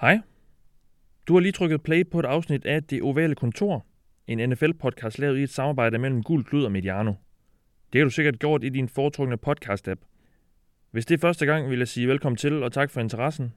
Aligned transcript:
Hej. 0.00 0.20
Du 1.28 1.32
har 1.34 1.40
lige 1.40 1.52
trykket 1.52 1.82
play 1.82 2.10
på 2.10 2.18
et 2.18 2.24
afsnit 2.24 2.66
af 2.66 2.82
Det 2.82 3.02
Ovale 3.02 3.34
Kontor, 3.34 3.86
en 4.26 4.52
NFL-podcast 4.52 5.18
lavet 5.18 5.38
i 5.38 5.42
et 5.42 5.50
samarbejde 5.50 5.98
mellem 5.98 6.22
Gul 6.22 6.44
Klud 6.44 6.64
og 6.64 6.72
Mediano. 6.72 7.12
Det 7.92 8.00
har 8.00 8.04
du 8.04 8.10
sikkert 8.10 8.38
gjort 8.38 8.64
i 8.64 8.68
din 8.68 8.88
foretrukne 8.88 9.38
podcast-app. 9.46 10.00
Hvis 10.90 11.06
det 11.06 11.14
er 11.14 11.18
første 11.18 11.46
gang, 11.46 11.70
vil 11.70 11.78
jeg 11.78 11.88
sige 11.88 12.08
velkommen 12.08 12.36
til 12.36 12.62
og 12.62 12.72
tak 12.72 12.90
for 12.90 13.00
interessen. 13.00 13.52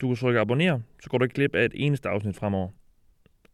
Du 0.00 0.06
kan 0.08 0.16
trykke 0.16 0.40
abonner, 0.40 0.80
så 1.02 1.10
går 1.10 1.18
du 1.18 1.24
ikke 1.24 1.34
glip 1.34 1.54
af 1.54 1.64
et 1.64 1.72
eneste 1.74 2.08
afsnit 2.08 2.36
fremover. 2.36 2.68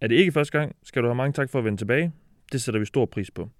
Er 0.00 0.06
det 0.06 0.14
ikke 0.14 0.32
første 0.32 0.58
gang, 0.58 0.76
skal 0.82 1.02
du 1.02 1.08
have 1.08 1.14
mange 1.14 1.32
tak 1.32 1.50
for 1.50 1.58
at 1.58 1.64
vende 1.64 1.78
tilbage. 1.78 2.12
Det 2.52 2.62
sætter 2.62 2.80
vi 2.80 2.86
stor 2.86 3.06
pris 3.06 3.30
på. 3.30 3.50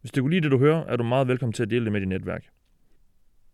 Hvis 0.00 0.10
du 0.12 0.20
kunne 0.20 0.30
lide 0.30 0.40
det, 0.40 0.50
du 0.50 0.58
hører, 0.58 0.84
er 0.84 0.96
du 0.96 1.04
meget 1.04 1.28
velkommen 1.28 1.52
til 1.52 1.62
at 1.62 1.70
dele 1.70 1.84
det 1.84 1.92
med 1.92 2.00
dit 2.00 2.08
netværk. 2.08 2.44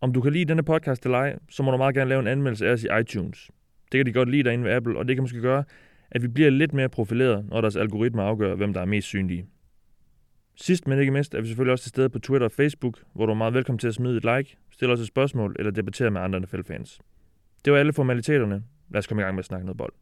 Om 0.01 0.13
du 0.13 0.21
kan 0.21 0.33
lide 0.33 0.45
denne 0.45 0.63
podcast 0.63 1.05
eller 1.05 1.17
ej, 1.17 1.39
så 1.49 1.63
må 1.63 1.71
du 1.71 1.77
meget 1.77 1.95
gerne 1.95 2.09
lave 2.09 2.19
en 2.19 2.27
anmeldelse 2.27 2.67
af 2.67 2.71
os 2.71 2.83
i 2.83 2.87
iTunes. 3.01 3.51
Det 3.91 3.97
kan 3.97 4.05
de 4.05 4.13
godt 4.13 4.29
lide 4.29 4.43
derinde 4.43 4.63
ved 4.63 4.71
Apple, 4.71 4.97
og 4.97 5.07
det 5.07 5.15
kan 5.15 5.23
måske 5.23 5.41
gøre, 5.41 5.63
at 6.11 6.21
vi 6.21 6.27
bliver 6.27 6.49
lidt 6.49 6.73
mere 6.73 6.89
profileret, 6.89 7.45
når 7.49 7.61
deres 7.61 7.75
algoritmer 7.75 8.23
afgør, 8.23 8.55
hvem 8.55 8.73
der 8.73 8.81
er 8.81 8.85
mest 8.85 9.07
synlige. 9.07 9.45
Sidst 10.55 10.87
men 10.87 10.99
ikke 10.99 11.11
mindst 11.11 11.33
er 11.33 11.41
vi 11.41 11.47
selvfølgelig 11.47 11.71
også 11.71 11.83
til 11.83 11.89
stede 11.89 12.09
på 12.09 12.19
Twitter 12.19 12.45
og 12.45 12.51
Facebook, 12.51 12.99
hvor 13.13 13.25
du 13.25 13.31
er 13.31 13.35
meget 13.35 13.53
velkommen 13.53 13.79
til 13.79 13.87
at 13.87 13.93
smide 13.93 14.17
et 14.17 14.23
like, 14.23 14.57
stille 14.71 14.93
os 14.93 14.99
et 14.99 15.07
spørgsmål 15.07 15.55
eller 15.59 15.71
debattere 15.71 16.11
med 16.11 16.21
andre 16.21 16.39
NFL-fans. 16.39 16.99
Det 17.65 17.73
var 17.73 17.79
alle 17.79 17.93
formaliteterne. 17.93 18.63
Lad 18.89 18.99
os 18.99 19.07
komme 19.07 19.21
i 19.21 19.23
gang 19.23 19.35
med 19.35 19.39
at 19.39 19.45
snakke 19.45 19.65
noget 19.65 19.77
bold. 19.77 19.93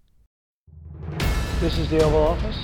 This 1.61 1.77
is 1.77 1.87
the 1.87 2.05
Oval 2.05 2.27
Office. 2.33 2.59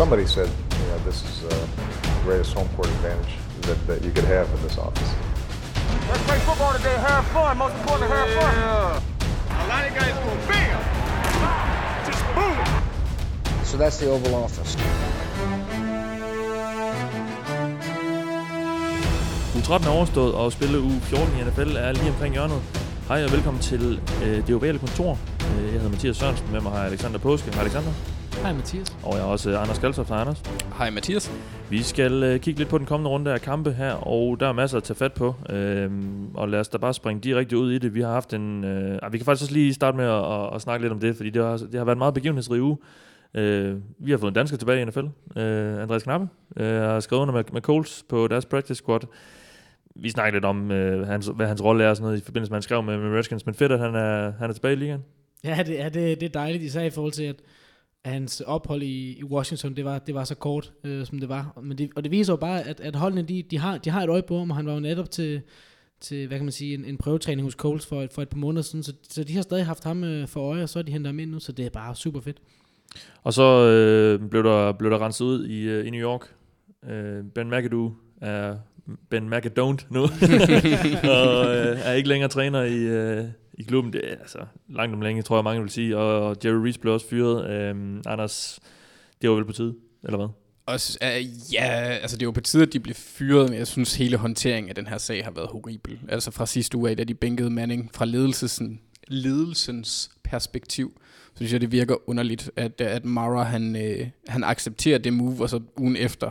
Somebody 0.00 0.26
said, 0.36 0.48
you 0.78 0.86
know, 0.90 0.98
this 1.08 1.18
is 1.28 1.36
uh, 1.44 1.50
the 1.50 2.22
greatest 2.26 2.50
home 2.58 2.68
court 2.76 2.90
advantage 2.96 3.32
that, 3.66 3.78
that 3.88 3.98
you 4.06 4.12
could 4.16 4.28
have 4.36 4.46
in 4.54 4.58
this 4.66 4.76
office. 4.86 5.10
Let's 6.10 6.24
play 6.28 6.38
football 6.48 6.72
today. 6.78 6.96
Have 7.08 7.24
fun. 7.36 7.52
Most 7.64 7.76
important, 7.80 8.06
have 8.16 8.28
fun. 8.38 8.54
A 9.14 9.17
So 13.64 13.76
that's 13.76 13.98
the 13.98 14.10
Oval 14.10 14.34
Office. 14.34 14.78
U13 19.54 19.86
er 19.86 19.90
overstået, 19.90 20.34
og 20.34 20.52
spille 20.52 20.80
u 20.80 20.90
14 21.02 21.34
i 21.38 21.44
NFL 21.44 21.76
er 21.76 21.92
lige 21.92 22.10
omkring 22.10 22.34
hjørnet. 22.34 22.62
Hej 23.08 23.24
og 23.24 23.32
velkommen 23.32 23.62
til 23.62 24.00
øh, 24.24 24.46
Det 24.46 24.54
Ovale 24.54 24.78
Kontor. 24.78 25.18
Øh, 25.40 25.64
jeg 25.64 25.72
hedder 25.72 25.90
Mathias 25.90 26.16
Sørensen, 26.16 26.52
med 26.52 26.60
mig 26.60 26.72
har 26.72 26.84
Alexander 26.84 27.18
Påske. 27.18 27.50
Hej 27.50 27.62
Alexander. 27.62 27.92
Hej 28.42 28.52
Mathias. 28.52 28.96
Og 29.04 29.14
jeg 29.14 29.20
er 29.20 29.24
også 29.24 29.58
Anders 29.58 29.78
Galtoft. 29.78 30.08
Hej 30.08 30.20
Anders. 30.20 30.42
Hej 30.78 30.90
Mathias. 30.90 31.32
Vi 31.70 31.82
skal 31.82 32.22
øh, 32.22 32.40
kigge 32.40 32.58
lidt 32.60 32.68
på 32.68 32.78
den 32.78 32.86
kommende 32.86 33.10
runde 33.10 33.32
af 33.32 33.40
kampe 33.40 33.72
her, 33.72 33.92
og 33.92 34.40
der 34.40 34.48
er 34.48 34.52
masser 34.52 34.76
at 34.76 34.82
tage 34.82 34.96
fat 34.96 35.12
på. 35.12 35.34
Øh, 35.50 35.90
og 36.34 36.48
lad 36.48 36.60
os 36.60 36.68
da 36.68 36.78
bare 36.78 36.94
springe 36.94 37.20
direkte 37.20 37.58
ud 37.58 37.72
i 37.72 37.78
det. 37.78 37.94
Vi 37.94 38.00
har 38.00 38.12
haft 38.12 38.34
en... 38.34 38.64
Øh, 38.64 38.98
ah, 39.02 39.12
vi 39.12 39.18
kan 39.18 39.24
faktisk 39.24 39.44
også 39.44 39.54
lige 39.54 39.74
starte 39.74 39.96
med 39.96 40.04
at, 40.04 40.32
at, 40.32 40.54
at 40.54 40.60
snakke 40.60 40.84
lidt 40.84 40.92
om 40.92 41.00
det, 41.00 41.16
fordi 41.16 41.30
det 41.30 41.42
har, 41.42 41.56
det 41.56 41.74
har 41.74 41.84
været 41.84 41.96
en 41.96 41.98
meget 41.98 42.14
begivenhedsrig 42.14 42.62
uge. 42.62 42.76
Øh, 43.34 43.76
vi 43.98 44.10
har 44.10 44.18
fået 44.18 44.30
en 44.30 44.34
dansker 44.34 44.56
tilbage 44.56 44.82
i 44.82 44.84
NFL. 44.84 45.06
Øh, 45.36 45.82
Andreas 45.82 46.02
Knappe 46.02 46.28
øh, 46.56 46.80
har 46.80 47.00
skrevet 47.00 47.22
under 47.22 47.34
med, 47.34 47.44
med 47.52 47.60
Coles 47.60 48.04
på 48.08 48.28
deres 48.28 48.46
practice 48.46 48.74
squad. 48.74 49.00
Vi 49.96 50.10
snakker 50.10 50.32
lidt 50.32 50.44
om, 50.44 50.70
øh, 50.70 51.06
hans, 51.06 51.30
hvad 51.36 51.46
hans 51.46 51.64
rolle 51.64 51.84
er 51.84 51.90
og 51.90 51.96
sådan 51.96 52.06
noget, 52.06 52.20
i 52.20 52.24
forbindelse 52.24 52.50
med, 52.50 52.54
at 52.54 52.58
han 52.58 52.62
skrev 52.62 52.82
med, 52.82 52.98
med 52.98 53.18
Redskins, 53.18 53.46
men 53.46 53.54
fedt, 53.54 53.72
at 53.72 53.78
han 53.78 53.94
er, 53.94 54.32
han 54.38 54.50
er 54.50 54.54
tilbage 54.54 54.72
i 54.72 54.76
ligaen. 54.76 55.04
Ja, 55.44 55.62
det, 55.66 55.74
ja 55.74 55.84
det, 55.84 56.20
det 56.20 56.22
er 56.22 56.40
dejligt, 56.40 56.62
især 56.62 56.82
i 56.82 56.90
forhold 56.90 57.12
til, 57.12 57.22
at, 57.22 57.36
at 58.08 58.14
hans 58.14 58.40
ophold 58.40 58.82
i, 58.82 59.18
i 59.18 59.24
Washington, 59.24 59.76
det 59.76 59.84
var, 59.84 59.98
det 59.98 60.14
var 60.14 60.24
så 60.24 60.34
kort, 60.34 60.72
øh, 60.84 61.06
som 61.06 61.18
det 61.18 61.28
var. 61.28 61.58
Men 61.62 61.78
det, 61.78 61.90
og 61.96 62.04
det 62.04 62.10
viser 62.10 62.32
jo 62.32 62.36
bare, 62.36 62.62
at, 62.62 62.80
at 62.80 62.96
holdene, 62.96 63.22
de, 63.22 63.42
de, 63.42 63.58
har, 63.58 63.78
de 63.78 63.90
har 63.90 64.02
et 64.02 64.08
øje 64.08 64.22
på 64.22 64.38
ham, 64.38 64.50
og 64.50 64.56
han 64.56 64.66
var 64.66 64.74
jo 64.74 64.80
netop 64.80 65.10
til, 65.10 65.40
til 66.00 66.26
hvad 66.26 66.38
kan 66.38 66.44
man 66.44 66.52
sige, 66.52 66.74
en, 66.74 66.84
en 66.84 66.96
prøvetræning 66.96 67.44
hos 67.44 67.52
Coles 67.54 67.86
for, 67.86 68.02
et, 68.02 68.12
for 68.12 68.22
et 68.22 68.28
par 68.28 68.38
måneder 68.38 68.62
siden, 68.62 68.82
så, 68.82 68.92
så 69.08 69.24
de 69.24 69.34
har 69.34 69.42
stadig 69.42 69.66
haft 69.66 69.84
ham 69.84 70.04
øh, 70.04 70.28
for 70.28 70.40
øje, 70.40 70.62
og 70.62 70.68
så 70.68 70.78
er 70.78 70.82
de 70.82 70.92
hentet 70.92 71.08
ham 71.08 71.18
ind 71.18 71.30
nu, 71.30 71.40
så 71.40 71.52
det 71.52 71.66
er 71.66 71.70
bare 71.70 71.96
super 71.96 72.20
fedt. 72.20 72.36
Og 73.22 73.32
så 73.32 73.42
øh, 73.42 74.30
blev, 74.30 74.42
der, 74.42 74.72
blev 74.72 74.90
der 74.90 75.04
renset 75.04 75.24
ud 75.24 75.46
i, 75.46 75.62
øh, 75.62 75.86
i 75.86 75.90
New 75.90 76.00
York. 76.00 76.34
Øh, 76.90 77.24
ben 77.34 77.50
McAdoo 77.50 77.92
er 78.20 78.56
Ben 79.10 79.32
McAdon't 79.32 79.86
nu, 79.90 80.02
og 81.16 81.56
øh, 81.56 81.78
er 81.84 81.92
ikke 81.92 82.08
længere 82.08 82.30
træner 82.30 82.62
i, 82.62 82.78
øh, 82.78 83.24
i 83.58 83.62
klubben. 83.62 83.92
Det 83.92 84.12
er 84.12 84.16
altså 84.20 84.38
langt 84.68 84.94
om 84.94 85.00
længe, 85.00 85.22
tror 85.22 85.36
jeg 85.36 85.44
mange 85.44 85.62
vil 85.62 85.70
sige. 85.70 85.96
Og, 85.96 86.28
og 86.28 86.36
Jerry 86.44 86.54
Reese 86.54 86.80
blev 86.80 86.92
også 86.94 87.08
fyret. 87.08 87.50
Øhm, 87.50 88.02
Anders, 88.06 88.60
det 89.22 89.30
var 89.30 89.36
vel 89.36 89.44
på 89.44 89.52
tide, 89.52 89.74
eller 90.04 90.16
hvad? 90.16 90.28
Også, 90.66 90.98
uh, 91.02 91.52
ja, 91.54 91.70
altså 92.02 92.16
det 92.16 92.26
var 92.26 92.32
på 92.32 92.40
tide, 92.40 92.62
at 92.62 92.72
de 92.72 92.80
blev 92.80 92.94
fyret, 92.94 93.50
men 93.50 93.58
jeg 93.58 93.66
synes 93.66 93.94
hele 93.94 94.16
håndteringen 94.16 94.68
af 94.68 94.74
den 94.74 94.86
her 94.86 94.98
sag 94.98 95.24
har 95.24 95.30
været 95.30 95.48
horribel. 95.48 95.98
Altså 96.08 96.30
fra 96.30 96.46
sidste 96.46 96.76
uge 96.78 96.90
af, 96.90 96.96
da 96.96 97.04
de 97.04 97.14
bænkede 97.14 97.50
Manning 97.50 97.90
fra 97.94 98.04
ledelsen, 98.04 98.80
ledelsens 99.08 100.10
perspektiv, 100.24 101.00
så 101.32 101.36
synes 101.36 101.52
jeg, 101.52 101.60
det 101.60 101.72
virker 101.72 102.08
underligt, 102.08 102.50
at, 102.56 102.80
at 102.80 103.04
Mara 103.04 103.42
han, 103.42 103.76
øh, 103.76 104.08
han 104.28 104.44
accepterer 104.44 104.98
det 104.98 105.12
move, 105.12 105.42
og 105.42 105.50
så 105.50 105.60
ugen 105.76 105.96
efter, 105.96 106.30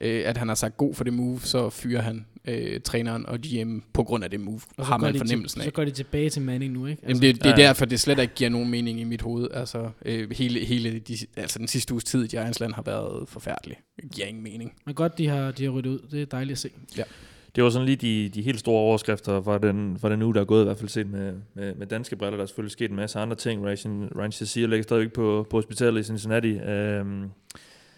øh, 0.00 0.22
at 0.24 0.36
han 0.36 0.48
har 0.48 0.54
sagt 0.54 0.76
god 0.76 0.94
for 0.94 1.04
det 1.04 1.12
move, 1.12 1.40
så 1.40 1.70
fyrer 1.70 2.02
han 2.02 2.26
øh, 2.46 2.80
træneren 2.80 3.26
og 3.26 3.38
GM 3.38 3.78
på 3.92 4.04
grund 4.04 4.24
af 4.24 4.30
det 4.30 4.40
move, 4.40 4.60
Og 4.76 4.86
har 4.86 4.98
man 4.98 5.16
fornemmelsen 5.16 5.60
til, 5.60 5.66
af. 5.66 5.70
Så 5.70 5.74
går 5.74 5.84
de 5.84 5.90
tilbage 5.90 6.30
til 6.30 6.42
Manning 6.42 6.72
nu, 6.72 6.86
ikke? 6.86 7.02
Jamen 7.02 7.22
det, 7.22 7.34
det 7.34 7.46
er 7.46 7.50
ja. 7.50 7.56
derfor, 7.56 7.84
det 7.84 8.00
slet 8.00 8.18
ikke 8.18 8.34
giver 8.34 8.50
nogen 8.50 8.70
mening 8.70 9.00
i 9.00 9.04
mit 9.04 9.22
hoved. 9.22 9.48
Altså, 9.54 9.90
øh, 10.04 10.30
hele, 10.30 10.60
hele 10.64 10.98
de, 10.98 11.16
altså 11.36 11.58
den 11.58 11.68
sidste 11.68 11.94
uges 11.94 12.04
tid 12.04 12.24
i 12.24 12.26
Giants 12.26 12.60
land 12.60 12.72
har 12.72 12.82
været 12.82 13.28
forfærdelig. 13.28 13.76
Det 14.02 14.10
giver 14.10 14.26
ingen 14.26 14.42
mening. 14.42 14.72
Men 14.86 14.94
godt, 14.94 15.18
de 15.18 15.28
har, 15.28 15.50
de 15.50 15.64
har 15.64 15.70
ryddet 15.70 15.90
ud. 15.90 15.98
Det 16.10 16.22
er 16.22 16.26
dejligt 16.26 16.52
at 16.52 16.58
se. 16.58 16.70
Det 17.56 17.64
var 17.64 17.70
sådan 17.70 17.86
lige 17.86 17.96
de, 17.96 18.28
de 18.28 18.42
helt 18.42 18.60
store 18.60 18.80
overskrifter 18.80 19.42
fra 19.42 19.58
den, 19.58 19.98
fra 19.98 20.10
den 20.10 20.22
uge, 20.22 20.34
der 20.34 20.40
er 20.40 20.44
gået, 20.44 20.60
i 20.60 20.64
hvert 20.64 20.78
fald 20.78 20.88
set 20.88 21.10
med, 21.10 21.34
med, 21.54 21.74
med 21.74 21.86
danske 21.86 22.16
briller. 22.16 22.36
Der 22.36 22.42
er 22.42 22.46
selvfølgelig 22.46 22.72
sket 22.72 22.90
en 22.90 22.96
masse 22.96 23.18
andre 23.18 23.36
ting. 23.36 23.64
Ryan, 23.64 24.10
Ryan 24.18 24.32
Shazier 24.32 24.66
ligger 24.66 24.82
stadigvæk 24.82 25.12
på, 25.12 25.46
på 25.50 25.56
hospitalet 25.56 26.00
i 26.00 26.04
Cincinnati. 26.04 26.48
Øhm, 26.58 27.24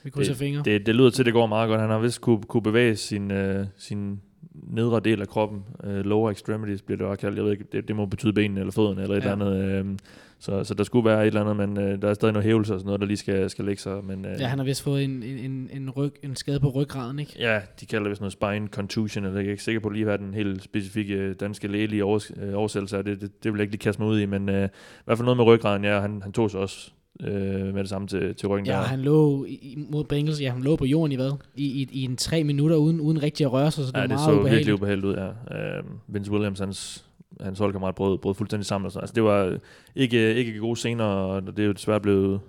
Vi 0.04 0.10
krydser 0.10 0.34
fingre. 0.34 0.62
det, 0.64 0.86
det 0.86 0.94
lyder 0.94 1.10
til, 1.10 1.22
at 1.22 1.26
det 1.26 1.34
går 1.34 1.46
meget 1.46 1.68
godt. 1.68 1.80
Han 1.80 1.90
har 1.90 1.98
vist 1.98 2.20
kunne, 2.20 2.42
kunne 2.42 2.62
bevæge 2.62 2.96
sin, 2.96 3.30
øh, 3.30 3.66
sin 3.78 4.20
nedre 4.70 5.00
del 5.00 5.20
af 5.20 5.28
kroppen. 5.28 5.64
Øh, 5.84 6.04
lower 6.04 6.30
extremities 6.30 6.82
bliver 6.82 6.98
det 6.98 7.06
også 7.06 7.20
kaldt. 7.20 7.36
Jeg 7.36 7.44
ved 7.44 7.52
ikke, 7.52 7.64
det, 7.72 7.88
det 7.88 7.96
må 7.96 8.06
betyde 8.06 8.32
benene 8.32 8.60
eller 8.60 8.72
fødderne 8.72 9.02
eller 9.02 9.16
et 9.16 9.24
Ja. 9.24 9.32
eller 9.32 9.46
andet. 9.50 9.86
Øh, 9.86 9.98
så, 10.40 10.64
så 10.64 10.74
der 10.74 10.84
skulle 10.84 11.04
være 11.04 11.22
et 11.22 11.26
eller 11.26 11.40
andet, 11.50 11.56
men 11.68 11.78
øh, 11.84 12.02
der 12.02 12.08
er 12.08 12.14
stadig 12.14 12.32
noget 12.32 12.46
hævelse 12.46 12.74
og 12.74 12.80
sådan 12.80 12.86
noget, 12.86 13.00
der 13.00 13.06
lige 13.06 13.16
skal, 13.16 13.50
skal 13.50 13.64
lægge 13.64 13.82
sig. 13.82 14.04
Men, 14.04 14.24
øh, 14.24 14.40
Ja, 14.40 14.46
han 14.46 14.58
har 14.58 14.64
vist 14.64 14.82
fået 14.82 15.04
en, 15.04 15.22
en, 15.22 15.70
en, 15.72 15.90
ryg, 15.90 16.12
en 16.22 16.36
skade 16.36 16.60
på 16.60 16.68
ryggraden, 16.68 17.18
ikke? 17.18 17.32
Ja, 17.38 17.60
de 17.80 17.86
kalder 17.86 18.02
det 18.04 18.10
vist 18.10 18.20
noget 18.20 18.32
spine 18.32 18.68
contusion, 18.68 19.24
eller 19.24 19.40
jeg 19.40 19.46
er 19.46 19.50
ikke 19.50 19.62
sikker 19.62 19.80
på 19.80 19.88
lige, 19.88 20.04
hvad 20.04 20.18
den 20.18 20.34
helt 20.34 20.62
specifikke 20.62 21.14
øh, 21.14 21.34
danske 21.40 21.68
lægelige 21.68 22.04
overs- 22.04 22.42
øh, 22.42 22.54
oversættelse 22.58 22.96
er. 22.96 23.02
Det, 23.02 23.20
det, 23.20 23.44
det 23.44 23.52
vil 23.52 23.58
jeg 23.58 23.62
ikke 23.62 23.72
lige 23.72 23.78
kaste 23.82 24.02
mig 24.02 24.10
ud 24.10 24.20
i, 24.20 24.26
men 24.26 24.48
øh, 24.48 24.64
i 24.64 24.68
hvert 25.04 25.18
fald 25.18 25.24
noget 25.24 25.36
med 25.36 25.44
ryggraden, 25.44 25.84
ja, 25.84 26.00
han, 26.00 26.22
han 26.22 26.32
tog 26.32 26.50
sig 26.50 26.60
også 26.60 26.92
øh, 27.22 27.74
med 27.74 27.80
det 27.80 27.88
samme 27.88 28.08
til, 28.08 28.34
til 28.34 28.48
ryggen 28.48 28.66
Ja, 28.66 28.72
der. 28.72 28.78
han 28.78 29.00
lå 29.00 29.44
i, 29.44 29.86
mod 29.90 30.04
Bengals, 30.04 30.40
ja, 30.40 30.50
han 30.50 30.62
lå 30.62 30.76
på 30.76 30.84
jorden 30.84 31.12
i 31.12 31.16
hvad? 31.16 31.32
I, 31.56 31.64
i, 31.64 31.88
i 31.92 32.04
en 32.04 32.16
tre 32.16 32.44
minutter 32.44 32.76
uden, 32.76 33.00
uden 33.00 33.22
rigtig 33.22 33.46
at 33.46 33.52
røre 33.52 33.70
sig, 33.70 33.84
så 33.84 33.90
det 33.90 33.96
ja, 33.96 34.00
var 34.00 34.06
det 34.06 34.10
meget 34.10 34.24
så 34.24 34.30
ubehageligt. 34.32 34.54
virkelig 34.56 34.74
ubehageligt 34.74 35.06
ud, 35.06 35.14
ja. 35.50 35.76
Øh, 35.78 35.84
Vince 36.06 36.30
Williams, 36.32 36.58
hans, 36.58 37.04
hans 37.40 37.58
holdkammerat, 37.58 37.94
brød, 37.94 38.18
brød 38.18 38.34
fuldstændig 38.34 38.66
sammen. 38.66 38.86
Og 38.86 38.92
sådan. 38.92 39.02
Altså, 39.02 39.14
det 39.14 39.22
var 39.24 39.58
ikke, 39.96 40.34
ikke 40.34 40.58
gode 40.58 40.76
scener, 40.76 41.04
og 41.04 41.46
det 41.46 41.58
er 41.58 41.66
jo 41.66 41.72
desværre 41.72 42.00
blevet, 42.00 42.40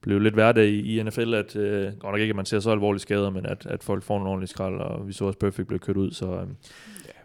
blevet 0.00 0.22
lidt 0.22 0.34
hverdag 0.34 0.68
i, 0.68 0.98
i 0.98 1.02
NFL, 1.02 1.34
at 1.34 1.56
øh, 1.56 1.84
godt 1.84 2.12
nok 2.12 2.20
ikke, 2.20 2.30
at 2.32 2.36
man 2.36 2.46
ser 2.46 2.60
så 2.60 2.70
alvorlige 2.70 3.00
skader, 3.00 3.30
men 3.30 3.46
at, 3.46 3.66
at 3.66 3.82
folk 3.82 4.02
får 4.02 4.14
nogle 4.14 4.30
ordentlige 4.30 4.48
skrald, 4.48 4.74
og 4.74 5.08
vi 5.08 5.12
så 5.12 5.24
også 5.24 5.38
Perfect 5.38 5.68
blev 5.68 5.80
kørt 5.80 5.96
ud, 5.96 6.10
så 6.10 6.26
øh, 6.26 6.46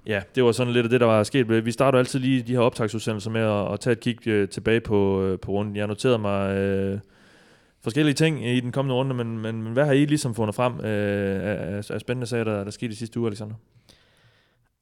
ja, 0.08 0.22
det 0.36 0.44
var 0.44 0.52
sådan 0.52 0.74
lidt 0.74 0.84
af 0.84 0.90
det, 0.90 1.00
der 1.00 1.08
var 1.08 1.24
sket. 1.24 1.66
Vi 1.66 1.72
starter 1.72 2.00
altid 2.00 2.20
lige 2.20 2.42
de 2.42 2.52
her 2.52 2.60
optagsudsendelser 2.60 3.32
med 3.32 3.42
at, 3.42 3.74
at 3.74 3.80
tage 3.80 3.92
et 3.92 4.00
kig 4.00 4.28
øh, 4.28 4.50
tilbage 4.50 4.82
på, 4.82 5.24
øh, 5.24 5.40
på 5.40 5.52
runden. 5.52 5.76
Jeg 5.76 5.88
noterede 5.88 6.18
mig 6.20 6.56
øh, 6.56 7.00
forskellige 7.84 8.14
ting 8.14 8.48
i 8.48 8.60
den 8.60 8.72
kommende 8.72 8.96
runde, 8.96 9.16
men, 9.16 9.38
men, 9.38 9.64
men 9.64 9.74
hvad 9.74 9.86
har 9.86 9.92
I 9.92 10.06
ligesom 10.06 10.36
fundet 10.36 10.56
frem 10.56 10.74
øh, 10.80 11.40
af, 11.44 11.84
af, 11.90 12.02
spændende 12.02 12.28
sager, 12.28 12.44
der, 12.44 12.64
der 12.64 12.72
skete 12.72 12.92
i 12.92 12.96
sidste 12.96 13.20
uge, 13.20 13.28
Alexander? 13.28 13.56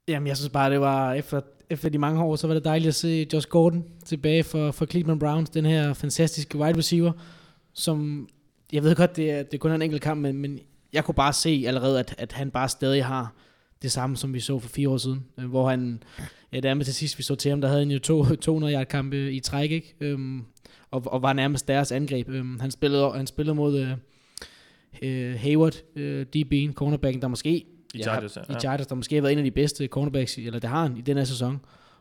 Jamen, 0.08 0.28
jeg 0.28 0.38
synes 0.38 0.50
bare, 0.50 0.72
det 0.72 0.82
var 0.82 1.14
efter, 1.14 1.42
efter 1.70 1.90
de 1.90 1.98
mange 1.98 2.24
år, 2.24 2.36
så 2.36 2.48
var 2.48 2.54
det 2.54 2.66
dejligt 2.66 2.88
at 2.88 2.96
se 2.96 3.28
Josh 3.34 3.48
Gordon 3.48 3.84
tilbage 4.06 4.44
for, 4.44 4.72
for 4.72 4.86
Cleveland 4.86 5.20
Browns, 5.20 5.50
den 5.50 5.66
her 5.66 5.94
fantastiske 5.94 6.58
wide 6.58 6.78
receiver, 6.78 7.12
som, 7.74 8.28
jeg 8.74 8.84
ved 8.84 8.96
godt, 8.96 9.16
det 9.16 9.32
er, 9.32 9.44
det 9.44 9.54
er 9.54 9.58
kun 9.58 9.72
en 9.72 9.82
enkelt 9.82 10.02
kamp, 10.02 10.22
men, 10.22 10.38
men 10.38 10.60
jeg 10.94 11.06
kunne 11.06 11.16
bare 11.16 11.34
se 11.34 11.64
allerede, 11.68 12.00
at, 12.00 12.16
at 12.18 12.32
han 12.32 12.52
bare 12.52 12.70
stadig 12.70 13.06
har 13.06 13.34
det 13.82 13.92
samme, 13.92 14.18
som 14.18 14.34
vi 14.34 14.40
så 14.40 14.60
for 14.60 14.70
fire 14.70 14.90
år 14.90 14.98
siden, 14.98 15.26
øh, 15.40 15.46
hvor 15.46 15.70
han, 15.70 16.04
ja, 16.54 16.60
det 16.60 16.66
er 16.66 16.74
med 16.74 16.86
til 16.86 16.94
sidst, 16.94 17.18
vi 17.18 17.24
så 17.24 17.36
til 17.36 17.50
ham, 17.50 17.62
der 17.62 17.68
havde 17.68 17.82
han 17.82 17.92
jo 17.92 18.00
to, 18.00 18.36
200 18.36 18.74
yard 18.74 18.86
kampe 18.86 19.32
i 19.32 19.40
træk, 19.40 19.72
ikke? 19.72 19.96
Øhm, 20.00 20.44
og, 20.92 21.04
og 21.06 21.22
var 21.22 21.34
nærmest 21.34 21.68
deres 21.68 21.92
angreb. 21.92 22.30
Øhm, 22.30 22.60
han, 22.60 22.72
spillede, 22.72 23.12
han 23.12 23.28
spillede 23.28 23.56
mod 23.56 23.80
øh, 23.80 23.92
øh, 25.02 25.40
Hayward, 25.40 25.76
øh, 25.96 26.26
DB'en, 26.36 26.74
cornerbacken, 26.74 27.22
der 27.22 27.28
måske 27.28 27.66
I 27.94 28.02
Chargers, 28.02 28.38
ja. 28.38 28.56
i 28.56 28.60
Chargers, 28.60 28.88
der 28.88 28.96
måske 28.96 29.16
har 29.16 29.22
været 29.22 29.32
en 29.32 29.38
af 29.38 29.44
de 29.44 29.52
bedste 29.52 29.88
cornerbacks, 29.88 30.38
eller 30.38 30.60
det 30.60 30.70
har 30.70 30.82
han 30.84 30.98
i 30.98 31.02
den 31.02 31.18
her 31.18 31.24
sæson. 31.24 31.60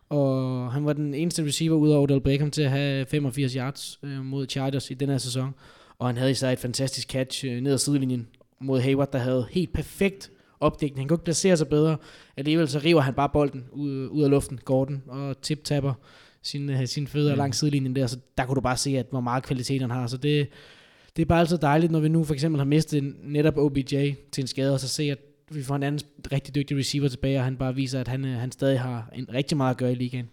Og 0.09 0.73
han 0.73 0.85
var 0.85 0.93
den 0.93 1.15
eneste 1.15 1.44
receiver 1.44 1.76
ud 1.76 1.91
over 1.91 2.03
Odell 2.03 2.21
Beckham 2.21 2.50
til 2.50 2.62
at 2.62 2.71
have 2.71 3.06
85 3.06 3.53
yards 3.53 3.99
øh, 4.03 4.25
mod 4.25 4.47
Chargers 4.49 4.91
i 4.91 4.94
den 4.94 5.09
her 5.09 5.19
sæson. 5.19 5.55
Og 5.99 6.06
han 6.06 6.17
havde 6.17 6.31
især 6.31 6.50
et 6.50 6.59
fantastisk 6.59 7.09
catch 7.09 7.47
øh, 7.47 7.61
ned 7.61 7.73
ad 7.73 7.79
sidelinjen 7.79 8.29
mod 8.61 8.81
Hayward, 8.81 9.12
der 9.12 9.19
havde 9.19 9.47
helt 9.50 9.73
perfekt 9.73 10.31
opdækning. 10.61 11.01
Han 11.01 11.09
kunne 11.09 11.15
ikke 11.15 11.25
placere 11.25 11.57
sig 11.57 11.69
bedre. 11.69 11.97
Alligevel 12.37 12.69
så 12.69 12.79
river 12.79 13.01
han 13.01 13.15
bare 13.15 13.29
bolden 13.29 13.65
ud, 13.73 14.09
ud 14.09 14.23
af 14.23 14.31
luften, 14.31 14.59
Gordon, 14.65 15.03
og 15.09 15.41
tip-tapper 15.43 15.93
sine, 16.43 16.87
sine 16.87 17.07
fødder 17.07 17.35
mm. 17.35 17.39
langs 17.39 17.59
sidelinjen 17.59 17.97
der, 17.97 18.07
så 18.07 18.19
der 18.39 18.45
kunne 18.47 18.55
du 18.55 18.61
bare 18.61 18.77
se, 18.77 18.99
at 18.99 19.07
hvor 19.11 19.21
meget 19.21 19.43
kvalitet 19.43 19.81
han 19.81 19.91
har. 19.91 20.07
Så 20.07 20.17
det, 20.17 20.49
det 21.17 21.23
er 21.23 21.27
bare 21.27 21.41
altid 21.41 21.59
dejligt, 21.59 21.93
når 21.93 22.01
vi 22.01 22.09
nu 22.09 22.25
for 22.25 22.35
eksempel 22.35 22.59
har 22.59 22.65
mistet 22.67 23.15
netop 23.25 23.57
OBJ 23.57 24.12
til 24.33 24.43
en 24.43 24.47
skade, 24.47 24.73
og 24.73 24.81
så 24.81 24.89
se, 24.89 25.03
at 25.03 25.19
vi 25.51 25.62
får 25.62 25.77
en 25.77 25.83
anden 25.83 26.01
rigtig 26.33 26.55
dygtig 26.55 26.77
receiver 26.77 27.09
tilbage, 27.09 27.39
og 27.39 27.45
han 27.45 27.57
bare 27.57 27.75
viser, 27.75 28.01
at 28.01 28.09
han, 28.09 28.25
øh, 28.25 28.33
han 28.33 28.53
stadig 28.53 28.81
har 28.81 29.11
en 29.15 29.27
rigtig 29.35 29.57
meget 29.57 29.71
at 29.71 29.77
gøre 29.77 29.93
i 29.93 29.95
ligaen. 29.95 30.29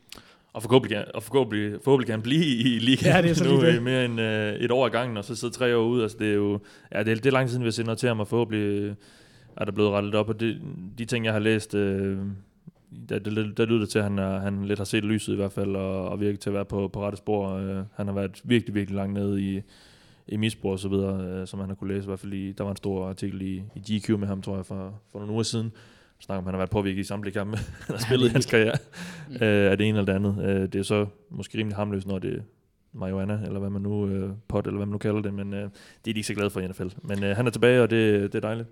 Og 0.53 0.63
forhåbentlig, 0.63 1.15
og 1.15 1.24
forhåbentlig, 1.24 1.79
forhåbentlig 1.83 2.06
kan 2.06 2.13
han 2.13 2.21
blive 2.21 2.45
i 2.45 2.79
ligaen 2.79 3.15
Ja, 3.15 3.21
det 3.21 3.29
er 3.29 3.35
så 3.35 3.44
nu 3.51 3.62
det. 3.62 3.75
i 3.75 3.79
mere 3.79 4.06
end 4.06 4.21
øh, 4.21 4.53
et 4.53 4.71
år 4.71 4.85
ad 4.85 4.91
gangen, 4.91 5.18
og 5.18 5.25
så 5.25 5.35
sidde 5.35 5.53
tre 5.53 5.77
år 5.77 5.85
ude. 5.85 6.03
Altså, 6.03 6.18
det 6.19 6.29
er 6.29 6.33
jo 6.33 6.59
ja, 6.94 7.03
det 7.03 7.12
er, 7.12 7.15
det 7.15 7.25
er 7.25 7.31
lang 7.31 7.47
tid 7.47 7.51
siden, 7.51 7.63
vi 7.63 7.68
har 7.68 7.71
set 7.71 7.85
noget 7.85 8.00
til 8.00 8.07
ham, 8.07 8.19
og 8.19 8.27
forhåbentlig 8.27 8.62
øh, 8.62 8.95
er 9.57 9.65
der 9.65 9.71
blevet 9.71 9.92
rettet 9.92 10.15
op. 10.15 10.30
Og 10.30 10.39
det, 10.39 10.62
de 10.98 11.06
ting, 11.06 11.25
jeg 11.25 11.33
har 11.33 11.39
læst, 11.39 11.75
øh, 11.75 12.18
der, 13.09 13.19
der, 13.19 13.54
der 13.57 13.65
lyder 13.65 13.80
det 13.80 13.89
til, 13.89 14.00
at 14.00 14.04
han, 14.04 14.19
er, 14.19 14.39
han 14.39 14.65
lidt 14.65 14.80
har 14.80 14.86
set 14.86 15.04
lyset 15.04 15.33
i 15.33 15.36
hvert 15.36 15.51
fald, 15.51 15.75
og, 15.75 16.09
og 16.09 16.19
virker 16.19 16.38
til 16.38 16.50
at 16.50 16.54
være 16.54 16.65
på, 16.65 16.88
på 16.88 17.01
rette 17.06 17.18
spor. 17.18 17.50
Øh, 17.50 17.83
han 17.94 18.07
har 18.07 18.13
været 18.13 18.42
virkelig, 18.44 18.75
virkelig 18.75 18.95
langt 18.95 19.13
nede 19.13 19.42
i, 19.42 19.62
i 20.27 20.38
misbrug 20.38 20.71
og 20.71 20.80
så 20.80 20.89
videre, 20.89 21.21
øh, 21.27 21.48
som 21.48 21.59
han 21.59 21.69
har 21.69 21.75
kunne 21.75 21.94
læse. 21.94 22.06
I 22.06 22.07
hvert 22.07 22.19
fald 22.19 22.33
i, 22.33 22.51
der 22.51 22.63
var 22.63 22.71
en 22.71 22.77
stor 22.77 23.07
artikel 23.09 23.42
i, 23.42 23.63
i 23.75 23.98
GQ 23.98 24.09
med 24.09 24.27
ham, 24.27 24.42
tror 24.42 24.56
jeg, 24.56 24.65
for, 24.65 25.01
for 25.12 25.19
nogle 25.19 25.33
uger 25.33 25.44
siden. 25.44 25.71
Snakker 26.19 26.39
om, 26.39 26.45
han 26.45 26.53
har 26.53 26.57
været 26.57 26.69
påvirket 26.69 27.00
i 27.00 27.03
samtlige 27.03 27.33
kampe, 27.33 27.57
han 27.88 27.95
har 27.95 28.03
spillet 28.06 28.27
i 28.30 28.31
hans 28.31 28.45
karriere, 28.45 28.77
Mm. 29.30 29.36
øh, 29.42 29.77
det 29.77 29.81
ene 29.81 30.00
eller 30.00 30.06
det 30.06 30.13
andet. 30.13 30.45
Øh, 30.45 30.62
det 30.62 30.75
er 30.75 30.83
så 30.83 31.06
måske 31.30 31.57
rimelig 31.57 31.75
harmløst, 31.75 32.07
når 32.07 32.19
det 32.19 32.33
er 32.33 32.42
marijuana, 32.94 33.39
eller 33.45 33.60
hvad 33.60 33.69
man 33.69 33.81
nu, 33.81 34.07
øh, 34.07 34.30
pot, 34.48 34.68
eller 34.68 34.77
hvad 34.77 34.86
man 34.86 34.92
nu 34.92 34.98
kalder 34.98 35.21
det, 35.21 35.33
men 35.33 35.53
øh, 35.53 35.62
det 35.62 35.69
er 35.69 35.69
de 36.03 36.10
ikke 36.12 36.24
så 36.24 36.33
glade 36.33 36.50
for 36.50 36.60
i 36.60 36.68
NFL. 36.68 36.88
Men 37.03 37.24
øh, 37.24 37.36
han 37.36 37.48
er 37.48 37.51
tilbage, 37.51 37.81
og 37.81 37.89
det, 37.89 38.33
det 38.33 38.36
er 38.36 38.48
dejligt. 38.48 38.68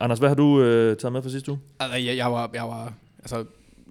Anders, 0.00 0.18
hvad 0.18 0.28
har 0.28 0.36
du 0.36 0.62
øh, 0.62 0.96
taget 0.96 1.12
med 1.12 1.22
for 1.22 1.30
sidste 1.30 1.50
uge? 1.50 1.60
Altså, 1.80 1.98
jeg, 1.98 2.16
jeg, 2.16 2.32
var, 2.32 2.50
jeg 2.54 2.64
var, 2.64 2.92
altså, 3.18 3.44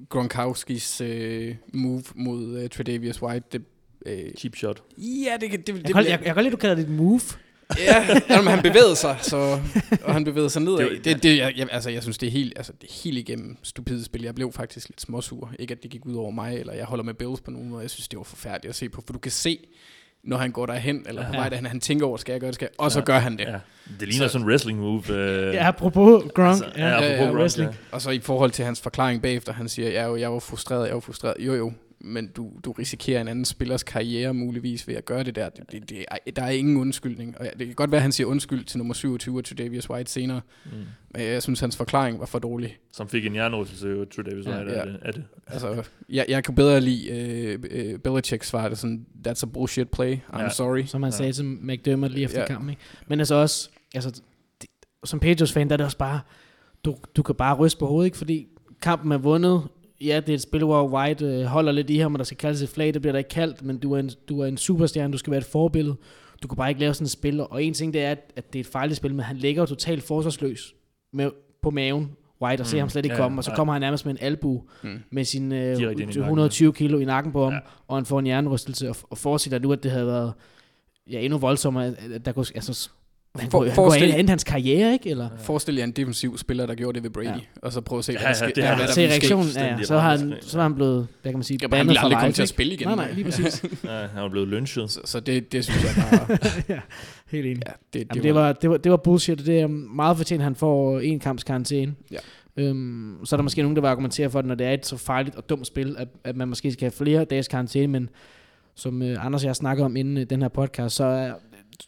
Gronkowskis 0.10 1.01
øh, 1.01 1.56
move 1.74 2.04
mod 2.16 2.60
øh, 2.60 2.69
Tredavious 2.69 3.22
White, 3.22 3.45
det, 3.51 3.63
øh, 4.06 4.31
Cheap 4.38 4.56
shot. 4.56 4.84
ja, 4.98 5.38
det, 5.42 5.51
det, 5.51 5.68
det, 5.68 5.74
Jeg 5.84 5.94
kan, 5.94 5.95
jeg, 5.95 6.10
jeg 6.10 6.19
kan 6.19 6.34
godt 6.34 6.44
lide, 6.44 6.51
du 6.51 6.57
kalder 6.57 6.75
det 6.75 6.84
et 6.84 6.89
move. 6.89 7.22
Ja, 7.78 8.22
jamen, 8.30 8.48
han 8.48 8.63
bevægede 8.63 8.95
sig, 8.95 9.18
så, 9.22 9.60
og 10.04 10.13
han 10.13 10.24
bevægede 10.24 10.50
sig 10.50 10.62
nedad. 10.62 10.89
Det, 10.89 11.06
det, 11.06 11.24
det, 11.24 11.38
jeg, 11.38 11.54
jeg, 11.57 11.68
altså, 11.72 11.90
jeg 11.90 12.04
synes, 12.04 12.18
det 12.18 12.28
er 12.28 12.31
helt, 12.31 12.54
altså, 12.56 12.74
det 12.81 12.90
er 12.90 12.94
helt 13.04 13.18
igennem 13.18 13.57
stupide 13.63 14.04
spil. 14.04 14.22
Jeg 14.22 14.36
blev 14.36 14.51
faktisk 14.51 14.90
lidt 14.90 15.01
småsur. 15.01 15.51
Ikke, 15.60 15.72
at 15.72 15.83
det 15.83 15.92
gik 15.92 16.06
ud 16.06 16.16
over 16.16 16.31
mig, 16.31 16.57
eller 16.60 16.74
jeg 16.74 16.86
holder 16.86 17.04
med 17.04 17.13
Bills 17.13 17.42
på 17.42 17.51
nogen 17.51 17.69
måde. 17.69 17.81
Jeg 17.81 17.90
synes, 17.90 18.07
det 18.07 18.18
var 18.18 18.24
forfærdeligt 18.24 18.69
at 18.69 18.75
se 18.75 18.90
på, 18.90 19.04
for 19.06 19.13
du 19.13 19.19
kan 19.19 19.31
se, 19.31 19.60
når 20.28 20.38
han 20.38 20.52
går 20.52 20.66
derhen, 20.66 21.06
eller 21.08 21.22
på 21.26 21.30
Ja. 21.34 21.40
vej 21.40 21.50
derhen, 21.50 21.66
han 21.66 21.80
tænker 21.80 22.06
over, 22.06 22.18
skal 22.18 22.34
jeg 22.34 22.40
gøre 22.42 22.48
det, 22.48 22.56
skal 22.56 22.66
jeg, 22.72 22.80
og 22.86 22.92
så 22.92 23.00
Ja. 23.00 23.06
gør 23.06 23.20
han 23.20 23.38
det. 23.38 23.40
Ja. 23.46 23.54
Det 24.00 24.08
ligner 24.08 24.28
Så- 24.28 24.32
sådan 24.32 24.46
en 24.46 24.50
wrestling 24.50 24.80
move. 24.80 25.04
Øh, 25.10 25.54
Ja, 25.54 25.68
apropos 25.68 26.24
Gronk. 26.36 26.50
altså, 26.50 26.66
ja, 26.78 26.88
ja, 26.88 26.94
apropos 26.94 27.10
ja, 27.20 27.24
ja, 27.26 27.32
wrestling. 27.32 27.70
ja. 27.72 27.76
Og 27.92 28.02
så 28.02 28.10
i 28.10 28.20
forhold 28.20 28.52
til 28.52 28.66
hans 28.66 28.82
forklaring 28.82 29.22
bagefter, 29.22 29.54
han 29.54 29.70
siger, 29.70 29.90
jeg 29.90 30.04
er 30.04 30.08
jo, 30.08 30.16
jeg 30.18 30.34
var 30.34 30.40
frustreret, 30.40 30.86
jeg 30.88 30.94
var 30.94 31.00
frustreret. 31.00 31.34
Jo 31.40 31.54
jo, 31.56 31.72
men 32.00 32.28
du, 32.28 32.52
du 32.66 32.72
risikerer 32.72 33.22
en 33.22 33.28
anden 33.28 33.46
spillers 33.46 33.84
karriere 33.84 34.34
muligvis 34.34 34.88
ved 34.88 34.96
at 34.96 35.06
gøre 35.06 35.24
det 35.24 35.36
der. 35.36 35.50
Det, 35.50 35.72
det, 35.72 35.90
det, 35.90 36.06
er- 36.12 36.32
der 36.36 36.44
er 36.44 36.50
ingen 36.50 36.78
undskyldning. 36.78 37.38
Og 37.40 37.46
ja, 37.46 37.50
det 37.60 37.68
kan 37.68 37.76
godt 37.76 37.92
være, 37.92 37.98
at 37.98 38.02
han 38.02 38.12
siger 38.12 38.28
undskyld 38.28 38.66
til 38.66 38.78
nummer 38.78 38.94
27 38.94 39.38
og 39.38 39.46
til 39.46 39.58
Davius 39.58 39.90
White 39.90 40.12
senere. 40.12 40.42
Mm. 40.66 40.72
Men 41.14 41.22
jeg 41.22 41.44
synes, 41.44 41.60
hans 41.60 41.78
forklaring 41.78 42.20
var 42.20 42.26
for 42.26 42.40
dårlig. 42.40 42.78
Som 42.94 43.08
fik 43.10 43.26
en 43.26 43.34
hjernerystelse 43.34 43.88
jo, 43.88 44.06
True 44.06 44.24
Davis 44.32 44.46
Ja. 44.46 44.58
White 44.58 44.72
Ja. 44.72 44.80
af 44.80 44.86
det. 44.88 45.00
Af 45.02 45.14
det. 45.14 45.24
Altså, 45.48 45.84
jeg, 46.10 46.26
jeg 46.30 46.44
kan 46.44 46.56
bedre 46.56 46.82
lide 46.82 47.10
øh, 47.10 47.60
øh, 47.72 48.00
Belichicks 48.00 48.48
svar, 48.48 48.64
det 48.64 48.72
er 48.72 48.76
sådan, 48.76 49.06
that's 49.28 49.44
a 49.44 49.46
bullshit 49.46 49.90
play, 49.90 50.16
I'm 50.34 50.42
Ja. 50.42 50.50
sorry. 50.50 50.84
Som 50.86 51.04
han 51.04 51.12
Ja. 51.12 51.18
sagde 51.18 51.34
til 51.34 51.46
McDermott 51.46 52.14
lige 52.14 52.24
efter 52.24 52.40
Ja. 52.42 52.48
kampen. 52.48 52.70
Ikke? 52.70 52.82
Men 53.08 53.20
altså 53.20 53.36
også, 53.36 53.70
altså, 53.96 54.22
det, 54.62 54.70
som 55.04 55.20
Patriots-fan, 55.20 55.68
der 55.68 55.74
er 55.74 55.78
det 55.78 55.86
også 55.86 55.98
bare, 55.98 56.20
du, 56.86 56.96
du 57.16 57.24
kan 57.24 57.36
bare 57.36 57.56
ryste 57.56 57.80
på 57.80 57.86
hovedet, 57.88 58.06
ikke? 58.08 58.18
fordi 58.18 58.48
kampen 58.82 59.12
er 59.12 59.18
vundet. 59.18 59.64
Ja, 60.02 60.20
det 60.20 60.30
er 60.30 60.34
et 60.34 60.42
spil, 60.42 60.64
hvor 60.64 60.88
White 60.88 61.26
øh, 61.26 61.44
holder 61.46 61.72
lidt 61.72 61.90
i 61.90 61.98
ham, 61.98 62.14
og 62.16 62.20
der 62.20 62.26
skal 62.26 62.38
kaldes 62.38 62.62
et 62.62 62.70
flag, 62.70 62.94
det 62.94 63.02
bliver 63.02 63.12
der 63.12 63.18
ikke 63.18 63.30
kaldt, 63.30 63.64
men 63.64 63.78
du 63.78 63.94
er, 63.94 64.00
en, 64.00 64.10
du 64.30 64.40
er 64.40 64.46
en 64.46 64.58
superstjerne, 64.58 65.14
du 65.14 65.18
skal 65.18 65.32
være 65.32 65.38
et 65.38 65.46
forbillede. 65.46 65.96
Du 66.44 66.48
kan 66.48 66.56
bare 66.56 66.70
ikke 66.70 66.82
lave 66.82 66.94
sådan 66.94 67.06
et 67.06 67.12
spil, 67.12 67.42
og 67.42 67.64
en 67.64 67.74
ting 67.74 67.94
det 67.94 68.04
er, 68.04 68.12
at, 68.12 68.54
det 68.54 68.60
er 68.60 68.64
et 68.64 68.68
fejligt 68.72 68.98
spil, 68.98 69.16
men 69.16 69.20
han 69.26 69.38
ligger 69.38 69.66
totalt 69.66 70.04
forsvarsløs 70.04 70.76
med, 71.14 71.32
på 71.62 71.70
maven, 71.70 72.12
White, 72.42 72.62
og 72.62 72.68
ser 72.68 72.78
Mm. 72.78 72.80
ham 72.80 72.90
slet 72.90 73.06
ikke 73.06 73.16
Ja, 73.16 73.22
komme, 73.22 73.40
og 73.40 73.44
så 73.44 73.52
kommer 73.52 73.74
han 73.74 73.82
nærmest 73.82 74.06
med 74.06 74.14
en 74.14 74.18
albu 74.22 74.64
Mm. 74.84 75.00
med 75.12 75.24
sin 75.26 75.52
øh, 75.52 75.78
Direkte 75.78 75.84
ind 75.92 76.00
i 76.00 76.04
nakken, 76.06 76.22
120 76.22 76.74
kilo 76.74 77.00
i 77.00 77.06
nakken 77.06 77.32
på 77.32 77.44
ham, 77.44 77.54
Ja. 77.54 77.60
og 77.88 77.98
han 77.98 78.06
får 78.06 78.20
en 78.20 78.26
hjernerystelse, 78.26 78.90
og, 78.90 78.96
og 79.10 79.18
forestiller 79.18 79.60
nu, 79.60 79.72
at 79.72 79.84
det 79.84 79.92
havde 79.92 80.08
været 80.08 80.34
ja, 81.12 81.20
endnu 81.20 81.38
voldsommere, 81.40 81.86
at 82.14 82.26
der 82.26 82.32
kunne, 82.32 82.46
altså, 82.56 82.90
han, 83.39 83.51
For- 83.51 83.63
han 83.66 83.74
forestil- 83.75 84.19
endt 84.19 84.30
hans 84.30 84.44
karriere, 84.44 84.94
ikke? 84.94 85.10
Eller? 85.10 85.30
Forestil 85.39 85.75
jer 85.75 85.84
en 85.84 85.92
defensiv 85.92 86.38
spiller, 86.38 86.66
der 86.66 86.75
gjorde 86.75 86.95
det 86.95 87.04
ved 87.04 87.10
Brady, 87.10 87.25
Ja. 87.25 87.31
ja. 87.31 87.39
og 87.62 87.74
så 87.74 87.81
prøve 87.81 87.98
at 88.00 88.06
se, 88.06 88.12
Ja, 88.12 88.18
hvad 88.19 88.24
der 88.24 88.30
ja, 88.30 88.34
sker. 88.36 88.48
det 88.48 88.63
er- 88.63 88.75
hvad 88.75 88.88
der 88.88 88.94
Se 88.94 89.07
reaktionen, 89.10 89.48
ja, 89.56 89.84
så 89.84 89.98
har 90.00 90.18
han, 90.18 90.34
så 90.42 90.57
har 90.57 90.63
han 90.63 90.75
blevet, 90.75 91.07
hvad 91.22 91.31
kan 91.31 91.38
man 91.38 91.44
sige, 91.44 91.60
Ja, 91.62 91.66
han 91.66 91.69
bandet 91.69 91.98
fra 91.98 92.06
aldrig 92.06 92.19
komme 92.19 92.34
til 92.34 92.42
at 92.42 92.50
spille 92.50 92.74
igen. 92.74 92.88
Nej, 92.88 92.95
nej, 92.95 93.12
lige 93.12 93.25
præcis. 93.25 93.63
Ja, 93.84 93.89
han 94.13 94.22
var 94.24 94.30
blevet 94.30 94.48
lynchet. 94.48 94.92
Så, 94.92 95.00
så 95.06 95.19
det, 95.19 95.51
det 95.51 95.66
synes 95.66 95.84
jeg 95.84 96.04
bare, 96.28 96.38
ja, 96.75 96.80
helt 97.31 97.45
enig. 97.45 97.62
ja, 97.68 97.72
det, 97.72 97.78
det, 97.94 98.07
Jamen, 98.16 98.24
det, 98.24 98.36
var, 98.36 98.54
det, 98.54 98.69
var, 98.69 98.78
det 98.78 98.92
var 98.92 98.98
bullshit, 98.98 99.40
og 99.40 99.45
det 99.45 99.60
er 99.60 99.68
meget 99.68 100.18
fortjent, 100.18 100.42
at 100.42 100.44
han 100.44 100.56
får 100.56 101.00
en 101.00 101.19
kamps 101.19 101.44
karantæne. 101.44 101.94
Ja. 102.12 102.18
Øhm, 102.57 103.16
så 103.25 103.36
er 103.36 103.38
der 103.38 103.44
måske 103.44 103.62
nogen, 103.62 103.75
der 103.75 103.81
vil 103.81 103.88
argumentere 103.90 104.30
for 104.30 104.42
det, 104.42 104.48
når 104.48 104.56
det 104.56 104.68
er 104.68 104.72
et 104.72 104.86
så 104.86 104.98
farligt 104.98 105.36
og 105.36 105.50
dumt 105.50 105.68
spil, 105.68 105.95
at, 106.00 106.07
at 106.24 106.36
man 106.36 106.48
måske 106.48 106.72
skal 106.72 106.86
have 106.86 106.92
flere 106.92 107.25
dages 107.25 107.48
karantæne, 107.48 107.88
men 107.92 108.10
som 108.75 109.01
øh, 109.01 109.25
Anders 109.25 109.44
og 109.44 109.48
jeg 109.48 109.56
snakker 109.56 109.86
om 109.86 109.95
inden 109.95 110.18
øh, 110.18 110.25
den 110.30 110.42
her 110.42 110.50
podcast, 110.50 110.95
så 110.95 111.04
er, 111.04 111.31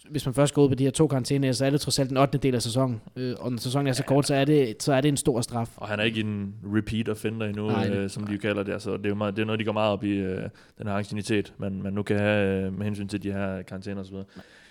hvis 0.09 0.25
man 0.25 0.33
først 0.35 0.53
går 0.53 0.63
ud 0.63 0.69
på 0.69 0.75
de 0.75 0.83
her 0.83 0.91
to 0.91 1.07
karantæner, 1.07 1.51
så 1.51 1.65
er 1.65 1.69
det 1.69 1.81
trods 1.81 1.99
alt 1.99 2.09
den 2.09 2.17
8. 2.17 2.37
del 2.37 2.55
af 2.55 2.61
sæsonen. 2.61 3.01
Øh, 3.15 3.35
og 3.39 3.51
når 3.51 3.59
sæsonen 3.59 3.87
er 3.87 3.93
så 3.93 4.03
kort, 4.03 4.27
så 4.27 4.35
er 4.35 4.45
det, 4.45 4.83
så 4.83 4.93
er 4.93 5.01
det 5.01 5.09
en 5.09 5.17
stor 5.17 5.41
straf. 5.41 5.69
Og 5.75 5.87
han 5.87 5.99
er 5.99 6.03
ikke 6.03 6.19
en 6.21 6.53
repeat 6.75 7.09
offender 7.09 7.45
endnu, 7.47 7.67
Nej, 7.67 7.75
Nej, 7.75 7.87
det- 7.87 7.97
øh, 8.03 8.09
som 8.09 8.27
de 8.27 8.33
jo 8.33 8.39
kalder 8.39 8.63
det. 8.63 8.73
Altså, 8.73 8.97
det, 8.97 9.05
er 9.05 9.09
jo 9.09 9.15
meget, 9.15 9.35
det 9.35 9.41
er 9.41 9.45
noget, 9.45 9.59
de 9.59 9.65
går 9.65 9.71
meget 9.73 9.91
op 9.91 10.03
i, 10.03 10.09
øh, 10.11 10.41
den 10.77 10.87
her 10.87 10.93
ancienitet, 10.93 11.53
man, 11.57 11.81
man 11.83 11.93
nu 11.93 12.03
kan 12.03 12.19
have 12.19 12.65
øh, 12.65 12.77
med 12.77 12.85
hensyn 12.85 13.07
til 13.07 13.23
de 13.23 13.31
her 13.31 13.61
karantæner 13.61 14.01
osv. 14.01 14.15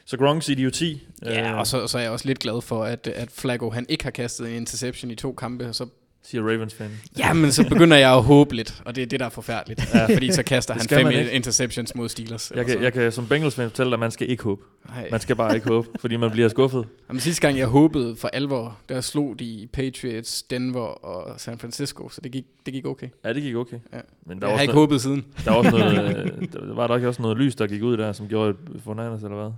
Så 0.05 0.17
Gronks 0.17 0.49
idioti. 0.49 1.07
Ja, 1.25 1.53
øh, 1.53 1.59
og 1.59 1.67
så, 1.67 1.87
så 1.87 1.99
er 1.99 2.03
jeg 2.03 2.11
også 2.11 2.27
lidt 2.27 2.39
glad 2.39 2.63
for, 2.63 2.85
at, 2.85 3.07
at 3.07 3.31
Flacco, 3.31 3.71
han 3.71 3.87
ikke 3.89 4.05
har 4.05 4.11
kastet 4.11 4.49
en 4.51 4.55
interception 4.57 5.11
i 5.11 5.15
to 5.15 5.33
kampe, 5.33 5.69
og 5.69 5.75
så 5.75 5.87
siger 6.31 6.49
Ravens-fan. 6.49 6.91
Ja, 7.19 7.33
men 7.33 7.53
så 7.53 7.69
begynder 7.69 7.97
jeg 7.97 8.15
at 8.15 8.23
håbe 8.23 8.55
lidt, 8.55 8.83
og 8.85 8.95
det 8.97 9.03
er 9.03 9.07
det, 9.07 9.21
der 9.21 9.27
er 9.27 9.31
forfærdeligt. 9.31 9.95
Ja. 9.95 10.15
Fordi 10.15 10.33
så 10.33 10.43
kaster 10.43 10.75
han 10.75 10.83
fem 10.89 11.11
interceptions 11.33 11.95
mod 11.95 12.09
Steelers. 12.09 12.53
Jeg 12.55 12.67
kan, 12.67 12.83
jeg 12.83 12.93
kan 12.93 13.13
som 13.13 13.27
Bengals-fan 13.27 13.69
fortælle 13.71 13.91
dig, 13.91 13.95
at 13.95 14.01
man 14.01 14.11
skal 14.11 14.31
ikke 14.31 14.43
håbe. 14.43 14.63
Nej. 14.89 15.09
Man 15.11 15.21
skal 15.21 15.37
bare 15.37 15.55
ikke 15.55 15.69
håbe, 15.69 15.89
fordi 16.01 16.17
man 16.17 16.31
bliver 16.31 16.49
skuffet. 16.49 16.87
Jamen, 17.09 17.21
sidste 17.21 17.43
gang 17.43 17.59
jeg 17.59 17.67
håbede 17.67 18.17
for 18.17 18.29
alvor, 18.29 18.79
der 18.89 19.01
slog 19.01 19.35
de 19.39 19.69
Patriots, 19.73 20.43
Denver 20.43 20.81
og 21.05 21.41
San 21.41 21.59
Francisco, 21.59 22.09
så 22.09 22.21
det 22.21 22.33
gik, 22.33 22.45
det 22.67 22.75
gik 22.75 22.87
okay. 22.87 23.09
Ja, 23.25 23.33
det 23.33 23.43
gik 23.43 23.55
okay. 23.55 23.79
Ja. 23.93 23.99
Men 24.27 24.41
der 24.41 24.47
Jeg 24.47 24.51
var, 24.53 24.57
har 24.57 24.63
ikke 24.63 24.75
noget, 24.75 24.89
håbet 24.89 25.01
siden. 25.01 25.25
der 25.45 25.51
var 25.51 25.59
også 25.59 25.71
noget, 25.71 26.17
øh, 26.41 26.49
der 26.53 26.75
var 26.75 26.87
der 26.87 26.95
ikke 26.95 27.09
også 27.09 27.23
noget 27.23 27.37
lys, 27.37 27.55
der 27.55 27.67
gik 27.67 27.83
ud 27.83 27.97
der, 27.97 28.13
som 28.13 28.29
gjorde 28.29 28.51
et 28.51 28.57
for 28.85 28.95
Niners, 28.95 29.23
eller 29.23 29.37
hvad? 29.37 29.51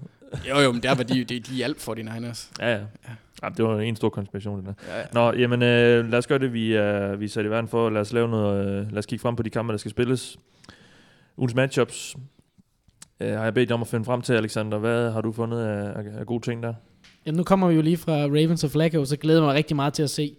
Jo, 0.49 0.59
jo, 0.61 0.73
men 0.73 0.83
der 0.83 0.95
var 0.95 1.02
de, 1.02 1.25
de, 1.25 1.40
de 1.40 1.52
hjalp 1.54 1.80
for 1.80 1.95
de 1.95 2.02
Niners. 2.02 2.50
Ja, 2.61 2.71
ja. 2.73 2.80
Ja 3.42 3.49
det 3.56 3.64
var 3.64 3.80
en 3.80 3.97
stor 3.97 4.09
konspiration, 4.09 4.59
det 4.59 4.66
der. 4.66 4.73
Ja, 4.88 4.99
ja. 4.99 5.04
Nå, 5.12 5.32
jamen 5.38 5.62
øh, 5.62 6.11
lad 6.11 6.18
os 6.18 6.26
gøre 6.26 6.38
det, 6.38 6.52
vi 6.52 6.75
er, 6.75 7.16
vi 7.16 7.25
er 7.25 7.28
sat 7.28 7.44
i 7.44 7.50
verden 7.50 7.68
for. 7.68 7.90
Lad 7.90 8.00
os 8.00 8.12
lave 8.12 8.28
noget, 8.28 8.66
øh, 8.66 8.92
lad 8.92 8.99
os 8.99 9.06
kigge 9.06 9.23
frem 9.23 9.37
på 9.37 9.42
de 9.42 9.50
kampe, 9.50 9.73
der 9.73 9.78
skal 9.78 9.90
spilles. 9.90 10.38
Ugens 11.37 11.54
matchups 11.54 12.16
øh, 13.20 13.32
har 13.32 13.44
jeg 13.44 13.54
bedt 13.54 13.68
dig 13.68 13.75
om 13.75 13.80
at 13.80 13.88
finde 13.88 14.04
frem 14.04 14.23
til, 14.23 14.32
Alexander. 14.32 14.78
Hvad 14.78 15.11
har 15.11 15.20
du 15.20 15.32
fundet 15.32 15.61
af, 15.61 15.99
af, 15.99 16.18
af 16.18 16.26
gode 16.26 16.44
ting 16.44 16.62
der? 16.62 16.75
Jamen, 17.26 17.37
nu 17.37 17.42
kommer 17.44 17.68
vi 17.68 17.75
jo 17.75 17.82
lige 17.82 17.97
fra 17.97 18.12
Ravens 18.12 18.64
og 18.64 18.70
Flacco, 18.70 19.04
så 19.04 19.16
glæder 19.16 19.40
jeg 19.40 19.47
mig 19.47 19.54
rigtig 19.54 19.76
meget 19.76 19.92
til 19.92 20.02
at 20.02 20.11
se 20.11 20.37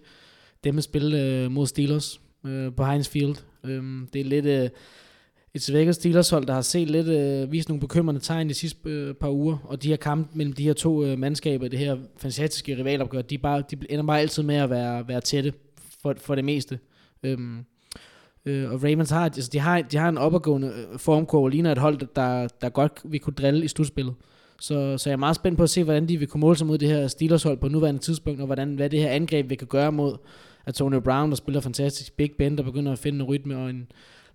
dem 0.64 0.80
spille 0.80 1.22
øh, 1.22 1.50
mod 1.50 1.66
Steelers 1.66 2.20
øh, 2.46 2.72
på 2.74 2.84
Heinz 2.84 3.08
Field. 3.08 3.36
Øhm, 3.64 4.08
det 4.12 4.20
er 4.20 4.24
lidt 4.24 4.46
øh, 4.46 4.68
et 5.54 5.62
svækket 5.62 5.94
Steelers 5.94 6.30
hold, 6.30 6.46
der 6.46 6.54
har 6.54 6.60
set 6.60 6.90
lidt, 6.90 7.06
øh, 7.06 7.52
vist 7.52 7.68
nogle 7.68 7.80
bekymrende 7.80 8.20
tegn 8.20 8.48
de 8.48 8.54
sidste 8.54 8.78
øh, 8.84 9.14
par 9.14 9.30
uger, 9.30 9.58
og 9.64 9.82
de 9.82 9.88
her 9.88 9.96
kampe 9.96 10.30
mellem 10.34 10.52
de 10.52 10.62
her 10.62 10.72
to 10.72 11.04
øh, 11.04 11.18
mandskaber, 11.18 11.68
det 11.68 11.78
her 11.78 11.96
fantastiske 12.16 12.76
rivalopgør, 12.78 13.22
de, 13.22 13.38
bare, 13.38 13.62
de 13.70 13.76
ender 13.90 14.04
bare 14.04 14.20
altid 14.20 14.42
med 14.42 14.54
at 14.54 14.70
være, 14.70 15.08
være 15.08 15.20
tætte 15.20 15.52
for, 16.02 16.14
for 16.18 16.34
det 16.34 16.44
meste. 16.44 16.78
Øhm, 17.22 17.64
øh, 18.44 18.70
og 18.70 18.82
Ravens 18.82 19.10
har, 19.10 19.24
altså 19.24 19.50
de 19.52 19.58
har, 19.58 19.82
de 19.82 19.96
har 19.96 20.08
en 20.08 20.18
opadgående 20.18 20.68
øh, 20.68 20.98
formkurve, 20.98 21.44
og 21.44 21.50
ligner 21.50 21.72
et 21.72 21.78
hold, 21.78 21.98
der, 22.16 22.48
der 22.60 22.68
godt 22.68 23.00
vil 23.04 23.20
kunne 23.20 23.34
drille 23.34 23.64
i 23.64 23.68
slutspillet. 23.68 24.14
Så, 24.60 24.98
så 24.98 25.10
jeg 25.10 25.14
er 25.14 25.18
meget 25.18 25.36
spændt 25.36 25.56
på 25.56 25.62
at 25.62 25.70
se, 25.70 25.84
hvordan 25.84 26.08
de 26.08 26.16
vil 26.16 26.28
kunne 26.28 26.40
måle 26.40 26.56
sig 26.56 26.66
mod 26.66 26.78
det 26.78 26.88
her 26.88 27.08
Steelers-hold 27.08 27.58
på 27.58 27.68
nuværende 27.68 28.00
tidspunkt, 28.00 28.40
og 28.40 28.46
hvordan, 28.46 28.74
hvad 28.74 28.90
det 28.90 29.00
her 29.00 29.10
angreb 29.10 29.50
vi 29.50 29.54
kan 29.54 29.66
gøre 29.66 29.92
mod 29.92 30.16
Antonio 30.66 31.00
Brown, 31.00 31.30
der 31.30 31.36
spiller 31.36 31.60
fantastisk, 31.60 32.16
Big 32.16 32.30
Ben, 32.38 32.58
der 32.58 32.62
begynder 32.62 32.92
at 32.92 32.98
finde 32.98 33.18
en 33.18 33.22
rytme, 33.22 33.56
og 33.56 33.70
en 33.70 33.86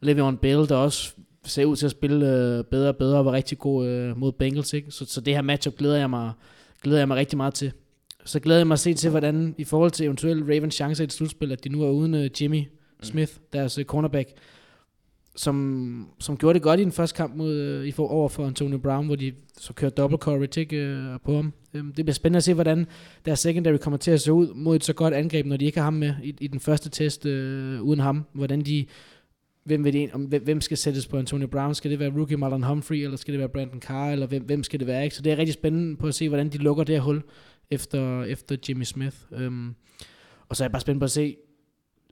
Le'Veon 0.05 0.35
Bell, 0.35 0.69
der 0.69 0.75
også 0.75 1.13
ser 1.45 1.65
ud 1.65 1.75
til 1.75 1.85
at 1.85 1.91
spille 1.91 2.15
øh, 2.15 2.63
bedre 2.63 2.89
og 2.89 2.97
bedre, 2.97 3.17
og 3.17 3.25
var 3.25 3.31
rigtig 3.31 3.57
god 3.57 3.87
øh, 3.87 4.17
mod 4.17 4.31
Bengals. 4.31 4.73
Ikke? 4.73 4.91
Så, 4.91 5.05
så 5.05 5.21
det 5.21 5.33
her 5.33 5.41
matchup 5.41 5.75
glæder 5.75 5.97
jeg, 5.97 6.09
mig, 6.09 6.31
glæder 6.83 6.99
jeg 6.99 7.07
mig 7.07 7.17
rigtig 7.17 7.37
meget 7.37 7.53
til. 7.53 7.71
Så 8.25 8.39
glæder 8.39 8.59
jeg 8.59 8.67
mig 8.67 8.73
at 8.73 8.79
se 8.79 8.93
til, 8.93 9.09
hvordan 9.09 9.55
i 9.57 9.63
forhold 9.63 9.91
til 9.91 10.05
eventuelle 10.05 10.55
Ravens 10.55 10.75
chancer 10.75 11.03
i 11.03 11.05
et 11.05 11.13
slutspil, 11.13 11.51
at 11.51 11.63
de 11.63 11.69
nu 11.69 11.83
er 11.83 11.89
uden 11.89 12.13
øh, 12.13 12.29
Jimmy 12.41 12.63
Smith, 13.03 13.33
deres 13.53 13.77
øh, 13.77 13.85
cornerback, 13.85 14.29
som, 15.35 16.09
som 16.19 16.37
gjorde 16.37 16.53
det 16.53 16.61
godt 16.61 16.79
i 16.79 16.83
den 16.83 16.91
første 16.91 17.17
kamp 17.17 17.35
mod, 17.35 17.53
øh, 17.53 17.85
i 17.85 17.91
for, 17.91 18.07
over 18.07 18.29
for 18.29 18.45
Antonio 18.45 18.77
Brown, 18.77 19.05
hvor 19.05 19.15
de 19.15 19.33
så 19.57 19.73
kørte 19.73 19.95
double 19.95 20.17
coverage 20.17 20.61
ikke, 20.61 20.77
øh, 20.77 21.19
på 21.25 21.35
ham. 21.35 21.53
Øhm, 21.73 21.93
det 21.93 22.05
bliver 22.05 22.13
spændende 22.13 22.37
at 22.37 22.43
se, 22.43 22.53
hvordan 22.53 22.87
deres 23.25 23.39
secondary 23.39 23.77
kommer 23.77 23.97
til 23.97 24.11
at 24.11 24.21
se 24.21 24.33
ud 24.33 24.53
mod 24.53 24.75
et 24.75 24.83
så 24.83 24.93
godt 24.93 25.13
angreb, 25.13 25.45
når 25.45 25.57
de 25.57 25.65
ikke 25.65 25.77
har 25.77 25.83
ham 25.83 25.93
med 25.93 26.13
i, 26.23 26.35
i 26.39 26.47
den 26.47 26.59
første 26.59 26.89
test 26.89 27.25
øh, 27.25 27.81
uden 27.81 27.99
ham. 27.99 28.25
Hvordan 28.33 28.61
de 28.61 28.85
hvem, 29.67 29.83
vil 29.83 29.93
det, 29.93 30.11
om, 30.13 30.21
hvem, 30.21 30.43
hvem 30.43 30.61
skal 30.61 30.77
sættes 30.77 31.07
på 31.07 31.17
Antonio 31.17 31.47
Brown? 31.47 31.75
Skal 31.75 31.91
det 31.91 31.99
være 31.99 32.09
rookie 32.17 32.37
Marlon 32.37 32.63
Humphrey, 32.63 32.97
eller 32.97 33.17
skal 33.17 33.31
det 33.31 33.39
være 33.39 33.49
Brandon 33.49 33.81
Carr, 33.81 34.11
eller 34.11 34.27
hvem, 34.27 34.43
hvem 34.43 34.63
skal 34.63 34.79
det 34.79 34.87
være? 34.87 35.03
Ikke? 35.03 35.15
Så 35.15 35.21
det 35.21 35.31
er 35.31 35.37
rigtig 35.37 35.53
spændende 35.53 35.97
på 35.97 36.07
at 36.07 36.15
se, 36.15 36.27
hvordan 36.27 36.49
de 36.49 36.57
lukker 36.57 36.83
det 36.83 36.95
her 36.95 37.01
hul 37.01 37.21
efter, 37.71 38.23
efter 38.23 38.57
Jimmy 38.69 38.83
Smith. 38.83 39.15
Um, 39.31 39.75
og 40.49 40.55
så 40.55 40.63
er 40.63 40.65
jeg 40.65 40.71
bare 40.71 40.81
spændt 40.81 40.99
på 40.99 41.05
at 41.05 41.11
se 41.11 41.35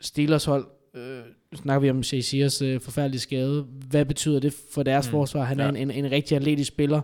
Steelers 0.01 0.45
hold. 0.45 0.65
Nu 1.51 1.57
snakker 1.57 1.79
vi 1.79 1.89
om 1.89 2.03
Shea 2.03 2.21
Sears 2.21 2.61
uh, 2.61 2.81
forfærdelige 2.81 3.21
skade. 3.21 3.65
Hvad 3.89 4.05
betyder 4.05 4.39
det 4.39 4.55
for 4.73 4.83
deres 4.83 5.07
mm. 5.07 5.11
forsvar? 5.11 5.43
Han 5.43 5.59
er 5.59 5.63
Ja. 5.63 5.69
en, 5.69 5.91
en, 5.91 6.05
en 6.05 6.11
rigtig 6.11 6.35
atletisk 6.35 6.67
spiller. 6.67 7.01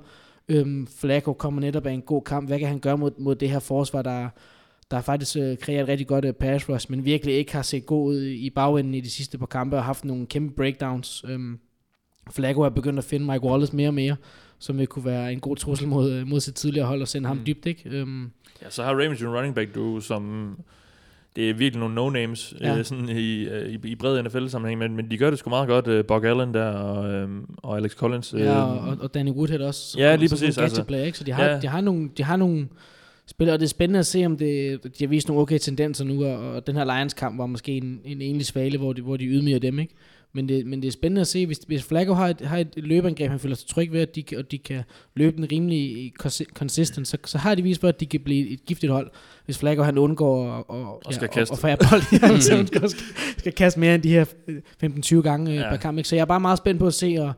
Um, 0.53 0.87
Flacco 0.99 1.33
kommer 1.33 1.61
netop 1.61 1.85
af 1.85 1.91
en 1.91 2.01
god 2.01 2.21
kamp. 2.21 2.49
Hvad 2.49 2.59
kan 2.59 2.67
han 2.67 2.79
gøre 2.79 2.97
mod, 2.97 3.11
mod 3.17 3.35
det 3.35 3.49
her 3.49 3.59
forsvar, 3.59 4.01
der, 4.01 4.29
der 4.91 5.01
faktisk 5.01 5.35
uh, 5.35 5.55
kreerer 5.61 5.83
et 5.83 5.87
rigtig 5.89 6.07
godt 6.07 6.25
uh, 6.25 6.31
pass 6.31 6.69
rush, 6.69 6.87
men 6.91 7.05
virkelig 7.05 7.35
ikke 7.35 7.53
har 7.53 7.61
set 7.61 7.85
god 7.85 8.07
ud 8.09 8.21
i 8.23 8.49
bagenden 8.49 8.93
i 8.93 9.01
de 9.01 9.09
sidste 9.09 9.37
par 9.37 9.45
kampe, 9.45 9.77
og 9.77 9.83
haft 9.83 10.05
nogle 10.05 10.25
kæmpe 10.25 10.55
breakdowns. 10.55 11.23
Um, 11.23 11.59
Flacco 12.31 12.61
er 12.61 12.69
begyndt 12.69 12.99
at 12.99 13.05
finde 13.05 13.25
Mike 13.25 13.43
Wallace 13.43 13.75
mere 13.75 13.87
og 13.89 13.93
mere, 13.93 14.15
som 14.59 14.77
vil 14.77 14.87
kunne 14.87 15.05
være 15.05 15.33
en 15.33 15.39
god 15.39 15.55
trussel 15.55 15.87
mod, 15.87 16.11
øh, 16.11 16.27
mod 16.27 16.39
sit 16.39 16.55
tidligere 16.55 16.87
hold 16.87 17.01
og 17.01 17.07
sende 17.07 17.27
ham 17.27 17.37
Mm. 17.37 17.43
dybt, 17.45 17.65
ikke? 17.65 18.01
Um, 18.01 18.31
Ja, 18.61 18.69
så 18.69 18.83
har 18.83 18.91
Ravens 18.91 19.21
jo 19.21 19.29
en 19.29 19.35
running 19.35 19.55
back, 19.55 19.75
du, 19.75 19.99
som... 19.99 20.55
Det 21.35 21.49
er 21.49 21.53
virkelig 21.53 21.79
nogle 21.89 21.95
no-names 21.95 22.57
Ja. 22.61 22.77
øh, 22.77 22.85
sådan 22.85 23.09
i, 23.09 23.43
øh, 23.43 23.69
i, 23.69 23.79
i 23.83 23.95
bred 23.95 24.23
NFL-sammenhæng, 24.23 24.79
men, 24.79 24.95
men 24.95 25.11
de 25.11 25.17
gør 25.17 25.29
det 25.29 25.39
sgu 25.39 25.49
meget 25.49 25.67
godt. 25.67 25.87
Øh, 25.87 26.05
Bog 26.05 26.25
Allen 26.25 26.53
der 26.53 26.65
og, 26.65 27.11
øh, 27.13 27.29
og 27.57 27.77
Alex 27.77 27.91
Collins. 27.91 28.33
Øh, 28.33 28.39
ja, 28.41 28.61
og, 28.63 28.97
og 29.01 29.13
Danny 29.13 29.29
Woodhead 29.31 29.61
også. 29.61 29.99
Ja, 29.99 30.15
lige 30.15 30.29
præcis, 30.29 30.57
en 30.57 30.63
altså. 30.63 30.75
gadget-player, 30.77 31.03
ikke? 31.03 31.17
Så 31.17 31.23
de 31.23 31.31
har, 31.31 31.45
Ja. 31.45 31.59
de 31.59 31.67
har 31.67 31.81
nogle, 31.81 32.09
de 32.17 32.23
har 32.23 32.35
nogle 32.35 32.67
spillere, 33.31 33.55
og 33.55 33.59
det 33.59 33.65
er 33.65 33.69
spændende 33.69 33.99
at 33.99 34.05
se, 34.05 34.25
om 34.25 34.37
det, 34.37 34.83
de 34.83 34.89
har 34.99 35.07
vist 35.07 35.27
nogle 35.27 35.41
okay 35.41 35.57
tendenser 35.59 36.05
nu, 36.05 36.25
og, 36.25 36.51
og 36.51 36.67
den 36.67 36.75
her 36.75 36.83
Lions-kamp 36.83 37.37
var 37.37 37.45
måske 37.45 37.77
en, 37.77 38.01
en 38.05 38.21
enlig 38.21 38.45
svale, 38.45 38.77
hvor 38.77 38.93
de, 38.93 39.01
hvor 39.01 39.17
de 39.17 39.25
ydmyger 39.25 39.59
dem, 39.59 39.79
ikke? 39.79 39.93
Men 40.33 40.49
det, 40.49 40.65
men 40.65 40.81
det 40.81 40.87
er 40.87 40.91
spændende 40.91 41.21
at 41.21 41.27
se, 41.27 41.45
hvis, 41.45 41.57
hvis 41.67 41.83
Flacco 41.83 42.13
har 42.13 42.27
et, 42.27 42.41
har 42.41 42.57
et 42.57 42.73
løbeangreb, 42.77 43.29
han 43.29 43.39
føler 43.39 43.55
sig 43.55 43.67
tryg 43.69 43.91
ved, 43.91 44.01
at 44.01 44.15
de, 44.15 44.23
og 44.37 44.51
de 44.51 44.57
kan 44.57 44.83
løbe 45.15 45.37
den 45.37 45.51
rimelig 45.51 46.13
consi- 46.23 46.53
consistent, 46.53 47.07
så, 47.07 47.17
så 47.25 47.37
har 47.37 47.55
de 47.55 47.63
vist 47.63 47.81
for, 47.81 47.87
at 47.87 47.99
de 47.99 48.05
kan 48.05 48.19
blive 48.19 48.49
et 48.49 48.65
giftigt 48.65 48.91
hold, 48.91 49.11
hvis 49.45 49.57
Flacco 49.57 49.83
han 49.83 49.97
undgår 49.97 50.47
og, 50.51 50.69
og, 50.69 51.01
Og 51.05 51.13
skal 51.13 51.27
og, 51.27 51.33
kaste. 51.33 51.51
og, 51.51 51.55
og 51.55 51.59
færre 51.59 51.77
bold, 51.77 52.01
ja, 52.21 52.39
så 52.39 52.63
skal, 52.67 52.89
skal, 53.37 53.53
kaste 53.53 53.79
mere 53.79 53.95
end 53.95 54.03
de 54.03 54.09
her 54.09 54.25
15-20 55.19 55.21
gange 55.21 55.51
ja. 55.51 55.61
Ja. 55.61 55.69
per 55.69 55.77
kamp. 55.77 55.97
Ikke? 55.97 56.09
Så 56.09 56.15
jeg 56.15 56.21
er 56.21 56.25
bare 56.25 56.39
meget 56.39 56.57
spændt 56.57 56.79
på 56.79 56.87
at 56.87 56.93
se, 56.93 57.15
og 57.19 57.33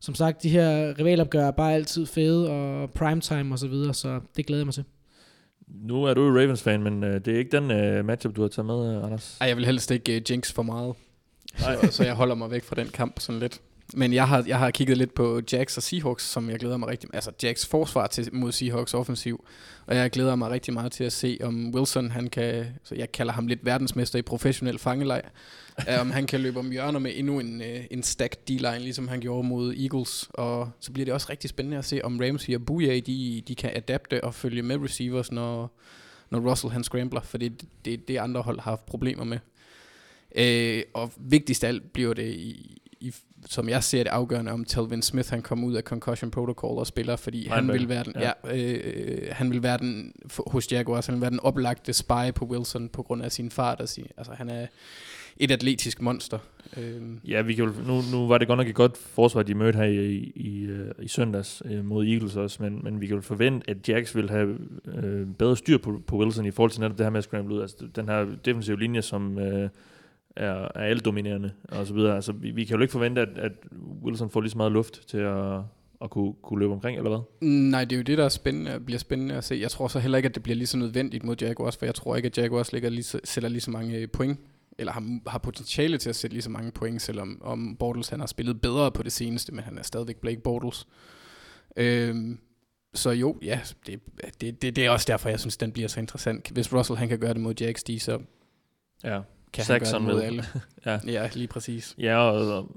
som 0.00 0.14
sagt, 0.14 0.42
de 0.42 0.48
her 0.48 0.98
rivalopgør 0.98 1.46
er 1.46 1.50
bare 1.50 1.74
altid 1.74 2.06
fede, 2.06 2.50
og 2.50 2.90
primetime 2.90 3.54
og 3.54 3.58
så 3.58 3.68
videre, 3.68 3.94
så 3.94 4.20
det 4.36 4.46
glæder 4.46 4.60
jeg 4.60 4.66
mig 4.66 4.74
til. 4.74 4.84
Nu 5.68 6.04
er 6.04 6.14
du 6.14 6.26
jo 6.26 6.40
Ravens-fan, 6.40 6.82
men 6.82 7.04
øh, 7.04 7.24
det 7.24 7.34
er 7.34 7.38
ikke 7.38 7.56
den 7.56 7.70
øh, 7.70 8.04
matchup, 8.04 8.36
du 8.36 8.42
har 8.42 8.48
taget 8.48 8.66
med, 8.66 8.96
øh, 8.96 9.04
Anders. 9.04 9.38
Ej, 9.40 9.48
jeg 9.48 9.56
vil 9.56 9.66
helst 9.66 9.90
ikke 9.90 10.16
uh, 10.16 10.30
jinx 10.30 10.52
for 10.52 10.62
meget. 10.62 10.94
Så, 11.56 11.88
så 11.90 12.04
jeg 12.04 12.14
holder 12.14 12.34
mig 12.34 12.50
væk 12.50 12.64
fra 12.64 12.76
den 12.76 12.88
kamp 12.88 13.20
sådan 13.20 13.40
lidt. 13.40 13.60
Men 13.92 14.12
jeg 14.12 14.28
har, 14.28 14.44
jeg 14.46 14.58
har 14.58 14.70
kigget 14.70 14.98
lidt 14.98 15.14
på 15.14 15.40
Jacks 15.52 15.76
og 15.76 15.82
Seahawks, 15.82 16.24
som 16.24 16.50
jeg 16.50 16.58
glæder 16.58 16.76
mig 16.76 16.88
rigtig 16.88 17.10
Altså 17.12 17.32
Jacks 17.42 17.66
forsvar 17.66 18.06
til, 18.06 18.28
mod 18.32 18.52
Seahawks 18.52 18.94
offensiv. 18.94 19.46
Og 19.86 19.96
jeg 19.96 20.10
glæder 20.10 20.36
mig 20.36 20.50
rigtig 20.50 20.74
meget 20.74 20.92
til 20.92 21.04
at 21.04 21.12
se, 21.12 21.38
om 21.42 21.74
Wilson, 21.74 22.10
han 22.10 22.26
kan... 22.26 22.66
Så 22.84 22.94
jeg 22.94 23.12
kalder 23.12 23.32
ham 23.32 23.46
lidt 23.46 23.64
verdensmester 23.64 24.18
i 24.18 24.22
professionel 24.22 24.78
fangelej. 24.78 25.22
Øh, 25.88 26.00
om 26.00 26.10
han 26.10 26.26
kan 26.26 26.40
løbe 26.40 26.58
om 26.58 26.70
hjørner 26.70 26.98
med 26.98 27.12
endnu 27.14 27.40
en, 27.40 27.62
øh, 27.62 27.84
en 27.90 28.02
stack 28.02 28.48
D-line, 28.48 28.78
ligesom 28.78 29.08
han 29.08 29.20
gjorde 29.20 29.48
mod 29.48 29.74
Eagles. 29.74 30.28
Og 30.34 30.70
så 30.80 30.92
bliver 30.92 31.04
det 31.04 31.14
også 31.14 31.26
rigtig 31.30 31.50
spændende 31.50 31.78
at 31.78 31.84
se, 31.84 32.00
om 32.04 32.20
Ramsey 32.20 32.54
og 32.54 32.66
Bouye, 32.66 33.00
de, 33.00 33.42
de 33.48 33.54
kan 33.54 33.70
adapte 33.74 34.24
og 34.24 34.34
følge 34.34 34.62
med 34.62 34.76
receivers, 34.76 35.32
når, 35.32 35.78
når 36.30 36.50
Russell 36.50 36.72
han 36.72 36.84
scrambler. 36.84 37.20
For 37.20 37.38
det 37.38 37.46
er 37.46 37.66
det, 37.84 38.08
det, 38.08 38.16
andre 38.16 38.42
hold 38.42 38.60
har 38.60 38.70
haft 38.70 38.86
problemer 38.86 39.24
med. 39.24 39.38
Øh, 40.36 40.82
og 40.94 41.12
vigtigst 41.16 41.64
af 41.64 41.68
alt 41.68 41.92
bliver 41.92 42.14
det, 42.14 42.34
i, 42.34 42.80
i, 43.00 43.14
som 43.48 43.68
jeg 43.68 43.84
ser 43.84 44.02
det 44.02 44.10
afgørende, 44.10 44.52
om 44.52 44.64
Telvin 44.64 45.02
Smith 45.02 45.30
han 45.30 45.42
kommer 45.42 45.66
ud 45.66 45.74
af 45.74 45.82
concussion 45.82 46.30
protocol 46.30 46.78
og 46.78 46.86
spiller, 46.86 47.16
fordi 47.16 47.48
han 47.48 47.58
Linebacker, 47.66 47.80
vil 47.80 47.88
være 47.88 48.04
den, 48.04 48.12
ja. 48.16 48.32
ja. 48.44 48.56
Ja, 48.56 48.76
øh, 48.76 49.28
han 49.32 49.50
vil 49.50 49.62
være 49.62 49.78
den 49.78 50.12
for- 50.26 50.50
hos 50.50 50.72
Jaguars, 50.72 51.06
han 51.06 51.14
vil 51.14 51.20
være 51.22 51.30
den 51.30 51.40
oplagte 51.40 51.92
spy 51.92 52.32
på 52.34 52.44
Wilson 52.44 52.88
på 52.88 53.02
grund 53.02 53.22
af 53.22 53.32
sin 53.32 53.50
fart 53.50 53.80
og 53.80 53.88
sin, 53.88 54.06
altså 54.16 54.32
han 54.32 54.48
er 54.48 54.66
et 55.36 55.50
atletisk 55.50 56.02
monster. 56.02 56.38
Øh, 56.76 57.02
Ja, 57.28 57.42
vi 57.42 57.54
kan 57.54 57.64
jo, 57.64 57.72
nu, 57.86 58.00
nu 58.12 58.28
var 58.28 58.38
det 58.38 58.48
godt 58.48 58.56
nok 58.58 58.68
et 58.68 58.74
godt 58.74 58.96
forsvar, 58.96 59.42
de 59.42 59.54
mødte 59.54 59.76
her 59.76 59.84
i, 59.84 60.32
i, 60.34 60.62
øh, 60.64 60.90
i 61.02 61.08
søndags 61.08 61.62
øh, 61.64 61.84
mod 61.84 62.06
Eagles 62.06 62.36
også, 62.36 62.62
men, 62.62 62.80
men 62.84 63.00
vi 63.00 63.06
kan 63.06 63.16
jo 63.16 63.22
forvente, 63.22 63.70
at 63.70 63.88
Jacks 63.88 64.16
vil 64.16 64.30
have 64.30 64.58
øh, 64.86 65.26
bedre 65.38 65.56
styr 65.56 65.78
på, 65.78 66.02
på 66.06 66.18
Wilson 66.18 66.46
i 66.46 66.50
forhold 66.50 66.70
til 66.70 66.80
netop 66.80 66.98
det 66.98 67.06
her 67.06 67.10
med 67.10 67.18
at 67.18 67.24
scramble 67.24 67.54
ud. 67.54 67.60
Altså 67.62 67.76
den 67.96 68.08
her 68.08 68.26
defensive 68.44 68.78
linje, 68.80 69.02
som 69.02 69.38
øh, 69.38 69.68
er, 70.36 70.68
er 70.74 70.94
dominerende 70.94 71.52
og 71.68 71.86
så 71.86 71.94
videre. 71.94 72.14
Altså 72.14 72.32
vi, 72.32 72.50
vi 72.50 72.64
kan 72.64 72.76
jo 72.76 72.82
ikke 72.82 72.92
forvente, 72.92 73.20
at, 73.20 73.38
at 73.38 73.52
Wilson 74.02 74.30
får 74.30 74.40
lige 74.40 74.50
så 74.50 74.56
meget 74.56 74.72
luft 74.72 75.08
til 75.08 75.18
at, 75.18 75.60
at 76.02 76.10
kunne, 76.10 76.34
kunne 76.42 76.60
løbe 76.60 76.72
omkring, 76.72 76.98
eller 76.98 77.10
hvad? 77.10 77.48
Nej, 77.48 77.84
det 77.84 77.92
er 77.92 77.96
jo 77.96 78.02
det, 78.02 78.18
der 78.18 78.24
er 78.24 78.28
spændende, 78.28 78.80
bliver 78.80 78.98
spændende 78.98 79.34
at 79.34 79.44
se. 79.44 79.54
Jeg 79.54 79.70
tror 79.70 79.88
så 79.88 79.98
heller 79.98 80.16
ikke, 80.16 80.28
at 80.28 80.34
det 80.34 80.42
bliver 80.42 80.56
lige 80.56 80.66
så 80.66 80.76
nødvendigt 80.76 81.24
mod 81.24 81.36
Jaguars, 81.40 81.76
for 81.76 81.86
jeg 81.86 81.94
tror 81.94 82.16
ikke, 82.16 82.26
at 82.26 82.38
Jaguars 82.38 82.72
ligger 82.72 82.88
lige 82.88 83.02
så, 83.02 83.20
sætter 83.24 83.48
lige 83.48 83.60
så 83.60 83.70
mange 83.70 84.06
point, 84.06 84.40
eller 84.78 84.92
har, 84.92 85.30
har 85.30 85.38
potentiale 85.38 85.98
til 85.98 86.08
at 86.08 86.16
sætte 86.16 86.34
lige 86.34 86.42
så 86.42 86.50
mange 86.50 86.72
point, 86.72 87.02
selvom 87.02 87.42
om 87.44 87.76
Bortles 87.76 88.08
han 88.08 88.20
har 88.20 88.26
spillet 88.26 88.60
bedre 88.60 88.92
på 88.92 89.02
det 89.02 89.12
seneste, 89.12 89.54
men 89.54 89.64
han 89.64 89.78
er 89.78 89.82
stadigvæk 89.82 90.16
Blake 90.16 90.40
Bortles. 90.40 90.86
Øhm, 91.76 92.38
så 92.94 93.10
jo, 93.10 93.38
ja, 93.42 93.60
det, 93.86 94.00
det, 94.40 94.62
det, 94.62 94.76
det 94.76 94.86
er 94.86 94.90
også 94.90 95.06
derfor, 95.08 95.28
jeg 95.28 95.40
synes, 95.40 95.56
den 95.56 95.72
bliver 95.72 95.88
så 95.88 96.00
interessant. 96.00 96.50
Hvis 96.50 96.72
Russell 96.72 96.98
han 96.98 97.08
kan 97.08 97.18
gøre 97.18 97.34
det 97.34 97.40
mod 97.40 97.54
Jags, 97.60 97.82
de, 97.82 98.00
så 98.00 98.18
Ja, 99.04 99.20
kan 99.54 99.64
Saxon 99.64 100.00
han 100.00 100.08
gøre 100.10 100.14
mod 100.16 100.22
alle. 100.22 100.42
Ja. 100.86 100.98
ja, 101.06 101.28
lige 101.34 101.46
præcis. 101.48 101.94
Ja, 101.98 102.16
og, 102.18 102.56
og, 102.56 102.70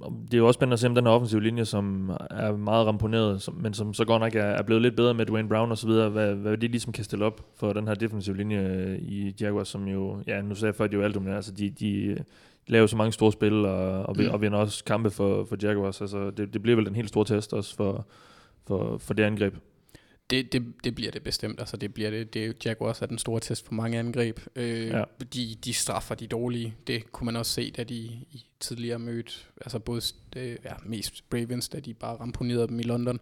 og 0.00 0.12
det 0.24 0.34
er 0.34 0.38
jo 0.38 0.46
også 0.46 0.58
spændende 0.58 0.72
at 0.72 0.78
se, 0.80 0.86
om 0.86 0.94
den 0.94 1.04
her 1.06 1.12
offensive 1.12 1.42
linje, 1.42 1.64
som 1.64 2.10
er 2.30 2.56
meget 2.56 2.86
ramponeret, 2.86 3.42
som, 3.42 3.54
men 3.54 3.74
som 3.74 3.94
så 3.94 4.04
godt 4.04 4.20
nok 4.20 4.34
er, 4.34 4.42
er 4.42 4.62
blevet 4.62 4.82
lidt 4.82 4.96
bedre 4.96 5.14
med 5.14 5.26
Dwayne 5.26 5.48
Brown 5.48 5.70
og 5.70 5.78
så 5.78 5.86
videre, 5.86 6.08
hvad, 6.08 6.34
hvad 6.34 6.56
de 6.56 6.68
ligesom 6.68 6.92
kan 6.92 7.04
stille 7.04 7.24
op 7.24 7.40
for 7.56 7.72
den 7.72 7.88
her 7.88 7.94
defensive 7.94 8.36
linje 8.36 8.58
øh, 8.58 8.98
i 8.98 9.34
Jaguars, 9.40 9.68
som 9.68 9.88
jo, 9.88 10.22
ja, 10.26 10.42
nu 10.42 10.54
sagde 10.54 10.66
jeg 10.70 10.74
før, 10.74 10.84
at 10.84 10.90
de 10.90 10.96
er 10.96 11.00
jo 11.00 11.04
alt 11.04 11.28
altså 11.28 11.52
de, 11.52 11.70
de 11.70 12.16
laver 12.66 12.86
så 12.86 12.96
mange 12.96 13.12
store 13.12 13.32
spil, 13.32 13.64
og, 13.66 14.02
og, 14.02 14.16
Mm. 14.18 14.28
og 14.30 14.40
vinder 14.40 14.58
også 14.58 14.84
kampe 14.84 15.10
for, 15.10 15.44
for 15.44 15.56
Jaguars, 15.62 16.00
altså 16.00 16.30
det, 16.30 16.52
det 16.52 16.62
bliver 16.62 16.76
vel 16.76 16.88
en 16.88 16.96
helt 16.96 17.08
stor 17.08 17.24
test 17.24 17.52
også 17.52 17.76
for, 17.76 18.06
for, 18.66 18.98
for 18.98 19.14
det 19.14 19.22
angreb. 19.22 19.54
Det, 20.30 20.52
det, 20.52 20.74
det 20.84 20.94
bliver 20.94 21.10
det 21.10 21.22
bestemt. 21.22 21.60
Altså 21.60 21.76
det 21.76 21.94
bliver 21.94 22.10
det. 22.10 22.34
det 22.34 22.66
Jaguars 22.66 23.02
er 23.02 23.06
den 23.06 23.18
store 23.18 23.40
test 23.40 23.66
for 23.66 23.74
mange 23.74 23.98
angreb. 23.98 24.40
Øh, 24.56 24.86
ja. 24.86 25.04
De, 25.34 25.56
de 25.64 25.72
straffer 25.72 26.14
de 26.14 26.26
dårlige. 26.26 26.74
Det 26.86 27.12
kunne 27.12 27.24
man 27.24 27.36
også 27.36 27.52
se, 27.52 27.70
da 27.70 27.84
de 27.84 27.94
i 28.30 28.46
tidligere 28.60 28.98
mødt, 28.98 29.50
altså 29.60 29.78
både 29.78 30.02
øh, 30.36 30.56
ja, 30.64 30.72
mest 30.84 31.24
Ravens, 31.34 31.68
da 31.68 31.80
de 31.80 31.94
bare 31.94 32.16
ramponerede 32.16 32.68
dem 32.68 32.80
i 32.80 32.82
London. 32.82 33.20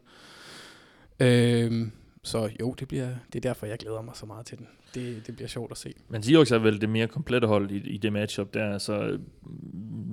Øh, 1.20 1.88
så 2.24 2.50
jo, 2.60 2.74
det, 2.78 2.88
bliver, 2.88 3.08
det 3.32 3.44
er 3.44 3.48
derfor, 3.48 3.66
jeg 3.66 3.78
glæder 3.78 4.02
mig 4.02 4.14
så 4.16 4.26
meget 4.26 4.46
til 4.46 4.58
den. 4.58 4.68
Det, 4.94 5.26
det 5.26 5.36
bliver 5.36 5.48
sjovt 5.48 5.70
at 5.70 5.78
se. 5.78 5.94
Men 6.08 6.22
Seahawks 6.22 6.50
er 6.50 6.58
vel 6.58 6.80
det 6.80 6.88
mere 6.88 7.06
komplette 7.06 7.48
hold 7.48 7.70
i, 7.70 7.76
i 7.76 7.96
det 7.96 8.12
matchup 8.12 8.54
der, 8.54 8.78
så 8.78 9.18
mm, 9.42 9.50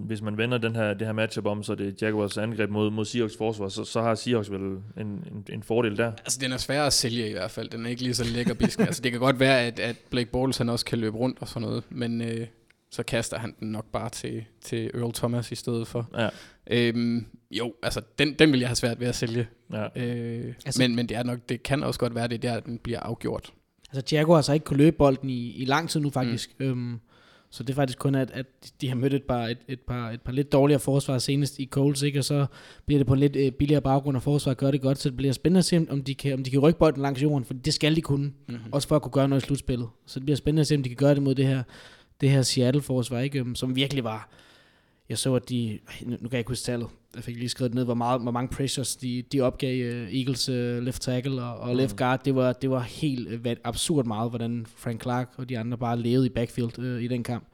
hvis 0.06 0.22
man 0.22 0.38
vender 0.38 0.58
den 0.58 0.76
her, 0.76 0.94
det 0.94 1.08
her 1.08 1.14
matchup 1.14 1.46
om, 1.46 1.64
så 1.64 1.72
er 1.72 1.76
det 1.76 2.02
Jaguars 2.02 2.38
angreb 2.38 2.70
mod, 2.70 2.92
mod 2.92 3.06
Seahawks 3.06 3.38
forsvar, 3.38 3.68
så, 3.68 3.84
så 3.84 4.02
har 4.02 4.16
Seahawks 4.16 4.52
vel 4.52 4.62
en, 4.62 4.82
en, 4.98 5.46
en 5.50 5.64
fordel 5.64 5.98
der. 5.98 6.12
Altså, 6.12 6.40
den 6.42 6.52
er 6.52 6.58
svær 6.58 6.84
at 6.84 6.94
sælge 6.94 7.30
i 7.30 7.34
hvert 7.34 7.52
fald. 7.52 7.70
Den 7.70 7.86
er 7.86 7.90
ikke 7.90 8.04
lige 8.04 8.14
så 8.14 8.24
lækker 8.24 8.54
bisk. 8.54 8.80
altså, 8.80 9.02
det 9.02 9.12
kan 9.12 9.20
godt 9.22 9.40
være, 9.40 9.62
at, 9.62 9.80
at 9.80 9.96
Blake 10.10 10.32
Bortles 10.32 10.58
han 10.58 10.70
også 10.70 10.86
kan 10.86 11.00
løbe 11.00 11.18
rundt 11.18 11.38
og 11.42 11.48
sådan 11.48 11.68
noget, 11.68 11.84
men 11.90 12.22
øh, 12.22 12.48
så 12.92 13.04
kaster 13.04 13.40
han 13.40 13.54
den 13.60 13.72
nok 13.72 13.86
bare 13.92 14.10
til, 14.10 14.44
til 14.62 14.92
Earl 14.94 15.14
Thomas 15.14 15.52
i 15.52 15.56
stedet 15.56 15.88
for. 15.88 16.10
Ja, 16.18 16.30
Øhm, 16.72 17.26
jo, 17.52 17.74
altså, 17.84 18.02
den, 18.20 18.34
den 18.34 18.52
vil 18.52 18.60
jeg 18.60 18.70
have 18.70 18.76
svært 18.76 19.00
ved 19.00 19.08
at 19.08 19.16
sælge. 19.16 19.48
ja. 19.74 19.88
Øh, 19.96 20.54
Altså- 20.66 20.82
men, 20.82 20.96
men 20.96 21.10
det 21.10 21.18
er 21.18 21.24
nok, 21.24 21.40
det 21.50 21.64
kan 21.64 21.84
også 21.84 22.00
godt 22.00 22.16
være, 22.16 22.28
det 22.28 22.46
er 22.46 22.54
der, 22.54 22.60
den 22.60 22.78
bliver 22.78 23.00
afgjort. 23.00 23.54
Altså 23.94 24.16
Jaguars 24.16 24.48
har 24.48 24.54
ikke 24.54 24.64
kunnet 24.64 24.78
løbe 24.78 24.98
bolden 24.98 25.30
i, 25.30 25.52
i 25.52 25.66
lang 25.66 25.90
tid 25.90 26.00
nu 26.00 26.10
faktisk. 26.10 26.56
Mm. 26.60 26.66
Øhm, 26.66 27.00
så 27.50 27.64
det 27.64 27.70
er 27.70 27.76
faktisk 27.76 28.00
kun, 28.00 28.16
at, 28.16 28.32
at 28.34 28.46
de 28.82 28.88
har 28.88 28.96
mødt 28.96 29.14
et 29.14 29.24
par, 29.24 29.48
et, 29.48 29.58
et, 29.68 29.80
par, 29.80 30.12
et 30.12 30.22
par 30.22 30.32
lidt 30.32 30.52
dårligere 30.52 30.80
forsvar 30.80 31.18
senest 31.18 31.60
i 31.60 31.66
Coles, 31.72 32.02
ikke? 32.02 32.20
og 32.20 32.24
så 32.26 32.46
bliver 32.86 33.00
det 33.00 33.08
på 33.08 33.14
en 33.14 33.20
lidt 33.20 33.36
øh, 33.36 33.52
billigere 33.52 33.82
baggrund, 33.82 34.18
og 34.18 34.24
forsvaret 34.24 34.58
gør 34.58 34.72
det 34.72 34.82
godt, 34.82 34.98
så 34.98 35.10
det 35.10 35.18
bliver 35.18 35.34
spændende 35.34 35.60
at 35.60 35.66
se, 35.66 35.86
om 35.90 36.04
de 36.04 36.16
kan, 36.16 36.34
om 36.34 36.44
de 36.44 36.50
kan 36.50 36.60
rykke 36.60 36.80
bolden 36.80 37.02
langs 37.02 37.24
jorden, 37.24 37.46
for 37.46 37.54
det 37.54 37.74
skal 37.74 37.96
de 37.96 38.02
kunne, 38.02 38.32
Mm-hmm. 38.48 38.74
også 38.74 38.88
for 38.88 38.96
at 38.96 39.02
kunne 39.02 39.12
gøre 39.12 39.28
noget 39.28 39.44
i 39.44 39.46
slutspillet. 39.46 39.88
Så 40.06 40.20
det 40.20 40.26
bliver 40.26 40.38
spændende 40.38 40.62
at 40.62 40.68
se, 40.68 40.76
om 40.76 40.84
de 40.84 40.90
kan 40.90 40.96
gøre 40.98 41.16
det 41.16 41.24
mod 41.24 41.36
det 41.36 41.48
her, 41.48 41.64
det 42.22 42.30
her 42.30 42.42
Seattle-forsvar, 42.42 43.20
ikke? 43.20 43.46
Som 43.56 43.76
virkelig 43.76 44.04
var... 44.04 44.30
Jeg 45.10 45.18
så, 45.18 45.36
at 45.36 45.50
de... 45.50 45.80
Nu, 46.06 46.18
kan 46.18 46.32
jeg 46.32 46.40
ikke 46.40 46.50
huske 46.50 46.66
tallet. 46.66 46.88
Jeg 47.16 47.24
fik 47.24 47.36
lige 47.36 47.50
skrevet 47.50 47.74
ned, 47.74 47.84
hvor, 47.84 47.94
meget, 47.94 48.22
hvor 48.22 48.32
mange 48.32 48.50
pressures 48.50 48.96
de, 48.96 49.24
de 49.32 49.42
opgav 49.42 49.92
uh, 49.92 50.16
Eagles 50.16 50.50
uh, 50.50 50.56
left 50.56 51.02
tackle 51.02 51.44
og, 51.44 51.58
og 51.58 51.76
left 51.76 51.98
guard. 51.98 52.24
Det 52.24 52.36
var, 52.36 52.54
det 52.54 52.70
var 52.70 52.80
helt 52.80 53.48
uh, 53.48 53.54
absurd 53.64 54.06
meget, 54.06 54.32
hvordan 54.32 54.66
Frank 54.76 55.02
Clark 55.02 55.30
og 55.38 55.50
de 55.50 55.60
andre 55.60 55.78
bare 55.78 56.00
levede 56.00 56.26
i 56.26 56.30
backfield 56.30 56.80
uh, 56.80 57.04
i 57.04 57.08
den 57.08 57.24
kamp. 57.24 57.48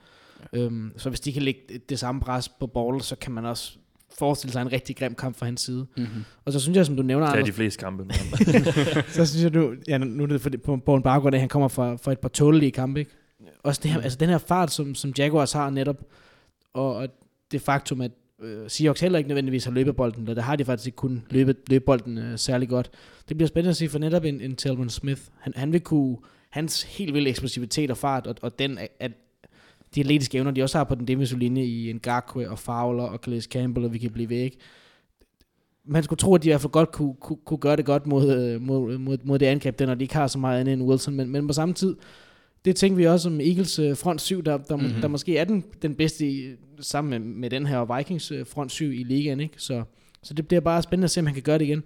Ja. 0.54 0.66
Um, 0.66 0.94
så 0.98 1.10
hvis 1.10 1.20
de 1.20 1.34
kan 1.34 1.42
lægge 1.42 1.62
det, 1.90 2.00
samme 2.00 2.22
pres 2.22 2.50
på 2.50 2.68
Ball, 2.68 3.02
så 3.02 3.16
kan 3.16 3.32
man 3.32 3.46
også 3.46 3.78
forestille 4.20 4.54
sig 4.54 4.62
en 4.62 4.72
rigtig 4.72 4.96
grim 4.96 5.16
kamp 5.16 5.38
fra 5.38 5.46
hans 5.46 5.62
side. 5.62 5.86
Mm-hmm. 5.98 6.24
Og 6.46 6.54
så 6.54 6.60
synes 6.60 6.76
jeg, 6.76 6.86
som 6.86 6.96
du 6.96 7.04
nævner, 7.04 7.26
Det 7.26 7.34
er 7.34 7.38
Anders, 7.38 7.50
de 7.50 7.54
fleste 7.54 7.80
kampe. 7.80 8.14
Så 9.16 9.26
synes 9.26 9.44
jeg 9.44 9.52
nu, 9.52 9.74
ja, 9.88 9.98
nu 9.98 10.24
er 10.24 10.28
det 10.28 10.42
for, 10.42 10.50
på, 10.66 10.78
på 10.86 10.96
en 10.96 11.02
baggrund 11.02 11.36
af, 11.36 11.38
at 11.38 11.42
han 11.42 11.50
kommer 11.50 11.68
fra, 11.68 11.96
fra 11.96 12.12
et 12.12 12.20
par 12.20 12.30
tålelige 12.30 12.72
kampe, 12.72 13.00
ikke? 13.00 13.12
Også 13.68 13.82
det 13.84 13.92
her, 13.92 14.02
altså 14.02 14.18
den 14.18 14.30
her 14.30 14.38
fart, 14.38 14.72
som, 14.72 14.96
som 14.96 15.14
Jaguars 15.18 15.52
har 15.52 15.70
netop, 15.70 16.04
og, 16.74 16.96
og 16.96 17.08
det 17.52 17.62
faktum, 17.62 18.02
at 18.02 18.12
øh, 18.42 18.70
Seahawks 18.70 19.02
heller 19.02 19.18
ikke 19.18 19.28
nødvendigvis 19.28 19.66
har 19.66 19.72
løbet 19.72 19.96
bolden, 19.96 20.30
og 20.30 20.36
der 20.36 20.42
har 20.42 20.56
de 20.56 20.66
faktisk 20.66 20.88
ikke 20.88 20.96
kun 20.96 21.26
løbet, 21.30 21.58
løbet 21.70 21.86
bolden 21.86 22.18
øh, 22.18 22.38
særlig 22.38 22.70
godt. 22.70 22.92
Det 23.30 23.38
bliver 23.38 23.48
spændende 23.48 23.70
at 23.70 23.78
se 23.78 23.90
for 23.90 24.00
netop 24.00 24.24
en, 24.24 24.42
en 24.42 24.56
Telvin 24.56 24.90
Smith. 24.90 25.22
Han, 25.40 25.54
han 25.56 25.74
vil 25.74 25.82
kunne, 25.82 26.18
hans 26.50 26.84
helt 26.84 27.14
vilde 27.14 27.30
eksplosivitet 27.30 27.92
og 27.92 27.98
fart, 27.98 28.28
og, 28.28 28.36
og 28.42 28.60
den, 28.60 28.78
at 29.00 29.12
de 29.96 30.02
atletiske 30.02 30.38
evner, 30.38 30.52
de 30.52 30.64
også 30.64 30.78
har 30.78 30.84
på 30.84 30.96
den 30.96 31.08
defensive 31.08 31.40
linje 31.40 31.64
i 31.64 31.90
en 31.90 32.00
Garque 32.00 32.50
og 32.50 32.60
Fowler 32.60 33.04
og 33.04 33.20
Calais 33.20 33.44
Campbell, 33.44 33.86
og 33.86 33.94
vi 33.94 33.98
kan 33.98 34.12
blive 34.12 34.30
væk. 34.30 34.58
Man 35.86 36.04
skulle 36.04 36.18
tro, 36.18 36.36
at 36.36 36.44
de 36.44 36.48
i 36.48 36.52
hvert 36.52 36.62
fald 36.62 36.72
godt 36.72 36.92
kunne, 36.92 37.16
kunne, 37.22 37.38
kunne 37.46 37.58
gøre 37.58 37.76
det 37.76 37.86
godt 37.86 38.08
mod, 38.08 38.38
øh, 38.38 38.62
mod, 38.62 38.98
mod, 38.98 39.18
mod 39.24 39.40
det 39.40 39.46
angreb, 39.46 39.80
der, 39.80 39.86
når 39.86 39.96
de 39.96 40.04
ikke 40.04 40.16
har 40.16 40.28
så 40.28 40.40
meget 40.40 40.60
andet 40.60 40.74
end 40.74 40.84
Wilson, 40.84 41.14
men, 41.14 41.30
men 41.30 41.48
på 41.48 41.54
samme 41.54 41.74
tid, 41.74 41.96
det 42.66 42.76
tænker 42.76 42.98
vi 42.98 43.06
også 43.08 43.30
om 43.30 43.40
Eagles 43.42 43.80
øh, 43.80 43.98
front 43.98 44.22
7, 44.22 44.44
der, 44.44 44.58
der, 44.58 44.76
mm-hmm. 44.76 45.02
der 45.02 45.08
måske 45.08 45.38
er 45.38 45.44
den, 45.44 45.64
den 45.82 45.96
bedste 45.96 46.28
i, 46.30 46.56
sammen 46.80 47.10
med, 47.12 47.20
med 47.34 47.50
den 47.50 47.66
her 47.66 47.98
Vikings 47.98 48.32
øh, 48.32 48.46
front 48.46 48.72
7 48.72 48.92
i 48.92 49.04
ligaen. 49.04 49.40
Ikke? 49.40 49.54
Så, 49.58 49.84
så 50.24 50.34
det 50.34 50.48
bliver 50.48 50.62
bare 50.62 50.82
spændende 50.82 51.04
at 51.06 51.12
se, 51.12 51.20
om 51.20 51.26
han 51.26 51.34
kan 51.34 51.44
gøre 51.44 51.58
det 51.58 51.66
igen. 51.66 51.84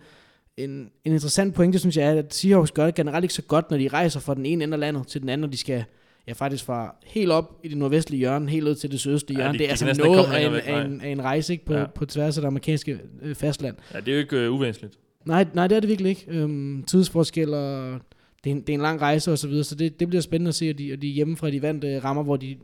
En, 0.57 0.69
en 0.71 0.89
interessant 1.13 1.53
pointe, 1.55 1.79
synes 1.79 1.97
jeg, 1.97 2.13
er, 2.15 2.19
at 2.19 2.33
Seahawks 2.33 2.71
gør 2.71 2.85
det 2.85 2.95
generelt 2.95 3.23
ikke 3.23 3.33
så 3.33 3.41
godt, 3.41 3.71
når 3.71 3.77
de 3.77 3.87
rejser 3.87 4.19
fra 4.19 4.35
den 4.35 4.45
ene 4.45 4.63
ende 4.63 4.73
af 4.75 4.79
landet 4.79 5.07
til 5.07 5.21
den 5.21 5.29
anden, 5.29 5.41
når 5.41 5.47
de 5.47 5.57
skal 5.57 5.83
ja, 6.27 6.33
faktisk 6.33 6.65
fra 6.65 6.95
helt 7.05 7.31
op 7.31 7.59
i 7.63 7.67
det 7.67 7.77
nordvestlige 7.77 8.19
hjørne, 8.19 8.49
helt 8.49 8.67
ud 8.67 8.75
til 8.75 8.91
det 8.91 8.99
sydøstlige 8.99 9.39
Ja, 9.39 9.43
hjørne. 9.43 9.53
de- 9.53 9.63
det 9.63 9.71
er 9.71 9.75
de 9.75 9.85
altså 9.89 10.03
noget 10.05 10.25
af 10.33 10.45
en, 10.45 10.53
væk, 10.53 10.61
af, 10.65 10.85
en, 10.85 11.01
af 11.01 11.09
en 11.09 11.21
rejse 11.23 11.53
ikke, 11.53 11.65
på, 11.65 11.73
Ja. 11.73 11.79
ja. 11.79 11.85
på 11.95 12.05
tværs 12.05 12.37
af 12.37 12.41
det 12.41 12.47
amerikanske 12.47 12.99
øh, 13.21 13.35
fastland. 13.35 13.75
Ja, 13.93 13.99
det 13.99 14.07
er 14.07 14.13
jo 14.13 14.19
ikke 14.19 14.37
øh, 14.37 14.51
uvæsentligt. 14.53 14.93
Nej, 15.25 15.45
nej, 15.53 15.67
det 15.67 15.75
er 15.75 15.79
det 15.79 15.89
virkelig 15.89 16.09
ikke. 16.09 16.25
Øhm, 16.27 16.83
tidsforskel 16.83 17.53
og 17.53 17.99
det 18.43 18.49
er, 18.49 18.55
en, 18.55 18.61
det 18.61 18.69
er 18.69 18.73
en 18.73 18.81
lang 18.81 19.01
rejse 19.01 19.31
og 19.31 19.37
så 19.37 19.47
videre, 19.47 19.63
så 19.63 19.75
det, 19.75 19.99
det 19.99 20.07
bliver 20.07 20.21
spændende 20.21 20.49
at 20.49 20.55
se, 20.55 20.69
at 20.69 20.77
de, 20.77 20.93
at 20.93 21.01
de 21.01 21.07
hjemmefra 21.07 21.49
de 21.49 21.61
vandt 21.61 21.83
de 21.83 21.99
rammer, 21.99 22.23
hvor 22.23 22.37
de 22.37 22.57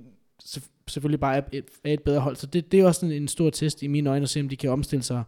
selvfølgelig 0.87 1.19
bare 1.19 1.37
er 1.37 1.41
et, 1.51 1.65
er 1.83 1.93
et 1.93 2.01
bedre 2.01 2.19
hold. 2.19 2.35
Så 2.35 2.47
det, 2.47 2.71
det 2.71 2.79
er 2.79 2.85
også 2.85 3.05
en, 3.05 3.11
en 3.11 3.27
stor 3.27 3.49
test 3.49 3.83
i 3.83 3.87
mine 3.87 4.09
øjne 4.09 4.23
at 4.23 4.29
se, 4.29 4.39
om 4.39 4.49
de 4.49 4.55
kan 4.55 4.69
omstille 4.69 5.03
sig, 5.03 5.23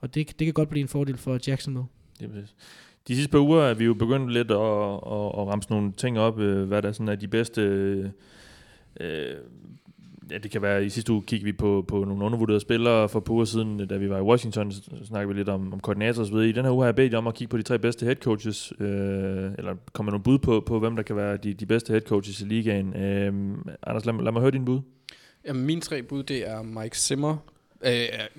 og 0.00 0.14
det, 0.14 0.38
det 0.38 0.46
kan 0.46 0.54
godt 0.54 0.68
blive 0.68 0.82
en 0.82 0.88
fordel 0.88 1.16
for 1.16 1.38
Jacksonville. 1.48 1.88
Det 2.20 2.26
er 2.26 2.32
præcis. 2.32 2.54
De 3.08 3.14
sidste 3.14 3.30
par 3.30 3.38
uger 3.38 3.62
er 3.62 3.74
vi 3.74 3.84
jo 3.84 3.94
begyndt 3.94 4.32
lidt 4.32 4.50
at, 4.50 4.56
at, 4.56 5.26
at 5.38 5.46
ramse 5.48 5.70
nogle 5.70 5.92
ting 5.92 6.18
op, 6.18 6.38
øh, 6.38 6.68
hvad 6.68 6.82
der 6.82 6.92
sådan 6.92 7.08
er 7.08 7.14
de 7.14 7.28
bedste... 7.28 7.62
Øh, 7.62 8.08
øh 9.00 9.36
ja, 10.30 10.38
det 10.38 10.50
kan 10.50 10.62
være, 10.62 10.84
i 10.84 10.88
sidste 10.88 11.12
uge 11.12 11.22
kiggede 11.26 11.44
vi 11.44 11.52
på, 11.52 11.84
på 11.88 12.04
nogle 12.04 12.24
undervurderede 12.24 12.60
spillere 12.60 13.08
for 13.08 13.20
på 13.20 13.32
uger 13.32 13.44
siden, 13.44 13.86
da 13.88 13.96
vi 13.96 14.10
var 14.10 14.18
i 14.18 14.22
Washington, 14.22 14.72
så 14.72 14.82
snakkede 15.04 15.34
vi 15.34 15.40
lidt 15.40 15.48
om, 15.48 15.72
om 15.72 15.80
koordinator 15.80 16.20
og 16.22 16.26
så 16.26 16.32
videre. 16.32 16.48
I 16.48 16.52
den 16.52 16.64
her 16.64 16.72
uge 16.72 16.82
har 16.82 16.86
jeg 16.88 16.94
bedt 16.96 17.14
om 17.14 17.26
at 17.26 17.34
kigge 17.34 17.50
på 17.50 17.56
de 17.56 17.62
tre 17.62 17.78
bedste 17.78 18.04
head 18.04 18.16
coaches, 18.16 18.72
øh, 18.80 18.86
eller 18.88 19.74
komme 19.92 20.06
med 20.06 20.12
nogle 20.12 20.22
bud 20.22 20.38
på, 20.38 20.62
på, 20.66 20.78
hvem 20.78 20.96
der 20.96 21.02
kan 21.02 21.16
være 21.16 21.36
de, 21.36 21.54
de 21.54 21.66
bedste 21.66 21.90
head 21.90 22.00
coaches 22.02 22.40
i 22.40 22.44
ligaen. 22.44 22.96
Øh, 22.96 23.32
Anders, 23.86 24.04
lad, 24.06 24.12
mig- 24.14 24.24
lad 24.24 24.32
mig 24.32 24.40
høre 24.42 24.50
din 24.50 24.64
bud. 24.64 24.80
Jamen, 25.46 25.66
mine 25.66 25.80
tre 25.80 26.02
bud, 26.02 26.22
det 26.22 26.48
er 26.50 26.62
Mike 26.62 26.98
Zimmer. 26.98 27.36
Øh, 27.84 27.92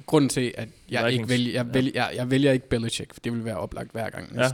grunden 0.05 0.29
til, 0.29 0.53
at 0.57 0.67
jeg 0.91 1.05
Vikings. 1.05 1.13
ikke 1.13 1.29
vælger, 1.29 1.53
jeg, 1.53 1.65
Ja. 1.65 1.71
vælger, 1.73 1.91
jeg, 1.95 2.09
jeg 2.15 2.31
vælger 2.31 2.51
ikke 2.51 2.69
Belichick, 2.69 3.13
for 3.13 3.19
det 3.23 3.31
vil 3.33 3.45
være 3.45 3.57
oplagt 3.57 3.91
hver 3.91 4.09
gang 4.09 4.35
Ja. 4.35 4.47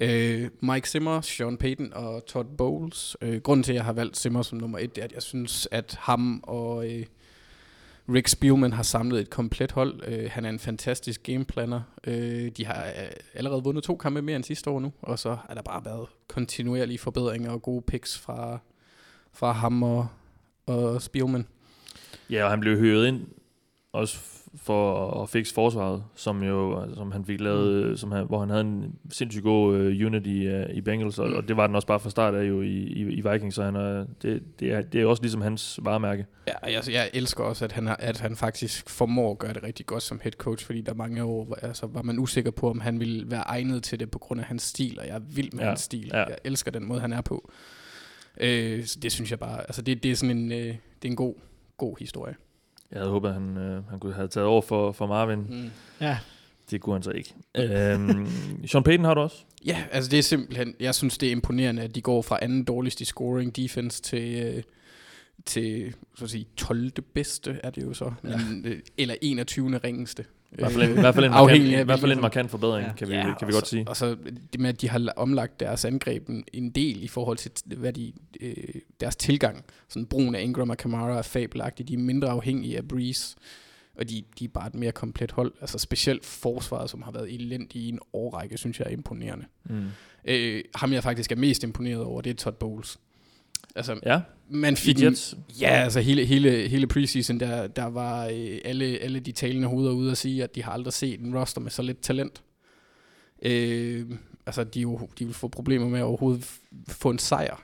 Øh, 0.00 0.50
Mike 0.60 0.88
Zimmer, 0.88 1.20
Sean 1.20 1.56
Payton 1.56 1.92
og 1.92 2.26
Todd 2.26 2.46
Bowles. 2.58 3.16
Øh, 3.22 3.40
grunden 3.40 3.64
til, 3.64 3.72
at 3.72 3.76
jeg 3.76 3.84
har 3.84 3.92
valgt 3.92 4.16
Zimmer 4.16 4.42
som 4.42 4.58
nummer 4.58 4.78
et, 4.78 4.96
det 4.96 5.02
er, 5.02 5.04
at 5.04 5.12
jeg 5.12 5.22
synes, 5.22 5.68
at 5.70 5.96
ham 6.00 6.40
og 6.46 6.90
øh, 6.90 7.06
Rick 8.14 8.28
Spielman 8.28 8.72
har 8.72 8.82
samlet 8.82 9.20
et 9.20 9.30
komplet 9.30 9.72
hold. 9.72 10.00
Øh, 10.06 10.30
han 10.30 10.44
er 10.44 10.48
en 10.48 10.58
fantastisk 10.58 11.22
gameplanner. 11.22 11.80
Øh, 12.04 12.50
de 12.56 12.66
har 12.66 12.84
øh, 12.86 13.10
allerede 13.34 13.64
vundet 13.64 13.84
to 13.84 13.96
kampe 13.96 14.22
mere 14.22 14.36
end 14.36 14.44
sidste 14.44 14.70
år 14.70 14.80
nu, 14.80 14.92
og 15.02 15.18
så 15.18 15.36
har 15.48 15.54
der 15.54 15.62
bare 15.62 15.84
været 15.84 16.06
kontinuerlige 16.28 16.98
forbedringer 16.98 17.50
og 17.50 17.62
gode 17.62 17.82
picks 17.82 18.18
fra, 18.18 18.58
fra 19.32 19.52
ham 19.52 19.82
og, 19.82 20.08
og 20.66 21.02
Spielman. 21.02 21.46
Ja, 22.30 22.44
og 22.44 22.50
han 22.50 22.60
blev 22.60 22.78
høret 22.78 23.06
ind 23.06 23.26
også 23.92 24.18
for 24.56 25.10
at 25.22 25.28
fikse 25.28 25.54
forsvaret, 25.54 26.04
som 26.14 26.42
jo 26.42 26.80
altså, 26.80 26.96
som 26.96 27.12
han 27.12 27.24
fik 27.24 27.40
lavet, 27.40 27.90
mm. 27.90 27.96
som 27.96 28.12
han, 28.12 28.26
hvor 28.26 28.40
han 28.40 28.48
havde 28.50 28.60
en 28.60 28.94
sindssygt 29.10 29.44
god 29.44 29.74
uh, 29.74 30.06
unit 30.06 30.26
i, 30.26 30.46
uh, 30.48 30.70
i 30.74 30.80
Bengals, 30.80 31.18
og, 31.18 31.28
Mm. 31.28 31.34
og 31.34 31.48
det 31.48 31.56
var 31.56 31.66
den 31.66 31.76
også 31.76 31.86
bare 31.86 32.00
fra 32.00 32.10
start 32.10 32.34
af 32.34 32.48
jo 32.48 32.62
i, 32.62 32.66
i, 32.76 33.00
i 33.00 33.20
Vikings, 33.32 33.54
så 33.54 33.62
han 33.62 33.76
er, 33.76 34.06
det, 34.22 34.42
det, 34.60 34.72
er, 34.72 34.80
det 34.82 35.00
er 35.00 35.06
også 35.06 35.22
ligesom 35.22 35.40
hans 35.40 35.78
varemærke. 35.82 36.26
Ja, 36.46 36.52
jeg, 36.72 36.82
jeg 36.90 37.10
elsker 37.12 37.44
også, 37.44 37.64
at 37.64 37.72
han, 37.72 37.86
har, 37.86 37.96
at 37.96 38.20
han 38.20 38.36
faktisk 38.36 38.88
formår 38.90 39.30
at 39.30 39.38
gøre 39.38 39.52
det 39.52 39.62
rigtig 39.62 39.86
godt 39.86 40.02
som 40.02 40.20
head 40.22 40.32
coach, 40.32 40.66
fordi 40.66 40.80
der 40.80 40.92
er 40.92 40.96
mange 40.96 41.24
år, 41.24 41.58
altså, 41.62 41.86
var 41.86 42.02
man 42.02 42.18
usikker 42.18 42.50
på, 42.50 42.70
om 42.70 42.80
han 42.80 43.00
ville 43.00 43.30
være 43.30 43.42
egnet 43.42 43.82
til 43.82 44.00
det 44.00 44.10
på 44.10 44.18
grund 44.18 44.40
af 44.40 44.46
hans 44.46 44.62
stil, 44.62 44.98
og 45.00 45.06
jeg 45.06 45.14
er 45.14 45.20
vild 45.34 45.52
med 45.52 45.62
Ja, 45.62 45.68
hans 45.68 45.80
stil. 45.80 46.10
Ja. 46.12 46.18
Jeg 46.18 46.36
elsker 46.44 46.70
den 46.70 46.84
måde, 46.84 47.00
han 47.00 47.12
er 47.12 47.20
på. 47.20 47.50
Øh, 48.40 48.84
så 48.84 48.98
det 49.02 49.12
synes 49.12 49.30
jeg 49.30 49.38
bare, 49.38 49.60
altså 49.60 49.82
det, 49.82 50.02
det 50.02 50.10
er 50.10 50.16
sådan 50.16 50.36
en, 50.38 50.52
øh, 50.52 50.58
det 50.58 50.74
er 51.04 51.08
en 51.08 51.16
god, 51.16 51.34
god 51.76 51.96
historie. 51.98 52.34
Jeg 52.92 52.98
havde 53.00 53.10
håbet, 53.10 53.28
at 53.28 53.34
han, 53.34 53.56
uh, 53.56 53.90
han 53.90 54.00
kunne 54.00 54.14
have 54.14 54.28
taget 54.28 54.46
over 54.46 54.62
for, 54.62 54.92
for 54.92 55.06
Marvin. 55.06 55.38
Mm. 55.38 55.70
Ja, 56.00 56.18
Det 56.70 56.80
kunne 56.80 56.94
han 56.94 57.02
så 57.02 57.10
ikke. 57.10 57.34
øhm, 57.56 58.26
Sean 58.66 58.82
Payton 58.82 59.04
har 59.04 59.14
du 59.14 59.20
også? 59.20 59.36
Ja, 59.66 59.84
altså 59.92 60.10
det 60.10 60.18
er 60.18 60.22
simpelthen, 60.22 60.74
jeg 60.80 60.94
synes 60.94 61.18
det 61.18 61.26
er 61.26 61.32
imponerende, 61.32 61.82
at 61.82 61.94
de 61.94 62.00
går 62.02 62.22
fra 62.22 62.38
anden 62.42 62.64
dårligste 62.64 63.02
i 63.02 63.04
scoring 63.04 63.56
defense 63.56 64.02
til, 64.02 64.42
øh, 64.42 64.62
til 65.46 65.94
så 66.16 66.24
at 66.24 66.30
sige, 66.30 66.46
12. 66.56 66.90
bedste 67.14 67.60
er 67.62 67.70
det 67.70 67.82
jo 67.82 67.94
så, 67.94 68.12
ja. 68.24 68.36
men, 68.36 68.66
øh, 68.66 68.80
eller 68.98 69.14
21. 69.22 69.78
ringeste. 69.78 70.24
I 70.52 70.54
hvert 70.58 70.72
fald 70.72 70.82
en, 70.82 70.96
i 70.96 71.00
hvert 71.00 71.14
fald 71.14 71.24
en, 71.26 71.32
Afhængig 71.42 71.70
markant, 71.70 71.82
i 71.82 71.84
hvert 71.84 72.00
fald 72.00 72.12
en 72.12 72.20
markant 72.20 72.50
forbedring, 72.50 72.86
Ja. 72.86 72.92
kan 72.94 73.08
vi, 73.08 73.14
Ja, 73.14 73.22
kan 73.22 73.48
vi 73.48 73.52
og 73.52 73.52
godt 73.52 73.64
så, 73.66 73.70
sige. 73.70 73.88
Og 73.88 73.96
så 73.96 74.16
det 74.52 74.60
med, 74.60 74.68
at 74.68 74.80
de 74.80 74.88
har 74.88 75.12
omlagt 75.16 75.60
deres 75.60 75.84
angreb 75.84 76.28
en- 76.28 76.44
en 76.52 76.70
del 76.70 77.02
i 77.02 77.08
forhold 77.08 77.36
til, 77.38 77.50
hvad 77.76 77.92
de, 77.92 78.12
øh, 78.40 78.54
deres 79.00 79.16
tilgang. 79.16 79.64
Sådan 79.88 80.06
brugen 80.06 80.34
af 80.34 80.42
Ingram 80.42 80.70
og 80.70 80.76
Kamara 80.76 81.18
er 81.18 81.22
fabelagtig. 81.22 81.88
De 81.88 81.94
er 81.94 81.98
mindre 81.98 82.28
afhængige 82.28 82.76
af 82.76 82.88
Breeze. 82.88 83.36
Og 83.98 84.08
de, 84.10 84.22
de 84.38 84.44
er 84.44 84.48
bare 84.48 84.66
et 84.66 84.74
mere 84.74 84.92
komplet 84.92 85.30
hold. 85.32 85.52
Altså 85.60 85.78
specielt 85.78 86.24
forsvaret, 86.26 86.90
som 86.90 87.02
har 87.02 87.10
været 87.12 87.34
elendig 87.34 87.82
i 87.82 87.88
en 87.88 87.98
årrække, 88.12 88.58
synes 88.58 88.78
jeg 88.80 88.86
er 88.86 88.90
imponerende. 88.90 89.44
Mm. 89.64 89.84
Øh, 90.24 90.62
ham 90.74 90.92
jeg 90.92 91.02
faktisk 91.02 91.32
er 91.32 91.36
mest 91.36 91.64
imponeret 91.64 92.02
over, 92.04 92.20
det 92.20 92.30
er 92.30 92.34
Todd 92.34 92.56
Bowles. 92.56 92.98
Altså, 93.76 94.00
Ja, 94.06 94.20
man 94.50 94.76
fik 94.76 94.98
en, 94.98 95.04
Jets. 95.04 95.36
Ja, 95.60 95.68
altså 95.70 96.00
hele, 96.00 96.24
hele, 96.24 96.68
hele 96.68 96.86
preseason, 96.86 97.40
der, 97.40 97.66
der 97.66 97.84
var 97.84 98.26
øh, 98.26 98.58
alle, 98.64 98.84
alle 98.84 99.20
de 99.20 99.32
talende 99.32 99.68
hoveder 99.68 99.92
ude 99.92 100.10
at 100.10 100.18
sige, 100.18 100.44
at 100.44 100.54
de 100.54 100.62
har 100.62 100.72
aldrig 100.72 100.92
set 100.92 101.20
en 101.20 101.38
roster 101.38 101.60
med 101.60 101.70
så 101.70 101.82
lidt 101.82 102.00
talent. 102.00 102.42
Øh, 103.42 104.06
altså, 104.46 104.64
de, 104.64 104.80
jo, 104.80 105.08
de 105.18 105.24
vil 105.24 105.34
få 105.34 105.48
problemer 105.48 105.88
med 105.88 105.98
at 105.98 106.04
overhovedet 106.04 106.58
få 106.88 107.10
en 107.10 107.18
sejr. 107.18 107.62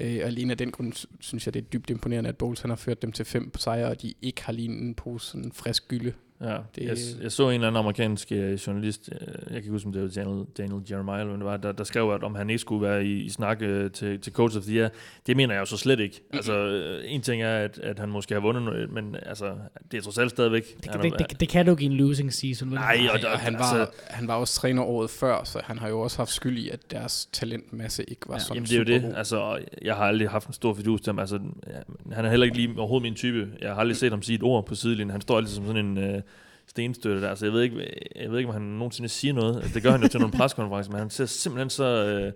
Øh, 0.00 0.18
og 0.22 0.26
alene 0.26 0.50
af 0.50 0.58
den 0.58 0.70
grund 0.70 0.92
sy- 0.92 1.06
synes 1.20 1.46
jeg, 1.46 1.54
det 1.54 1.60
er 1.60 1.68
dybt 1.68 1.90
imponerende, 1.90 2.28
at 2.28 2.36
Bowles 2.36 2.60
han 2.60 2.70
har 2.70 2.76
ført 2.76 3.02
dem 3.02 3.12
til 3.12 3.24
fem 3.24 3.56
sejre, 3.58 3.86
og 3.88 4.02
de 4.02 4.14
ikke 4.22 4.44
har 4.44 4.52
lignet 4.52 4.80
en 4.80 4.94
pose 4.94 5.26
sådan 5.26 5.52
frisk 5.52 5.88
gylde. 5.88 6.12
Ja, 6.42 6.56
Det- 6.76 6.82
jeg, 6.88 6.96
jeg 7.22 7.32
så 7.32 7.48
en 7.48 7.54
eller 7.54 7.66
anden 7.68 7.78
amerikansk 7.80 8.32
øh, 8.32 8.52
journalist, 8.54 9.08
øh, 9.12 9.18
jeg 9.28 9.36
kan 9.46 9.56
ikke 9.56 9.70
huske, 9.70 9.86
om 9.86 9.92
det 9.92 10.02
var 10.02 10.08
Daniel, 10.08 10.44
Daniel 10.58 10.82
Jeremiah, 10.90 11.20
eller 11.20 11.36
det 11.36 11.44
var, 11.44 11.56
der, 11.56 11.72
der 11.72 11.84
skrev, 11.84 12.10
at 12.10 12.22
om 12.24 12.34
han 12.34 12.50
ikke 12.50 12.58
skulle 12.58 12.82
være 12.88 13.04
i, 13.04 13.20
i 13.20 13.30
snak 13.30 13.62
øh, 13.62 13.90
til, 13.90 14.20
til 14.20 14.32
Coach 14.32 14.56
of 14.56 14.62
the 14.62 14.74
Year. 14.76 14.90
Det 15.26 15.36
mener 15.36 15.54
jeg 15.54 15.60
jo 15.60 15.66
så 15.66 15.76
slet 15.76 16.00
ikke. 16.00 16.20
Altså, 16.32 16.82
en 17.04 17.20
ting 17.22 17.42
er, 17.42 17.56
at, 17.58 17.78
at 17.78 17.98
han 17.98 18.08
måske 18.08 18.34
har 18.34 18.40
vundet 18.40 18.62
noget, 18.62 18.90
men 18.92 19.16
altså, 19.26 19.52
det 19.90 19.98
er 19.98 20.02
trods 20.02 20.18
alt 20.18 20.30
stadigvæk. 20.30 20.76
det, 20.84 20.90
han 20.90 21.02
det, 21.02 21.18
det, 21.18 21.40
det 21.40 21.48
kan 21.48 21.66
du 21.66 21.70
ikke 21.72 21.82
i 21.82 21.86
en 21.86 21.92
losing 21.92 22.32
season. 22.32 22.70
vel? 22.70 22.74
Nej, 22.78 22.98
og, 23.12 23.20
Og, 23.24 23.30
og, 23.32 23.38
han, 23.38 23.52
var, 23.54 23.60
altså, 23.60 23.94
han 24.10 24.28
var 24.28 24.34
også 24.34 24.54
træner 24.60 24.82
året 24.82 25.10
før, 25.10 25.44
så 25.44 25.60
han 25.64 25.78
har 25.78 25.88
jo 25.88 26.00
også 26.00 26.16
haft 26.16 26.30
skyld 26.30 26.58
i, 26.58 26.68
at 26.68 26.90
deres 26.90 27.28
talentmasse 27.32 28.04
ikke 28.04 28.28
var 28.28 28.34
Ja, 28.34 28.38
sådan 28.38 28.54
Jamen 28.54 28.68
det 28.84 28.90
er 28.90 28.96
jo 28.96 29.08
det. 29.08 29.14
Altså, 29.16 29.58
jeg 29.82 29.94
har 29.94 30.04
aldrig 30.04 30.28
haft 30.30 30.46
en 30.46 30.52
stor 30.52 30.74
fidus 30.74 31.00
til 31.00 31.10
ham. 31.10 31.18
Altså, 31.18 31.40
ja, 31.66 32.14
han 32.14 32.24
er 32.24 32.30
heller 32.30 32.44
ikke 32.44 32.56
lige 32.56 32.74
overhovedet 32.78 33.02
min 33.02 33.14
type. 33.14 33.48
Jeg 33.60 33.68
har 33.70 33.76
aldrig 33.76 33.96
set 33.96 34.10
ham 34.12 34.22
sige 34.22 34.36
et 34.36 34.42
ord 34.42 34.66
på 34.66 34.74
sidelinjen. 34.74 35.10
Han 35.10 35.20
står 35.20 35.36
altid 35.38 35.54
som 35.54 35.66
sådan 35.66 35.86
en 35.86 35.98
øh, 35.98 36.22
stenstøtte 36.68 37.22
der. 37.22 37.28
Altså, 37.28 37.46
jeg 37.46 37.52
ved, 37.52 37.62
ikke, 37.62 37.76
jeg 38.16 38.30
ved 38.30 38.38
ikke, 38.38 38.48
om 38.48 38.54
han 38.54 38.62
nogensinde 38.62 39.08
siger 39.08 39.34
noget. 39.34 39.56
Altså, 39.56 39.74
det 39.74 39.82
gør 39.82 39.90
han 39.90 40.02
jo 40.02 40.08
til 40.08 40.20
nogle 40.20 40.32
preskonferencer, 40.38 40.90
men 40.92 40.98
han 40.98 41.10
ser 41.10 41.26
simpelthen 41.26 41.70
så... 41.70 41.84
Øh, 41.84 42.32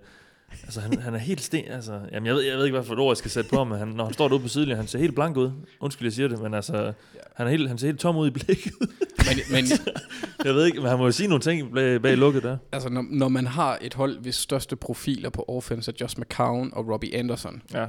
altså, 0.63 0.81
han, 0.81 0.99
han 0.99 1.13
er 1.13 1.17
helt 1.17 1.41
sten... 1.41 1.63
Altså, 1.67 1.99
jamen, 2.11 2.27
jeg 2.27 2.35
ved, 2.35 2.41
jeg 2.41 2.57
ved 2.57 2.65
ikke, 2.65 2.77
hvad 2.77 2.85
for 2.85 2.93
et 2.93 2.99
ord, 2.99 3.11
jeg 3.11 3.17
skal 3.17 3.31
sætte 3.31 3.49
på 3.49 3.57
ham, 3.57 3.67
men 3.67 3.79
han, 3.79 3.87
når 3.87 4.03
han 4.03 4.13
står 4.13 4.27
derude 4.27 4.41
på 4.43 4.47
sidelinjen, 4.47 4.77
han 4.77 4.87
ser 4.87 4.99
helt 4.99 5.15
blank 5.15 5.37
ud. 5.37 5.51
Undskyld, 5.79 6.05
jeg 6.05 6.13
siger 6.13 6.27
det, 6.27 6.41
men 6.41 6.53
altså... 6.53 6.93
Han, 7.35 7.47
er 7.47 7.51
helt, 7.51 7.67
han 7.67 7.77
ser 7.77 7.87
helt 7.87 7.99
tom 7.99 8.17
ud 8.17 8.27
i 8.27 8.31
blikket. 8.31 8.73
Men, 9.17 9.37
men 9.51 9.65
jeg 10.45 10.53
ved 10.55 10.65
ikke, 10.65 10.79
men 10.79 10.89
han 10.89 10.97
må 10.97 11.05
jo 11.05 11.11
sige 11.11 11.27
nogle 11.27 11.41
ting 11.41 11.73
bag, 11.73 12.01
bag 12.01 12.17
lukket 12.17 12.43
der. 12.43 12.57
altså, 12.71 12.89
når, 12.89 13.05
når 13.09 13.27
man 13.27 13.47
har 13.47 13.77
et 13.81 13.93
hold, 13.93 14.19
hvis 14.19 14.35
største 14.35 14.75
profiler 14.75 15.29
på 15.29 15.45
offense 15.47 15.91
er 15.91 15.95
Josh 16.01 16.19
McCown 16.19 16.69
og 16.73 16.87
Robbie 16.89 17.15
Anderson, 17.15 17.61
Ja. 17.73 17.85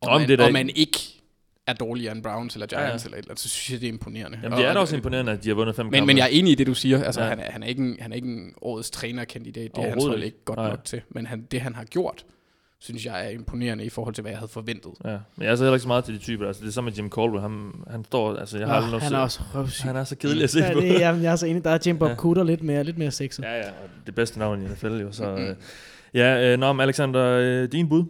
og, 0.00 0.10
men 0.10 0.18
man, 0.20 0.28
det 0.28 0.40
og 0.40 0.52
man 0.52 0.70
ikke 0.74 0.98
er 1.66 1.72
dårligere 1.72 2.14
end 2.14 2.22
Browns 2.22 2.54
eller. 2.54 2.66
Giants, 2.66 2.84
ja, 2.84 2.88
ja. 2.88 2.94
eller 2.94 3.16
et 3.16 3.18
eller 3.18 3.30
andet, 3.30 3.40
så 3.40 3.48
synes 3.48 3.70
jeg, 3.72 3.80
det 3.80 3.88
er 3.88 3.92
imponerende. 3.92 4.38
Jamen, 4.42 4.58
det 4.58 4.66
er 4.66 4.72
da 4.72 4.78
også 4.80 4.96
imponerende, 4.96 5.32
at 5.32 5.44
de 5.44 5.48
har 5.48 5.54
vundet 5.54 5.76
fem 5.76 5.86
Men, 5.86 5.92
kampe. 5.92 6.06
men 6.06 6.16
jeg 6.18 6.24
er 6.24 6.28
enig 6.28 6.52
i 6.52 6.54
det, 6.54 6.66
du 6.66 6.74
siger. 6.74 7.04
Altså, 7.04 7.20
Ja. 7.22 7.28
han, 7.28 7.40
er, 7.40 7.50
han, 7.50 7.62
er 7.62 7.66
ikke 7.66 7.82
en, 7.82 7.96
han 8.00 8.12
er 8.12 8.16
ikke 8.16 8.28
en 8.28 8.54
årets 8.62 8.90
trænerkandidat. 8.90 9.76
Det 9.76 9.84
er 9.84 9.94
hold 10.08 10.22
ikke. 10.22 10.44
godt 10.44 10.58
Nej. 10.58 10.68
nok 10.70 10.84
til. 10.84 11.00
Men 11.08 11.26
han, 11.26 11.42
det, 11.50 11.60
han 11.60 11.74
har 11.74 11.84
gjort, 11.84 12.24
synes 12.78 13.06
jeg 13.06 13.26
er 13.26 13.30
imponerende 13.30 13.84
i 13.84 13.88
forhold 13.88 14.14
til, 14.14 14.22
hvad 14.22 14.32
jeg 14.32 14.38
havde 14.38 14.50
forventet. 14.52 14.92
Ja, 15.04 15.10
men 15.36 15.44
jeg 15.44 15.52
er 15.52 15.56
så 15.56 15.64
heller 15.64 15.74
ikke 15.74 15.82
så 15.82 15.88
meget 15.88 16.04
til 16.04 16.14
de 16.14 16.18
typer. 16.18 16.46
Altså, 16.46 16.62
det 16.62 16.68
er 16.68 16.72
samme 16.72 16.90
med 16.90 16.96
Jim 16.96 17.10
Caldwell. 17.10 17.40
Han, 17.40 17.72
han 17.90 18.04
står, 18.04 18.36
altså, 18.36 18.58
jeg 18.58 18.66
har 18.68 18.80
noget 18.86 19.02
han 19.02 19.12
er 19.14 19.18
også 19.18 19.40
røvsyg. 19.54 19.84
han 19.86 19.96
er 19.96 20.04
så 20.04 20.16
kedelig 20.16 20.44
at 20.44 20.50
se 20.50 20.58
ja, 20.60 20.72
på. 20.72 20.80
det, 20.80 21.00
jamen, 21.00 21.22
jeg 21.22 21.32
er 21.32 21.36
så 21.36 21.46
enig. 21.46 21.64
Der 21.64 21.70
er 21.70 21.78
Jim 21.86 21.98
Bob 21.98 22.10
Ja. 22.10 22.14
Cooter 22.16 22.44
lidt 22.44 22.62
mere, 22.62 22.84
lidt 22.84 22.98
mere 22.98 23.10
sexet. 23.10 23.42
Ja, 23.42 23.56
ja, 23.56 23.68
og 23.68 23.88
det 24.06 24.14
bedste 24.14 24.38
navn 24.38 24.62
i 24.62 24.64
NFL 24.68 24.86
jo. 25.00 25.12
Så, 25.12 25.30
Mm. 25.36 25.42
øh, 25.42 25.56
ja, 26.14 26.52
øh, 26.52 26.58
nå, 26.58 26.80
Alexander, 26.80 27.22
øh, 27.24 27.72
din 27.72 27.88
bud? 27.88 28.04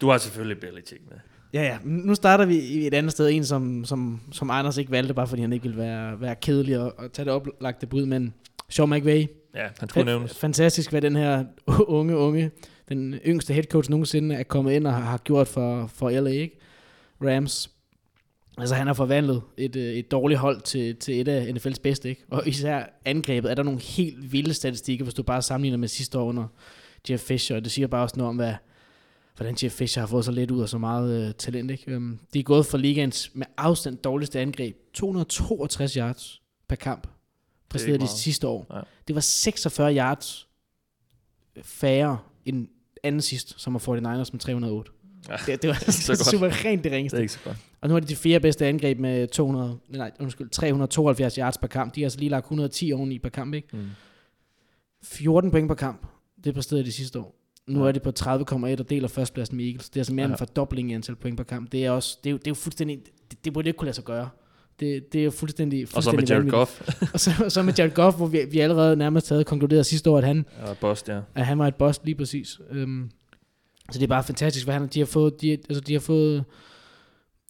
Du 0.00 0.08
har 0.08 0.18
selvfølgelig 0.18 0.60
Belichick 0.60 1.00
med. 1.10 1.18
Ja, 1.52 1.62
ja. 1.62 1.78
Nu 1.84 2.14
starter 2.14 2.44
vi 2.44 2.58
i 2.58 2.86
et 2.86 2.94
andet 2.94 3.12
sted. 3.12 3.30
En, 3.30 3.44
som, 3.44 3.84
som, 3.84 4.20
som 4.32 4.50
Anders 4.50 4.78
ikke 4.78 4.90
valgte, 4.90 5.14
bare 5.14 5.26
fordi 5.26 5.42
han 5.42 5.52
ikke 5.52 5.62
ville 5.62 5.78
være, 5.78 6.20
være 6.20 6.36
kedelig 6.36 6.78
og, 6.78 6.94
og 6.98 7.12
tage 7.12 7.24
det 7.24 7.32
oplagte 7.32 7.86
bud. 7.86 8.06
Men 8.06 8.34
Sean 8.68 8.90
McVay, 8.90 9.26
Ja, 9.54 9.68
han 9.78 9.88
skulle 9.88 10.04
nævnes. 10.04 10.34
Fantastisk, 10.34 10.90
hvad 10.90 11.00
den 11.00 11.16
her 11.16 11.44
unge, 11.98 12.16
unge, 12.16 12.50
den 12.88 13.14
yngste 13.14 13.54
head 13.54 13.64
coach 13.64 13.90
nogensinde 13.90 14.34
er 14.34 14.42
kommet 14.42 14.72
ind 14.72 14.86
og 14.86 14.92
har, 14.92 15.18
gjort 15.18 15.48
for, 15.48 15.86
for 15.86 16.10
LA, 16.10 16.30
ikke? 16.30 16.58
Rams. 17.24 17.70
Altså 18.58 18.74
han 18.74 18.86
har 18.86 18.94
forvandlet 18.94 19.42
et, 19.56 19.76
øh, 19.76 19.94
et 19.94 20.10
dårligt 20.10 20.40
hold 20.40 20.60
til, 20.60 20.96
til 20.96 21.20
et 21.20 21.28
af 21.28 21.52
NFL's 21.52 21.80
bedste, 21.82 22.08
ikke? 22.08 22.24
Og 22.30 22.48
især 22.48 22.84
angrebet 23.04 23.50
er 23.50 23.54
der 23.54 23.62
nogle 23.62 23.80
helt 23.80 24.32
vilde 24.32 24.54
statistikker, 24.54 25.04
hvis 25.04 25.14
du 25.14 25.22
bare 25.22 25.42
sammenligner 25.42 25.78
med 25.78 25.88
sidste 25.88 26.18
år 26.18 26.24
under 26.24 26.46
Jeff 27.10 27.22
Fisher. 27.22 27.56
Og 27.56 27.64
det 27.64 27.72
siger 27.72 27.86
bare 27.86 28.02
også 28.02 28.14
noget 28.16 28.28
om, 28.28 28.36
hvad, 28.36 28.54
hvordan 29.36 29.56
Jeff 29.62 29.74
Fisher 29.74 30.00
har 30.02 30.06
fået 30.06 30.24
så 30.24 30.32
lidt 30.32 30.50
ud 30.50 30.62
af 30.62 30.68
så 30.68 30.78
meget 30.78 31.28
øh, 31.28 31.34
talent, 31.34 31.70
ikke? 31.70 31.96
Um, 31.96 32.18
de 32.34 32.38
er 32.38 32.42
gået 32.42 32.66
for 32.66 32.78
ligaens 32.78 33.30
med 33.34 33.46
afstand 33.56 33.96
dårligste 33.96 34.40
angreb. 34.40 34.76
262 34.94 35.94
yards 35.94 36.42
per 36.68 36.76
kamp. 36.76 37.06
Præsterede 37.68 37.98
de 37.98 38.08
sidste 38.08 38.46
år. 38.46 38.66
Ja. 38.74 38.80
Det 39.08 39.14
var 39.14 39.20
46 39.20 39.96
yards 39.96 40.48
færre 41.62 42.18
end 42.44 42.68
anden 43.02 43.20
sidst, 43.20 43.60
som 43.60 43.74
var 43.74 43.80
49ers 43.80 44.30
med 44.32 44.38
308. 44.38 44.90
Ja, 45.28 45.36
Det, 45.46 45.62
det 45.62 45.68
var 45.68 45.74
så 45.90 46.12
godt. 46.12 46.26
suverænt 46.26 46.84
det 46.84 46.84
det 46.84 46.92
ringeste. 46.92 47.16
er 47.16 47.20
ikke 47.20 47.32
så 47.32 47.38
godt. 47.44 47.56
Og 47.80 47.88
nu 47.88 47.96
er 47.96 48.00
det 48.00 48.08
de 48.08 48.16
fire 48.16 48.40
bedste 48.40 48.66
angreb 48.66 48.98
med 48.98 49.28
200, 49.28 49.78
nej, 49.88 50.10
undskyld, 50.20 50.48
372 50.50 51.34
yards 51.34 51.58
per 51.58 51.66
kamp. 51.68 51.94
De 51.94 52.00
har 52.00 52.06
altså 52.06 52.18
lige 52.18 52.28
lagt 52.28 52.44
110 52.44 52.92
oveni 52.92 53.18
per 53.18 53.28
kamp, 53.28 53.54
ikke? 53.54 53.68
Mm. 53.72 53.88
14 55.02 55.50
point 55.50 55.68
per 55.68 55.74
kamp. 55.74 56.06
Det 56.44 56.54
præsterede 56.54 56.84
de 56.84 56.92
sidste 56.92 57.18
år. 57.18 57.38
Nu 57.66 57.84
er 57.86 57.92
det 57.92 58.02
på 58.02 58.12
30,1 58.20 58.26
og 58.80 58.90
deler 58.90 59.08
førstepladsen 59.08 59.56
med 59.56 59.64
Eagles. 59.64 59.88
Det 59.90 59.96
er 59.96 60.00
altså 60.00 60.14
mere 60.14 60.26
Ja. 60.26 60.32
en 60.32 60.38
fordobling 60.38 60.90
i 60.90 60.94
antal 60.94 61.16
point 61.16 61.36
per 61.36 61.44
kamp. 61.44 61.72
Det 61.72 61.84
er 61.84 61.90
også, 61.90 62.18
det 62.24 62.30
er 62.30 62.32
jo, 62.32 62.36
det 62.36 62.46
er 62.46 62.50
jo 62.50 62.54
fuldstændig, 62.54 62.98
det, 63.30 63.44
det 63.44 63.52
burde 63.52 63.68
ikke 63.68 63.76
kunne 63.78 63.86
lade 63.86 63.94
sig 63.94 64.04
gøre. 64.04 64.28
Det, 64.80 65.12
det 65.12 65.20
er 65.20 65.24
jo 65.24 65.30
fuldstændig, 65.30 65.86
Og 65.94 66.02
så 66.02 66.10
med 66.10 66.18
fuldstændig 66.18 66.34
Jared. 66.34 66.50
Goff. 66.50 66.80
Og 67.14 67.20
så, 67.20 67.30
og 67.44 67.52
så 67.52 67.62
med 67.62 67.74
Jared 67.78 67.90
Goff, 67.94 68.16
hvor 68.16 68.26
vi, 68.26 68.40
vi 68.50 68.58
allerede 68.58 68.96
nærmest 68.96 69.28
havde 69.28 69.44
konkluderet 69.44 69.86
sidste 69.86 70.10
år, 70.10 70.18
at 70.18 70.24
han, 70.24 70.46
Ja, 70.66 70.74
Bost, 70.80 71.08
ja. 71.08 71.20
at 71.34 71.46
han 71.46 71.58
var 71.58 71.66
et 71.68 71.74
boss 71.74 72.00
lige 72.04 72.14
præcis. 72.14 72.60
Øhm, 72.70 73.10
så 73.90 73.98
det 73.98 74.02
er 74.02 74.08
bare 74.08 74.24
fantastisk, 74.24 74.66
hvad 74.66 74.74
han, 74.74 74.86
de 74.86 74.98
har 74.98 75.06
fået, 75.06 75.40
de, 75.40 75.50
altså 75.52 75.80
de 75.80 75.92
har 75.92 76.00
fået 76.00 76.44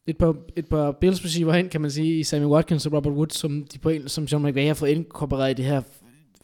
et 0.07 0.18
par, 0.18 0.37
et 0.57 0.66
par 0.66 0.92
Bills 0.92 1.25
receiver 1.25 1.53
hen, 1.53 1.68
kan 1.68 1.81
man 1.81 1.90
sige, 1.90 2.18
i 2.18 2.22
Sammy 2.22 2.44
Watkins 2.46 2.87
og 2.87 2.92
Robert 2.92 3.12
Woods, 3.12 3.37
som, 3.38 3.64
de 3.72 3.79
på 3.79 3.88
en, 3.88 4.09
som 4.09 4.29
Sean 4.29 4.42
McVay 4.42 4.66
har 4.66 4.75
fået 4.75 4.90
inkorporeret 4.90 5.51
i 5.51 5.55
det 5.55 5.64
her 5.64 5.83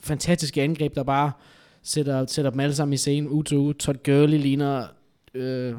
fantastiske 0.01 0.63
angreb, 0.63 0.95
der 0.95 1.03
bare 1.03 1.33
sætter, 1.83 2.27
sætter 2.27 2.51
dem 2.51 2.61
alle 2.61 2.75
sammen 2.75 2.93
i 2.93 2.97
scenen, 2.97 3.31
uge 3.31 3.45
til 3.45 3.57
uge. 3.57 3.75
Todd 3.75 3.99
Gurley 4.05 4.39
ligner 4.39 4.87
øh, 5.35 5.75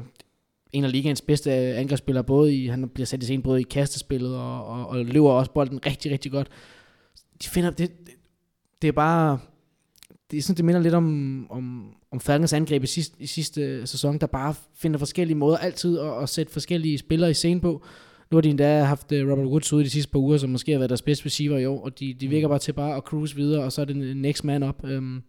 en 0.72 0.84
af 0.84 0.92
ligaens 0.92 1.20
bedste 1.20 1.52
angrebsspillere, 1.52 2.24
både 2.24 2.54
i, 2.54 2.66
han 2.66 2.88
bliver 2.88 3.06
sat 3.06 3.22
i 3.22 3.26
scenen 3.26 3.42
både 3.42 3.60
i 3.60 3.66
kastespillet 3.70 4.36
og, 4.36 4.66
og, 4.66 4.86
og 4.86 5.04
løber 5.04 5.30
også 5.30 5.52
bolden 5.52 5.86
rigtig, 5.86 6.12
rigtig 6.12 6.32
godt. 6.32 6.48
De 7.42 7.48
finder, 7.48 7.70
det, 7.70 8.06
det, 8.06 8.14
det 8.82 8.88
er 8.88 8.92
bare, 8.92 9.38
det, 10.30 10.36
jeg 10.36 10.44
synes, 10.44 10.56
det 10.56 10.64
minder 10.64 10.80
lidt 10.80 10.94
om, 10.94 11.46
om, 11.50 11.94
om 12.10 12.20
Falcons 12.20 12.52
angreb 12.52 12.82
i 12.82 12.86
sidste, 12.86 13.16
i 13.22 13.26
sidste 13.26 13.86
sæson, 13.86 14.18
der 14.18 14.26
bare 14.26 14.54
finder 14.74 14.98
forskellige 14.98 15.36
måder 15.36 15.56
altid 15.56 15.98
at, 15.98 16.22
at 16.22 16.28
sætte 16.28 16.52
forskellige 16.52 16.98
spillere 16.98 17.30
i 17.30 17.34
scene 17.34 17.60
på. 17.60 17.82
Nu 18.30 18.36
har 18.36 18.42
de 18.42 18.48
endda 18.48 18.82
haft 18.82 19.12
øh, 19.12 19.30
Robert 19.30 19.46
Woods 19.46 19.72
ude 19.72 19.84
de 19.84 19.90
sidste 19.90 20.12
par 20.12 20.18
uger, 20.18 20.36
som 20.36 20.50
måske 20.50 20.72
har 20.72 20.78
været 20.78 20.90
deres 20.90 21.02
bedste 21.02 21.26
receiver 21.26 21.58
i 21.58 21.66
år, 21.66 21.84
og 21.84 22.00
de, 22.00 22.14
de 22.14 22.28
virker 22.28 22.48
bare 22.48 22.58
til 22.58 22.72
bare 22.72 22.96
at 22.96 23.02
cruise 23.02 23.36
videre, 23.36 23.64
og 23.64 23.72
så 23.72 23.80
er 23.80 23.84
det 23.84 24.16
next 24.16 24.44
man 24.44 24.62
up. 24.62 24.84
Øhm, 24.84 25.22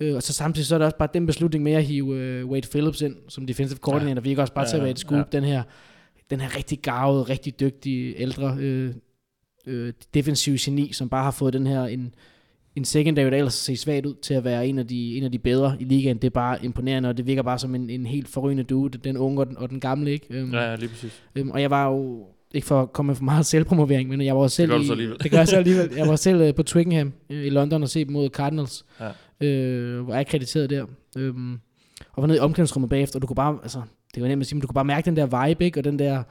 øh, 0.00 0.14
og 0.16 0.22
så 0.22 0.32
samtidig 0.32 0.66
så 0.66 0.74
er 0.74 0.78
det 0.78 0.86
også 0.86 0.96
bare 0.98 1.08
den 1.14 1.26
beslutning 1.26 1.64
med 1.64 1.72
at 1.72 1.84
hive 1.84 2.16
øh, 2.16 2.46
Wade 2.46 2.68
Phillips 2.70 3.00
ind, 3.00 3.16
som 3.28 3.46
defensive 3.46 3.78
coordinator, 3.78 4.14
ja. 4.14 4.20
virker 4.20 4.42
også 4.42 4.54
bare 4.54 4.64
Ja, 4.64 4.68
til 4.70 4.76
at 4.76 4.82
være 4.82 4.90
et 4.90 4.98
scoop, 4.98 5.18
ja. 5.32 5.38
den 5.38 5.44
her 5.44 5.62
den 6.30 6.40
her 6.40 6.56
rigtig 6.56 6.78
gavede, 6.78 7.22
rigtig 7.22 7.60
dygtige 7.60 8.20
ældre 8.20 8.56
øh, 8.60 8.94
øh, 9.66 9.92
defensive 10.14 10.58
geni, 10.60 10.92
som 10.92 11.08
bare 11.08 11.24
har 11.24 11.30
fået 11.30 11.52
den 11.52 11.66
her 11.66 11.84
en, 11.84 12.14
en 12.76 12.84
secondary, 12.84 13.26
der 13.30 13.36
ellers 13.36 13.54
ser 13.54 13.76
svagt 13.76 14.06
ud, 14.06 14.14
til 14.22 14.34
at 14.34 14.44
være 14.44 14.66
en 14.66 14.78
af 14.78 14.86
de, 14.86 15.16
en 15.16 15.22
af 15.24 15.32
de 15.32 15.38
bedre 15.38 15.76
i 15.80 15.84
ligaen. 15.84 16.16
Det 16.16 16.24
er 16.24 16.30
bare 16.30 16.64
imponerende, 16.64 17.08
og 17.08 17.16
det 17.16 17.26
virker 17.26 17.42
bare 17.42 17.58
som 17.58 17.74
en, 17.74 17.90
en 17.90 18.06
helt 18.06 18.28
forrygende 18.28 18.62
duo, 18.62 18.88
den 18.88 19.16
unge 19.16 19.40
og 19.40 19.46
den, 19.46 19.58
og 19.58 19.70
den 19.70 19.80
gamle. 19.80 20.10
Ikke? 20.10 20.26
Øhm, 20.30 20.52
Ja, 20.52 20.70
ja, 20.70 20.76
lige 20.76 20.88
præcis. 20.88 21.22
øhm, 21.34 21.50
og 21.50 21.60
jeg 21.62 21.70
var 21.70 21.88
jo, 21.90 22.26
ikke 22.54 22.66
for 22.66 22.82
at 22.82 22.92
komme 22.92 23.10
med 23.10 23.16
for 23.16 23.24
meget 23.24 23.46
selvpromovering, 23.46 24.08
men 24.08 24.20
jeg 24.20 24.36
var 24.36 24.46
selv 24.46 24.70
gør 24.70 24.78
du 24.78 25.00
i, 25.00 25.16
det 25.22 25.30
gør 25.30 25.38
jeg 25.38 25.48
så 25.48 25.56
alligevel. 25.56 25.90
Jeg 25.96 26.08
var 26.08 26.16
selv 26.26 26.40
øh, 26.40 26.54
på 26.54 26.62
Twickenham 26.62 27.12
i 27.28 27.50
London 27.50 27.82
og 27.82 27.88
se 27.88 28.04
dem 28.04 28.12
mod 28.12 28.28
Cardinals, 28.28 28.84
Ja. 29.40 29.46
øh, 29.46 30.00
hvor 30.00 30.12
jeg 30.14 30.20
er 30.20 30.24
krediteret 30.24 30.70
der. 30.70 30.86
Øhm, 31.18 31.52
og 32.12 32.22
var 32.22 32.26
nede 32.26 32.36
i 32.38 32.40
omklædningsrummet 32.40 32.90
bagefter, 32.90 33.16
og 33.18 33.22
du 33.22 33.26
kunne 33.26 33.34
bare, 33.36 33.58
altså, 33.62 33.82
det 34.14 34.22
var 34.22 34.28
nemt 34.28 34.40
at 34.40 34.46
sige, 34.46 34.56
men 34.56 34.60
du 34.60 34.66
kunne 34.66 34.74
bare 34.74 34.84
mærke 34.84 35.04
den 35.04 35.16
der 35.16 35.46
vibe, 35.46 35.64
ikke? 35.64 35.80
og 35.80 35.84
den 35.84 35.98
der, 35.98 36.22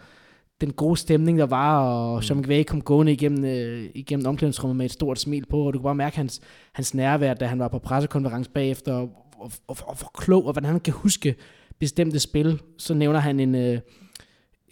den 0.61 0.73
gode 0.73 0.97
stemning, 0.97 1.39
der 1.39 1.45
var, 1.45 1.79
og 1.79 2.15
mm. 2.15 2.21
Sean 2.21 2.39
McVay 2.39 2.63
kom 2.63 2.81
gående 2.81 3.11
igennem, 3.11 3.45
øh, 3.45 3.89
igennem 3.95 4.25
omklædningsrummet 4.25 4.75
med 4.77 4.85
et 4.85 4.91
stort 4.91 5.19
smil 5.19 5.45
på, 5.49 5.57
og 5.67 5.73
du 5.73 5.77
kunne 5.79 5.83
bare 5.87 5.95
mærke 5.95 6.15
hans, 6.17 6.41
hans 6.73 6.93
nærvær, 6.93 7.33
da 7.33 7.45
han 7.45 7.59
var 7.59 7.67
på 7.67 7.79
pressekonference 7.79 8.49
bagefter, 8.49 8.93
og, 8.93 9.09
og, 9.39 9.51
og, 9.67 9.77
og 9.87 9.95
hvor 9.97 10.11
klog, 10.17 10.45
og 10.45 10.53
hvordan 10.53 10.69
han 10.71 10.79
kan 10.79 10.93
huske 10.93 11.35
bestemte 11.79 12.19
spil. 12.19 12.61
Så 12.77 12.93
nævner 12.93 13.19
han 13.19 13.39
en, 13.39 13.55
øh, 13.55 13.79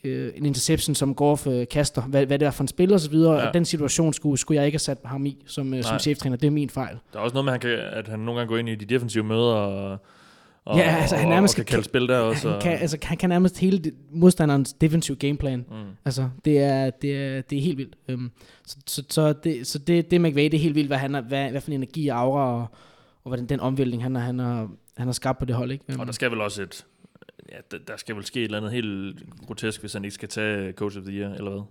øh, 0.03 0.31
en 0.35 0.45
interception, 0.45 0.95
som 0.95 1.15
Goff 1.15 1.47
øh, 1.47 1.67
kaster, 1.71 2.01
hvad, 2.01 2.25
hvad 2.25 2.39
det 2.39 2.45
er 2.45 2.51
for 2.51 2.63
en 2.63 2.67
spil 2.67 2.93
og 2.93 2.99
så 2.99 3.09
videre, 3.09 3.33
Ja. 3.39 3.47
og 3.47 3.53
den 3.53 3.65
situation 3.65 4.13
skulle, 4.13 4.37
skulle 4.37 4.55
jeg 4.57 4.65
ikke 4.65 4.75
have 4.75 4.79
sat 4.79 4.97
ham 5.05 5.25
i 5.25 5.37
som, 5.45 5.73
øh, 5.73 5.83
som 5.83 5.99
cheftræner. 5.99 6.37
Det 6.37 6.47
er 6.47 6.51
min 6.51 6.69
fejl. 6.69 6.97
Der 7.13 7.19
er 7.19 7.23
også 7.23 7.33
noget 7.33 7.45
med, 7.45 7.53
at 7.53 7.63
han, 7.63 7.77
kan, 7.77 7.97
at 7.99 8.07
han 8.07 8.19
nogle 8.19 8.39
gange 8.39 8.49
går 8.49 8.57
ind 8.57 8.69
i 8.69 8.75
de 8.75 8.85
defensive 8.85 9.23
møder 9.23 9.39
og, 9.53 9.97
og, 10.65 10.77
Ja, 10.77 10.95
altså, 11.01 11.15
han 11.15 11.29
nærmest 11.29 11.53
og 11.53 11.55
kan 11.55 11.65
kan- 11.65 11.71
kalde 11.71 11.85
spil 11.85 12.07
der 12.07 12.17
også. 12.19 12.49
Han 12.51 12.61
kan, 12.61 12.71
altså, 12.71 12.97
han 13.03 13.17
kan 13.17 13.29
nærmest 13.29 13.57
hele 13.59 13.77
det, 13.79 13.93
modstanderens 14.11 14.73
defensive 14.73 15.15
gameplan. 15.17 15.59
Mm. 15.69 15.75
Altså, 16.05 16.29
det 16.45 16.59
er, 16.59 16.89
det 16.89 17.17
er, 17.17 17.41
det 17.41 17.57
er 17.57 17.61
helt 17.61 17.77
vildt. 17.77 17.95
Um, 18.13 18.31
så 18.67 18.77
så, 18.87 19.03
så, 19.09 19.33
det, 19.33 19.67
så 19.67 19.79
det, 19.79 20.11
det 20.11 20.21
McVay, 20.21 20.43
det 20.43 20.53
er 20.53 20.59
helt 20.59 20.75
vildt, 20.75 20.87
hvad, 20.89 20.97
han 20.97 21.13
har, 21.13 21.21
hvad, 21.21 21.49
hvad 21.51 21.61
for 21.61 21.69
en 21.71 21.73
energi 21.75 22.07
og 22.07 22.17
aura, 22.17 22.53
og, 22.55 22.61
og 23.23 23.29
hvordan 23.29 23.45
den 23.45 23.59
omvæltning, 23.59 24.03
han 24.03 24.15
har, 24.15 24.21
han 24.21 24.39
har, 24.39 24.69
han 24.97 25.07
har 25.07 25.13
skabt 25.13 25.39
på 25.39 25.45
det 25.45 25.55
hold. 25.55 25.71
Ikke? 25.71 25.85
Og 25.99 26.05
der 26.05 26.11
skal 26.11 26.31
vel 26.31 26.41
også 26.41 26.61
et... 26.61 26.85
Ja, 27.51 27.57
der, 27.71 27.77
der 27.87 27.97
skal 27.97 28.15
vel 28.15 28.25
ske 28.25 28.39
et 28.39 28.43
eller 28.43 28.57
andet 28.57 28.71
helt 28.71 29.23
grotesk, 29.47 29.79
hvis 29.79 29.93
han 29.93 30.03
ikke 30.03 30.13
skal 30.13 30.29
tage 30.29 30.71
Coach 30.73 30.97
of 30.97 31.03
the 31.03 31.13
Year, 31.19 31.33
eller 31.33 31.51
hvad? 31.51 31.61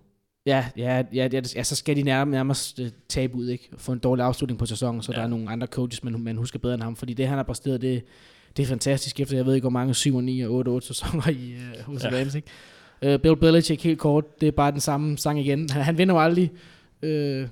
Ja, 0.46 0.64
ja, 0.76 1.02
ja, 1.14 1.28
ja, 1.32 1.40
ja, 1.56 1.62
så 1.62 1.76
skal 1.76 1.96
de 1.96 2.02
nærmest, 2.02 2.32
nærmest 2.32 2.80
øh, 2.80 2.90
tabe 3.08 3.34
ud, 3.34 3.48
ikke? 3.48 3.68
Få 3.78 3.92
en 3.92 3.98
dårlig 3.98 4.24
afslutning 4.24 4.58
på 4.58 4.66
sæsonen, 4.66 5.02
så 5.02 5.12
ja. 5.12 5.16
Der 5.18 5.24
er 5.24 5.28
nogle 5.28 5.50
andre 5.50 5.66
coaches, 5.66 6.04
man, 6.04 6.20
man 6.20 6.36
husker 6.36 6.58
bedre 6.58 6.74
end 6.74 6.82
ham, 6.82 6.96
fordi 6.96 7.14
det, 7.14 7.26
han 7.28 7.36
har 7.36 7.42
præsteret, 7.42 7.80
det, 7.82 8.02
det 8.56 8.62
er 8.62 8.66
fantastisk, 8.66 9.20
efter 9.20 9.36
jeg 9.36 9.46
ved 9.46 9.54
ikke, 9.54 9.62
hvor 9.62 9.70
mange 9.70 9.94
7 9.94 10.16
og 10.16 10.24
9 10.24 10.40
og 10.40 10.52
8 10.52 10.68
8 10.68 10.86
sæsoner 10.86 11.28
i 11.28 11.54
uh, 11.54 11.92
hos 11.92 12.04
Ja. 12.04 12.18
Rams, 12.20 12.34
ikke? 12.34 12.48
Uh, 13.14 13.20
Bill 13.20 13.36
Belichick, 13.36 13.82
helt 13.82 13.98
kort, 13.98 14.40
det 14.40 14.46
er 14.46 14.52
bare 14.52 14.70
den 14.72 14.80
samme 14.80 15.18
sang 15.18 15.40
igen. 15.40 15.70
Han, 15.70 15.82
han 15.82 15.98
vinder 15.98 16.14
jo 16.14 16.20
aldrig 16.20 16.50
uh, 17.02 17.48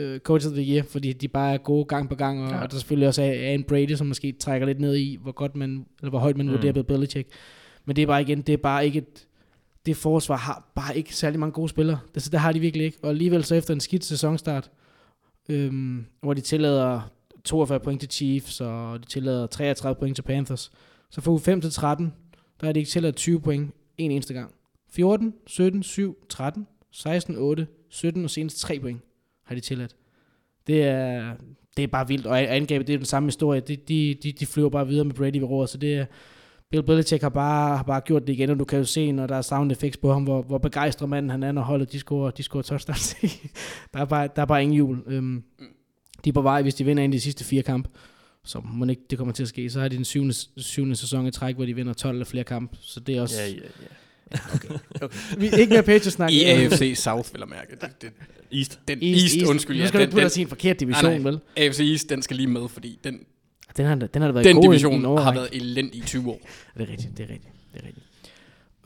uh, 0.00 0.18
Coach 0.18 0.46
of 0.46 0.52
the 0.52 0.74
Year, 0.74 0.84
fordi 0.90 1.12
de 1.12 1.28
bare 1.28 1.54
er 1.54 1.58
gode 1.58 1.84
gang 1.84 2.08
på 2.08 2.14
gang, 2.14 2.44
og, 2.44 2.50
Ja. 2.50 2.62
og 2.62 2.70
der 2.70 2.76
selvfølgelig 2.76 3.08
også 3.08 3.22
er 3.22 3.48
Aaron 3.48 3.64
Brady, 3.64 3.94
som 3.94 4.06
måske 4.06 4.32
trækker 4.32 4.66
lidt 4.66 4.80
ned 4.80 4.96
i, 4.96 5.18
hvor 5.22 5.32
godt 5.32 5.56
man, 5.56 5.86
eller 6.00 6.10
hvor 6.10 6.18
højt 6.18 6.36
man 6.36 6.46
mm. 6.46 6.52
vurderer 6.52 6.72
Bill 6.72 6.84
Belichick. 6.84 7.28
Men 7.84 7.96
det 7.96 8.02
er 8.02 8.06
bare 8.06 8.22
igen, 8.22 8.42
det 8.42 8.52
er 8.52 8.56
bare 8.56 8.86
ikke 8.86 8.98
et, 8.98 9.26
det 9.86 9.96
forsvar 9.96 10.36
har 10.36 10.72
bare 10.74 10.96
ikke 10.96 11.16
særlig 11.16 11.40
mange 11.40 11.52
gode 11.52 11.68
spillere. 11.68 11.98
Det, 12.14 12.22
så 12.22 12.30
det 12.30 12.40
har 12.40 12.52
de 12.52 12.60
virkelig 12.60 12.86
ikke. 12.86 12.98
Og 13.02 13.08
alligevel 13.10 13.44
så 13.44 13.54
efter 13.54 13.74
en 13.74 13.80
skidt 13.80 14.04
sæsonstart, 14.04 14.70
øhm, 15.48 16.06
hvor 16.20 16.34
de 16.34 16.40
tillader 16.40 17.00
42 17.44 17.80
point 17.80 18.00
til 18.00 18.10
Chiefs, 18.10 18.60
og 18.60 19.00
de 19.00 19.06
tillader 19.06 19.46
33 19.46 19.98
point 19.98 20.16
til 20.16 20.22
Panthers, 20.22 20.72
så 21.10 21.20
fra 21.20 21.32
u 21.32 21.38
5 21.38 21.60
til 21.60 21.70
13, 21.70 22.12
der 22.60 22.66
har 22.66 22.72
de 22.72 22.80
ikke 22.80 22.90
tilladt 22.90 23.16
20 23.16 23.40
point 23.40 23.74
en 23.98 24.10
eneste 24.10 24.34
gang. 24.34 24.54
14, 24.90 25.34
17, 25.46 25.82
7, 25.82 26.26
13, 26.28 26.66
16, 26.90 27.36
8, 27.36 27.66
17 27.88 28.24
og 28.24 28.30
senest 28.30 28.60
3 28.60 28.80
point 28.80 29.00
har 29.44 29.54
de 29.54 29.60
tilladt. 29.60 29.96
Det 30.66 30.82
er, 30.82 31.34
det 31.76 31.82
er 31.82 31.86
bare 31.86 32.08
vildt, 32.08 32.26
og 32.26 32.54
angrebet, 32.54 32.86
det 32.86 32.92
er 32.92 32.98
den 32.98 33.06
samme 33.06 33.26
historie. 33.26 33.60
De, 33.60 33.76
de, 33.76 34.14
de, 34.22 34.32
de 34.32 34.46
flyver 34.46 34.68
bare 34.68 34.86
videre 34.86 35.04
med 35.04 35.14
Brady 35.14 35.36
ved 35.36 35.48
råd, 35.48 35.66
så 35.66 35.78
det 35.78 35.94
er, 35.94 36.06
Bill 36.72 36.82
Belichick 36.82 37.22
har 37.22 37.28
bare, 37.28 37.76
har 37.76 37.84
bare 37.84 38.00
gjort 38.00 38.26
det 38.26 38.32
igen, 38.32 38.50
og 38.50 38.58
du 38.58 38.64
kan 38.64 38.78
jo 38.78 38.84
se, 38.84 39.12
når 39.12 39.26
der 39.26 39.36
er 39.36 39.42
sound 39.42 39.72
effects 39.72 39.96
på 39.96 40.12
ham, 40.12 40.22
hvor, 40.22 40.42
hvor 40.42 40.58
begejstret 40.58 41.08
manden 41.08 41.30
han 41.30 41.42
er, 41.42 41.52
når 41.52 41.62
holdet 41.62 41.92
de 41.92 41.98
scorer, 41.98 42.30
de 42.30 42.42
scorer 42.42 42.62
touchdowns. 42.62 43.16
der, 43.94 44.00
er 44.00 44.04
bare, 44.04 44.28
der 44.36 44.42
er 44.42 44.46
bare 44.46 44.62
ingen 44.62 44.78
jul. 44.78 45.18
Um, 45.18 45.42
de 46.24 46.28
er 46.28 46.32
på 46.32 46.42
vej, 46.42 46.62
hvis 46.62 46.74
de 46.74 46.84
vinder 46.84 47.02
ind 47.02 47.14
i 47.14 47.16
de 47.16 47.20
sidste 47.20 47.44
fire 47.44 47.62
kampe, 47.62 47.88
så 48.44 48.60
må 48.64 48.86
ikke 48.86 49.02
det 49.10 49.18
kommer 49.18 49.34
til 49.34 49.42
at 49.42 49.48
ske, 49.48 49.70
så 49.70 49.80
har 49.80 49.88
de 49.88 49.96
den 49.96 50.04
syvende, 50.04 50.34
syvende 50.56 50.96
sæson 50.96 51.26
i 51.26 51.30
træk, 51.30 51.54
hvor 51.54 51.64
de 51.64 51.74
vinder 51.74 51.92
12 51.92 52.14
eller 52.14 52.24
flere 52.24 52.44
kampe, 52.44 52.76
så 52.80 53.00
det 53.00 53.16
er 53.16 53.20
også... 53.20 53.36
Ja, 53.40 53.46
ja, 53.48 53.54
ja. 53.82 55.06
Vi, 55.38 55.46
ikke 55.46 55.72
mere 55.72 55.82
Patriots-snak. 55.82 56.32
I 56.32 56.44
Øh, 56.44 56.50
AFC 56.50 56.92
South, 56.96 57.32
vil 57.32 57.38
jeg 57.40 57.48
mærke. 57.48 57.76
Det, 57.80 58.02
det, 58.02 58.12
East. 58.58 58.80
den 58.88 58.98
East, 59.02 59.36
East, 59.36 59.46
undskyld. 59.50 59.76
Nu 59.76 59.82
Ja, 59.82 59.88
skal 59.88 60.00
du 60.00 60.02
den, 60.02 60.08
ikke 60.08 60.12
putte 60.12 60.20
den, 60.20 60.26
os 60.26 60.36
i 60.36 60.40
en 60.42 60.48
forkert 60.48 60.80
division, 60.80 61.04
Nej, 61.10 61.18
nej. 61.18 61.30
vel? 61.30 61.40
AFC 61.56 61.80
East, 61.80 62.08
den 62.08 62.22
skal 62.22 62.36
lige 62.36 62.46
med, 62.46 62.68
fordi 62.68 62.98
den, 63.04 63.20
Den 63.76 63.86
har, 63.86 63.94
den 63.94 64.22
har 64.22 64.28
da 64.28 64.32
været 64.32 64.44
den 64.44 64.56
god 64.56 64.62
i- 64.64 64.66
i 64.66 64.70
division 64.70 64.94
en 65.06 65.18
har 65.18 65.34
været 65.34 65.48
elendig 65.52 65.98
i 66.00 66.02
20 66.06 66.30
år. 66.30 66.40
Det 66.78 66.82
er 66.88 66.92
rigtigt, 66.92 67.18
det 67.18 67.24
er 67.24 67.32
rigtigt, 67.32 67.52
det 67.74 67.80
er 67.82 67.86
rigtigt. 67.86 68.06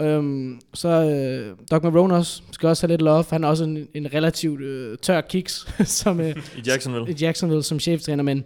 Øhm, 0.00 0.60
så 0.74 0.88
øh, 0.88 1.56
Doug 1.70 1.82
Marrone 1.92 2.14
også, 2.14 2.42
skal 2.52 2.68
også 2.68 2.86
have 2.86 2.92
lidt 2.92 3.02
love. 3.02 3.24
Han 3.30 3.44
er 3.44 3.48
også 3.48 3.64
en, 3.64 3.88
en 3.94 4.14
relativt 4.14 4.60
øh, 4.60 4.98
tør 4.98 5.20
kiks, 5.20 5.66
som 6.00 6.20
øh, 6.20 6.36
I 6.56 6.60
Jacksonville. 6.66 7.10
i 7.10 7.14
Jacksonville 7.20 7.62
som 7.62 7.80
cheftræner, 7.80 8.22
men 8.22 8.44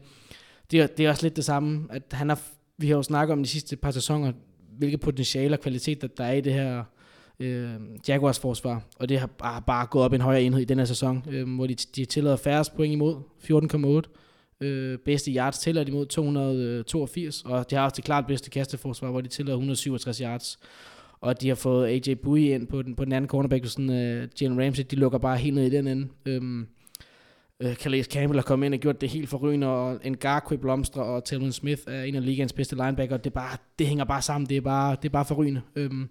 det 0.71 0.81
er, 0.81 0.87
det 0.87 1.07
er 1.07 1.11
også 1.11 1.23
lidt 1.23 1.37
det 1.37 1.45
samme, 1.45 1.87
at 1.91 2.03
han 2.13 2.29
har, 2.29 2.41
vi 2.79 2.89
har 2.89 2.97
jo 2.97 3.03
snakket 3.03 3.33
om 3.33 3.43
de 3.43 3.49
sidste 3.49 3.77
par 3.77 3.91
sæsoner, 3.91 4.33
hvilke 4.79 4.99
potentiale 4.99 5.57
og 5.57 5.61
kvalitet, 5.61 6.03
der, 6.03 6.09
der 6.09 6.25
er 6.25 6.33
i 6.33 6.41
det 6.41 6.53
her 6.53 6.83
øh, 7.41 7.71
Jaguars 8.09 8.39
forsvar, 8.39 8.83
og 8.97 9.09
det 9.09 9.19
har 9.21 9.27
bare, 9.27 9.63
bare 9.67 9.87
gået 9.87 10.05
op 10.05 10.13
en 10.13 10.21
højere 10.21 10.43
enhed 10.43 10.61
i 10.61 10.65
den 10.65 10.79
her 10.79 10.85
sæson, 10.87 11.25
øh, 11.31 11.55
hvor 11.55 11.67
de, 11.67 11.75
de 11.75 12.05
tillader 12.05 12.37
færrest 12.37 12.77
point 12.77 12.93
imod, 12.93 13.15
14,8. 14.05 14.17
Øh, 14.61 14.99
bedste 14.99 15.33
yards 15.33 15.59
tæller 15.59 15.85
de 15.85 15.93
mod 15.93 16.07
282, 16.07 17.43
og 17.43 17.71
de 17.71 17.77
har 17.77 17.85
også 17.85 17.97
det 17.97 18.05
klart 18.05 18.27
bedste 18.27 18.51
kasteforsvar, 18.51 19.11
hvor 19.11 19.21
de 19.21 19.29
tillader 19.29 19.57
167 19.57 20.19
yards. 20.19 20.59
Og 21.21 21.41
de 21.41 21.49
har 21.49 21.55
fået 21.55 21.87
AJ 21.87 22.15
Bui 22.15 22.53
ind 22.53 22.67
på 22.67 22.83
den, 22.83 22.95
på 22.97 23.05
den 23.05 23.13
anden 23.13 23.29
cornerback, 23.29 23.65
og 23.65 23.71
sådan, 23.71 23.91
øh, 23.91 24.29
Jalen 24.41 24.65
Ramsey, 24.65 24.85
de 24.91 24.97
lukker 24.97 25.19
bare 25.19 25.37
helt 25.37 25.55
ned 25.55 25.67
i 25.67 25.71
den 25.71 25.87
ende. 25.87 26.09
Øhm, 26.27 26.67
øh, 27.61 27.75
Calais 27.75 28.07
Campbell 28.07 28.39
har 28.39 28.43
kommet 28.43 28.67
ind 28.67 28.75
og 28.75 28.81
gjort 28.81 29.01
det 29.01 29.09
helt 29.09 29.29
forrygende, 29.29 29.67
og 29.67 30.01
en 30.05 30.17
Garquay 30.17 30.59
blomstre, 30.59 31.03
og 31.03 31.25
Talon 31.25 31.53
Smith 31.53 31.83
er 31.87 32.03
en 32.03 32.15
af 32.15 32.25
ligaens 32.25 32.53
bedste 32.53 32.77
linebacker. 32.77 33.17
Det, 33.17 33.27
er 33.27 33.35
bare, 33.35 33.57
det 33.79 33.87
hænger 33.87 34.05
bare 34.05 34.23
sammen, 34.23 34.49
det 34.49 34.57
er 34.57 34.61
bare, 34.61 34.97
det 35.03 35.05
er 35.09 35.13
bare 35.13 35.25
forrygende. 35.25 35.61
Øhm, 35.77 36.09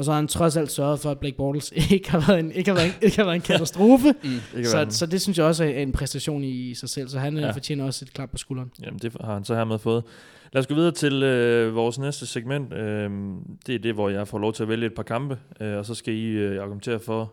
og 0.00 0.04
så 0.04 0.10
har 0.10 0.16
han 0.18 0.28
trods 0.28 0.56
alt 0.56 0.70
sørget 0.70 1.00
for, 1.00 1.10
at 1.10 1.18
Blake 1.18 1.36
Bortles 1.36 1.72
ikke 1.90 2.10
har 2.10 2.24
været 2.28 2.40
en, 2.40 2.52
ikke 2.52 2.70
har 2.70 2.76
været 2.76 2.86
en, 2.86 2.94
ikke 3.02 3.16
har 3.16 3.24
været 3.24 3.34
en 3.34 3.40
katastrofe. 3.42 4.14
Kan 4.54 4.64
så, 4.64 4.86
så 4.90 5.06
det 5.06 5.20
synes 5.22 5.38
jeg 5.38 5.46
også 5.46 5.64
er 5.64 5.68
en 5.68 5.92
præstation 5.92 6.44
i 6.44 6.74
sig 6.74 6.88
selv. 6.88 7.08
Så 7.08 7.18
han 7.18 7.36
Ja. 7.36 7.46
ja. 7.46 7.50
fortjener 7.50 7.84
også 7.84 8.04
et 8.04 8.12
klap 8.12 8.30
på 8.30 8.36
skulderen. 8.38 8.70
Jamen, 8.82 8.98
det 9.02 9.16
har 9.20 9.34
han 9.34 9.44
så 9.44 9.54
hermed 9.54 9.78
fået. 9.78 10.04
Lad 10.52 10.60
os 10.60 10.66
gå 10.66 10.74
videre 10.74 10.92
til 10.92 11.22
øh, 11.22 11.74
vores 11.74 11.98
næste 11.98 12.26
segment. 12.26 12.72
Øh, 12.72 13.10
det 13.66 13.74
er 13.74 13.78
det, 13.78 13.94
hvor 13.94 14.08
jeg 14.08 14.28
får 14.28 14.38
lov 14.38 14.52
til 14.52 14.62
at 14.62 14.68
vælge 14.68 14.86
et 14.86 14.94
par 14.94 15.02
kampe, 15.02 15.38
øh, 15.60 15.76
og 15.76 15.86
så 15.86 15.94
skal 15.94 16.14
I 16.14 16.26
øh, 16.26 16.62
argumentere 16.62 16.98
for, 17.00 17.32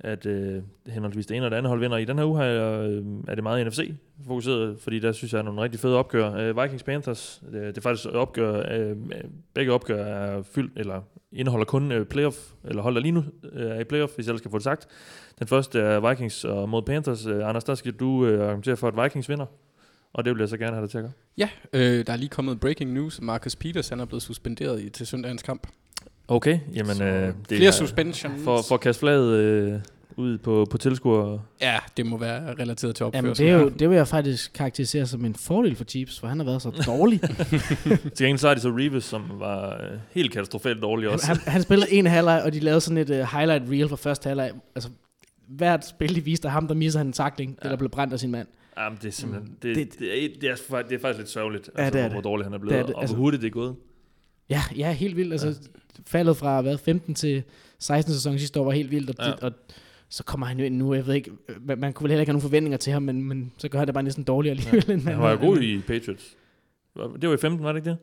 at 0.00 0.26
øh, 0.26 0.62
henholdsvis 0.86 1.26
det 1.26 1.36
ene 1.36 1.46
og 1.46 1.50
det 1.50 1.56
andet 1.56 1.68
hold 1.68 1.80
vinder. 1.80 1.96
I 1.96 2.04
den 2.04 2.18
her 2.18 2.24
uge 2.24 2.38
har 2.38 2.44
jeg, 2.44 2.90
øh, 2.90 3.04
er 3.28 3.34
det 3.34 3.42
meget 3.42 3.66
NFC-fokuseret, 3.66 4.80
fordi 4.80 4.98
der 4.98 5.12
synes 5.12 5.32
jeg 5.32 5.38
er 5.38 5.42
nogle 5.42 5.62
rigtig 5.62 5.80
fede 5.80 5.96
opgør. 5.96 6.34
Øh, 6.34 6.56
Vikings-Panthers, 6.56 7.42
det, 7.52 7.58
øh, 7.58 7.66
det 7.66 7.76
er 7.76 7.80
faktisk 7.80 8.06
opgør, 8.06 8.78
øh, 8.78 8.96
begge 9.54 9.72
opgør 9.72 10.04
er 10.04 10.42
fyldt, 10.42 10.72
eller 10.76 11.02
indeholder 11.32 11.64
kun 11.64 11.92
øh, 11.92 12.06
playoff, 12.06 12.36
eller 12.64 12.82
holder 12.82 13.00
lige 13.00 13.12
nu 13.12 13.24
øh, 13.52 13.70
er 13.70 13.80
i 13.80 13.84
playoff, 13.84 14.14
hvis 14.14 14.26
jeg 14.26 14.30
ellers 14.30 14.40
skal 14.40 14.50
få 14.50 14.58
det 14.58 14.64
sagt. 14.64 14.88
Den 15.38 15.46
første 15.46 15.80
er 15.80 16.08
Vikings 16.08 16.44
og 16.44 16.68
mod 16.68 16.82
Panthers. 16.82 17.26
Øh, 17.26 17.48
Anders, 17.48 17.64
der 17.64 17.74
skal 17.74 17.92
du 17.92 18.26
øh, 18.26 18.44
argumentere 18.44 18.76
for, 18.76 18.88
at 18.88 19.04
Vikings 19.04 19.28
vinder. 19.28 19.46
Og 20.12 20.24
det 20.24 20.32
vil 20.32 20.40
jeg 20.40 20.48
så 20.48 20.56
gerne 20.56 20.72
have 20.72 20.82
dig 20.82 20.90
til 20.90 20.98
at 20.98 21.04
gøre. 21.04 21.12
Ja, 21.38 21.48
øh, 21.72 22.06
der 22.06 22.12
er 22.12 22.16
lige 22.16 22.28
kommet 22.28 22.60
breaking 22.60 22.92
news. 22.92 23.20
Marcus 23.20 23.56
Peters 23.56 23.88
han 23.88 24.00
er 24.00 24.04
blevet 24.04 24.22
suspenderet 24.22 24.82
i, 24.82 24.90
til 24.90 25.06
søndagens 25.06 25.42
kamp. 25.42 25.66
Okay, 26.28 26.58
jamen 26.74 26.94
Så 26.96 27.04
øh, 27.04 27.26
det 27.26 27.34
flere 27.48 27.66
er 27.66 27.70
suspensions. 27.70 28.44
for, 28.44 28.62
for 28.68 28.74
at 28.74 28.80
kaste 28.80 29.00
flaget 29.00 29.32
øh, 29.34 29.80
ud 30.16 30.38
på, 30.38 30.66
på 30.70 30.78
tilskuer. 30.78 31.38
Ja, 31.60 31.76
det 31.96 32.06
må 32.06 32.18
være 32.18 32.54
relateret 32.60 32.94
til 32.96 33.04
Jamen, 33.14 33.30
opførsel. 33.30 33.46
det, 33.46 33.52
er 33.52 33.58
jo, 33.58 33.68
det 33.68 33.88
vil 33.90 33.96
jeg 33.96 34.08
faktisk 34.08 34.52
karakterisere 34.54 35.06
som 35.06 35.24
en 35.24 35.34
fordel 35.34 35.76
for 35.76 35.84
Chiefs, 35.84 36.20
for 36.20 36.26
han 36.26 36.38
har 36.38 36.44
været 36.44 36.62
så 36.62 36.70
dårlig. 36.86 37.20
Til 38.14 38.26
gengæld 38.26 38.38
så 38.38 38.48
er 38.48 38.54
det 38.54 38.62
så 38.62 38.68
Reeves, 38.70 39.04
som 39.04 39.22
var 39.38 39.74
øh, 39.74 39.98
helt 40.10 40.32
katastrofalt 40.32 40.82
dårlig 40.82 41.06
han, 41.08 41.12
også. 41.14 41.26
han, 41.26 41.36
han 41.36 41.62
spillede 41.62 41.92
en 41.92 42.06
halvleg, 42.06 42.42
og 42.44 42.52
de 42.52 42.60
lavede 42.60 42.80
sådan 42.80 42.98
et 42.98 43.10
uh, 43.10 43.16
highlight 43.16 43.64
reel 43.70 43.88
fra 43.88 43.96
første 43.96 44.26
halvleg. 44.28 44.50
Altså, 44.74 44.90
hvert 45.48 45.86
spil, 45.86 46.14
de 46.14 46.24
viste 46.24 46.48
ham, 46.48 46.68
der 46.68 46.74
misser 46.74 47.00
han 47.00 47.06
en 47.06 47.12
takling, 47.12 47.58
ja. 47.62 47.66
eller 47.68 47.76
blev 47.78 47.90
brændt 47.90 48.12
af 48.12 48.20
sin 48.20 48.30
mand. 48.30 48.46
Jamen, 48.78 48.98
det 49.02 49.08
er 49.08 49.12
simpelthen... 49.12 49.52
Det, 49.62 49.76
Det- 49.76 49.92
det, 49.92 49.98
det, 49.98 50.24
er, 50.24 50.28
det, 50.40 50.50
er, 50.50 50.82
det 50.82 50.92
er 50.94 51.00
faktisk 51.00 51.18
lidt 51.18 51.28
sørgeligt, 51.30 51.70
Ja, 51.78 51.82
altså, 51.84 51.98
det 51.98 52.04
er 52.04 52.08
hvor 52.08 52.16
det. 52.18 52.24
dårlig 52.24 52.46
han 52.46 52.52
er 52.54 52.58
blevet, 52.58 52.72
Det 52.72 52.80
er 52.82 52.86
det, 52.86 52.94
og 52.94 53.00
altså- 53.00 53.16
hvor 53.16 53.22
hurtigt 53.24 53.40
det 53.40 53.46
er 53.48 53.52
gået. 53.52 53.74
Ja, 54.50 54.62
ja, 54.76 54.92
helt 54.92 55.16
vildt. 55.16 55.32
Altså, 55.32 55.54
faldet 56.06 56.36
fra 56.36 56.60
hvad, 56.62 56.78
15 56.78 57.14
til 57.14 57.42
16 57.78 58.14
sæson 58.14 58.38
sidste 58.38 58.60
år 58.60 58.64
var 58.64 58.72
helt 58.72 58.90
vildt, 58.90 59.10
og, 59.10 59.16
Ja. 59.18 59.28
ja. 59.28 59.34
og 59.46 59.52
så 60.08 60.24
kommer 60.24 60.46
han 60.46 60.58
jo 60.58 60.64
ind 60.64 60.76
nu, 60.76 60.94
jeg 60.94 61.06
ved 61.06 61.14
ikke, 61.14 61.30
man, 61.60 61.78
man 61.78 61.92
kunne 61.92 62.04
vel 62.04 62.10
heller 62.10 62.20
ikke 62.20 62.30
have 62.30 62.34
nogen 62.34 62.48
forventninger 62.48 62.78
til 62.78 62.92
ham, 62.92 63.02
men, 63.02 63.24
men 63.24 63.52
så 63.58 63.68
gør 63.68 63.78
han 63.78 63.86
det 63.88 63.94
bare 63.94 64.04
næsten 64.04 64.24
dårligere 64.24 64.56
alligevel. 64.56 64.90
end 64.90 65.00
Han 65.08 65.18
var 65.18 65.30
jo 65.30 65.38
god 65.38 65.60
i 65.60 65.78
Patriots. 65.86 66.36
Det 67.20 67.28
var 67.28 67.34
i 67.34 67.38
15, 67.38 67.64
var 67.64 67.72
det 67.72 67.78
ikke 67.80 67.90
det? 67.90 67.98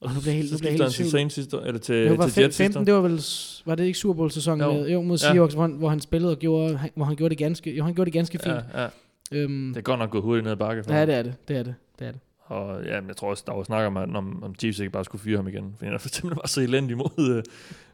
Og 0.00 0.14
nu 0.14 0.20
bliver 0.20 0.34
helt- 0.34 0.50
så 0.58 0.68
helt 0.68 0.82
han 0.82 0.90
til. 0.90 1.10
Saints 1.10 1.34
sidste 1.34 1.56
år, 1.58 1.62
eller 1.62 1.78
til, 1.80 1.94
Det 1.94 2.18
var 2.18 2.28
til 2.28 2.42
Jets 2.42 2.56
sidste 2.56 2.62
15, 2.62 2.80
år. 2.80 2.84
det 2.84 2.94
var 2.94 3.00
vel, 3.00 3.20
var 3.66 3.74
det 3.74 3.84
ikke 3.84 3.98
Super 3.98 4.14
Bowl 4.14 4.30
sæsonen 4.30 4.66
Jo. 4.66 4.72
med, 4.72 4.88
jo, 4.90 5.02
mod 5.02 5.18
Ja. 5.18 5.26
Seahawks, 5.32 5.54
hvor, 5.54 5.62
han, 5.62 5.72
hvor 5.72 5.88
han 5.88 6.00
spillede 6.00 6.32
og 6.32 6.38
gjorde, 6.38 6.76
han- 6.76 6.90
hvor 6.94 7.04
han 7.04 7.16
gjorde 7.16 7.30
det 7.30 7.38
ganske, 7.38 7.76
jo, 7.76 7.84
han 7.84 7.94
gjorde 7.94 8.06
det 8.06 8.12
ganske 8.12 8.38
fint. 8.38 8.54
Ja, 8.74 8.82
ja. 8.82 8.88
Øhm, 9.32 9.68
Det 9.68 9.76
er 9.76 9.82
godt 9.82 9.98
nok 9.98 10.10
gået 10.10 10.24
hurtigt 10.24 10.44
ned 10.44 10.52
ad 10.52 10.56
bakke. 10.56 10.84
ja, 10.88 11.06
det 11.06 11.14
er 11.14 11.22
det, 11.22 11.34
det 11.48 11.56
er 11.56 11.62
det, 11.62 11.74
det 11.98 12.06
er 12.06 12.12
det. 12.12 12.20
Og 12.46 12.84
ja, 12.84 13.00
men 13.00 13.08
jeg 13.08 13.16
tror 13.16 13.30
også, 13.30 13.44
der 13.46 13.52
var 13.52 13.62
snak 13.62 13.86
om, 13.86 13.96
om, 13.96 14.42
om 14.42 14.54
Chiefs 14.58 14.78
ikke 14.78 14.90
bare 14.92 15.04
skulle 15.04 15.22
fyre 15.22 15.36
ham 15.36 15.48
igen. 15.48 15.74
For 15.78 15.86
han 15.86 15.98
simpelthen 15.98 16.30
bare 16.34 16.48
så 16.48 16.60
elendig 16.60 16.96
mod 16.96 17.42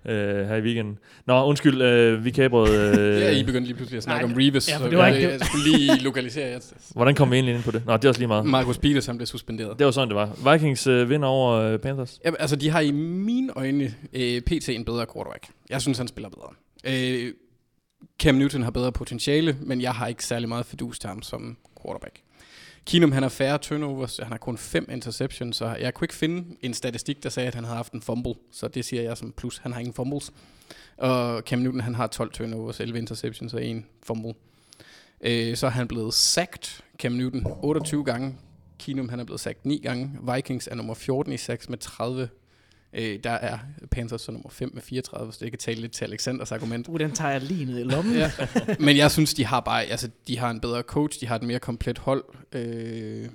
øh, 0.04 0.40
øh, 0.40 0.48
her 0.48 0.56
i 0.56 0.60
weekenden. 0.60 0.98
Nå, 1.26 1.44
undskyld, 1.44 1.82
øh, 1.82 2.24
vi 2.24 2.30
kabrede... 2.30 2.72
Øh, 2.98 3.20
Ja, 3.20 3.30
I 3.30 3.44
begyndte 3.44 3.66
lige 3.66 3.76
pludselig 3.76 3.96
at 3.96 4.02
snakke 4.02 4.26
Nej, 4.26 4.32
om 4.32 4.38
Reeves, 4.38 4.68
ja, 4.68 4.78
så 4.78 4.88
det 4.88 4.98
var 4.98 5.06
jeg, 5.06 5.16
ikke 5.16 5.30
jeg, 5.30 5.40
skulle 5.40 5.70
lige 5.70 6.02
lokalisere 6.02 6.46
jer. 6.48 6.60
Hvordan 6.94 7.14
kom 7.14 7.30
vi 7.30 7.36
egentlig 7.36 7.54
ind 7.54 7.62
på 7.62 7.70
det? 7.70 7.86
Nå, 7.86 7.96
det 7.96 8.04
er 8.04 8.08
også 8.08 8.20
lige 8.20 8.28
meget. 8.28 8.46
Marcus 8.46 8.78
Peters, 8.78 9.06
han 9.06 9.16
blev 9.16 9.26
suspenderet. 9.26 9.78
Det 9.78 9.84
var 9.84 9.90
sådan, 9.92 10.08
det 10.08 10.16
var. 10.16 10.52
Vikings 10.52 10.86
øh, 10.86 11.10
vinder 11.10 11.28
over 11.28 11.52
øh, 11.52 11.78
Panthers. 11.78 12.20
Ja, 12.24 12.30
altså, 12.38 12.56
de 12.56 12.70
har 12.70 12.80
i 12.80 12.90
mine 12.90 13.52
øjne 13.56 13.94
øh, 14.12 14.40
PT 14.40 14.68
en 14.68 14.84
bedre 14.84 15.06
quarterback. 15.14 15.46
Jeg 15.70 15.82
synes, 15.82 15.98
han 15.98 16.08
spiller 16.08 16.28
bedre. 16.28 16.48
Øh, 16.84 17.32
Cam 18.22 18.34
Newton 18.34 18.62
har 18.62 18.70
bedre 18.70 18.92
potentiale, 18.92 19.56
men 19.60 19.80
jeg 19.80 19.92
har 19.92 20.06
ikke 20.06 20.24
særlig 20.24 20.48
meget 20.48 20.66
fidus 20.66 20.98
til 20.98 21.08
ham 21.08 21.22
som 21.22 21.56
quarterback. 21.82 22.16
Keenum, 22.86 23.12
han 23.12 23.22
har 23.22 23.30
færre 23.30 23.58
turnovers, 23.58 24.16
han 24.16 24.32
har 24.32 24.38
kun 24.38 24.58
fem 24.58 24.88
interceptions, 24.90 25.56
så 25.56 25.76
jeg 25.80 25.94
kunne 25.94 26.04
ikke 26.04 26.14
finde 26.14 26.56
en 26.60 26.74
statistik, 26.74 27.22
der 27.22 27.28
sagde, 27.28 27.46
at 27.46 27.54
han 27.54 27.64
havde 27.64 27.76
haft 27.76 27.92
en 27.92 28.02
fumble, 28.02 28.34
så 28.52 28.68
det 28.68 28.84
siger 28.84 29.02
jeg 29.02 29.16
som 29.16 29.32
plus. 29.32 29.58
Han 29.58 29.72
har 29.72 29.80
ingen 29.80 29.94
fumbles. 29.94 30.32
Og 30.96 31.42
Cam 31.46 31.58
Newton, 31.58 31.80
han 31.80 31.94
har 31.94 32.06
12 32.06 32.32
turnovers, 32.32 32.80
11 32.80 32.98
interceptions 32.98 33.54
og 33.54 33.64
en 33.64 33.86
fumble. 34.02 34.34
Øh, 35.20 35.56
så 35.56 35.66
er 35.66 35.70
han 35.70 35.88
blevet 35.88 36.14
sacked, 36.14 36.82
Cam 36.98 37.12
Newton, 37.12 37.46
28 37.62 38.04
gange. 38.04 38.34
Keenum, 38.78 39.08
han 39.08 39.20
er 39.20 39.24
blevet 39.24 39.40
sacked 39.40 39.60
9 39.64 39.78
gange. 39.78 40.10
Vikings 40.34 40.66
er 40.66 40.74
nummer 40.74 40.94
14 40.94 41.32
i 41.32 41.36
sacks 41.36 41.68
med 41.68 41.78
30. 41.78 42.28
Øh, 42.94 43.18
der 43.24 43.30
er 43.30 43.58
Panthers 43.90 44.22
så 44.22 44.32
nummer 44.32 44.50
5 44.50 44.70
med 44.74 44.82
34, 44.82 45.32
så 45.32 45.38
det 45.42 45.52
kan 45.52 45.58
tale 45.58 45.80
lidt 45.80 45.92
til 45.92 46.04
Alexanders 46.04 46.52
argument. 46.52 46.88
Uh, 46.88 47.00
den 47.00 47.12
tager 47.12 47.30
jeg 47.30 47.40
lige 47.40 47.64
ned 47.64 47.78
i 47.78 47.82
lommen. 47.82 48.14
Ja. 48.14 48.30
Men 48.86 48.96
jeg 48.96 49.10
synes, 49.10 49.34
de 49.34 49.44
har 49.44 49.60
bare, 49.60 49.84
altså, 49.84 50.10
de 50.28 50.38
har 50.38 50.50
en 50.50 50.60
bedre 50.60 50.82
coach, 50.82 51.20
de 51.20 51.26
har 51.26 51.36
et 51.36 51.42
mere 51.42 51.58
komplet 51.58 51.98
hold. 51.98 52.24
Øh, 52.52 53.28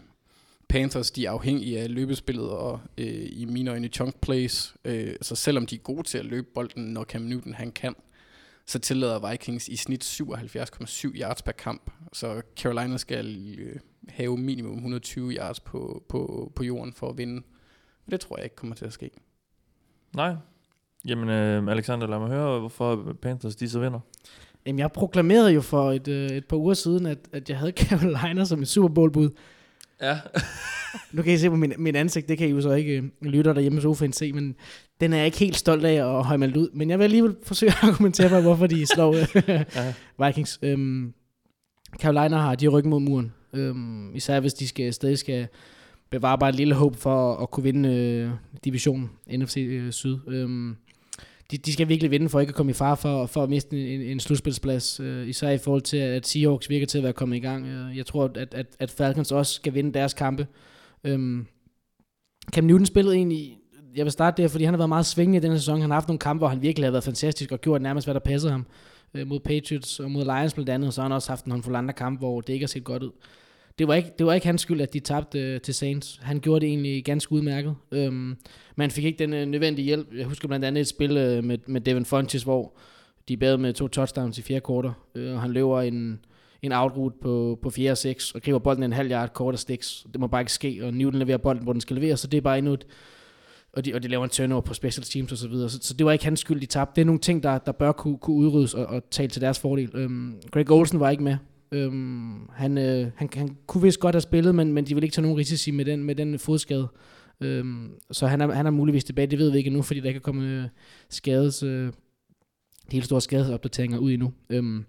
Panthers, 0.70 1.12
de 1.12 1.26
er 1.26 1.32
afhængige 1.32 1.80
af 1.80 1.93
løbespillet 1.93 2.50
og 2.50 2.80
øh, 2.98 3.28
i 3.32 3.46
mine 3.46 3.72
øjne 3.72 3.88
chunk 3.88 4.22
plays. 4.22 4.74
Øh, 4.86 5.15
så 5.22 5.36
selvom 5.36 5.65
de 5.65 5.76
er 5.76 5.80
gode 5.80 6.04
til 6.04 6.17
at 6.17 6.26
løbe 6.26 6.48
bolden, 6.54 6.84
når 6.84 7.04
Cam 7.04 7.22
Newton 7.22 7.54
han 7.54 7.72
kan, 7.72 7.96
så 8.65 8.80
tillader 8.80 9.32
Vikings 9.32 9.67
i 9.67 9.76
snit 9.76 10.22
77,7 10.22 11.12
yards 11.15 11.41
per 11.41 11.52
kamp. 11.52 11.91
Så 12.13 12.41
Carolina 12.56 12.98
skal 12.98 13.56
øh, 13.60 13.76
have 14.10 14.38
minimum 14.38 14.74
120 14.74 15.32
yards 15.32 15.60
på, 15.60 16.04
på, 16.10 16.52
på 16.56 16.63
jorden 16.63 16.93
for 16.93 17.10
at 17.10 17.17
vinde. 17.17 17.41
Det 18.12 18.20
tror 18.20 18.38
jeg 18.38 18.43
ikke 18.43 18.56
kommer 18.56 18.76
til 18.76 18.86
at 18.86 18.93
ske. 18.93 19.10
Nej. 20.15 20.36
Jamen, 21.08 21.30
øh, 21.30 21.72
Alexander, 21.72 22.08
lad 22.08 22.20
mig 22.20 22.28
høre, 22.28 22.60
hvorfor 22.60 23.15
Panthers 23.22 23.56
de 23.56 23.70
så 23.70 23.80
vinder. 23.80 24.00
Jamen, 24.65 24.80
jeg 24.80 24.91
proklamerede 24.91 25.52
jo 25.52 25.62
for 25.62 25.91
et, 25.91 26.08
øh, 26.08 26.30
et 26.30 26.46
par 26.46 26.58
uger 26.58 26.74
siden, 26.74 27.06
at, 27.06 27.17
at 27.34 27.50
jeg 27.50 27.58
havde 27.58 27.72
Carolina 27.84 28.46
som 28.46 28.62
et 28.62 28.67
Super 28.67 28.93
Bowl 28.93 29.12
bud. 29.12 29.30
Ja. 30.02 30.20
Nu 31.12 31.22
kan 31.22 31.34
I 31.34 31.38
se 31.38 31.50
på 31.50 31.56
min, 31.56 31.74
min 31.78 31.96
ansigt, 31.96 32.30
det 32.30 32.38
kan 32.38 32.48
I 32.48 32.52
jo 32.52 32.62
så 32.62 32.72
ikke 32.72 32.98
øh, 32.98 33.04
lytter 33.22 33.54
derhjemme 33.54 33.80
i 33.80 33.82
sofaen 33.82 34.13
se, 34.13 34.34
men 34.34 34.56
den 35.02 35.13
er 35.13 35.17
jeg 35.17 35.26
ikke 35.26 35.38
helt 35.38 35.56
stolt 35.56 35.86
af 35.86 36.17
at 36.17 36.26
have 36.26 36.38
meldt 36.38 36.58
ud. 36.58 36.70
Men 36.74 36.89
jeg 36.89 37.00
vil 37.00 37.04
alligevel 37.04 37.36
forsøge 37.43 37.72
at 37.72 37.84
argumentere 37.84 38.30
for, 38.30 38.41
hvorfor 38.41 38.67
de 38.67 38.86
slår 38.86 39.15
øh, 39.50 40.28
Vikings. 40.28 40.60
Øhm, 40.62 41.13
Carolina 42.02 42.38
har 42.38 42.56
de 42.56 42.67
ryggen 42.67 42.89
mod 42.89 43.00
muren. 43.00 43.34
Øhm, 43.54 44.15
især 44.15 44.39
hvis 44.39 44.54
de 44.54 44.67
skal, 44.67 44.93
stadig 44.93 45.17
skal 45.17 45.48
bevarer 46.10 46.38
bare 46.38 46.50
et 46.50 46.56
lille 46.56 46.76
håb 46.76 46.96
for 46.96 47.34
at, 47.34 47.41
at 47.41 47.52
kunne 47.52 47.63
vinde 47.63 47.89
øh, 47.89 48.30
divisionen, 48.63 49.10
NFC 49.30 49.58
øh, 49.58 49.91
Syd. 49.91 50.17
Øhm, 50.28 50.76
de, 51.52 51.58
de 51.58 51.74
skal 51.74 51.89
virkelig 51.89 52.12
vinde 52.12 52.30
for 52.30 52.39
ikke 52.39 52.52
at 52.52 52.56
komme 52.56 52.70
i 52.70 52.74
far 52.74 52.96
for, 52.96 53.26
for 53.26 53.43
at 53.43 53.50
miste 53.50 53.96
en, 53.96 54.02
en 54.02 54.20
slutspilsplads. 54.20 55.00
Øh, 55.00 55.28
især 55.28 55.50
i 55.50 55.58
forhold 55.58 55.82
til, 55.82 55.98
at 55.98 56.28
Seahawks 56.28 56.70
virker 56.70 56.86
til 56.86 56.98
at 56.98 57.04
være 57.04 57.13
kommet 57.13 57.38
i 57.38 57.39
gang. 57.39 57.65
Øh, 57.65 57.98
jeg 57.98 58.06
tror, 58.06 58.32
at, 58.36 58.54
at, 58.54 58.67
at 58.80 58.91
Falcons 58.91 59.32
også 59.32 59.54
skal 59.54 59.74
vinde 59.74 59.93
deres 59.93 60.13
kampe. 60.13 60.48
Øhm, 61.04 61.48
Cam 62.52 62.63
Newton 62.63 62.86
spillede 62.86 63.15
egentlig, 63.15 63.58
jeg 63.96 64.06
vil 64.06 64.12
starte 64.12 64.41
der, 64.41 64.48
fordi 64.48 64.63
han 64.63 64.74
har 64.74 64.78
været 64.78 64.89
meget 64.89 65.06
svingende 65.06 65.38
i 65.38 65.41
den 65.41 65.58
sæson. 65.58 65.82
Han 65.82 65.89
har 65.89 65.96
haft 65.96 66.08
nogle 66.08 66.20
kampe, 66.20 66.39
hvor 66.39 66.48
han 66.48 66.62
virkelig 66.62 66.86
har 66.86 66.91
været 66.91 67.04
fantastisk 67.04 67.52
og 67.52 67.62
gjort 67.62 67.82
nærmest, 67.82 68.08
hvad 68.08 68.13
der 68.13 68.20
passede 68.20 68.52
ham. 68.52 68.65
Øh, 69.13 69.28
mod 69.28 69.39
Patriots 69.39 70.00
og 70.00 70.12
mod 70.12 70.26
Lions 70.26 70.54
blandt 70.54 70.70
andet, 70.70 70.88
og 70.88 70.93
så 70.93 71.02
har 71.02 71.08
han 71.08 71.15
også 71.15 71.32
haft 71.32 71.46
en 71.46 71.52
håndfuld 71.52 71.76
andre 71.76 71.93
kampe, 71.93 72.20
hvor 72.20 72.41
det 72.41 72.54
ikke 72.54 72.63
har 72.63 72.67
set 72.67 72.84
godt 72.84 73.04
ud. 73.04 73.12
Det 73.80 73.88
var 73.88 73.94
ikke, 73.94 74.12
det 74.18 74.26
var 74.26 74.34
ikke 74.34 74.48
hans 74.48 74.62
skyld, 74.62 74.82
at 74.82 74.94
de 74.94 75.00
tabte 75.00 75.40
øh, 75.40 75.62
til 75.62 75.74
Saints. 75.74 76.20
Han 76.22 76.40
gjorde 76.40 76.60
det 76.60 76.70
egentlig 76.70 77.06
ganske 77.06 77.32
udmærket. 77.32 77.76
Øhm, 77.92 78.38
man 78.76 78.92
fik 78.92 79.04
ikke 79.04 79.20
den 79.20 79.34
øh, 79.34 79.46
nødvendige 79.46 79.86
hjælp. 79.86 80.13
Jeg 80.16 80.26
husker 80.26 80.48
blandt 80.48 80.66
andet 80.66 80.82
et 80.82 80.88
spil 80.88 81.18
øh, 81.18 81.44
med, 81.44 81.58
med 81.68 81.82
Devin 81.82 82.06
Funches, 82.06 82.44
hvor 82.44 82.78
de 83.28 83.38
bad 83.38 83.58
med 83.58 83.74
to 83.74 83.88
touchdowns 83.88 84.38
i 84.38 84.42
fjerde 84.42 84.62
kvarter, 84.62 84.92
øh, 85.16 85.34
og 85.34 85.42
han 85.42 85.52
løber 85.52 85.82
en, 85.82 86.20
en 86.62 86.72
outroute 86.72 87.16
på, 87.22 87.60
på 87.62 87.70
4 87.70 87.92
og 87.92 87.98
6, 87.98 88.32
og 88.32 88.42
griber 88.42 88.60
bolden 88.60 88.84
en 88.84 88.94
halv 88.94 89.12
yard 89.12 89.34
kort 89.34 89.54
og 89.54 89.60
sticks. 89.60 90.06
Det 90.12 90.20
må 90.20 90.28
bare 90.28 90.42
ikke 90.42 90.54
ske, 90.54 90.80
og 90.84 90.94
Newton 90.94 91.20
leverer 91.20 91.38
bolden, 91.38 91.63
hvor 91.63 91.74
den 91.74 91.82
skal 91.82 91.96
leveres, 91.96 92.20
så 92.20 92.28
det 92.28 92.38
er 92.38 92.42
bare 92.42 92.58
endnu 92.58 92.74
et, 92.74 92.88
og 93.74 93.86
de, 93.86 93.94
og 93.94 94.04
de 94.04 94.08
laver 94.08 94.24
en 94.24 94.30
turnover 94.30 94.62
på 94.62 94.74
special 94.74 95.04
teams 95.04 95.32
og 95.32 95.38
så 95.38 95.48
videre. 95.48 95.70
Så, 95.70 95.80
så 95.82 95.94
det 95.94 96.06
var 96.06 96.12
ikke 96.12 96.26
hans 96.26 96.40
skyld, 96.40 96.62
de 96.62 96.66
tabte. 96.66 96.96
Det 96.96 97.02
er 97.02 97.06
nogle 97.06 97.20
ting, 97.20 97.44
der, 97.44 97.58
der 97.58 97.72
bør 97.72 97.92
kunne, 97.92 98.18
kunne 98.18 98.36
udryddes 98.36 98.74
og, 98.74 98.86
og 98.86 99.04
tale 99.12 99.30
til 99.30 99.42
deres 99.42 99.60
fordel. 99.60 99.90
Øhm, 99.94 100.36
Greg 100.52 100.72
Olsen 100.72 101.00
var 101.00 101.10
ikke 101.10 101.24
med. 101.24 101.38
Øhm, 101.71 102.49
han, 102.49 102.77
øh, 102.77 103.08
han, 103.15 103.30
han 103.34 103.58
kunne 103.67 103.84
vist 103.84 103.99
godt 103.99 104.15
have 104.15 104.21
spillet, 104.21 104.56
men, 104.56 104.73
men 104.73 104.86
de 104.86 104.93
vil 104.95 105.03
ikke 105.03 105.13
tage 105.13 105.21
nogen 105.23 105.38
risici 105.38 105.71
med 105.71 105.86
den, 105.86 106.03
med 106.03 106.15
den 106.15 106.39
fodskade. 106.39 106.88
Øhm, 107.41 107.89
så 108.12 108.27
han 108.27 108.41
er, 108.41 108.51
han 108.51 108.65
er 108.65 108.69
muligvis 108.71 109.03
tilbage, 109.03 109.27
det 109.27 109.39
ved 109.39 109.51
vi 109.51 109.58
ikke 109.58 109.67
endnu, 109.67 109.82
fordi 109.82 109.99
der 109.99 110.08
ikke 110.08 110.17
er 110.17 110.21
kommet 110.21 110.45
øh, 110.45 110.63
skades, 111.10 111.63
øh, 111.63 111.91
helt 112.91 113.06
store 113.06 113.21
skadesopdateringer 113.21 113.97
ud 113.97 114.12
endnu. 114.12 114.34
Øhm, 114.49 114.86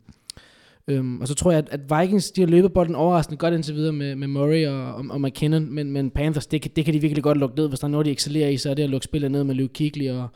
øhm, 0.88 1.20
og 1.20 1.28
så 1.28 1.34
tror 1.34 1.50
jeg, 1.50 1.58
at, 1.58 1.80
at 1.90 2.00
Vikings, 2.00 2.30
de 2.30 2.40
har 2.40 2.48
løbet 2.48 2.72
bolden 2.72 2.94
overraskende 2.94 3.38
godt 3.38 3.54
indtil 3.54 3.74
videre 3.74 3.92
med, 3.92 4.14
med 4.16 4.28
Murray 4.28 4.66
og, 4.66 4.94
og, 4.94 5.04
og 5.10 5.20
McKinnon, 5.20 5.74
men, 5.74 5.90
men 5.90 6.10
Panthers, 6.10 6.46
det, 6.46 6.62
kan- 6.62 6.70
det 6.76 6.84
kan 6.84 6.94
de 6.94 7.00
virkelig 7.00 7.22
godt 7.22 7.38
lukke 7.38 7.56
ned. 7.56 7.68
Hvis 7.68 7.80
der 7.80 7.86
er 7.86 7.90
noget, 7.90 8.06
de 8.06 8.10
excellerer 8.10 8.48
i, 8.48 8.56
så 8.56 8.70
er 8.70 8.74
det 8.74 8.82
at 8.82 8.90
lukke 8.90 9.04
spillet 9.04 9.30
ned 9.30 9.44
med 9.44 9.54
Luke 9.54 9.72
Kuechly 9.78 10.08
og 10.08 10.28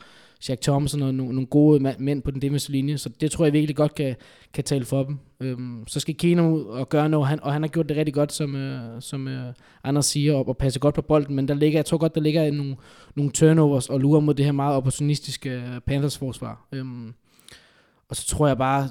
Shaq 0.43 0.61
Thompson 0.61 1.01
og 1.01 1.15
nogle, 1.15 1.33
nogle 1.33 1.47
gode 1.47 1.95
mænd 1.99 2.21
på 2.21 2.31
den 2.31 2.41
defensive 2.41 2.75
linje. 2.75 2.97
Så 2.97 3.09
det 3.21 3.31
tror 3.31 3.45
jeg 3.45 3.53
virkelig 3.53 3.75
godt 3.75 3.95
kan, 3.95 4.15
kan 4.53 4.63
tale 4.63 4.85
for 4.85 5.03
dem. 5.03 5.17
Øhm, 5.39 5.83
så 5.87 5.99
skal 5.99 6.15
Keenum 6.17 6.53
ud 6.53 6.63
og 6.63 6.89
gøre 6.89 7.09
noget, 7.09 7.27
han, 7.27 7.39
og 7.43 7.53
han 7.53 7.61
har 7.61 7.69
gjort 7.69 7.89
det 7.89 7.97
rigtig 7.97 8.13
godt, 8.13 8.33
som, 8.33 8.55
øh, 8.55 9.01
som 9.01 9.27
øh, 9.27 9.53
Anders 9.83 10.05
siger, 10.05 10.33
og, 10.33 10.47
og 10.47 10.57
passe 10.57 10.79
godt 10.79 10.95
på 10.95 11.01
bolden, 11.01 11.35
men 11.35 11.47
der 11.47 11.53
ligger, 11.53 11.77
jeg 11.79 11.85
tror 11.85 11.97
godt, 11.97 12.15
der 12.15 12.21
ligger 12.21 12.51
nogle, 12.51 12.75
nogle 13.15 13.31
turnovers 13.31 13.89
og 13.89 13.99
lurer 13.99 14.19
mod 14.19 14.33
det 14.33 14.45
her 14.45 14.51
meget 14.51 14.75
opportunistiske 14.75 15.49
øh, 15.49 15.79
Panthers 15.85 16.17
forsvar. 16.17 16.67
Øhm, 16.71 17.13
og 18.09 18.15
så 18.15 18.27
tror 18.27 18.47
jeg 18.47 18.57
bare, 18.57 18.89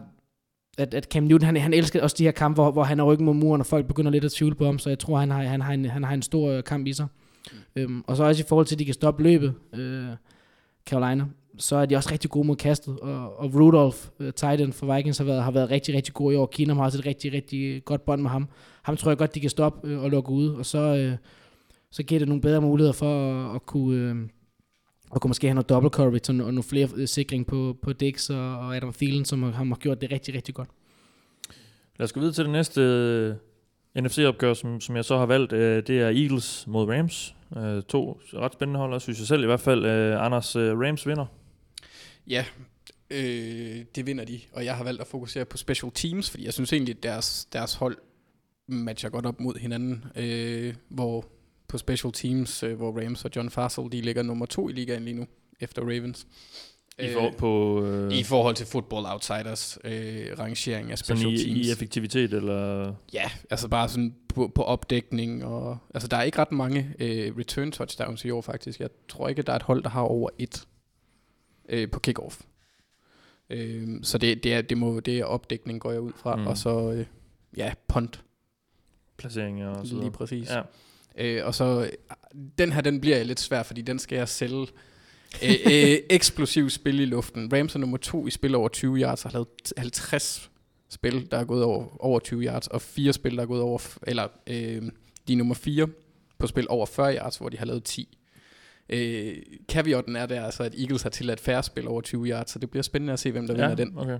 at, 0.78 0.94
at 0.94 1.04
Cam 1.04 1.22
Newton, 1.22 1.46
han, 1.46 1.56
han 1.56 1.74
elsker 1.74 2.02
også 2.02 2.16
de 2.18 2.24
her 2.24 2.32
kampe, 2.32 2.62
hvor, 2.62 2.70
hvor 2.70 2.82
han 2.82 3.00
er 3.00 3.04
ryggen 3.04 3.26
mod 3.26 3.34
muren, 3.34 3.60
og 3.60 3.66
folk 3.66 3.86
begynder 3.86 4.10
lidt 4.10 4.24
at 4.24 4.32
tvivle 4.32 4.54
på 4.54 4.64
ham, 4.64 4.78
så 4.78 4.88
jeg 4.88 4.98
tror, 4.98 5.18
han 5.18 5.30
har, 5.30 5.42
han 5.42 5.60
har, 5.60 5.72
en, 5.72 5.84
han 5.84 6.04
har 6.04 6.14
en 6.14 6.22
stor 6.22 6.50
øh, 6.50 6.64
kamp 6.64 6.86
i 6.86 6.92
sig. 6.92 7.06
Øhm, 7.76 8.04
og 8.06 8.16
så 8.16 8.24
også 8.24 8.42
i 8.42 8.46
forhold 8.48 8.66
til, 8.66 8.74
at 8.74 8.78
de 8.78 8.84
kan 8.84 8.94
stoppe 8.94 9.22
løbet, 9.22 9.54
øh, 9.74 10.08
Carolina, 10.86 11.24
så 11.62 11.76
er 11.76 11.86
de 11.86 11.96
også 11.96 12.10
rigtig 12.12 12.30
gode 12.30 12.46
mod 12.46 12.56
kastet, 12.56 13.00
og, 13.00 13.38
og 13.38 13.54
Rudolph, 13.54 13.98
øh, 14.20 14.32
for 14.72 14.94
Vikings, 14.96 15.18
har 15.18 15.24
været, 15.24 15.42
har 15.42 15.50
været 15.50 15.70
rigtig, 15.70 15.94
rigtig 15.94 16.14
god 16.14 16.32
i 16.32 16.36
år. 16.36 16.46
Keenum 16.46 16.76
har 16.76 16.84
også 16.84 16.98
et 16.98 17.06
rigtig, 17.06 17.32
rigtig 17.32 17.84
godt 17.84 18.04
bånd 18.04 18.22
med 18.22 18.30
ham. 18.30 18.48
Ham 18.82 18.96
tror 18.96 19.10
jeg 19.10 19.18
godt, 19.18 19.34
de 19.34 19.40
kan 19.40 19.50
stoppe 19.50 19.88
øh, 19.88 20.02
og 20.02 20.10
lukke 20.10 20.30
ud, 20.30 20.48
og 20.48 20.66
så, 20.66 20.78
øh, 20.78 21.16
så 21.90 22.02
giver 22.02 22.18
det 22.18 22.28
nogle 22.28 22.40
bedre 22.40 22.60
muligheder 22.60 22.92
for 22.92 23.32
at, 23.32 23.54
at 23.54 23.66
kunne... 23.66 23.96
Øh, 23.96 24.16
og 25.10 25.20
kunne 25.20 25.28
måske 25.28 25.46
have 25.46 25.54
noget 25.54 25.68
double 25.68 25.90
coverage 25.90 26.32
og, 26.32 26.46
og 26.46 26.54
nogle 26.54 26.62
flere 26.62 26.88
øh, 26.96 27.08
sikring 27.08 27.46
på, 27.46 27.76
på 27.82 27.92
Dix 27.92 28.30
og, 28.30 28.58
og 28.58 28.76
Adam 28.76 28.92
Thielen, 28.92 29.24
som 29.24 29.42
har, 29.42 29.64
har 29.64 29.76
gjort 29.76 30.00
det 30.00 30.12
rigtig, 30.12 30.34
rigtig 30.34 30.54
godt. 30.54 30.68
Lad 31.98 32.04
os 32.04 32.12
gå 32.12 32.20
videre 32.20 32.34
til 32.34 32.44
det 32.44 32.52
næste 32.52 33.36
NFC-opgør, 34.00 34.54
som, 34.54 34.80
som 34.80 34.96
jeg 34.96 35.04
så 35.04 35.18
har 35.18 35.26
valgt. 35.26 35.50
Det 35.86 35.90
er 35.90 36.06
Eagles 36.08 36.64
mod 36.66 36.88
Rams. 36.88 37.34
To 37.88 38.20
ret 38.34 38.52
spændende 38.52 38.80
hold, 38.80 39.00
synes 39.00 39.18
jeg 39.18 39.26
selv 39.26 39.42
i 39.42 39.46
hvert 39.46 39.60
fald. 39.60 39.84
Anders, 40.16 40.56
Rams 40.56 41.06
vinder. 41.06 41.26
Ja, 42.28 42.44
øh, 43.10 43.84
det 43.94 44.06
vinder 44.06 44.24
de, 44.24 44.40
og 44.52 44.64
jeg 44.64 44.76
har 44.76 44.84
valgt 44.84 45.00
at 45.00 45.06
fokusere 45.06 45.44
på 45.44 45.56
special 45.56 45.92
teams, 45.94 46.30
fordi 46.30 46.44
jeg 46.44 46.52
synes 46.52 46.72
egentlig, 46.72 46.96
at 46.96 47.02
deres, 47.02 47.48
deres 47.52 47.74
hold 47.74 47.96
matcher 48.66 49.10
godt 49.10 49.26
op 49.26 49.40
mod 49.40 49.58
hinanden, 49.58 50.04
øh, 50.16 50.74
hvor 50.88 51.24
på 51.68 51.78
special 51.78 52.12
teams, 52.12 52.62
øh, 52.62 52.76
hvor 52.76 53.00
Rams 53.04 53.24
og 53.24 53.30
John 53.36 53.50
Fassel, 53.50 53.92
de 53.92 54.00
ligger 54.00 54.22
nummer 54.22 54.46
to 54.46 54.68
i 54.68 54.72
ligaen 54.72 55.04
lige 55.04 55.14
nu, 55.14 55.26
efter 55.60 55.82
Ravens. 55.82 56.26
I, 56.98 57.12
for, 57.12 57.34
på, 57.38 57.84
øh, 57.84 58.12
I 58.12 58.22
forhold 58.22 58.54
til 58.54 58.66
Football 58.66 59.06
Outsiders 59.06 59.78
øh, 59.84 60.26
rangering 60.38 60.90
af 60.90 60.98
special 60.98 61.34
i, 61.34 61.44
teams. 61.44 61.66
i 61.66 61.70
effektivitet, 61.70 62.32
eller... 62.32 62.94
Ja, 63.12 63.30
altså 63.50 63.68
bare 63.68 63.88
sådan 63.88 64.14
på, 64.28 64.52
på 64.54 64.62
opdækning. 64.62 65.44
Og, 65.44 65.78
altså 65.94 66.08
der 66.08 66.16
er 66.16 66.22
ikke 66.22 66.38
ret 66.38 66.52
mange 66.52 66.94
øh, 66.98 67.36
return 67.38 67.72
touchdowns 67.72 68.24
i 68.24 68.30
år 68.30 68.40
faktisk. 68.40 68.80
Jeg 68.80 68.88
tror 69.08 69.28
ikke, 69.28 69.42
der 69.42 69.52
er 69.52 69.56
et 69.56 69.62
hold, 69.62 69.82
der 69.82 69.90
har 69.90 70.00
over 70.00 70.30
et 70.38 70.66
øh, 71.72 71.90
på 71.90 72.00
kickoff. 72.00 72.40
Øh, 73.50 73.88
så 74.02 74.18
det, 74.18 74.44
det, 74.44 74.54
er, 74.54 74.62
det, 74.62 74.78
må, 74.78 75.00
det 75.00 75.18
er 75.18 75.24
opdækning, 75.24 75.80
går 75.80 75.92
jeg 75.92 76.00
ud 76.00 76.12
fra. 76.16 76.36
Mm. 76.36 76.46
Og 76.46 76.58
så, 76.58 76.92
øh, 76.92 77.06
ja, 77.56 77.72
punt. 77.88 78.24
placeringer 79.16 79.68
og 79.68 79.86
så 79.86 79.94
Lige 79.94 80.10
præcis. 80.10 80.50
Ja. 80.50 80.62
Øh, 81.18 81.46
og 81.46 81.54
så, 81.54 81.90
den 82.58 82.72
her, 82.72 82.80
den 82.80 83.00
bliver 83.00 83.24
lidt 83.24 83.40
svær, 83.40 83.62
fordi 83.62 83.82
den 83.82 83.98
skal 83.98 84.16
jeg 84.16 84.28
sælge. 84.28 84.66
øh, 85.42 85.50
øh, 85.66 85.98
eksplosiv 86.10 86.70
spil 86.70 87.00
i 87.00 87.04
luften. 87.04 87.52
Rams 87.52 87.74
er 87.74 87.78
nummer 87.78 87.96
to 87.98 88.26
i 88.26 88.30
spil 88.30 88.54
over 88.54 88.68
20 88.68 88.96
yards, 89.00 89.24
og 89.24 89.30
har 89.30 89.38
lavet 89.38 89.48
t- 89.68 89.72
50 89.80 90.50
spil, 90.88 91.30
der 91.30 91.38
er 91.38 91.44
gået 91.44 91.64
over, 91.64 92.04
over 92.04 92.18
20 92.20 92.42
yards, 92.44 92.66
og 92.66 92.82
fire 92.82 93.12
spil, 93.12 93.36
der 93.36 93.42
er 93.42 93.46
gået 93.46 93.62
over, 93.62 93.98
eller 94.06 94.28
øh, 94.46 94.82
de 95.28 95.32
er 95.32 95.36
nummer 95.36 95.54
fire 95.54 95.88
på 96.38 96.46
spil 96.46 96.66
over 96.68 96.86
40 96.86 97.16
yards, 97.16 97.36
hvor 97.36 97.48
de 97.48 97.58
har 97.58 97.66
lavet 97.66 97.84
10. 97.84 98.18
Øh, 98.92 99.36
caveaten 99.68 100.16
er 100.16 100.26
der 100.26 100.44
altså, 100.44 100.62
at 100.62 100.74
Eagles 100.78 101.02
har 101.02 101.10
tilladt 101.10 101.40
færre 101.40 101.62
spil 101.62 101.88
over 101.88 102.00
20 102.00 102.26
yards, 102.26 102.50
så 102.50 102.58
det 102.58 102.70
bliver 102.70 102.82
spændende 102.82 103.12
at 103.12 103.18
se, 103.18 103.30
hvem 103.32 103.46
der 103.46 103.54
ja, 103.54 103.68
vinder 103.68 103.84
den. 103.84 103.98
okay. 103.98 104.18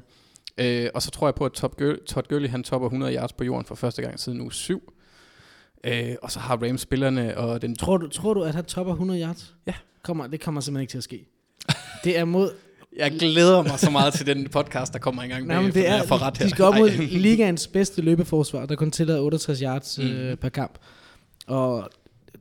Øh, 0.59 0.91
og 0.95 1.03
så 1.03 1.11
tror 1.11 1.27
jeg 1.27 1.35
på, 1.35 1.45
at 1.45 1.53
Todd 1.53 1.73
Gurley, 1.79 1.99
Todd 2.07 2.27
Gurley 2.29 2.49
han 2.49 2.63
topper 2.63 2.87
100 2.89 3.15
yards 3.17 3.33
på 3.33 3.45
jorden 3.45 3.65
for 3.67 3.75
første 3.75 4.03
gang 4.03 4.21
siden 4.21 4.41
uge 4.41 4.53
7. 4.53 4.93
Øh, 5.85 6.15
og 6.23 6.31
så 6.31 6.39
har 6.41 6.57
Rams 6.57 6.81
spillerne 6.81 7.37
og 7.39 7.63
den 7.63 7.77
Tror 7.77 7.97
du, 7.97 8.09
tror 8.09 8.35
du, 8.35 8.43
at 8.43 8.55
han 8.55 8.65
topper 8.65 8.93
100 8.93 9.23
yards? 9.23 9.55
Ja. 9.67 9.75
Kommer, 10.03 10.27
det 10.27 10.41
kommer 10.41 10.61
simpelthen 10.61 10.83
ikke 10.83 10.91
til 10.91 10.99
at 10.99 11.05
ske. 11.05 11.27
Det 12.05 12.19
er 12.19 12.25
mod... 12.25 12.51
Jeg 12.97 13.13
glæder 13.19 13.63
mig 13.63 13.79
så 13.79 13.91
meget 13.91 14.15
til 14.15 14.27
den 14.27 14.49
podcast, 14.49 14.93
der 14.93 14.99
kommer 14.99 15.23
engang 15.23 15.47
Nej, 15.47 15.63
men 15.63 15.73
det 15.75 15.89
er, 15.89 16.03
for 16.07 16.23
ret 16.23 16.37
her. 16.37 16.45
de 16.47 16.51
skal 16.51 16.65
op 16.65 16.75
mod 16.75 16.91
ligaens 17.09 17.67
bedste 17.67 18.03
løbeforsvar, 18.03 18.67
der 18.67 18.77
kun 18.77 18.91
tillader 18.91 19.21
68 19.21 19.59
yards 19.61 19.99
Mm. 19.99 20.05
øh, 20.05 20.37
per 20.37 20.49
kamp. 20.49 20.79
Og 21.47 21.91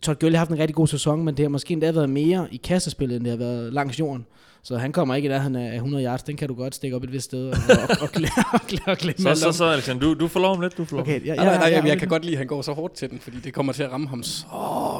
Todd 0.01 0.19
Gurley 0.19 0.33
har 0.35 0.37
haft 0.39 0.51
en 0.51 0.59
rigtig 0.59 0.75
god 0.75 0.87
sæson, 0.87 1.25
men 1.25 1.37
det 1.37 1.43
har 1.45 1.49
måske 1.49 1.71
endda 1.71 1.91
været 1.91 2.09
mere 2.09 2.47
i 2.51 2.57
kastespillet, 2.57 3.15
end 3.15 3.23
det 3.23 3.31
har 3.31 3.37
været 3.37 3.73
langs 3.73 3.99
jorden. 3.99 4.25
Så 4.63 4.77
han 4.77 4.91
kommer 4.91 5.15
ikke 5.15 5.25
i 5.25 5.29
nærheden 5.29 5.55
af 5.55 5.75
100 5.75 6.05
yards. 6.05 6.23
Den 6.23 6.37
kan 6.37 6.47
du 6.47 6.53
godt 6.55 6.75
stikke 6.75 6.95
op 6.95 7.03
et 7.03 7.11
vist 7.11 7.25
sted 7.25 7.47
og, 7.49 7.57
og, 7.69 7.75
og, 7.89 7.97
og, 8.01 8.09
glemme, 8.11 8.43
og 8.87 8.97
glemme 8.97 9.35
Så, 9.35 9.41
så, 9.41 9.51
så 9.51 9.65
Alexander, 9.65 10.01
du, 10.01 10.13
du 10.13 10.27
får 10.27 10.39
lov 10.39 10.55
om 10.55 10.61
lidt, 10.61 10.77
du 10.77 10.85
får 10.85 10.95
lov. 10.97 11.01
Okay, 11.01 11.25
ja, 11.25 11.35
Nej, 11.35 11.45
nej, 11.45 11.57
nej, 11.57 11.67
ja, 11.67 11.75
jeg, 11.75 11.83
jeg 11.83 11.93
ja, 11.93 11.99
kan 11.99 12.07
godt 12.07 12.23
lide, 12.25 12.33
at 12.33 12.37
han 12.37 12.47
går 12.47 12.61
så 12.61 12.73
hårdt 12.73 12.93
til 12.95 13.09
den, 13.09 13.19
fordi 13.19 13.37
det 13.39 13.53
kommer 13.53 13.73
til 13.73 13.83
at 13.83 13.91
ramme 13.91 14.07
ham 14.07 14.23
så 14.23 14.45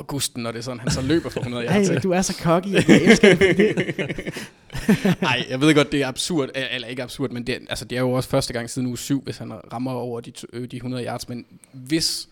gusten, 0.08 0.44
når 0.44 0.52
det 0.52 0.58
er 0.60 0.64
sådan, 0.64 0.80
han 0.80 0.92
så 0.92 1.02
løber 1.02 1.30
for 1.30 1.40
100 1.40 1.66
yards. 1.66 1.88
Hey, 1.88 1.98
du 2.04 2.12
er 2.12 2.22
så 2.22 2.34
cocky. 2.42 2.68
Jeg 2.74 2.86
elsker 3.02 3.36
det. 3.36 5.22
Nej, 5.22 5.46
jeg 5.50 5.62
ved 5.62 5.76
godt, 5.76 5.92
det 5.92 6.02
er 6.02 6.08
absurd, 6.08 6.50
eller 6.72 6.88
ikke 6.88 7.04
absurd, 7.04 7.30
men 7.32 7.48
det, 7.48 7.56
er- 7.56 7.60
altså, 7.70 7.86
det 7.86 7.96
er 7.96 8.00
jo 8.02 8.12
også 8.12 8.30
første 8.30 8.54
gang 8.54 8.70
siden 8.70 8.88
uge 8.88 8.98
7, 8.98 9.22
hvis 9.24 9.38
han 9.38 9.52
rammer 9.74 9.92
over 9.92 10.20
de, 10.22 10.32
øh, 10.54 10.72
de 10.72 10.76
100 10.76 11.06
yards, 11.06 11.30
men 11.30 11.46
hvis 11.74 12.28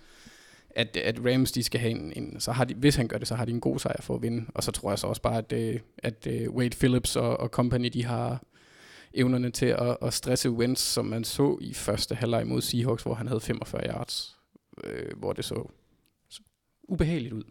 at, 0.79 0.97
at 0.97 1.19
Rams 1.25 1.51
de 1.51 1.63
skal 1.63 1.79
have 1.79 1.91
en, 1.91 2.13
en, 2.15 2.39
så 2.39 2.51
har 2.51 2.65
de, 2.65 2.73
hvis 2.73 2.95
han 2.95 3.07
gør 3.07 3.17
det, 3.17 3.27
så 3.27 3.35
har 3.35 3.45
de 3.45 3.51
en 3.51 3.59
god 3.59 3.79
sejr 3.79 4.01
for 4.01 4.15
at 4.15 4.21
vinde, 4.21 4.45
og 4.53 4.63
så 4.63 4.71
tror 4.71 4.91
jeg 4.91 4.99
så 4.99 5.07
også 5.07 5.21
bare, 5.21 5.37
at, 5.37 5.53
øh, 5.53 5.79
at 5.97 6.27
øh, 6.27 6.49
Wade 6.51 6.77
Phillips 6.79 7.15
og, 7.15 7.39
og 7.39 7.49
company, 7.49 7.89
de 7.93 8.05
har 8.05 8.43
evnerne 9.13 9.49
til 9.49 9.65
at, 9.65 9.97
at 10.01 10.13
stresse 10.13 10.51
Wentz, 10.51 10.81
som 10.81 11.05
man 11.05 11.23
så 11.23 11.57
i 11.61 11.73
første 11.73 12.15
halvleg 12.15 12.47
mod 12.47 12.61
Seahawks, 12.61 13.03
hvor 13.03 13.13
han 13.13 13.27
havde 13.27 13.41
45 13.41 13.81
yards, 13.87 14.37
øh, 14.83 15.17
hvor 15.17 15.33
det 15.33 15.45
så, 15.45 15.69
så 16.29 16.41
ubehageligt 16.83 17.33
ud. 17.33 17.43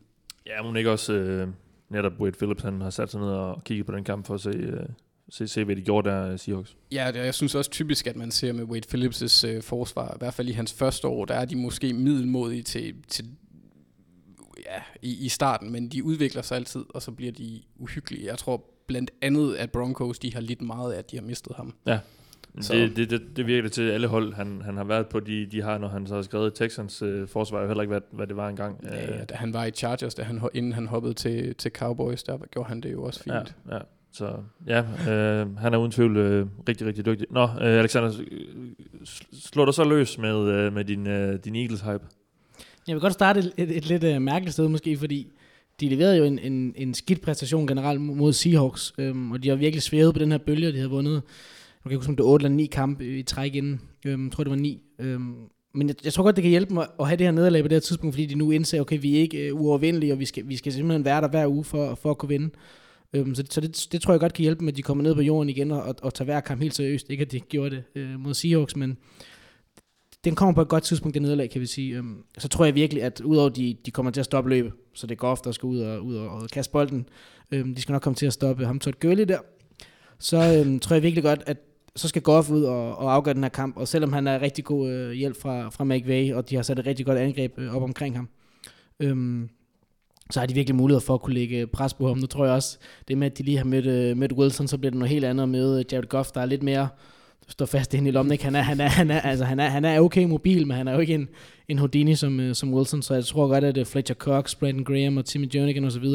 Ja, 0.47 0.63
men 0.63 0.77
ikke 0.77 0.91
også 0.91 1.13
øh, 1.13 1.49
netop 1.89 2.13
Wade 2.21 2.37
Phillips, 2.39 2.63
han 2.63 2.81
har 2.81 2.91
sat 2.91 3.11
sig 3.11 3.21
ned 3.21 3.29
og 3.29 3.65
kigget 3.65 3.87
på 3.87 3.93
den 3.93 4.05
kamp 4.05 4.27
for 4.27 4.35
at 4.35 4.41
se, 4.41 4.51
øh, 4.51 4.89
se, 5.31 5.49
se 5.49 5.65
hvad 5.65 5.77
de 5.77 5.83
gjorde 5.83 6.11
der, 6.11 6.33
øh, 6.33 6.39
Seahawks. 6.39 6.77
Ja, 6.93 7.11
jeg 7.15 7.35
synes 7.35 7.55
også 7.55 7.71
typisk, 7.71 8.07
at 8.07 8.17
man 8.17 8.31
ser 8.31 8.53
med 8.53 8.65
Wade 8.65 8.87
Phillips' 8.95 9.47
øh, 9.47 9.63
forsvar, 9.63 10.15
i 10.15 10.19
hvert 10.19 10.35
fald 10.35 10.49
i 10.49 10.53
hans 10.53 10.73
første 10.73 11.09
år, 11.09 11.25
der 11.25 11.35
er 11.35 11.45
de 11.45 11.57
måske 11.57 11.93
middelmodige 11.93 12.63
til, 12.63 12.95
til 13.09 13.25
ja, 14.67 14.83
i, 15.03 15.25
i 15.25 15.29
starten, 15.29 15.73
men 15.73 15.89
de 15.89 16.05
udvikler 16.05 16.43
sig 16.43 16.57
altid, 16.57 16.85
og 16.89 17.03
så 17.03 17.11
bliver 17.11 17.33
de 17.33 17.61
uhyggelige. 17.77 18.27
Jeg 18.27 18.39
tror 18.39 18.65
blandt 18.87 19.11
andet, 19.23 19.55
at 19.57 19.71
Broncos, 19.73 20.19
de 20.19 20.35
har 20.35 20.41
lidt 20.41 20.63
meget 20.63 20.93
af, 20.93 20.99
at 20.99 21.11
de 21.11 21.17
har 21.17 21.25
mistet 21.25 21.53
ham. 21.57 21.75
Så- 22.61 22.73
Det, 22.75 22.97
det, 22.97 23.11
det, 23.11 23.23
det 23.37 23.47
virker 23.47 23.63
det 23.63 23.73
til 23.73 23.91
alle 23.91 24.07
hold, 24.07 24.35
han, 24.35 24.63
han 24.65 24.77
har 24.77 24.85
været 24.85 25.07
på. 25.09 25.21
De, 25.21 25.47
de 25.47 25.63
har, 25.63 25.79
når 25.79 25.89
han 25.89 26.07
så 26.07 26.15
har 26.15 26.23
skrevet 26.23 26.55
Texans 26.55 27.03
øh, 27.03 27.29
forsvar, 27.29 27.61
jo 27.61 27.67
heller 27.67 27.83
ikke, 27.83 27.91
hvad, 27.93 28.01
hvad 28.13 28.27
det 28.27 28.37
var 28.37 28.49
engang. 28.49 28.81
Ja, 28.85 29.25
da 29.25 29.35
han 29.35 29.53
var 29.53 29.65
i 29.65 29.71
Chargers, 29.71 30.15
da 30.15 30.23
han, 30.23 30.41
inden 30.55 30.73
han 30.73 30.87
hoppede 30.87 31.15
til, 31.15 31.55
til 31.55 31.71
Cowboys, 31.71 32.23
der 32.23 32.39
gjorde 32.51 32.69
han 32.69 32.81
det 32.81 32.93
jo 32.93 33.03
også 33.03 33.23
fint. 33.23 33.35
ja, 33.71 33.75
ja. 33.77 33.81
Så 34.13 34.37
ja, 34.67 34.79
øh, 35.11 35.57
han 35.57 35.75
er 35.75 35.79
uden 35.79 35.93
tvivl 35.93 36.17
øh, 36.17 36.47
rigtig, 36.69 36.87
rigtig 36.87 37.07
dygtig. 37.07 37.27
Nå, 37.31 37.43
øh, 37.43 37.49
Alexander, 37.61 38.13
slå 39.33 39.65
dig 39.65 39.75
så 39.75 39.85
løs 39.85 40.19
med, 40.19 40.49
øh, 40.49 40.73
med 40.73 40.85
din, 40.85 41.07
øh, 41.07 41.39
din 41.45 41.57
Eagles-hype. 41.57 42.07
Jeg 42.87 42.95
vil 42.95 43.01
godt 43.01 43.13
starte 43.13 43.41
et, 43.41 43.53
et, 43.57 43.77
et 43.77 43.87
lidt 43.87 44.05
øh, 44.05 44.23
mærkeligt 44.23 44.53
sted 44.53 44.69
måske, 44.69 44.97
fordi 44.97 45.33
de 45.81 45.89
leverede 45.89 46.17
jo 46.17 46.25
en, 46.25 46.39
en, 46.39 46.75
en 46.77 46.95
skidt 46.95 47.21
præstation 47.21 47.67
generelt 47.67 48.01
mod 48.01 48.33
Seahawks, 48.33 48.95
øhm, 48.99 49.33
og 49.33 49.43
de 49.43 49.49
har 49.49 49.57
virkelig 49.57 49.83
svævet 49.83 50.15
på 50.15 50.19
den 50.19 50.31
her 50.31 50.39
bølge, 50.39 50.69
og 50.69 50.73
de 50.73 50.79
havde 50.79 50.91
vundet, 50.91 51.13
jeg 51.13 51.23
kan 51.83 51.93
ikke 51.93 51.97
huske, 51.97 52.11
om 52.11 52.17
det 52.17 52.25
var 52.25 52.31
8 52.31 52.45
eller 52.45 52.57
9 52.57 52.67
kampe 52.67 53.19
i 53.19 53.23
træk 53.23 53.55
inden, 53.55 53.81
øhm, 54.07 54.25
jeg 54.25 54.33
tror 54.33 54.45
det 54.45 54.51
var 54.51 54.57
9. 54.57 54.83
Øhm, 54.99 55.35
men 55.75 55.89
jeg, 55.89 55.97
jeg 56.05 56.13
tror 56.13 56.25
godt, 56.25 56.37
det 56.37 56.43
kan 56.43 56.51
hjælpe 56.51 56.75
mig 56.75 56.87
at 57.01 57.07
have 57.07 57.17
det 57.17 57.27
her 57.27 57.33
nederlag 57.33 57.63
på 57.63 57.69
det 57.69 57.75
her 57.75 57.81
tidspunkt, 57.81 58.15
fordi 58.15 58.27
de 58.27 58.35
nu 58.35 58.51
indser, 58.51 58.81
okay, 58.81 58.99
vi 59.01 59.17
er 59.17 59.21
ikke 59.21 59.49
øh, 59.49 59.61
uovervindelige, 59.61 60.13
og 60.13 60.19
vi 60.19 60.25
skal, 60.25 60.49
vi 60.49 60.57
skal 60.57 60.73
simpelthen 60.73 61.05
være 61.05 61.21
der 61.21 61.29
hver 61.29 61.47
uge 61.47 61.65
for, 61.65 61.95
for 61.95 62.11
at 62.11 62.19
kunne 62.19 62.29
vinde. 62.29 62.51
Øhm, 63.13 63.35
så 63.35 63.45
så 63.51 63.61
det, 63.61 63.87
det 63.93 64.01
tror 64.03 64.13
jeg 64.13 64.21
godt 64.21 64.33
kan 64.33 64.43
hjælpe 64.43 64.65
med, 64.65 64.73
at 64.73 64.77
de 64.77 64.83
kommer 64.83 65.05
ned 65.05 65.15
på 65.15 65.21
jorden 65.21 65.49
igen 65.49 65.71
og, 65.71 65.83
og, 65.83 65.95
og 66.03 66.15
tager 66.15 66.25
hver 66.25 66.41
kamp 66.41 66.63
helt 66.63 66.75
seriøst. 66.75 67.11
Ikke 67.11 67.23
at 67.23 67.33
de 67.33 67.41
gjorde 67.41 67.71
det 67.77 67.85
øh, 67.95 68.21
mod 68.21 68.35
Seahawks, 68.35 68.77
men 68.77 68.99
den 70.25 70.35
kommer 70.35 70.55
på 70.55 70.63
et 70.63 70.69
godt 70.69 70.85
tidspunkt, 70.85 71.15
det 71.15 71.23
nederlag, 71.23 71.51
kan 71.51 71.61
vi 71.61 71.67
sige. 71.67 71.97
Øhm, 71.97 72.23
så 72.39 72.49
tror 72.49 72.65
jeg 72.65 72.75
virkelig, 72.75 73.03
at 73.03 73.21
udover 73.21 73.49
de, 73.49 73.77
de 73.87 73.91
kommer 73.91 74.13
til 74.13 74.21
at 74.21 74.25
stoppe 74.25 74.51
løbet, 74.51 74.73
så 74.95 75.07
det 75.07 75.19
går 75.19 75.29
ofte, 75.29 75.45
der 75.45 75.53
skal 75.53 75.67
ud 75.67 75.79
og, 75.79 76.05
ud 76.05 76.17
og, 76.17 76.29
og 76.29 76.49
kaste 76.49 76.73
bolden, 76.73 77.09
øhm, 77.51 77.75
de 77.75 77.83
skal 77.83 77.93
nok 77.93 78.03
komme 78.03 78.15
til 78.15 78.27
at 78.27 78.33
stoppe 78.33 78.67
ham 78.67 78.79
Todd 78.79 79.01
Gurley 79.01 79.25
der, 79.25 79.39
så 80.19 80.61
øhm, 80.61 80.79
tror 80.79 80.95
jeg 80.95 81.03
virkelig 81.03 81.25
godt, 81.25 81.43
at 81.47 81.57
så 81.97 82.09
skal 82.09 82.23
Goff 82.23 82.51
ud 82.51 82.63
og, 82.63 82.97
og 82.97 83.15
afgøre 83.15 83.35
den 83.35 83.43
her 83.43 83.51
kamp, 83.51 83.77
og 83.77 83.89
selvom 83.89 84.13
han 84.13 84.27
er 84.27 84.43
rigtig 84.43 84.65
god 84.65 84.91
øh, 84.91 85.13
hjælp 85.13 85.37
fra, 85.41 85.69
fra 85.69 85.85
McVay, 85.85 86.33
og 86.33 86.51
de 86.51 86.57
har 86.57 86.63
sat 86.63 86.79
et 86.79 86.87
rigtig 86.87 87.07
godt 87.07 87.19
angreb 87.19 87.59
øh, 87.59 87.77
op 87.77 87.83
omkring 87.83 88.17
ham, 88.17 88.29
øhm, 89.01 89.49
så 90.31 90.41
har 90.41 90.47
de 90.47 90.55
virkelig 90.55 90.77
mulighed 90.77 91.01
for 91.01 91.15
at 91.15 91.21
kunne 91.21 91.35
lægge 91.35 91.67
pres 91.67 91.95
på 91.95 92.09
ham. 92.09 92.19
Nu 92.19 92.27
tror 92.27 92.45
jeg 92.45 92.55
også, 92.55 92.79
det 93.09 93.19
med, 93.19 93.27
at 93.27 93.39
de 93.39 93.43
lige 93.43 93.57
har 93.57 93.65
mødt, 93.65 94.13
uh, 94.13 94.19
mødt 94.19 94.33
Wilson, 94.33 94.69
så 94.69 94.79
bliver 94.79 94.91
det 94.91 94.99
noget 94.99 95.11
helt 95.11 95.25
andet 95.25 95.49
med 95.49 95.79
øh, 95.79 95.85
Jared 95.93 96.09
Goff, 96.09 96.31
der 96.31 96.41
er 96.41 96.47
lidt 96.47 96.63
mere 96.63 96.89
står 97.49 97.67
fast 97.67 97.95
inde 97.95 98.09
i 98.09 98.11
lommen. 98.11 98.33
Ikke? 98.33 98.45
Han, 98.45 98.55
er, 98.55 98.61
han, 98.61 98.81
er, 98.81 98.89
han, 98.89 99.11
er, 99.11 99.21
altså, 99.21 99.45
han, 99.45 99.61
er, 99.61 99.69
han 99.69 99.85
er 99.85 100.01
okay 100.01 100.25
mobil, 100.25 100.67
men 100.67 100.77
han 100.77 100.89
er 100.89 100.93
jo 100.93 100.99
ikke 100.99 101.15
en, 101.15 101.29
en 101.69 101.79
Houdini 101.79 102.15
som, 102.15 102.39
uh, 102.39 102.53
som 102.53 102.75
Wilson, 102.75 103.03
så 103.03 103.15
jeg 103.15 103.25
tror 103.25 103.49
godt, 103.49 103.65
at 103.65 103.79
uh, 103.79 103.87
Fletcher 103.87 104.15
Cox, 104.15 104.55
Brandon 104.55 104.85
Graham 104.85 105.17
og 105.17 105.25
Timmy 105.25 105.55
Jernigan 105.55 105.85
osv., 105.85 106.07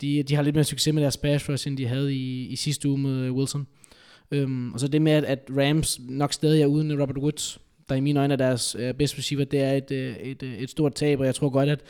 de, 0.00 0.22
de 0.22 0.34
har 0.34 0.42
lidt 0.42 0.54
mere 0.54 0.64
succes 0.64 0.94
med 0.94 1.02
deres 1.02 1.16
pass 1.16 1.48
rush, 1.48 1.68
end 1.68 1.76
de 1.76 1.86
havde 1.86 2.14
i, 2.14 2.46
i 2.46 2.56
sidste 2.56 2.88
uge 2.88 2.98
med 2.98 3.30
Wilson. 3.30 3.66
Um, 4.36 4.72
og 4.74 4.80
så 4.80 4.88
det 4.88 5.02
med, 5.02 5.12
at, 5.12 5.24
at 5.24 5.50
Rams 5.56 6.00
nok 6.08 6.32
stadig 6.32 6.62
er 6.62 6.66
uden 6.66 7.00
Robert 7.00 7.18
Woods, 7.18 7.60
der 7.88 7.94
i 7.94 8.00
mine 8.00 8.20
øjne 8.20 8.32
er 8.32 8.38
deres 8.38 8.76
uh, 8.76 8.90
bedste 8.98 9.18
receiver, 9.18 9.44
det 9.44 9.60
er 9.60 9.72
et, 9.72 9.90
uh, 9.90 10.26
et, 10.26 10.42
uh, 10.42 10.48
et 10.48 10.70
stort 10.70 10.94
tab, 10.94 11.20
og 11.20 11.26
jeg 11.26 11.34
tror 11.34 11.48
godt, 11.48 11.68
at, 11.68 11.80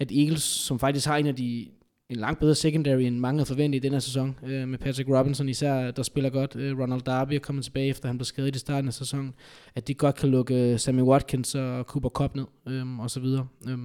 at 0.00 0.12
Eagles, 0.12 0.42
som 0.42 0.78
faktisk 0.78 1.06
har 1.06 1.16
en 1.16 1.26
af 1.26 1.36
de 1.36 1.68
en 2.10 2.16
langt 2.16 2.40
bedre 2.40 2.54
secondary, 2.54 3.00
end 3.00 3.18
mange 3.18 3.38
havde 3.38 3.46
forventet 3.46 3.76
i 3.76 3.82
den 3.82 3.92
her 3.92 3.98
sæson, 3.98 4.38
øh, 4.46 4.68
med 4.68 4.78
Patrick 4.78 5.08
Robinson 5.08 5.48
især, 5.48 5.90
der 5.90 6.02
spiller 6.02 6.30
godt. 6.30 6.56
Øh, 6.56 6.78
Ronald 6.78 7.00
Darby 7.00 7.32
er 7.32 7.38
kommet 7.38 7.64
tilbage, 7.64 7.88
efter 7.88 8.08
han 8.08 8.18
blev 8.18 8.24
skadet 8.24 8.56
i 8.56 8.58
starten 8.58 8.88
af 8.88 8.94
sæsonen. 8.94 9.34
At 9.74 9.88
de 9.88 9.94
godt 9.94 10.16
kan 10.16 10.28
lukke 10.28 10.78
Sammy 10.78 11.02
Watkins 11.02 11.54
og 11.54 11.84
Cooper 11.84 12.08
Cup 12.08 12.36
ned, 12.36 12.44
øh, 12.68 12.98
og 12.98 13.10
så 13.10 13.20
videre. 13.20 13.46
Øh. 13.68 13.78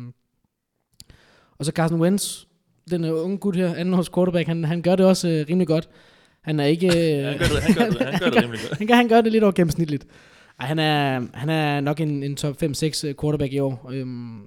Og 1.57 1.65
så 1.65 1.71
Carson 1.71 2.01
Wentz, 2.01 2.45
den 2.89 3.05
unge 3.05 3.37
gut 3.37 3.55
her, 3.55 3.75
anden 3.75 3.93
års 3.93 4.09
quarterback, 4.09 4.47
han, 4.47 4.63
han 4.63 4.81
gør 4.81 4.95
det 4.95 5.05
også 5.05 5.29
øh, 5.29 5.45
rimelig 5.49 5.67
godt. 5.67 5.89
Han 6.41 6.59
er 6.59 6.65
ikke... 6.65 6.87
Øh, 6.95 7.25
han, 7.25 7.37
gør 7.37 7.45
det, 7.45 7.61
han, 7.63 7.75
gør 7.75 7.89
det, 7.89 8.07
han 8.07 8.19
gør 8.19 8.29
det 8.29 8.43
rimelig 8.43 8.59
godt. 8.69 8.77
han, 8.79 8.87
gør, 8.87 8.95
han 8.95 9.07
gør 9.07 9.21
det 9.21 9.31
lidt 9.31 9.43
over 9.43 9.53
gennemsnitligt. 9.53 10.07
Ej, 10.59 10.67
han 10.67 10.79
er, 10.79 11.27
han 11.33 11.49
er 11.49 11.81
nok 11.81 11.99
en, 11.99 12.23
en 12.23 12.35
top 12.35 12.63
5-6 12.63 13.13
quarterback 13.21 13.53
i 13.53 13.59
år. 13.59 13.89
Øhm, 13.93 14.41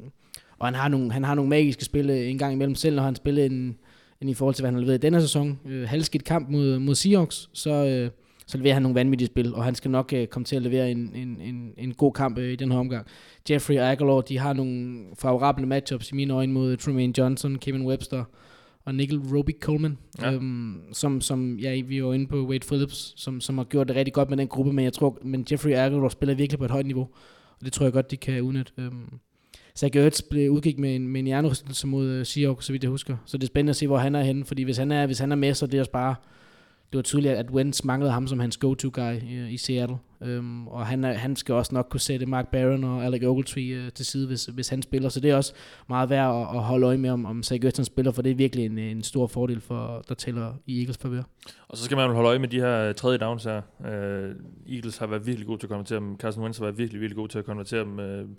og 0.59 0.67
han 0.67 0.75
har, 0.75 0.89
nogle, 0.89 1.13
han 1.13 1.25
har 1.25 1.35
nogle 1.35 1.49
magiske 1.49 1.85
spil 1.85 2.11
en 2.11 2.39
gang 2.39 2.53
imellem 2.53 2.75
selv, 2.75 2.97
når 2.97 3.03
han 3.03 3.17
spiller 3.17 3.45
en, 3.45 3.79
en 4.21 4.29
i 4.29 4.35
forhold 4.35 4.55
til, 4.55 4.63
hvad 4.63 4.69
han 4.69 4.75
har 4.75 4.81
leveret 4.81 4.99
i 4.99 5.07
denne 5.07 5.21
sæson. 5.21 5.61
Øh, 5.67 5.89
halvskidt 5.89 6.25
kamp 6.25 6.51
mod, 6.51 6.79
mod 6.79 6.95
Seahawks, 6.95 7.49
så, 7.53 7.71
øh, 7.71 8.11
så 8.47 8.59
leverer 8.59 8.75
han 8.75 8.83
nogle 8.83 8.95
vanvittige 8.95 9.27
spil, 9.27 9.55
og 9.55 9.65
han 9.65 9.75
skal 9.75 9.91
nok 9.91 10.13
øh, 10.13 10.27
komme 10.27 10.45
til 10.45 10.57
at 10.57 10.63
levere 10.63 10.91
en, 10.91 11.13
en, 11.15 11.41
en, 11.41 11.73
en 11.77 11.95
god 11.95 12.13
kamp 12.13 12.39
øh, 12.39 12.53
i 12.53 12.57
den 12.57 12.73
her 12.73 12.79
omgang. 12.79 13.07
Jeffrey 13.51 13.79
og 13.79 13.91
Aguilar, 13.91 14.21
de 14.21 14.39
har 14.39 14.53
nogle 14.53 15.05
favorable 15.19 15.67
matchups 15.67 16.11
i 16.11 16.15
mine 16.15 16.35
øjne 16.35 16.53
mod 16.53 16.77
Tremaine 16.77 17.19
Johnson, 17.19 17.57
Kevin 17.57 17.87
Webster 17.87 18.25
og 18.85 18.95
Nickel 18.95 19.19
Roby 19.19 19.51
Coleman, 19.61 19.99
ja. 20.23 20.33
øhm, 20.33 20.81
som, 20.93 21.21
som 21.21 21.59
ja, 21.59 21.83
vi 21.83 22.05
var 22.05 22.13
inde 22.13 22.27
på 22.27 22.47
Wade 22.47 22.67
Phillips, 22.67 23.15
som, 23.17 23.41
som 23.41 23.59
har 23.59 23.65
gjort 23.65 23.89
det 23.89 23.97
rigtig 23.97 24.15
godt 24.15 24.31
med 24.31 24.37
den 24.37 24.49
gruppe, 24.49 24.73
men 24.73 24.85
jeg 24.85 24.93
tror, 24.93 25.19
men 25.23 25.47
Jeffrey 25.51 25.73
Aguilar 25.73 26.09
spiller 26.09 26.35
virkelig 26.35 26.59
på 26.59 26.65
et 26.65 26.71
højt 26.71 26.87
niveau, 26.87 27.09
og 27.59 27.65
det 27.65 27.73
tror 27.73 27.87
jeg 27.87 27.93
godt, 27.93 28.11
de 28.11 28.17
kan 28.17 28.43
udnytte. 28.43 28.73
Øhm, 28.79 29.21
Zach 29.79 29.97
Ertz 29.97 30.23
blev 30.23 30.51
udgik 30.51 30.79
med 30.79 30.97
en, 30.97 31.09
med 31.09 31.21
en 31.21 31.27
hjernerystelse 31.27 31.87
mod 31.87 32.19
uh, 32.19 32.27
Seahawks, 32.27 32.67
så 32.67 32.73
vidt 32.73 32.83
jeg 32.83 32.91
husker. 32.91 33.17
Så 33.25 33.39
det 33.39 33.43
er 33.43 33.47
spændende 33.47 33.71
at 33.71 33.77
se, 33.77 33.87
hvor 33.87 33.99
han 33.99 34.15
er 34.15 34.23
henne, 34.23 34.45
fordi 34.45 34.63
hvis 34.63 34.77
han 34.77 34.93
er, 34.93 35.07
hvis 35.07 35.19
han 35.19 35.33
er 35.33 35.37
med, 35.37 35.55
så 35.55 35.65
er 35.65 35.69
det 35.69 35.81
også 35.81 35.93
bare, 35.93 36.15
det 36.93 36.97
var 36.97 37.03
tydeligt, 37.03 37.35
at 37.35 37.51
Wentz 37.51 37.85
manglede 37.85 38.13
ham 38.13 38.27
som 38.27 38.41
hans 38.41 38.57
go-to-guy 38.57 39.13
i, 39.23 39.35
øh, 39.35 39.53
i 39.53 39.57
Seattle. 39.57 39.97
Um, 40.21 40.69
og 40.69 40.87
han, 40.87 41.05
er, 41.05 41.13
han 41.13 41.37
skal 41.37 41.55
også 41.55 41.75
nok 41.75 41.87
kunne 41.91 42.01
sætte 42.01 42.27
Mark 42.27 42.49
Barron 42.49 42.85
og 42.85 43.05
Alec 43.05 43.23
Ogletree 43.23 43.83
uh, 43.83 43.93
til 43.93 44.07
side, 44.07 44.27
hvis, 44.27 44.45
hvis 44.45 44.69
han 44.69 44.83
spiller. 44.83 45.09
Så 45.09 45.21
det 45.21 45.31
er 45.31 45.37
også 45.37 45.53
meget 45.89 46.11
værd 46.11 46.35
at, 46.35 46.57
at 46.57 46.63
holde 46.63 46.87
øje 46.87 46.99
med, 46.99 47.11
om, 47.11 47.27
om 47.27 47.43
Zach 47.43 47.67
Ertz 47.67 47.87
spiller, 47.87 48.13
for 48.13 48.23
det 48.23 48.31
er 48.33 48.37
virkelig 48.37 48.67
en, 48.67 48.79
en 48.79 49.03
stor 49.03 49.27
fordel, 49.27 49.61
for, 49.61 50.05
der 50.09 50.15
tæller 50.15 50.55
i 50.67 50.79
Eagles 50.79 50.99
favør. 50.99 51.23
Og 51.69 51.77
så 51.77 51.85
skal 51.85 51.97
man 51.97 52.11
holde 52.11 52.29
øje 52.29 52.39
med 52.39 52.49
de 52.49 52.61
her 52.61 52.93
tredje 52.93 53.19
downs 53.19 53.45
her. 53.45 53.63
Uh, 53.81 54.75
Eagles 54.75 54.99
har 54.99 55.07
været 55.07 55.27
virkelig 55.27 55.47
gode 55.47 55.59
til 55.59 55.67
at 55.67 55.71
konvertere 55.71 56.01
dem. 56.01 56.17
Carson 56.17 56.43
Wentz 56.43 56.59
har 56.59 56.65
været 56.65 56.79
virkelig, 56.79 57.01
virkelig 57.01 57.17
god 57.17 57.29
til 57.29 57.39
at 57.39 57.45
konvertere 57.45 57.85
dem. 57.85 57.99
Uh, 57.99 58.31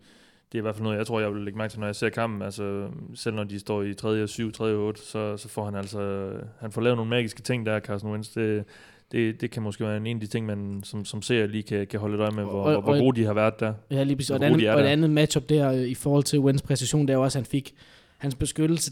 det 0.52 0.58
er 0.58 0.60
i 0.60 0.62
hvert 0.62 0.76
fald 0.76 0.84
noget, 0.84 0.97
jeg 0.97 1.08
tror, 1.08 1.20
jeg 1.20 1.34
vil 1.34 1.41
lægge 1.41 1.58
mærke 1.58 1.72
til, 1.72 1.80
når 1.80 1.88
jeg 1.88 1.95
ser 1.95 2.10
kampen. 2.10 2.41
Altså, 2.41 2.88
selv 3.16 3.36
når 3.36 3.43
de 3.43 3.60
står 3.60 3.84
i 3.84 3.93
3. 3.93 4.24
og 4.24 4.30
7, 4.30 4.52
3. 4.52 4.66
og 4.66 4.86
8, 4.86 5.02
så, 5.02 5.38
så 5.38 5.50
får 5.50 5.66
han 5.66 5.76
altså... 5.76 6.32
Han 6.60 6.72
får 6.72 6.82
lavet 6.82 6.97
nogle 6.97 7.10
magiske 7.10 7.41
ting 7.41 7.66
der, 7.66 7.80
Carson 7.80 8.12
Wentz. 8.12 8.30
Det, 8.30 8.66
det, 9.12 9.41
det 9.41 9.52
kan 9.52 9.64
måske 9.64 9.84
være 9.84 9.97
en 9.97 10.08
af 10.08 10.20
de 10.20 10.28
ting, 10.28 10.45
man 10.45 10.82
som, 10.84 11.06
som 11.06 11.22
ser 11.22 11.47
lige 11.47 11.64
kan, 11.64 11.88
kan 11.88 12.00
holde 12.00 12.16
et 12.16 12.22
øje 12.22 12.32
med, 12.32 12.43
hvor, 12.43 12.64
og, 12.64 12.72
hvor, 12.72 12.82
hvor 12.82 13.00
gode 13.00 13.22
de 13.22 13.26
har 13.26 13.34
været 13.34 13.60
der. 13.60 13.74
Ja, 13.91 14.04
lige 14.04 14.16
præcis. 14.16 14.30
Og, 14.30 14.38
et 14.38 14.43
andet, 14.43 14.70
og 14.70 14.82
et 14.82 14.86
andet 14.86 15.10
matchup 15.10 15.50
der 15.50 15.72
i 15.72 15.93
forhold 15.93 16.24
til 16.24 16.39
Wentz 16.39 16.62
præcision, 16.62 17.02
det 17.02 17.10
er 17.10 17.18
jo 17.18 17.24
også, 17.24 17.39
at 17.39 17.45
han 17.45 17.50
fik 17.52 17.74
hans 18.18 18.36
beskyttelse 18.36 18.91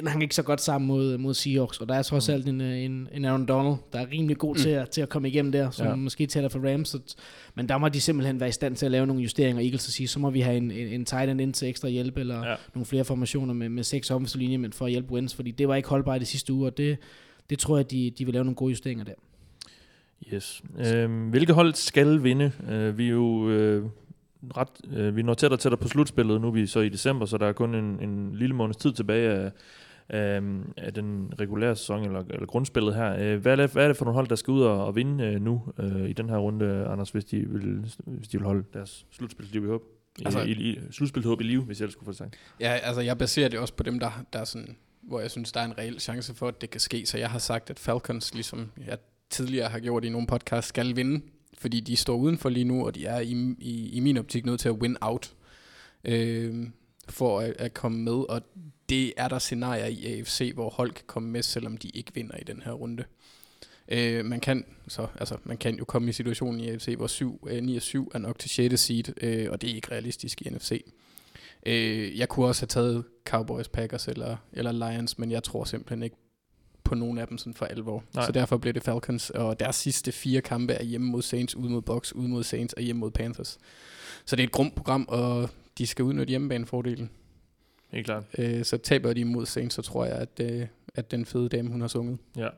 den 0.00 0.06
hang 0.06 0.22
ikke 0.22 0.34
så 0.34 0.42
godt 0.42 0.60
sammen 0.60 0.88
mod, 0.88 1.18
mod 1.18 1.34
Seahawks, 1.34 1.78
og 1.80 1.88
der 1.88 1.94
er 1.94 2.02
trods 2.02 2.28
mm. 2.28 2.34
alt 2.34 2.48
en, 2.48 2.60
en, 2.60 3.08
en 3.12 3.24
Aaron 3.24 3.46
Donald, 3.46 3.76
der 3.92 3.98
er 3.98 4.06
rimelig 4.12 4.38
god 4.38 4.54
mm. 4.54 4.60
til, 4.60 4.68
at, 4.68 4.90
til 4.90 5.00
at 5.00 5.08
komme 5.08 5.28
igennem 5.28 5.52
der, 5.52 5.70
som 5.70 5.86
ja. 5.86 5.94
måske 5.94 6.26
tæller 6.26 6.48
for 6.48 6.72
Rams, 6.72 6.88
så, 6.88 7.16
men 7.54 7.68
der 7.68 7.78
må 7.78 7.88
de 7.88 8.00
simpelthen 8.00 8.40
være 8.40 8.48
i 8.48 8.52
stand 8.52 8.76
til 8.76 8.86
at 8.86 8.92
lave 8.92 9.06
nogle 9.06 9.22
justeringer, 9.22 9.62
Eagles 9.62 9.88
at 9.88 9.92
sige, 9.92 10.08
så 10.08 10.18
må 10.18 10.30
vi 10.30 10.40
have 10.40 10.56
en, 10.56 10.70
en, 10.70 10.88
en 10.88 11.04
tight 11.04 11.30
end 11.30 11.40
ind 11.40 11.54
til 11.54 11.68
ekstra 11.68 11.88
hjælp, 11.88 12.16
eller 12.16 12.48
ja. 12.48 12.54
nogle 12.74 12.86
flere 12.86 13.04
formationer 13.04 13.54
med, 13.54 13.68
med 13.68 13.82
seks 13.82 14.10
offensive 14.10 14.58
men 14.58 14.72
for 14.72 14.84
at 14.84 14.90
hjælpe 14.90 15.12
Wentz, 15.12 15.34
fordi 15.34 15.50
det 15.50 15.68
var 15.68 15.74
ikke 15.74 15.88
holdbart 15.88 16.22
i 16.22 16.24
sidste 16.24 16.52
uge, 16.52 16.66
og 16.66 16.76
det, 16.76 16.98
det 17.50 17.58
tror 17.58 17.76
jeg, 17.76 17.90
de, 17.90 18.10
de 18.18 18.24
vil 18.24 18.34
lave 18.34 18.44
nogle 18.44 18.56
gode 18.56 18.70
justeringer 18.70 19.04
der. 19.04 19.14
Yes. 20.34 20.62
Øhm, 20.94 21.28
hvilke 21.28 21.52
hold 21.52 21.74
skal 21.74 22.22
vinde? 22.22 22.52
Øh, 22.70 22.98
vi 22.98 23.06
er 23.06 23.10
jo 23.10 23.50
øh, 23.50 23.84
ret, 24.56 24.68
øh, 24.96 25.16
vi 25.16 25.22
når 25.22 25.34
tættere 25.34 25.56
og 25.56 25.60
tættere 25.60 25.80
på 25.80 25.88
slutspillet. 25.88 26.40
Nu 26.40 26.46
er 26.46 26.52
vi 26.52 26.66
så 26.66 26.80
i 26.80 26.88
december, 26.88 27.26
så 27.26 27.38
der 27.38 27.46
er 27.46 27.52
kun 27.52 27.74
en, 27.74 27.84
en 27.84 28.34
lille 28.34 28.54
måneds 28.54 28.76
tid 28.76 28.92
tilbage 28.92 29.30
af, 29.30 29.50
af, 30.08 30.40
af 30.76 30.94
den 30.94 31.32
regulære 31.40 31.76
sæson, 31.76 32.04
eller, 32.04 32.24
eller 32.30 32.46
grundspillet 32.46 32.94
her. 32.94 33.16
Øh, 33.18 33.40
hvad, 33.40 33.52
er 33.52 33.56
det, 33.56 33.72
hvad 33.72 33.84
er 33.84 33.88
det 33.88 33.96
for 33.96 34.04
nogle 34.04 34.14
hold, 34.14 34.28
der 34.28 34.36
skal 34.36 34.50
ud 34.52 34.62
og, 34.62 34.86
og 34.86 34.96
vinde 34.96 35.24
øh, 35.24 35.40
nu 35.40 35.62
øh, 35.78 36.10
i 36.10 36.12
den 36.12 36.28
her 36.28 36.36
runde, 36.36 36.86
Anders, 36.86 37.10
hvis 37.10 37.24
de 37.24 37.36
vil, 37.48 37.92
hvis 38.06 38.28
de 38.28 38.38
vil 38.38 38.46
holde 38.46 38.64
deres 38.74 39.06
slutspilsliv 39.10 39.64
i 39.64 39.66
håb? 39.66 39.82
Altså, 40.24 40.40
I, 40.40 40.50
i, 40.50 40.52
i, 40.52 40.78
slutspilshåb 40.90 41.40
i 41.40 41.44
liv, 41.44 41.62
hvis 41.62 41.80
jeg 41.80 41.90
skulle 41.90 42.04
få 42.04 42.10
det 42.10 42.18
sagt. 42.18 42.36
Ja, 42.60 42.78
altså 42.82 43.00
jeg 43.00 43.18
baserer 43.18 43.48
det 43.48 43.58
også 43.58 43.74
på 43.74 43.82
dem, 43.82 43.98
der, 43.98 44.24
der 44.32 44.38
er 44.38 44.44
sådan, 44.44 44.76
hvor 45.02 45.20
jeg 45.20 45.30
synes, 45.30 45.52
der 45.52 45.60
er 45.60 45.64
en 45.64 45.78
reel 45.78 46.00
chance 46.00 46.34
for, 46.34 46.48
at 46.48 46.60
det 46.60 46.70
kan 46.70 46.80
ske. 46.80 47.06
Så 47.06 47.18
jeg 47.18 47.30
har 47.30 47.38
sagt, 47.38 47.70
at 47.70 47.78
Falcons, 47.78 48.34
ligesom 48.34 48.70
jeg 48.86 48.98
tidligere 49.30 49.68
har 49.68 49.78
gjort 49.78 50.04
i 50.04 50.08
nogle 50.08 50.26
podcast, 50.26 50.68
skal 50.68 50.96
vinde, 50.96 51.20
fordi 51.58 51.80
de 51.80 51.96
står 51.96 52.16
udenfor 52.16 52.48
lige 52.48 52.64
nu, 52.64 52.86
og 52.86 52.94
de 52.94 53.06
er 53.06 53.20
i, 53.20 53.54
i, 53.58 53.90
i 53.90 54.00
min 54.00 54.16
optik 54.16 54.46
nødt 54.46 54.60
til 54.60 54.68
at 54.68 54.74
win 54.74 54.96
out. 55.00 55.34
Øh, 56.04 56.66
for 57.08 57.40
at, 57.40 57.54
at 57.58 57.74
komme 57.74 57.98
med, 57.98 58.30
og 58.30 58.42
det 58.88 59.12
er 59.16 59.28
der 59.28 59.38
scenarier 59.38 59.86
i 59.86 60.18
AFC, 60.18 60.52
hvor 60.54 60.70
hold 60.70 60.92
kan 60.92 61.04
komme 61.06 61.30
med, 61.30 61.42
selvom 61.42 61.76
de 61.76 61.88
ikke 61.88 62.14
vinder 62.14 62.36
i 62.36 62.44
den 62.44 62.62
her 62.64 62.72
runde. 62.72 63.04
Øh, 63.88 64.24
man 64.24 64.40
kan 64.40 64.64
så 64.88 65.06
altså 65.20 65.36
man 65.44 65.56
kan 65.56 65.76
jo 65.76 65.84
komme 65.84 66.08
i 66.08 66.12
situationen 66.12 66.60
i 66.60 66.70
AFC, 66.70 66.94
hvor 66.96 67.06
7, 67.06 67.48
øh, 67.50 67.62
9 67.62 67.76
og 67.76 67.82
7 67.82 68.10
er 68.14 68.18
nok 68.18 68.38
til 68.38 68.50
6. 68.50 68.80
seed, 68.80 69.22
øh, 69.22 69.50
og 69.50 69.60
det 69.60 69.70
er 69.70 69.74
ikke 69.74 69.90
realistisk 69.90 70.42
i 70.42 70.50
NFC. 70.50 70.84
Øh, 71.66 72.18
jeg 72.18 72.28
kunne 72.28 72.46
også 72.46 72.62
have 72.62 72.66
taget 72.66 73.04
Cowboys, 73.26 73.68
Packers 73.68 74.08
eller, 74.08 74.36
eller 74.52 74.72
Lions, 74.72 75.18
men 75.18 75.30
jeg 75.30 75.42
tror 75.42 75.64
simpelthen 75.64 76.02
ikke 76.02 76.16
på 76.84 76.94
nogen 76.94 77.18
af 77.18 77.28
dem 77.28 77.38
sådan 77.38 77.54
for 77.54 77.66
alvor. 77.66 78.04
Nej. 78.14 78.26
Så 78.26 78.32
derfor 78.32 78.56
bliver 78.56 78.72
det 78.72 78.82
Falcons, 78.82 79.30
og 79.30 79.60
deres 79.60 79.76
sidste 79.76 80.12
fire 80.12 80.40
kampe 80.40 80.72
er 80.72 80.84
hjemme 80.84 81.06
mod 81.06 81.22
Saints, 81.22 81.56
ude 81.56 81.70
mod 81.70 81.82
Bucks, 81.82 82.14
ude 82.14 82.28
mod 82.28 82.44
Saints 82.44 82.74
og 82.74 82.82
hjemme 82.82 83.00
mod 83.00 83.10
Panthers. 83.10 83.58
Så 84.24 84.36
det 84.36 84.42
er 84.42 84.46
et 84.46 84.52
grumt 84.52 84.74
program, 84.74 85.04
og 85.08 85.50
de 85.78 85.86
skal 85.86 86.04
udnytte 86.04 86.30
hjemmebanefordelen. 86.30 87.10
Helt 87.90 88.06
klart. 88.06 88.24
Øh, 88.38 88.64
så 88.64 88.78
taber 88.78 89.12
de 89.12 89.20
imod 89.20 89.46
Saints, 89.46 89.74
så 89.74 89.82
tror 89.82 90.04
jeg, 90.04 90.14
at, 90.14 90.40
øh, 90.40 90.66
at 90.94 91.10
den 91.10 91.24
fede 91.24 91.48
dame, 91.48 91.70
hun 91.70 91.80
har 91.80 91.88
sunget. 91.88 92.18
Ja. 92.36 92.48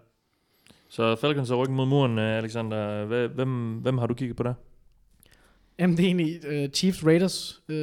Så 0.89 1.17
Falcons 1.17 1.51
er 1.51 1.55
ryggen 1.55 1.77
mod 1.77 1.87
muren, 1.87 2.19
øh, 2.19 2.39
Alexander. 2.39 3.05
Hvem, 3.27 3.73
hvem 3.73 3.99
har 3.99 4.07
du 4.07 4.14
kigget 4.14 4.37
på 4.37 4.43
der? 4.43 4.55
Jamen, 5.79 5.97
det 5.97 6.03
er 6.03 6.07
egentlig 6.07 6.64
uh, 6.64 6.71
Chiefs 6.71 7.07
Raiders 7.07 7.62
uh, 7.69 7.75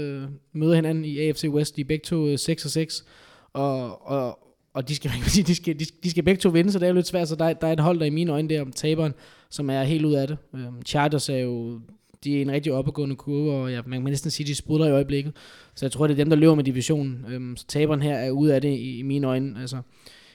møder 0.54 0.76
hinanden 0.76 1.06
i 1.06 1.20
AFC 1.20 1.46
West. 1.50 1.76
De 1.76 1.82
er 1.82 1.86
begge 1.86 2.04
to 2.04 2.32
uh, 2.32 2.36
6 2.36 2.66
og 2.66 2.72
6. 2.72 3.06
Og, 3.54 4.08
og, 4.08 4.40
og 4.74 4.88
de 4.88 4.96
skal, 4.96 5.12
de, 5.48 5.56
skal, 5.56 5.80
de, 5.80 5.86
de 6.04 6.10
skal 6.12 6.24
begge 6.24 6.40
to 6.40 6.50
vinde, 6.50 6.72
så 6.72 6.80
det 6.80 6.86
er 6.86 6.90
jo 6.90 6.96
lidt 6.96 7.08
svært. 7.08 7.28
Så 7.28 7.36
der, 7.36 7.54
der 7.54 7.68
er 7.68 7.74
et 7.74 7.80
hold, 7.80 8.00
der 8.00 8.06
i 8.06 8.10
mine 8.10 8.32
øjne 8.32 8.50
der 8.50 8.62
om 8.62 8.72
taberen, 8.72 9.14
som 9.50 9.70
er 9.70 9.84
helt 9.84 10.06
ud 10.06 10.14
af 10.14 10.28
det. 10.28 10.38
Um, 10.54 10.82
Chargers 10.86 11.30
er 11.30 11.38
jo 11.38 11.82
de 12.24 12.38
er 12.38 12.42
en 12.42 12.52
rigtig 12.52 12.74
opadgående 12.74 13.16
kurve, 13.16 13.52
og 13.52 13.72
ja, 13.72 13.82
man 13.86 14.02
kan 14.02 14.10
næsten 14.10 14.32
sige, 14.32 14.46
at 14.46 14.48
de 14.48 14.56
sprudler 14.56 14.88
i 14.88 14.92
øjeblikket. 14.92 15.34
Så 15.76 15.86
jeg 15.86 15.92
tror, 15.92 16.08
det 16.08 16.14
er 16.14 16.18
dem, 16.18 16.30
der 16.30 16.38
løber 16.38 16.56
med 16.56 16.64
divisionen. 16.64 17.26
Øhm, 17.30 17.58
så 17.58 17.68
taberen 17.68 18.02
her 18.02 18.16
er 18.16 18.32
ude 18.32 18.56
af 18.56 18.62
det 18.62 18.70
i, 18.70 19.00
i 19.00 19.02
mine 19.02 19.28
øjne. 19.28 19.62
Altså, 19.62 19.82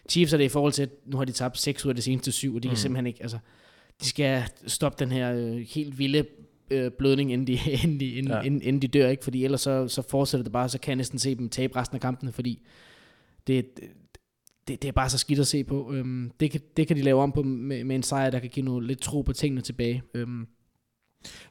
Chiefs 0.09 0.33
er 0.33 0.37
det 0.37 0.45
i 0.45 0.49
forhold 0.49 0.73
til, 0.73 0.83
at 0.83 0.91
nu 1.07 1.17
har 1.17 1.25
de 1.25 1.33
tabt 1.33 1.59
6 1.59 1.85
ud 1.85 1.89
af 1.89 1.95
det 1.95 2.05
seneste 2.05 2.33
7, 2.33 2.55
og 2.55 2.63
de 2.63 2.69
mm. 2.69 2.71
kan 2.71 2.79
simpelthen 2.79 3.07
ikke, 3.07 3.23
altså, 3.23 3.39
de 4.01 4.07
skal 4.07 4.43
stoppe 4.67 5.05
den 5.05 5.13
her 5.13 5.33
øh, 5.33 5.67
helt 5.75 5.99
vilde 5.99 6.25
øh, 6.71 6.91
blødning, 6.99 7.33
inden 7.33 7.47
de, 7.47 7.53
inden, 7.83 8.01
de, 8.01 8.11
inden, 8.11 8.33
ja. 8.33 8.41
inden, 8.41 8.63
inden 8.63 8.83
de 8.83 8.89
dør, 8.89 9.09
ikke? 9.09 9.25
fordi 9.25 9.45
ellers 9.45 9.61
så, 9.61 9.89
så 9.89 10.03
fortsætter 10.03 10.45
det 10.45 10.53
bare, 10.53 10.69
så 10.69 10.81
kan 10.81 10.91
jeg 10.91 10.97
næsten 10.97 11.19
se 11.19 11.35
dem 11.35 11.49
tabe 11.49 11.77
resten 11.77 11.95
af 11.95 12.01
kampene, 12.01 12.33
fordi 12.33 12.63
det, 13.47 13.67
det, 14.69 14.83
det 14.83 14.89
er 14.89 14.93
bare 14.93 15.11
så 15.11 15.19
skidt 15.19 15.39
at 15.39 15.47
se 15.47 15.65
på. 15.65 15.93
Øhm, 15.93 16.31
det, 16.41 16.51
kan, 16.51 16.61
det 16.77 16.87
kan 16.87 16.97
de 16.97 17.03
lave 17.03 17.23
om 17.23 17.33
på 17.33 17.43
med, 17.43 17.85
med 17.85 17.97
en 17.97 18.03
sejr, 18.03 18.31
der 18.31 18.39
kan 18.39 18.51
give 18.51 18.65
noget 18.65 18.85
lidt 18.85 19.01
tro 19.01 19.23
på 19.23 19.33
tingene 19.33 19.61
tilbage. 19.61 20.03
Øhm, 20.15 20.47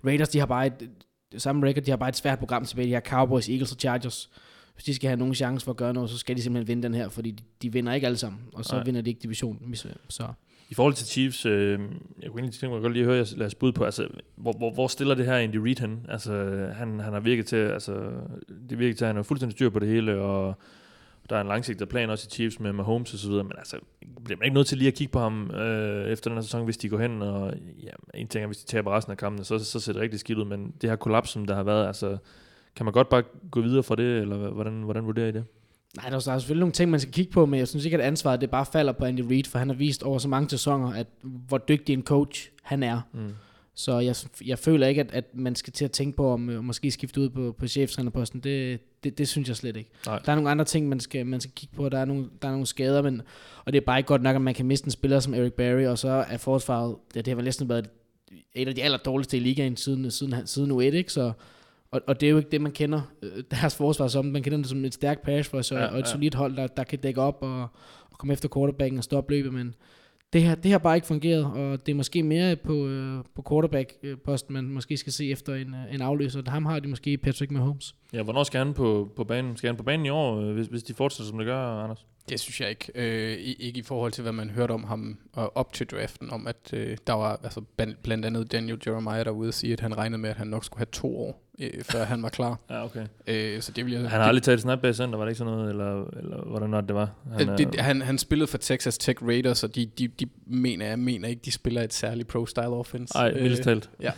Raiders, 0.06 0.30
de 0.30 0.40
har 0.40 0.46
bare 0.46 0.68
et, 0.68 0.90
det 1.32 1.42
samme 1.42 1.68
record, 1.68 1.84
de 1.84 1.92
har 1.92 1.98
bare 1.98 2.10
et 2.10 2.16
svært 2.16 2.40
program 2.40 2.66
tilbage. 2.66 2.88
De 2.88 2.94
har 2.94 3.02
Cowboys, 3.02 3.50
Eagles 3.50 3.72
og 3.72 3.78
Chargers. 3.80 4.30
Hvis 4.74 4.84
de 4.84 4.94
skal 4.94 5.08
have 5.08 5.18
nogen 5.18 5.36
chance 5.36 5.66
for 5.66 5.72
at 5.72 5.78
gøre 5.78 5.94
noget, 5.94 6.10
så 6.10 6.18
skal 6.18 6.38
de 6.38 6.42
simpelthen 6.42 6.68
vinde 6.68 6.84
den 6.84 6.94
her, 6.94 7.10
fordi 7.10 7.32
de, 7.32 7.44
de 7.62 7.74
vinder 7.74 7.94
ikke 7.94 8.08
alle 8.08 8.18
sammen, 8.18 8.42
og 8.54 8.66
så 8.66 8.76
Nej. 8.76 8.84
vinder 8.84 9.02
de 9.02 9.10
ikke 9.10 9.22
divisionen. 9.22 9.76
Så. 10.10 10.28
I 10.70 10.74
forhold 10.74 10.94
til 10.94 11.08
Chiefs, 11.08 11.46
øh, 11.46 11.80
jeg 12.22 12.30
kunne 12.32 12.40
egentlig 12.40 12.60
tænke 12.60 12.74
mig 12.74 12.82
godt 12.82 12.94
lige 12.94 13.04
at 13.04 13.10
høre 13.10 13.26
jeres 13.40 13.56
bud 13.56 13.72
på, 13.72 13.84
altså, 13.84 14.08
hvor, 14.36 14.54
hvor, 14.54 14.74
hvor 14.74 14.88
stiller 14.88 15.16
det 15.16 15.26
her 15.26 15.36
Andy 15.36 15.56
Reid 15.56 15.80
hen? 15.80 16.06
Altså, 16.10 16.34
han, 16.76 17.00
han 17.00 17.14
har 17.14 17.20
virket 17.20 17.46
til, 17.46 17.56
altså, 17.56 18.12
det 18.70 18.80
virker 18.80 18.96
til, 18.96 19.06
at 19.06 19.10
han 19.10 19.16
har 19.16 19.24
fuldstændig 19.24 19.58
styr 19.58 19.70
på 19.70 19.80
det 19.80 19.88
hele, 19.88 20.22
og 20.22 20.58
der 21.30 21.36
er 21.36 21.42
en 21.42 21.48
langsigtet 21.48 21.90
plan 21.90 22.10
også 22.10 22.28
i 22.30 22.34
Chiefs 22.34 22.60
med 22.60 22.74
Mahomes 22.74 23.14
og 23.14 23.20
så 23.20 23.28
videre, 23.28 23.44
men 23.44 23.54
altså, 23.58 23.80
bliver 24.26 24.38
man 24.38 24.46
ikke 24.46 24.56
nødt 24.56 24.68
til 24.68 24.78
lige 24.78 24.88
at 24.88 24.94
kigge 24.94 25.12
på 25.12 25.20
ham 25.20 25.52
øh, 25.52 26.12
efter 26.12 26.30
den 26.30 26.38
her 26.38 26.42
sæson, 26.42 26.66
hvis 26.66 26.78
de 26.78 26.90
går 26.90 26.98
hen, 27.00 27.22
og 27.22 27.54
ja, 27.84 27.90
en 28.14 28.28
ting 28.28 28.44
er, 28.44 28.48
hvis 28.48 28.58
de 28.58 28.66
taber 28.66 28.98
resten 28.98 29.12
af 29.12 29.18
kampene, 29.18 29.46
så, 29.46 29.60
så 29.60 29.80
ser 29.80 29.94
det 29.94 30.02
rigtig 30.02 30.20
skidt 30.20 30.38
ud, 30.38 30.46
men 30.46 30.74
det 30.82 30.90
her 30.90 30.98
kollaps, 30.98 31.30
som 31.30 31.46
der 31.46 31.56
har 31.56 31.64
været, 31.64 31.88
altså, 31.88 32.18
kan 32.76 32.86
man 32.86 32.94
godt 32.94 33.10
bare 33.10 33.24
gå 33.52 33.62
videre 33.62 33.84
fra 33.84 33.96
det, 33.96 34.22
eller 34.22 34.38
hvordan, 34.38 34.74
hvordan 34.82 35.06
vurderer 35.06 35.28
I 35.28 35.32
det? 35.32 35.46
Nej, 35.96 36.10
der 36.10 36.16
er, 36.16 36.20
selvfølgelig 36.20 36.60
nogle 36.60 36.74
ting, 36.74 36.92
man 36.92 37.00
skal 37.00 37.14
kigge 37.14 37.32
på, 37.32 37.46
men 37.46 37.60
jeg 37.60 37.68
synes 37.68 37.86
ikke, 37.86 37.98
at 37.98 38.04
ansvaret 38.04 38.42
det 38.42 38.50
bare 38.50 38.66
falder 38.66 38.94
på 38.94 39.06
Andy 39.06 39.20
Reid, 39.20 39.44
for 39.44 39.60
han 39.60 39.70
har 39.70 39.76
vist 39.76 40.04
over 40.04 40.20
så 40.20 40.28
mange 40.28 40.50
sæsoner, 40.50 40.94
at 40.94 41.08
hvor 41.22 41.58
dygtig 41.58 41.94
en 41.94 42.04
coach 42.04 42.50
han 42.64 42.84
er. 42.84 43.02
Mm. 43.14 43.34
Så 43.80 44.00
jeg, 44.00 44.16
jeg 44.46 44.60
føler 44.60 44.88
ikke, 44.88 45.02
at, 45.02 45.12
at 45.12 45.26
man 45.34 45.56
skal 45.56 45.74
til 45.74 45.86
at 45.86 45.92
tænke 45.92 46.18
på, 46.18 46.32
om 46.32 46.50
øh, 46.50 46.64
måske 46.64 46.92
skifte 46.92 47.22
ud 47.22 47.30
på, 47.30 47.56
på 47.60 47.68
cheftrænerposten. 47.68 48.40
Det, 48.40 48.80
det, 49.04 49.18
det 49.18 49.28
synes 49.28 49.48
jeg 49.48 49.56
slet 49.56 49.78
ikke. 49.78 49.90
Nej. 50.06 50.20
Der 50.26 50.32
er 50.32 50.36
nogle 50.36 50.50
andre 50.50 50.66
ting, 50.66 50.90
man 50.90 51.00
skal, 51.00 51.26
man 51.26 51.40
skal 51.40 51.52
kigge 51.56 51.76
på. 51.76 51.90
Der 51.90 52.00
er, 52.00 52.06
nogle, 52.06 52.30
der 52.42 52.48
er 52.48 52.52
nogle 52.52 52.66
skader, 52.66 53.02
men, 53.02 53.22
og 53.66 53.74
det 53.74 53.82
er 53.82 53.86
bare 53.86 54.00
ikke 54.00 54.08
godt 54.08 54.22
nok, 54.22 54.36
at 54.36 54.42
man 54.42 54.54
kan 54.54 54.66
miste 54.66 54.86
en 54.88 54.92
spiller 54.92 55.20
som 55.20 55.34
Eric 55.34 55.54
Barry, 55.54 55.86
og 55.86 55.98
så 55.98 56.10
er 56.10 56.38
forsvaret, 56.38 56.96
ja, 57.16 57.20
det 57.20 57.28
har 57.28 57.36
vel 57.36 57.46
næsten 57.46 57.70
været 57.70 57.90
et 58.54 58.68
af 58.68 58.76
de 58.76 58.84
aller 58.84 58.98
dårligste 58.98 59.38
i 59.38 59.40
ligaen 59.40 59.76
siden, 59.76 60.12
siden, 60.12 60.36
siden 60.46 60.72
U1, 60.72 60.82
ikke? 60.82 61.14
Så, 61.14 61.32
og, 61.92 62.02
og 62.08 62.22
det 62.22 62.28
er 62.28 62.32
jo 62.32 62.38
ikke 62.38 62.50
det, 62.50 62.62
man 62.62 62.72
kender 62.72 63.02
øh, 63.22 63.44
deres 63.52 63.76
forsvar 63.76 64.08
som. 64.08 64.26
Man 64.26 64.44
kender 64.44 64.58
det 64.58 64.68
som 64.68 64.86
et 64.86 64.94
stærkt 64.94 65.22
pass 65.22 65.50
for, 65.50 65.62
så, 65.62 65.76
ja, 65.76 65.86
og 65.86 66.00
et 66.00 66.06
ja. 66.06 66.12
solidt 66.12 66.36
hold, 66.36 66.56
der, 66.56 66.68
der 66.68 66.84
kan 66.84 67.00
dække 67.00 67.22
op 67.22 67.38
og, 67.42 67.62
og 68.12 68.18
komme 68.18 68.34
efter 68.34 68.50
quarterbacken 68.54 68.98
og 68.98 69.04
stoppe 69.04 69.34
løbet, 69.34 69.54
men 69.54 69.76
det 70.34 70.44
her, 70.44 70.56
det 70.56 70.72
har 70.72 70.78
bare 70.78 70.96
ikke 70.96 71.08
fungeret, 71.08 71.46
og 71.46 71.86
det 71.86 71.92
er 71.92 71.96
måske 71.96 72.24
mere 72.24 72.56
på, 72.56 72.88
øh, 72.88 73.24
på 73.36 73.44
quarterback-posten, 73.50 74.54
man 74.54 74.64
måske 74.64 74.98
skal 74.98 75.14
se 75.14 75.32
efter 75.32 75.56
en, 75.56 75.74
øh, 75.74 75.94
en 75.94 76.02
afløser. 76.02 76.42
Ham 76.48 76.66
har 76.66 76.80
de 76.80 76.88
måske 76.88 77.18
Patrick 77.18 77.52
Mahomes. 77.52 77.96
Ja, 78.14 78.24
hvornår 78.24 78.44
skal 78.44 78.58
han 78.58 78.74
på, 78.74 79.12
på 79.16 79.24
banen? 79.24 79.58
Skal 79.58 79.68
han 79.68 79.78
på 79.78 79.84
banen 79.84 80.06
i 80.06 80.10
år, 80.10 80.42
øh, 80.42 80.54
hvis, 80.54 80.68
hvis 80.68 80.84
de 80.84 80.94
fortsætter, 80.94 81.30
som 81.30 81.38
det 81.38 81.48
gør, 81.48 81.84
Anders? 81.84 82.06
Det 82.30 82.40
synes 82.40 82.62
jeg 82.62 82.70
ikke. 82.70 82.92
Øh, 82.96 83.38
i, 83.38 83.54
ikke 83.54 83.80
i 83.80 83.84
forhold 83.84 84.12
til, 84.12 84.22
hvad 84.22 84.32
man 84.32 84.50
hørte 84.50 84.72
om 84.72 84.84
ham 84.84 85.18
og 85.34 85.58
op 85.58 85.74
til 85.74 85.88
draften, 85.88 86.30
om 86.32 86.48
at 86.48 86.74
øh, 86.74 86.98
der 87.08 87.14
var 87.14 87.40
altså, 87.44 87.62
blandt, 87.62 88.04
blandt 88.04 88.26
andet 88.26 88.52
Daniel 88.52 88.82
Jeremiah 88.88 89.26
derude 89.26 89.48
og 89.48 89.54
sige, 89.54 89.74
at 89.74 89.80
han 89.80 89.98
regnede 89.98 90.22
med, 90.22 90.30
at 90.30 90.38
han 90.38 90.48
nok 90.48 90.66
skulle 90.66 90.80
have 90.80 90.92
to 90.92 91.18
år, 91.18 91.47
øh, 91.62 91.84
før 91.84 92.04
han 92.04 92.24
var 92.24 92.30
klar. 92.30 92.60
Ja, 92.70 92.86
okay. 92.86 93.06
Øh, 93.28 93.62
så 93.62 93.72
det 93.72 93.86
vil 93.86 93.94
jeg... 93.94 94.02
Han 94.02 94.10
har 94.22 94.28
aldrig 94.28 94.44
taget 94.44 94.56
et 94.58 94.62
snap 94.62 94.80
bag 94.82 94.96
center, 94.96 95.18
var 95.18 95.26
det 95.26 95.32
ikke 95.32 95.38
sådan 95.38 95.54
noget, 95.54 95.70
eller, 95.70 96.06
eller 96.18 96.46
hvordan 96.46 96.72
var 96.72 96.82
det, 96.82 96.88
det 96.88 96.96
var? 96.96 97.10
Han, 97.38 97.48
Han, 97.48 97.58
det, 97.58 97.80
han, 97.82 98.02
han 98.02 98.18
spillede 98.18 98.48
for 98.48 98.58
Texas 98.58 98.98
Tech 98.98 99.24
Raiders, 99.24 99.64
og 99.64 99.76
de, 99.76 99.86
de, 99.86 100.08
de 100.08 100.26
mener, 100.46 100.86
jeg 100.86 101.00
mener 101.00 101.28
ikke, 101.30 101.42
de 101.46 101.52
spiller 101.52 101.82
et 101.82 101.94
særligt 101.94 102.36
pro-style 102.36 102.60
offense. 102.74 103.18
Ej, 103.18 103.34
mildest 103.34 103.64
talt. 103.64 103.90
Ja. 104.02 104.12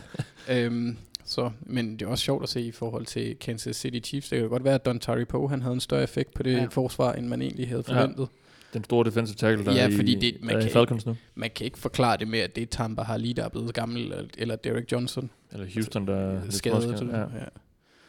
øhm, 0.50 0.96
så, 1.24 1.50
men 1.60 1.92
det 1.92 2.02
er 2.02 2.06
også 2.06 2.24
sjovt 2.24 2.42
at 2.42 2.48
se 2.48 2.60
i 2.62 2.70
forhold 2.72 3.06
til 3.06 3.36
Kansas 3.36 3.76
City 3.76 4.08
Chiefs. 4.08 4.28
Det 4.28 4.40
kan 4.40 4.48
godt 4.48 4.64
være, 4.64 4.74
at 4.74 4.84
Don 4.84 4.98
Tari 5.00 5.24
Poe 5.24 5.48
han 5.48 5.62
havde 5.62 5.74
en 5.74 5.80
større 5.80 6.02
effekt 6.02 6.34
på 6.34 6.42
det 6.42 6.52
Ja. 6.52 6.66
forsvar, 6.70 7.12
end 7.12 7.26
man 7.26 7.42
egentlig 7.42 7.68
havde 7.68 7.82
Ja. 7.88 8.06
Den 8.74 8.84
store 8.84 9.04
defensive 9.04 9.36
tackle, 9.36 9.64
der 9.64 9.72
Ja, 9.72 9.88
er 9.90 9.96
fordi 9.96 10.14
det- 10.14 10.36
man 10.40 10.56
er 10.56 10.60
kan 10.60 10.70
Falcons 10.70 11.06
nu. 11.06 11.16
Man 11.34 11.50
kan 11.54 11.64
ikke 11.64 11.78
forklare 11.78 12.16
det 12.16 12.28
med, 12.28 12.38
at 12.38 12.56
det 12.56 12.62
er 12.62 12.66
Tampa 12.66 13.02
Harley, 13.02 13.32
der 13.36 13.44
er 13.44 13.48
blevet 13.48 13.74
gammel, 13.74 14.02
eller, 14.02 14.24
eller 14.38 14.56
Derek 14.56 14.92
Johnson 14.92 15.30
Eller 15.52 15.66
Houston, 15.74 16.06
der 16.06 16.16
er 16.16 16.42
lidt 16.42 16.54
skadet. 16.54 17.08
Ja. 17.12 17.20
Ja. 17.20 17.44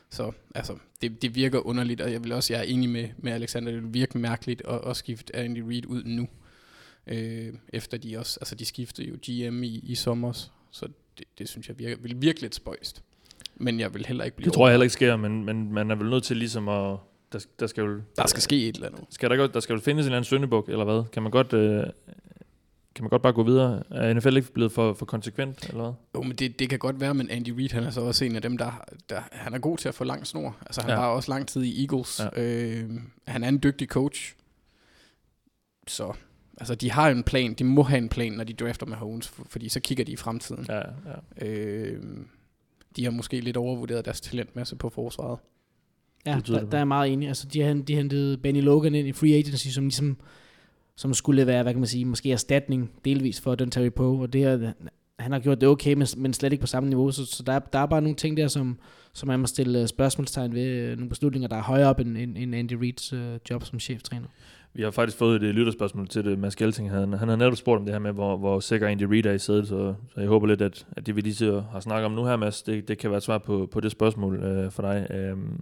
Så 0.09 0.31
altså, 0.55 0.75
det, 1.01 1.21
det 1.21 1.35
virker 1.35 1.67
underligt, 1.67 2.01
og 2.01 2.11
jeg 2.11 2.23
vil 2.23 2.31
også, 2.31 2.53
jeg 2.53 2.59
er 2.59 2.63
enig 2.63 2.89
med, 2.89 3.07
med 3.17 3.31
Alexander, 3.31 3.71
det 3.71 3.83
vil 3.83 3.93
virke 3.93 4.17
mærkeligt 4.17 4.61
at, 4.69 4.79
at 4.87 4.97
skifte 4.97 5.35
Andy 5.35 5.59
Reid 5.67 5.85
ud 5.85 6.03
nu. 6.03 6.27
Øh, 7.07 7.53
efter 7.73 7.97
de 7.97 8.17
også, 8.17 8.37
altså 8.41 8.55
de 8.55 8.65
skiftede 8.65 9.07
jo 9.07 9.15
GM 9.49 9.63
i, 9.63 9.79
i 9.83 9.95
sommer, 9.95 10.33
så 10.71 10.87
det, 11.17 11.25
det 11.39 11.49
synes 11.49 11.67
jeg 11.67 11.79
virker, 11.79 11.95
vil 12.01 12.15
virke 12.21 12.41
lidt 12.41 12.55
spøjst. 12.55 13.03
Men 13.55 13.79
jeg 13.79 13.93
vil 13.93 14.05
heller 14.05 14.23
ikke 14.23 14.37
blive 14.37 14.45
Det 14.45 14.53
tror 14.53 14.67
jeg 14.67 14.73
heller 14.73 14.83
ikke 14.83 14.93
sker, 14.93 15.15
men, 15.15 15.43
men 15.45 15.73
man 15.73 15.91
er 15.91 15.95
vel 15.95 16.09
nødt 16.09 16.23
til 16.23 16.37
ligesom 16.37 16.69
at... 16.69 16.97
Der, 17.33 17.45
der 17.59 17.67
skal 17.67 17.81
jo... 17.83 18.01
Der 18.17 18.27
skal 18.27 18.41
ske 18.41 18.67
et 18.69 18.75
eller 18.75 18.87
andet. 18.87 19.03
Skal 19.09 19.29
der, 19.29 19.35
godt, 19.35 19.53
der 19.53 19.59
skal 19.59 19.73
vel 19.73 19.81
findes 19.83 20.03
en 20.05 20.07
eller 20.07 20.17
anden 20.17 20.25
søndebuk, 20.29 20.69
eller 20.69 20.85
hvad? 20.85 21.03
Kan 21.11 21.23
man 21.23 21.31
godt... 21.31 21.53
Øh, 21.53 21.83
kan 22.95 23.03
man 23.03 23.09
godt 23.09 23.21
bare 23.21 23.33
gå 23.33 23.43
videre? 23.43 23.83
Er 23.91 24.13
NFL 24.13 24.37
ikke 24.37 24.51
blevet 24.53 24.71
for, 24.71 24.93
for 24.93 25.05
konsekvent, 25.05 25.69
eller 25.69 25.81
hvad? 25.83 25.93
Jo, 26.15 26.21
men 26.21 26.35
det, 26.37 26.59
det 26.59 26.69
kan 26.69 26.79
godt 26.79 26.99
være, 26.99 27.13
men 27.13 27.29
Andy 27.29 27.49
Reid, 27.49 27.69
han 27.69 27.83
er 27.83 27.89
så 27.89 28.01
også 28.01 28.25
en 28.25 28.35
af 28.35 28.41
dem, 28.41 28.57
der, 28.57 28.83
der 29.09 29.21
han 29.31 29.53
er 29.53 29.59
god 29.59 29.77
til 29.77 29.87
at 29.87 29.95
få 29.95 30.03
lang 30.03 30.27
snor. 30.27 30.57
Altså, 30.65 30.81
han 30.81 30.89
Ja. 30.89 30.95
var 30.95 31.05
også 31.07 31.31
lang 31.31 31.47
tid 31.47 31.63
i 31.63 31.81
Eagles. 31.81 32.19
Ja. 32.35 32.41
Ja. 32.41 32.69
Øh, 32.81 32.89
han 33.27 33.43
er 33.43 33.47
en 33.49 33.59
dygtig 33.63 33.87
coach. 33.87 34.35
Så, 35.87 36.13
altså, 36.57 36.75
de 36.75 36.91
har 36.91 37.07
jo 37.09 37.15
en 37.17 37.23
plan. 37.23 37.53
De 37.53 37.63
må 37.63 37.83
have 37.83 37.97
en 37.97 38.09
plan, 38.09 38.31
når 38.31 38.43
de 38.43 38.53
drafter 38.53 38.85
med 38.85 38.97
Holmes, 38.97 39.27
for, 39.27 39.45
fordi 39.49 39.69
så 39.69 39.79
kigger 39.79 40.05
de 40.05 40.11
i 40.11 40.15
fremtiden. 40.15 40.65
Ja, 40.69 40.77
ja. 41.39 41.45
Øh, 41.47 42.03
de 42.95 43.03
har 43.03 43.11
måske 43.11 43.39
lidt 43.39 43.57
overvurderet 43.57 44.05
deres 44.05 44.21
talentmasse 44.21 44.75
på 44.75 44.89
forsvaret. 44.89 45.39
Ja, 46.25 46.35
Det 46.35 46.47
der, 46.47 46.59
det 46.59 46.71
der 46.71 46.77
er 46.77 46.79
jeg 46.79 46.87
meget 46.87 47.13
enig. 47.13 47.27
Altså, 47.27 47.47
de, 47.53 47.61
har, 47.61 47.73
de 47.73 47.95
hentede 47.95 48.37
Benny 48.37 48.61
Logan 48.61 48.95
ind 48.95 49.07
i 49.07 49.11
free 49.11 49.33
agency, 49.33 49.67
som 49.67 49.83
ligesom 49.83 50.17
som 50.95 51.13
skulle 51.13 51.47
være, 51.47 51.63
hvad 51.63 51.73
kan 51.73 51.79
man 51.79 51.87
sige, 51.87 52.05
måske 52.05 52.31
erstatning 52.31 52.91
delvis 53.05 53.41
for 53.41 53.55
Don 53.55 53.71
Terry 53.71 53.89
Poe, 53.89 54.21
og 54.21 54.33
det 54.33 54.41
her, 54.41 54.73
han 55.19 55.31
har 55.31 55.39
gjort 55.39 55.61
det 55.61 55.69
okay, 55.69 55.93
men, 55.93 56.07
men 56.17 56.33
slet 56.33 56.53
ikke 56.53 56.61
på 56.61 56.67
samme 56.67 56.89
niveau, 56.89 57.11
så, 57.11 57.25
så 57.25 57.43
der, 57.43 57.53
er, 57.53 57.59
der 57.59 57.79
er 57.79 57.85
bare 57.85 58.01
nogle 58.01 58.15
ting 58.15 58.37
der, 58.37 58.47
som, 58.47 58.77
som 59.13 59.27
man 59.27 59.39
må 59.39 59.47
stille 59.47 59.81
øh, 59.81 59.87
spørgsmålstegn 59.87 60.53
ved, 60.53 60.65
øh, 60.65 60.95
nogle 60.95 61.09
beslutninger, 61.09 61.47
der 61.47 61.55
er 61.55 61.61
højere 61.61 61.89
op 61.89 61.99
end, 61.99 62.17
end, 62.17 62.37
end 62.37 62.55
Andy 62.55 62.73
Reids 62.73 63.13
øh, 63.13 63.39
job 63.49 63.63
som 63.63 63.79
cheftræner. 63.79 64.27
Vi 64.73 64.81
har 64.83 64.91
faktisk 64.91 65.17
fået 65.17 65.35
et 65.35 65.47
øh, 65.47 65.55
lytterspørgsmål 65.55 66.07
til 66.07 66.25
det. 66.25 66.39
Mads 66.39 66.55
Gelting, 66.55 66.91
han, 66.91 67.13
han 67.13 67.29
har 67.29 67.35
netop 67.35 67.55
spurgt 67.55 67.79
om 67.79 67.85
det 67.85 67.93
her 67.93 67.99
med, 67.99 68.11
hvor, 68.11 68.37
hvor 68.37 68.59
sikker 68.59 68.87
Andy 68.87 69.03
Reid 69.03 69.25
er 69.25 69.33
i 69.33 69.39
sædet, 69.39 69.67
så, 69.67 69.93
så 70.13 70.19
jeg 70.19 70.29
håber 70.29 70.47
lidt, 70.47 70.61
at, 70.61 70.87
at 70.91 71.05
det 71.05 71.15
vi 71.15 71.21
lige 71.21 71.35
så 71.35 71.63
har 71.71 71.79
snakket 71.79 72.05
om 72.05 72.11
nu 72.11 72.25
her, 72.25 72.35
Mads, 72.35 72.61
det, 72.61 72.87
det 72.87 72.97
kan 72.97 73.09
være 73.09 73.17
et 73.17 73.23
svar 73.23 73.37
på, 73.37 73.69
på 73.71 73.79
det 73.79 73.91
spørgsmål 73.91 74.43
øh, 74.43 74.71
for 74.71 74.81
dig. 74.81 75.07
Øhm, 75.11 75.61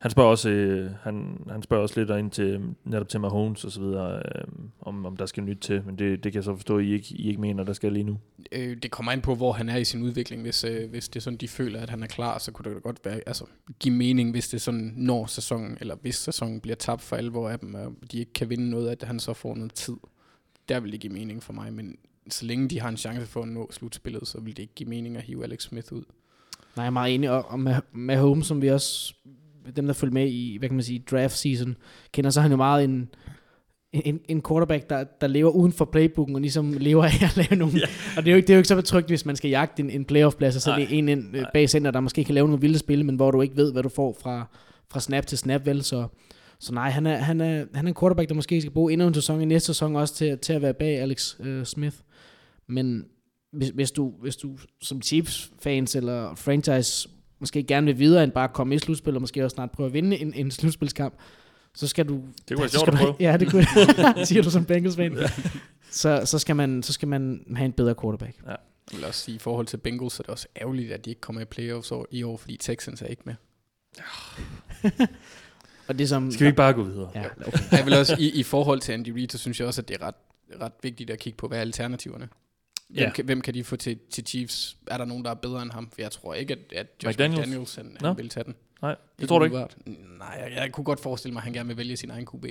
han 0.00 0.10
spørger 0.10 0.30
også, 0.30 0.50
øh, 0.50 0.90
han, 1.02 1.46
han 1.50 1.62
spørger 1.62 1.82
også 1.82 2.00
lidt 2.00 2.18
ind 2.18 2.30
til, 2.30 2.60
netop 2.84 3.08
til 3.08 3.20
Mahomes 3.20 3.64
og 3.64 3.72
så 3.72 3.80
videre, 3.80 4.16
øh, 4.16 4.44
om, 4.80 5.06
om 5.06 5.16
der 5.16 5.26
skal 5.26 5.42
nyt 5.42 5.58
til, 5.60 5.82
men 5.86 5.98
det, 5.98 6.24
det 6.24 6.32
kan 6.32 6.38
jeg 6.38 6.44
så 6.44 6.54
forstå, 6.54 6.78
at 6.78 6.84
I 6.84 6.92
ikke, 6.92 7.14
I 7.14 7.28
ikke 7.28 7.40
mener, 7.40 7.64
der 7.64 7.72
skal 7.72 7.92
lige 7.92 8.04
nu. 8.04 8.18
Øh, 8.52 8.76
det 8.82 8.90
kommer 8.90 9.12
ind 9.12 9.22
på, 9.22 9.34
hvor 9.34 9.52
han 9.52 9.68
er 9.68 9.76
i 9.76 9.84
sin 9.84 10.02
udvikling. 10.02 10.42
Hvis, 10.42 10.64
øh, 10.64 10.90
hvis 10.90 11.08
det 11.08 11.16
er 11.16 11.20
sådan, 11.20 11.36
de 11.36 11.48
føler, 11.48 11.80
at 11.80 11.90
han 11.90 12.02
er 12.02 12.06
klar, 12.06 12.38
så 12.38 12.52
kunne 12.52 12.64
det 12.64 12.74
da 12.74 12.80
godt 12.80 13.00
være, 13.04 13.20
altså, 13.26 13.44
give 13.80 13.94
mening, 13.94 14.30
hvis 14.30 14.48
det 14.48 14.56
er 14.56 14.60
sådan, 14.60 14.92
når 14.96 15.26
sæsonen, 15.26 15.78
eller 15.80 15.96
hvis 16.02 16.14
sæsonen 16.14 16.60
bliver 16.60 16.76
tabt 16.76 17.02
for 17.02 17.16
alvor 17.16 17.48
af 17.48 17.58
dem, 17.58 17.74
og 17.74 17.94
de 18.12 18.18
ikke 18.18 18.32
kan 18.32 18.50
vinde 18.50 18.70
noget, 18.70 18.88
at 18.88 19.02
han 19.02 19.20
så 19.20 19.32
får 19.32 19.54
noget 19.54 19.74
tid. 19.74 19.96
Der 20.68 20.80
vil 20.80 20.92
det 20.92 21.00
give 21.00 21.12
mening 21.12 21.42
for 21.42 21.52
mig, 21.52 21.72
men 21.72 21.96
så 22.30 22.46
længe 22.46 22.68
de 22.68 22.80
har 22.80 22.88
en 22.88 22.96
chance 22.96 23.26
for 23.26 23.42
at 23.42 23.48
nå 23.48 23.72
slutspillet, 23.72 24.28
så 24.28 24.40
vil 24.40 24.56
det 24.56 24.62
ikke 24.62 24.74
give 24.74 24.88
mening 24.88 25.16
at 25.16 25.22
hive 25.22 25.44
Alex 25.44 25.62
Smith 25.62 25.92
ud. 25.92 26.02
Nej, 26.76 26.82
jeg 26.82 26.86
er 26.86 26.90
meget 26.90 27.14
enig, 27.14 27.30
og, 27.30 27.44
og 27.48 27.60
med, 27.60 27.74
med 27.92 28.16
Holmes, 28.16 28.46
som 28.46 28.62
vi 28.62 28.68
også, 28.68 29.14
dem 29.76 29.86
der 29.86 29.92
følger 29.92 30.14
med 30.14 30.28
i, 30.28 30.56
hvad 30.58 30.68
kan 30.68 30.76
man 30.76 30.84
sige, 30.84 31.04
draft 31.10 31.36
season, 31.36 31.76
kender, 32.12 32.30
så 32.30 32.40
han 32.40 32.50
jo 32.50 32.56
meget 32.56 32.84
en, 32.84 33.08
en, 33.92 34.20
en 34.28 34.42
quarterback, 34.48 34.90
der, 34.90 35.04
der 35.20 35.26
lever 35.26 35.50
uden 35.50 35.72
for 35.72 35.84
playbooken, 35.84 36.34
og 36.34 36.40
ligesom 36.40 36.72
lever 36.72 37.04
af 37.04 37.22
at 37.22 37.36
lave 37.36 37.58
nogle, 37.58 37.78
yeah. 37.78 37.88
og 38.16 38.22
det 38.22 38.28
er, 38.28 38.32
jo 38.32 38.36
ikke, 38.36 38.46
det 38.46 38.52
er 38.52 38.56
jo 38.56 38.58
ikke 38.58 38.68
så 38.68 38.76
betrygt, 38.76 39.08
hvis 39.08 39.26
man 39.26 39.36
skal 39.36 39.50
jagte 39.50 39.82
en, 39.82 39.90
en 39.90 40.04
playoff-plads, 40.04 40.56
og 40.56 40.62
så 40.62 40.72
er 40.72 40.76
det 40.76 40.98
en 40.98 41.08
ind 41.08 41.36
øh, 41.36 41.44
bag 41.52 41.68
center, 41.68 41.90
der 41.90 42.00
måske 42.00 42.24
kan 42.24 42.34
lave 42.34 42.46
nogle 42.46 42.60
vilde 42.60 42.78
spil, 42.78 43.04
men 43.04 43.16
hvor 43.16 43.30
du 43.30 43.40
ikke 43.40 43.56
ved, 43.56 43.72
hvad 43.72 43.82
du 43.82 43.88
får 43.88 44.16
fra, 44.22 44.46
fra 44.90 45.00
snap 45.00 45.26
til 45.26 45.38
snap, 45.38 45.66
vel, 45.66 45.82
så, 45.82 46.06
så 46.58 46.74
nej, 46.74 46.90
han 46.90 47.06
er, 47.06 47.16
han, 47.16 47.40
er, 47.40 47.64
han 47.74 47.86
er 47.86 47.88
en 47.88 47.96
quarterback, 48.00 48.28
der 48.28 48.34
måske 48.34 48.60
skal 48.60 48.72
bruge 48.72 48.92
endnu 48.92 49.06
en 49.06 49.14
sæson 49.14 49.40
i 49.40 49.44
næste 49.44 49.66
sæson 49.66 49.96
også 49.96 50.14
til, 50.14 50.38
til 50.38 50.52
at 50.52 50.62
være 50.62 50.74
bag 50.74 50.98
Alex 50.98 51.34
øh, 51.40 51.64
Smith. 51.64 51.96
Men 52.68 53.04
hvis, 53.52 53.68
hvis, 53.68 53.90
du, 53.90 54.12
hvis 54.20 54.36
du 54.36 54.58
som 54.82 55.02
Chiefs-fans 55.02 55.96
eller 55.96 56.34
franchise 56.34 57.08
måske 57.40 57.62
gerne 57.62 57.86
vil 57.86 57.98
videre 57.98 58.24
end 58.24 58.32
bare 58.32 58.44
at 58.44 58.52
komme 58.52 58.74
i 58.74 58.78
slutspil, 58.78 59.14
og 59.14 59.20
måske 59.20 59.44
også 59.44 59.54
snart 59.54 59.70
prøve 59.70 59.86
at 59.86 59.92
vinde 59.92 60.18
en, 60.18 60.34
en 60.34 60.50
slutspilskamp, 60.50 61.14
så 61.74 61.88
skal 61.88 62.08
du... 62.08 62.14
Det 62.48 62.56
kunne 62.56 62.60
være 62.60 62.68
sjovt 62.68 62.88
at 62.88 62.94
prøve. 62.94 63.14
Ja, 63.26 63.36
det 63.36 63.50
kunne 63.50 63.66
siger 64.26 64.42
du 64.42 64.50
som 64.50 64.64
Bengals-fan. 64.64 65.16
så, 65.90 66.22
så, 66.24 66.38
skal 66.38 66.56
man, 66.56 66.82
så 66.82 66.92
skal 66.92 67.08
man 67.08 67.44
have 67.56 67.64
en 67.64 67.72
bedre 67.72 67.94
quarterback. 68.02 68.36
Jeg 68.46 68.56
vil 68.92 69.04
også 69.04 69.20
sige, 69.20 69.34
i 69.34 69.38
forhold 69.38 69.66
til 69.66 69.76
Bengals, 69.76 70.12
så 70.12 70.20
er 70.20 70.24
det 70.24 70.30
også 70.30 70.46
ærgerligt, 70.60 70.92
at 70.92 71.04
de 71.04 71.10
ikke 71.10 71.20
kommer 71.20 71.42
i 71.42 71.44
playoffs 71.44 71.92
år, 71.92 72.06
i 72.10 72.22
år, 72.22 72.36
fordi 72.36 72.56
Texans 72.56 73.02
er 73.02 73.06
ikke 73.06 73.22
med. 73.24 73.34
Og 75.88 75.98
det 75.98 76.08
som... 76.08 76.30
Skal 76.30 76.44
vi 76.44 76.48
ikke 76.48 76.56
bare 76.56 76.72
gå 76.72 76.82
videre? 76.82 77.10
Ja, 77.14 77.24
Jeg 77.72 77.84
vil 77.84 77.94
også, 77.94 78.16
i, 78.18 78.30
i 78.30 78.42
forhold 78.42 78.80
til 78.80 78.92
Andy 78.92 79.08
Reid, 79.08 79.28
så 79.28 79.38
synes 79.38 79.60
jeg 79.60 79.66
også, 79.66 79.80
at 79.82 79.88
det 79.88 79.96
er 80.00 80.06
ret, 80.06 80.14
ret 80.60 80.72
vigtigt 80.82 81.10
at 81.10 81.18
kigge 81.18 81.36
på, 81.36 81.48
hvad 81.48 81.58
er 81.58 81.62
alternativerne? 81.62 82.28
Hvem, 82.92 83.04
Ja. 83.04 83.10
kan, 83.10 83.24
hvem 83.24 83.40
kan 83.40 83.54
de 83.54 83.64
få 83.64 83.76
til, 83.76 83.98
til 84.10 84.26
Chiefs? 84.26 84.76
Er 84.86 84.96
der 84.98 85.04
nogen, 85.04 85.24
der 85.24 85.30
er 85.30 85.34
bedre 85.34 85.62
end 85.62 85.70
ham? 85.70 85.90
For 85.92 86.02
jeg 86.02 86.10
tror 86.10 86.34
ikke, 86.34 86.52
at, 86.52 86.78
at 86.78 86.86
Josh 87.04 87.14
McDaniels? 87.18 87.40
McDaniels, 87.46 87.74
han, 87.74 87.96
Nå. 88.00 88.08
han 88.08 88.16
vil 88.16 88.28
tage 88.28 88.44
den. 88.44 88.54
Nej, 88.82 88.96
det 89.20 89.28
tror 89.28 89.38
du 89.38 89.44
ikke? 89.44 89.56
umiddelbart. 89.56 90.18
Nej, 90.18 90.42
jeg, 90.48 90.52
jeg 90.56 90.72
kunne 90.72 90.84
godt 90.84 91.00
forestille 91.00 91.32
mig, 91.32 91.40
at 91.40 91.44
han 91.44 91.52
gerne 91.52 91.66
vil 91.68 91.76
vælge 91.76 91.96
sin 91.96 92.10
egen 92.10 92.26
QB. 92.26 92.44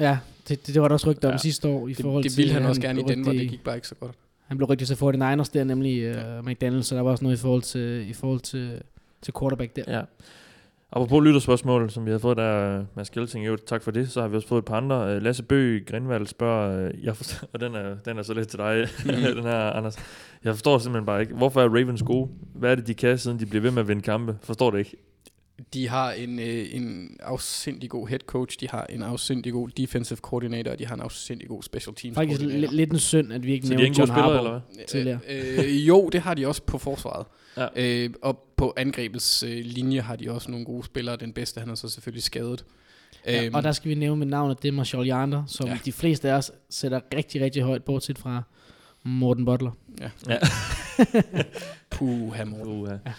ja 0.00 0.18
det, 0.48 0.66
det, 0.66 0.74
det, 0.74 0.82
var 0.82 0.88
der 0.88 0.92
også 0.94 1.10
rygter 1.10 1.28
om 1.28 1.32
Ja. 1.32 1.38
sidste 1.38 1.68
år 1.68 1.88
i 1.88 1.92
Det, 1.92 2.02
forhold 2.02 2.22
det 2.22 2.32
til... 2.32 2.38
ville 2.38 2.52
han 2.52 2.64
også 2.66 2.80
gerne 2.80 3.00
i 3.00 3.04
Denver, 3.04 3.32
det 3.32 3.50
gik 3.50 3.64
bare 3.64 3.74
ikke 3.74 3.88
så 3.88 3.94
godt. 3.94 4.14
Han 4.46 4.56
blev 4.56 4.66
rygtet 4.68 4.88
til 4.88 4.94
49ers 4.94 5.50
der, 5.52 5.64
nemlig 5.64 6.10
uh, 6.38 6.46
McDaniels, 6.46 6.86
så 6.86 6.94
der 6.94 7.00
var 7.02 7.10
også 7.10 7.24
noget 7.24 7.36
i 7.36 7.40
forhold 7.40 7.62
til, 7.62 8.10
i 8.10 8.12
forhold 8.12 8.40
til, 8.40 8.82
til 9.22 9.34
quarterback 9.40 9.76
der. 9.76 9.98
Ja. 9.98 10.02
Apropos 10.92 11.24
lytterspørgsmål, 11.24 11.90
som 11.90 12.06
vi 12.06 12.10
har 12.10 12.18
fået 12.18 12.36
der, 12.36 12.84
Mads 12.96 13.10
Gjelting, 13.10 13.46
jo, 13.46 13.56
tak 13.56 13.82
for 13.82 13.90
det. 13.90 14.10
Så 14.10 14.20
har 14.20 14.28
vi 14.28 14.36
også 14.36 14.48
fået 14.48 14.58
et 14.58 14.64
par 14.64 14.76
andre. 14.76 15.14
Øh, 15.14 15.22
Lasse 15.22 15.42
Bø 15.42 15.80
Grinvald 15.86 16.26
spørger, 16.26 16.86
øh, 16.86 17.04
jeg 17.04 17.16
forstår, 17.16 17.48
og 17.52 17.60
den 17.60 17.74
er, 17.74 17.94
den 18.04 18.18
er 18.18 18.22
så 18.22 18.34
lidt 18.34 18.48
til 18.48 18.58
dig, 18.58 18.86
den 19.34 19.42
her, 19.42 19.70
Anders. 19.70 19.96
Jeg 20.44 20.54
forstår 20.54 20.78
simpelthen 20.78 21.06
bare 21.06 21.20
ikke, 21.20 21.34
hvorfor 21.34 21.60
er 21.60 21.68
Ravens 21.68 22.02
gode? 22.02 22.30
Hvad 22.54 22.70
er 22.70 22.74
det, 22.74 22.86
de 22.86 22.94
kan, 22.94 23.18
siden 23.18 23.38
de 23.38 23.46
bliver 23.46 23.62
ved 23.62 23.70
med 23.70 23.82
at 23.82 23.88
vinde 23.88 24.02
kampe? 24.02 24.38
Forstår 24.42 24.70
det 24.70 24.78
ikke. 24.78 24.96
De 25.74 25.88
har 25.88 26.12
en, 26.12 26.38
øh, 26.38 26.66
en 26.74 27.16
afsindig 27.20 27.90
god 27.90 28.08
head 28.08 28.18
coach, 28.26 28.56
de 28.60 28.68
har 28.68 28.86
en 28.90 29.02
afsindig 29.02 29.52
god 29.52 29.68
defensive 29.68 30.16
coordinator, 30.18 30.70
og 30.70 30.78
de 30.78 30.86
har 30.86 30.94
en 30.94 31.00
afsindig 31.00 31.48
god 31.48 31.62
special 31.62 31.94
teams 31.94 32.14
Faktisk 32.14 32.40
koordinator. 32.40 32.68
li- 32.72 32.74
lidt 32.76 32.92
en 32.92 32.98
synd, 32.98 33.32
at 33.32 33.42
vi 33.46 33.52
ikke 33.52 33.64
er 33.64 33.68
nævnte 33.68 33.84
ikke 33.84 33.98
John 33.98 34.08
gode 34.08 34.14
spillere, 34.18 34.32
Harbaugh 34.32 34.54
eller 34.54 34.60
hvad? 34.76 34.84
tidligere. 35.58 35.66
Øh, 35.68 35.88
jo, 35.88 36.08
det 36.12 36.20
har 36.20 36.34
de 36.34 36.46
også 36.46 36.62
på 36.62 36.78
forsvaret. 36.78 37.26
Ja. 37.56 37.66
Øh, 37.76 38.10
og 38.22 38.44
på 38.56 38.74
angrebets 38.76 39.42
øh, 39.42 39.64
linje 39.64 40.00
har 40.00 40.16
de 40.16 40.30
også 40.30 40.50
nogle 40.50 40.66
gode 40.66 40.84
spillere. 40.84 41.16
Den 41.16 41.32
bedste, 41.32 41.60
han 41.60 41.70
er 41.70 41.74
så 41.74 41.88
selvfølgelig 41.88 42.22
skadet. 42.22 42.64
Ja, 43.26 43.44
Øhm, 43.46 43.54
og 43.54 43.62
der 43.62 43.72
skal 43.72 43.88
vi 43.88 43.94
nævne 43.94 44.18
med 44.18 44.26
navnet, 44.26 44.62
det 44.62 44.68
er 44.68 44.72
Marshall 44.72 45.08
Yander, 45.10 45.42
som 45.46 45.68
Ja. 45.68 45.78
de 45.84 45.92
fleste 45.92 46.30
af 46.30 46.34
os 46.36 46.52
sætter 46.70 47.00
rigtig, 47.14 47.40
rigtig 47.40 47.62
højt, 47.62 47.84
bortset 47.84 48.18
fra 48.18 48.42
Morten 49.04 49.44
Butler. 49.44 49.70
Ja. 50.00 50.10
Ja. 50.28 50.38
Puh, 51.90 52.32
hammer. 52.34 52.64
Uh, 52.66 52.88
ja. 52.88 53.12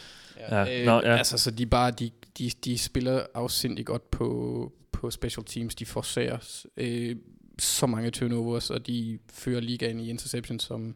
Ja. 0.51 0.65
Ja, 0.65 0.79
Øh, 0.79 0.85
nå, 0.85 0.91
ja. 1.03 1.17
Altså, 1.17 1.37
så 1.37 1.51
de 1.51 1.65
bare, 1.65 1.91
de, 1.91 2.09
de, 2.39 2.51
de 2.65 2.77
spiller 2.77 3.23
afsindig 3.33 3.85
godt 3.85 4.11
på, 4.11 4.71
på 4.91 5.11
special 5.11 5.45
teams. 5.45 5.75
De 5.75 5.85
forsager 5.85 6.65
øh, 6.77 7.15
så 7.59 7.87
mange 7.87 8.11
turnovers, 8.11 8.69
og 8.69 8.87
de 8.87 9.19
fører 9.33 9.59
ligaen 9.59 9.99
i 9.99 10.09
interceptions 10.09 10.63
som... 10.63 10.95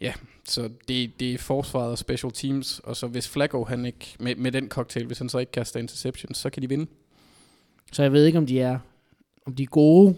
Ja, 0.00 0.12
så 0.44 0.70
det, 0.88 1.20
det 1.20 1.34
er 1.34 1.38
forsvaret 1.38 1.90
og 1.90 1.98
special 1.98 2.32
teams, 2.32 2.78
og 2.84 2.96
så 2.96 3.06
hvis 3.06 3.28
Flacco, 3.28 3.64
han 3.64 3.86
ikke, 3.86 4.16
med, 4.20 4.34
med 4.36 4.52
den 4.52 4.68
cocktail, 4.68 5.06
hvis 5.06 5.18
han 5.18 5.28
så 5.28 5.38
ikke 5.38 5.52
kaster 5.52 5.80
interceptions, 5.80 6.38
så 6.38 6.50
kan 6.50 6.62
de 6.62 6.68
vinde. 6.68 6.86
Så 7.92 8.02
jeg 8.02 8.12
ved 8.12 8.24
ikke, 8.26 8.38
om 8.38 8.46
de 8.46 8.60
er, 8.60 8.78
om 9.46 9.54
de 9.54 9.62
er 9.62 9.66
gode, 9.66 10.06
men, 10.08 10.16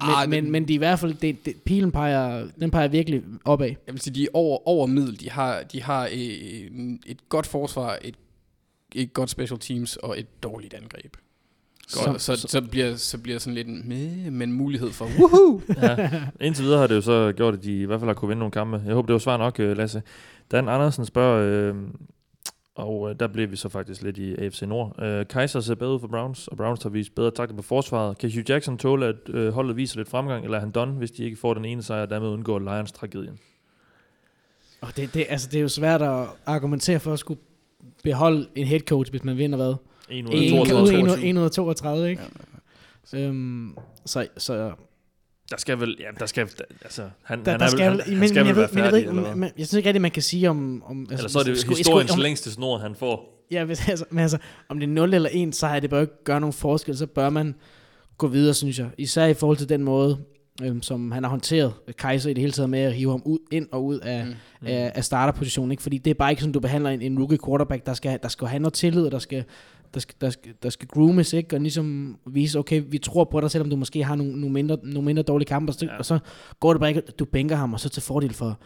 Ah, 0.00 0.28
men, 0.30 0.44
det- 0.44 0.52
men 0.52 0.68
de 0.68 0.72
er 0.72 0.74
i 0.74 0.78
hvert 0.78 0.98
fald, 0.98 1.14
det, 1.14 1.44
det, 1.46 1.56
pilen 1.62 1.92
peger, 1.92 2.48
den 2.60 2.70
peger 2.70 2.88
virkelig 2.88 3.22
opad. 3.44 3.68
Jeg 3.86 3.94
vil 3.94 4.00
sige, 4.00 4.14
de 4.14 4.22
er 4.24 4.28
over, 4.34 4.68
over 4.68 4.86
middel. 4.86 5.20
De 5.20 5.30
har, 5.30 5.62
de 5.62 5.82
har 5.82 6.06
øh, 6.12 6.70
et 7.06 7.28
godt 7.28 7.46
forsvar, 7.46 7.98
et, 8.04 8.14
et 8.94 9.12
godt 9.12 9.30
special 9.30 9.58
teams 9.60 9.96
og 9.96 10.20
et 10.20 10.42
dårligt 10.42 10.74
angreb. 10.74 11.16
Som- 11.88 12.18
Så, 12.18 12.36
så, 12.36 12.48
så, 12.48 12.62
bliver, 12.62 12.96
så 12.96 13.18
bliver 13.18 13.38
sådan 13.38 13.54
lidt 13.54 13.68
en 13.68 13.88
meh, 13.88 14.32
men 14.32 14.52
mulighed 14.52 14.90
for 14.90 15.04
woohoo! 15.18 15.60
ja. 15.82 16.22
Indtil 16.40 16.64
videre 16.64 16.78
har 16.80 16.86
det 16.86 16.94
jo 16.96 17.00
så 17.00 17.32
gjort, 17.36 17.54
at 17.54 17.62
de 17.62 17.80
i 17.80 17.84
hvert 17.84 18.00
fald 18.00 18.08
har 18.08 18.14
kunne 18.14 18.28
vinde 18.28 18.38
nogle 18.38 18.52
kampe. 18.52 18.82
Jeg 18.86 18.94
håber, 18.94 19.06
det 19.06 19.12
var 19.12 19.18
svar 19.18 19.36
nok, 19.36 19.60
øh, 19.60 19.76
Lasse. 19.76 20.02
Dan 20.50 20.68
Andersen 20.68 21.04
spørger, 21.06 21.70
øh, 21.72 21.76
og 22.74 23.10
øh, 23.10 23.16
der 23.20 23.26
blev 23.28 23.50
vi 23.50 23.56
så 23.56 23.68
faktisk 23.68 24.02
lidt 24.02 24.18
i 24.18 24.34
AFC 24.34 24.62
Nord. 24.62 25.02
Øh, 25.02 25.26
Kaiser 25.28 25.60
ser 25.60 25.74
bedre 25.74 25.94
ud 25.94 26.00
for 26.00 26.06
Browns, 26.08 26.48
og 26.48 26.56
Browns 26.56 26.82
har 26.82 26.90
vist 26.90 27.14
bedre 27.14 27.30
takter 27.30 27.56
på 27.56 27.62
forsvaret. 27.62 28.18
Kan 28.18 28.30
Hugh 28.32 28.44
Jackson 28.50 28.78
tåle, 28.78 29.06
at 29.06 29.14
øh, 29.28 29.52
holdet 29.52 29.76
viser 29.76 29.96
lidt 29.96 30.08
fremgang, 30.08 30.44
eller 30.44 30.56
er 30.56 30.60
han 30.60 30.70
done, 30.70 30.92
hvis 30.92 31.10
de 31.10 31.24
ikke 31.24 31.36
får 31.36 31.54
den 31.54 31.64
ene 31.64 31.82
sejr, 31.82 32.02
og 32.02 32.10
dermed 32.10 32.28
undgår 32.28 32.58
Lions 32.58 32.92
tragedien? 32.92 33.38
Og 34.80 34.96
det, 34.96 35.14
det, 35.14 35.26
altså, 35.28 35.48
det 35.52 35.58
er 35.58 35.62
jo 35.62 35.68
svært 35.68 36.02
at 36.02 36.26
argumentere 36.46 37.00
for 37.00 37.12
at 37.12 37.18
skulle 37.18 37.40
beholde 38.10 38.48
en 38.54 38.66
head 38.66 38.80
coach, 38.80 39.10
hvis 39.10 39.24
man 39.24 39.36
vinder 39.36 39.56
hvad? 39.56 39.74
1 40.10 40.18
En, 40.18 40.26
ud 40.26 40.32
af 40.32 40.50
32. 40.50 40.98
en, 40.98 41.06
en, 41.18 41.24
en 41.24 41.38
ud 41.38 41.44
af 41.44 41.50
32, 41.50 42.10
ikke? 42.10 42.22
Ja. 43.12 43.18
Øhm, 43.18 43.76
så, 44.06 44.26
så 44.38 44.72
Der 45.50 45.56
skal 45.56 45.80
vel, 45.80 45.96
ja, 46.00 46.04
der 46.18 46.26
skal, 46.26 46.48
altså, 46.82 47.02
han, 47.22 47.44
der, 47.44 47.50
han 47.50 47.60
der 47.60 47.66
er 47.66 47.70
skal, 47.70 47.90
vel, 47.90 47.92
vel, 47.92 48.02
han, 48.04 48.12
men, 48.12 48.18
han 48.18 48.28
skal 48.28 48.40
men, 48.44 48.46
jeg 48.46 48.56
vel 48.56 48.62
ved, 48.62 48.68
være 48.68 48.74
men 48.74 48.78
jeg 48.78 48.84
ved 48.84 48.90
færdig, 48.90 48.98
ikke, 48.98 49.20
eller 49.20 49.34
men, 49.36 49.50
jeg 49.58 49.66
synes 49.66 49.74
ikke 49.74 49.88
rigtig, 49.88 50.02
man 50.02 50.10
kan 50.10 50.22
sige 50.22 50.50
om... 50.50 50.82
om 50.86 51.00
altså, 51.00 51.14
Eller 51.16 51.28
så 51.28 51.38
er 51.38 51.42
det 51.42 51.58
skulle- 51.58 51.76
historiens 51.78 52.10
skulle- 52.10 52.20
om- 52.20 52.22
længste 52.22 52.50
snor, 52.50 52.78
han 52.78 52.94
får. 52.94 53.46
Ja, 53.50 53.64
hvis, 53.64 53.88
altså, 53.88 54.04
men 54.10 54.18
altså, 54.22 54.38
om 54.68 54.80
det 54.80 54.86
er 54.88 54.92
0 54.92 55.14
eller 55.14 55.30
1 55.32 55.54
sejr, 55.54 55.80
det 55.80 55.90
bør 55.90 56.00
ikke 56.00 56.24
gøre 56.24 56.40
nogen 56.40 56.52
forskel, 56.52 56.96
så 56.96 57.06
bør 57.06 57.30
man 57.30 57.54
gå 58.18 58.26
videre, 58.28 58.54
synes 58.54 58.78
jeg. 58.78 58.88
Især 58.98 59.26
i 59.26 59.34
forhold 59.34 59.56
til 59.58 59.68
den 59.68 59.82
måde, 59.82 60.18
øhm, 60.62 60.82
som 60.82 61.12
han 61.12 61.22
har 61.22 61.30
håndteret 61.30 61.72
Kaiser 61.98 62.30
i 62.30 62.34
det 62.34 62.40
hele 62.40 62.52
taget 62.52 62.70
med 62.70 62.78
at 62.80 62.92
hive 62.94 63.10
ham 63.10 63.22
ud, 63.24 63.38
ind 63.50 63.66
og 63.72 63.84
ud 63.84 63.98
af, 63.98 64.26
mm. 64.26 64.66
af, 64.66 64.92
af 64.94 65.04
starterpositionen. 65.04 65.70
Ikke? 65.70 65.82
Fordi 65.82 65.98
det 65.98 66.10
er 66.10 66.14
bare 66.14 66.30
ikke 66.30 66.40
sådan, 66.42 66.52
du 66.52 66.60
behandler 66.60 66.90
en, 66.90 67.02
en 67.02 67.18
rookie 67.18 67.38
quarterback, 67.46 67.86
der 67.86 67.94
skal, 67.94 68.18
der 68.22 68.28
skal 68.28 68.46
have 68.48 68.58
noget 68.60 68.72
tillid, 68.74 69.04
og 69.04 69.10
der 69.12 69.18
skal, 69.18 69.44
der 69.94 70.00
skal, 70.00 70.14
der 70.20 70.30
skal, 70.30 70.52
der 70.62 70.70
skal 70.70 70.88
groomes, 70.88 71.32
ikke? 71.32 71.56
og 71.56 71.60
ligesom 71.60 72.16
vise, 72.26 72.58
okay, 72.58 72.82
vi 72.88 72.98
tror 72.98 73.24
på 73.24 73.40
dig, 73.40 73.50
selvom 73.50 73.70
du 73.70 73.76
måske 73.76 74.04
har 74.04 74.14
nogle, 74.16 74.32
nogle, 74.40 74.52
mindre, 74.52 74.78
nogle 74.82 75.06
mindre 75.06 75.22
dårlige 75.22 75.46
kampe, 75.46 75.70
og 75.70 75.74
så, 75.74 75.86
Ja. 75.86 75.98
og 75.98 76.06
så 76.06 76.18
går 76.60 76.72
det 76.72 76.80
bare 76.80 76.90
ikke, 76.90 77.02
at 77.08 77.18
du 77.18 77.24
bænker 77.24 77.56
ham, 77.56 77.72
og 77.72 77.80
så 77.80 77.88
til 77.88 78.02
fordel 78.02 78.32
for, 78.34 78.58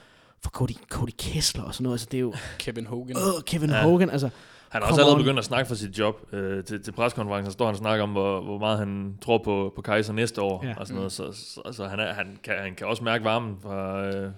for 0.43 0.51
Cody, 0.51 0.73
Cody 0.91 1.11
Kessler 1.19 1.63
og 1.65 1.75
sådan 1.75 1.83
noget. 1.85 1.95
Altså, 1.95 2.07
det 2.11 2.17
er 2.17 2.21
jo, 2.21 2.35
Kevin 2.59 2.87
Hogan. 2.87 3.17
øh, 3.17 3.43
Kevin 3.47 3.71
Ja. 3.71 3.83
Hogan, 3.83 4.11
altså, 4.11 4.29
Han 4.71 4.83
har 4.83 4.89
også 4.89 5.01
allerede 5.01 5.17
on. 5.17 5.23
begyndt 5.23 5.39
at 5.39 5.45
snakke 5.45 5.69
for 5.69 5.75
sit 5.75 5.99
job 5.99 6.33
øh, 6.33 6.65
til, 6.65 6.83
til 6.83 6.93
preskonferencen. 6.93 7.53
står 7.53 7.65
han 7.65 7.73
og 7.73 7.79
snakker 7.79 8.03
om, 8.03 8.11
hvor, 8.11 8.41
hvor 8.41 8.59
meget 8.59 8.79
han 8.79 9.19
tror 9.23 9.39
på, 9.39 9.73
på 9.77 9.83
Kaiser 9.83 10.13
næste 10.13 10.43
år. 10.43 10.67
Ja. 10.67 10.75
Og 10.77 10.87
sådan 10.87 10.97
noget. 10.97 11.13
Så, 11.13 11.33
så, 11.33 11.73
så 11.73 11.85
han, 11.89 12.01
er, 12.01 12.13
han, 12.13 12.39
kan, 12.45 12.55
han 12.59 12.75
kan 12.75 12.87
også 12.87 13.05
mærke 13.05 13.25
varmen 13.25 13.57
fra, 13.63 14.07
øh, 14.07 14.31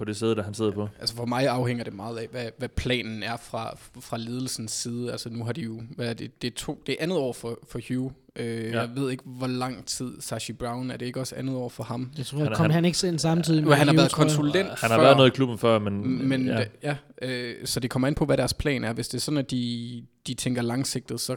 på 0.00 0.04
det 0.04 0.16
sæde, 0.16 0.34
der 0.36 0.42
han 0.42 0.54
sidder 0.54 0.70
på. 0.70 0.88
Altså 1.00 1.14
for 1.16 1.26
mig 1.26 1.48
afhænger 1.48 1.84
det 1.84 1.92
meget 1.94 2.18
af, 2.18 2.28
hvad, 2.30 2.46
hvad 2.58 2.68
planen 2.68 3.22
er 3.22 3.36
fra, 3.36 3.76
fra 4.00 4.16
ledelsens 4.18 4.72
side. 4.72 5.12
Altså 5.12 5.30
nu 5.30 5.44
har 5.44 5.52
de 5.52 5.60
jo, 5.60 5.82
hvad 5.96 6.08
er 6.08 6.12
det, 6.12 6.42
det 6.42 6.48
er, 6.50 6.54
to, 6.56 6.82
det 6.86 6.92
er 6.92 6.96
andet 7.00 7.18
år 7.18 7.32
for, 7.32 7.58
for 7.68 7.80
Hugh. 7.88 8.12
Øh, 8.36 8.70
Ja. 8.70 8.80
Jeg 8.80 8.90
ved 8.94 9.10
ikke, 9.10 9.22
hvor 9.26 9.46
lang 9.46 9.86
tid 9.86 10.20
Sashi 10.20 10.52
Brown, 10.52 10.90
er 10.90 10.96
det 10.96 11.06
ikke 11.06 11.20
også 11.20 11.34
andet 11.36 11.56
år 11.56 11.68
for 11.68 11.84
ham? 11.84 12.10
Jeg 12.18 12.26
tror, 12.26 12.38
Han 12.38 12.46
kom 12.54 12.56
han- 12.64 12.70
han, 12.70 12.84
ikke 12.84 13.06
ind 13.08 13.18
samtidig 13.18 13.62
Nu, 13.62 13.70
han 13.70 13.86
har 13.88 13.94
været 13.94 14.10
tror 14.10 14.22
jeg. 14.22 14.28
konsulent 14.28 14.68
Han 14.80 14.90
har 14.90 14.98
før, 14.98 15.02
været 15.04 15.16
noget 15.16 15.30
i 15.30 15.34
klubben 15.34 15.58
før, 15.58 15.78
men, 15.78 16.28
men 16.28 16.46
ja. 16.46 16.64
ja, 16.82 16.96
ja 17.22 17.28
øh, 17.28 17.66
så 17.66 17.80
det 17.80 17.90
kommer 17.90 18.08
an 18.08 18.14
på, 18.14 18.24
hvad 18.24 18.36
deres 18.36 18.54
plan 18.54 18.84
er. 18.84 18.92
Hvis 18.92 19.08
det 19.08 19.18
er 19.18 19.20
sådan, 19.22 19.38
at 19.38 19.50
de, 19.50 20.02
de 20.26 20.34
tænker 20.34 20.62
langsigtet, 20.62 21.20
så 21.20 21.36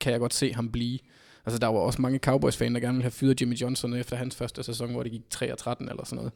kan 0.00 0.12
jeg 0.12 0.20
godt 0.20 0.34
se 0.34 0.52
ham 0.54 0.68
blive. 0.68 0.98
Altså 1.46 1.58
der 1.58 1.66
var 1.66 1.78
også 1.78 2.02
mange 2.02 2.18
Cowboys-fan, 2.18 2.74
der 2.74 2.80
gerne 2.80 2.92
ville 2.94 3.02
have 3.02 3.10
fyret 3.10 3.40
Jimmy 3.40 3.54
Johnson 3.56 3.94
efter 3.94 4.16
hans 4.16 4.36
første 4.36 4.62
sæson, 4.62 4.90
hvor 4.92 5.02
det 5.02 5.12
gik 5.12 5.22
3 5.30 5.52
og 5.52 5.58
13 5.58 5.88
eller 5.88 6.04
sådan 6.04 6.16
noget. 6.16 6.32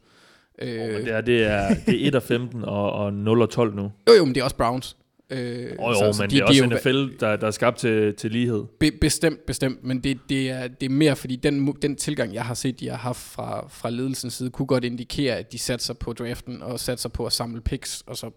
Øh, 0.61 0.81
Oh, 0.81 0.87
det, 0.87 1.07
er, 1.07 1.21
det, 1.21 1.43
er, 1.43 1.73
det 1.85 2.03
er 2.03 2.07
1 2.07 2.15
og 2.15 2.23
15 2.23 2.63
og, 2.63 2.91
og 2.91 3.13
0 3.13 3.41
og 3.41 3.49
12 3.49 3.75
nu. 3.75 3.91
Jo, 4.09 4.13
jo, 4.13 4.25
men 4.25 4.35
det 4.35 4.41
er 4.41 4.43
også 4.43 4.55
Browns. 4.55 4.97
Øh, 5.29 5.71
Oh, 5.79 5.93
jo, 5.93 6.13
men 6.19 6.29
de, 6.29 6.35
det 6.35 6.39
er 6.39 6.45
også 6.45 6.65
NFL, 6.65 7.19
der, 7.19 7.35
der 7.35 7.47
er 7.47 7.51
skabt 7.51 7.77
til, 7.77 8.15
til 8.15 8.31
lighed. 8.31 8.63
Be, 8.79 8.91
bestemt, 8.91 9.45
bestemt, 9.45 9.83
men 9.83 9.99
det, 10.03 10.19
det, 10.29 10.49
er, 10.49 10.67
det 10.67 10.85
er 10.85 10.89
mere, 10.89 11.15
fordi 11.15 11.35
den, 11.35 11.73
den 11.81 11.95
tilgang, 11.95 12.33
jeg 12.33 12.45
har 12.45 12.53
set, 12.53 12.79
de 12.79 12.89
har 12.89 12.97
haft 12.97 13.19
fra, 13.19 13.67
fra 13.69 13.89
ledelsens 13.89 14.33
side, 14.33 14.49
kunne 14.49 14.65
godt 14.65 14.83
indikere, 14.83 15.35
at 15.35 15.51
de 15.51 15.59
satser 15.59 15.93
på 15.93 16.13
draften 16.13 16.61
og 16.61 16.79
satser 16.79 17.09
på 17.09 17.25
at 17.25 17.33
samle 17.33 17.61
picks, 17.61 18.03
og 18.07 18.17
så 18.17 18.31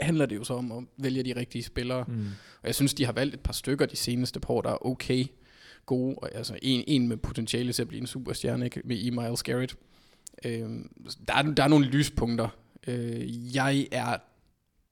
handler 0.00 0.26
det 0.26 0.36
jo 0.36 0.44
så 0.44 0.54
om 0.54 0.72
at 0.72 0.84
vælge 1.04 1.22
de 1.22 1.36
rigtige 1.36 1.62
spillere. 1.62 2.04
Mm. 2.08 2.14
Og 2.62 2.66
jeg 2.66 2.74
synes, 2.74 2.94
de 2.94 3.04
har 3.04 3.12
valgt 3.12 3.34
et 3.34 3.40
par 3.40 3.52
stykker 3.52 3.86
de 3.86 3.96
seneste 3.96 4.40
par 4.40 4.54
år, 4.54 4.60
der 4.60 4.70
er 4.70 4.86
okay 4.86 5.24
gode. 5.86 6.14
Og, 6.18 6.30
altså 6.34 6.54
en, 6.62 6.84
en 6.86 7.08
med 7.08 7.16
potentiale 7.16 7.72
til 7.72 7.82
at 7.82 7.88
blive 7.88 8.00
en 8.00 8.06
superstjerne, 8.06 8.64
ikke? 8.64 8.80
med 8.84 8.96
E. 8.96 9.10
Miles 9.10 9.42
Garrett. 9.42 9.76
Øh, 10.44 10.68
der, 11.28 11.34
er, 11.34 11.42
der 11.42 11.62
er 11.62 11.68
nogle 11.68 11.86
lyspunkter. 11.86 12.48
Øh, 12.86 13.56
jeg 13.56 13.88
er 13.92 14.16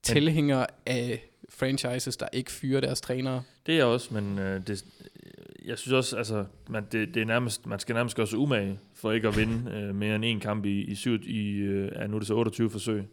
tilhænger 0.03 0.65
af 0.85 1.29
franchises, 1.49 2.17
der 2.17 2.27
ikke 2.33 2.51
fyrer 2.51 2.81
deres 2.81 3.01
trænere. 3.01 3.43
Det 3.65 3.71
er 3.73 3.77
jeg 3.77 3.85
også, 3.85 4.13
men 4.13 4.39
øh, 4.39 4.67
det, 4.67 4.85
øh, 5.25 5.67
jeg 5.69 5.77
synes 5.77 5.93
også, 5.93 6.17
altså, 6.17 6.45
man, 6.69 6.85
det, 6.91 7.13
det 7.13 7.21
er 7.21 7.25
nærmest, 7.25 7.65
man 7.65 7.79
skal 7.79 7.93
nærmest 7.95 8.15
gøre 8.15 8.27
sig 8.27 8.39
umage 8.39 8.79
for 8.93 9.11
ikke 9.11 9.27
at 9.27 9.37
vinde 9.37 9.71
øh, 9.71 9.95
mere 9.95 10.15
end 10.15 10.25
en 10.25 10.39
kamp 10.39 10.65
i, 10.65 10.81
i, 10.81 10.95
syv, 10.95 11.19
i 11.23 11.49
øh, 11.55 12.09
nu 12.09 12.15
er 12.15 12.19
det 12.19 12.27
så 12.27 12.35
28 12.35 12.69
forsøg, 12.69 13.03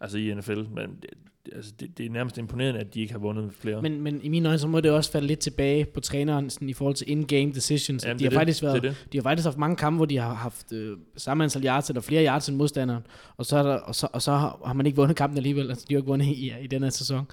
altså 0.00 0.18
i 0.18 0.34
NFL, 0.34 0.60
men 0.60 0.98
det- 1.02 1.10
altså, 1.52 1.72
det, 1.80 1.98
det 1.98 2.06
er 2.06 2.10
nærmest 2.10 2.38
imponerende, 2.38 2.80
at 2.80 2.94
de 2.94 3.00
ikke 3.00 3.12
har 3.12 3.18
vundet 3.18 3.50
flere. 3.58 3.82
Men, 3.82 4.00
men 4.00 4.20
i 4.22 4.28
mine 4.28 4.48
øjne, 4.48 4.58
så 4.58 4.68
må 4.68 4.80
det 4.80 4.90
også 4.90 5.10
falde 5.10 5.26
lidt 5.26 5.38
tilbage 5.38 5.84
på 5.84 6.00
træneren 6.00 6.50
sådan, 6.50 6.68
i 6.68 6.72
forhold 6.72 6.94
til 6.94 7.10
in-game 7.10 7.52
decisions. 7.52 8.04
Jamen, 8.04 8.18
de, 8.18 8.24
har 8.24 8.30
det 8.30 8.38
faktisk 8.38 8.62
været, 8.62 8.82
det 8.82 8.90
det. 8.90 9.12
de 9.12 9.18
har 9.18 9.22
faktisk 9.22 9.44
haft 9.44 9.58
mange 9.58 9.76
kampe, 9.76 9.96
hvor 9.96 10.06
de 10.06 10.18
har 10.18 10.34
haft 10.34 10.72
øh, 10.72 10.96
samme 11.16 11.44
antal 11.44 11.64
yards 11.64 11.88
eller 11.88 12.00
flere 12.00 12.26
yards 12.26 12.48
end 12.48 12.56
modstanderen, 12.56 13.06
og 13.36 13.46
så, 13.46 13.56
er 13.56 13.62
der, 13.62 13.74
og 13.74 13.94
så, 13.94 14.08
og 14.12 14.22
så 14.22 14.32
har, 14.32 14.60
har 14.66 14.72
man 14.72 14.86
ikke 14.86 14.96
vundet 14.96 15.16
kampen 15.16 15.36
alligevel. 15.36 15.68
Altså, 15.70 15.86
de 15.88 15.94
har 15.94 15.98
ikke 15.98 16.08
vundet 16.08 16.26
i, 16.26 16.52
i 16.62 16.66
den 16.66 16.82
her 16.82 16.90
sæson. 16.90 17.26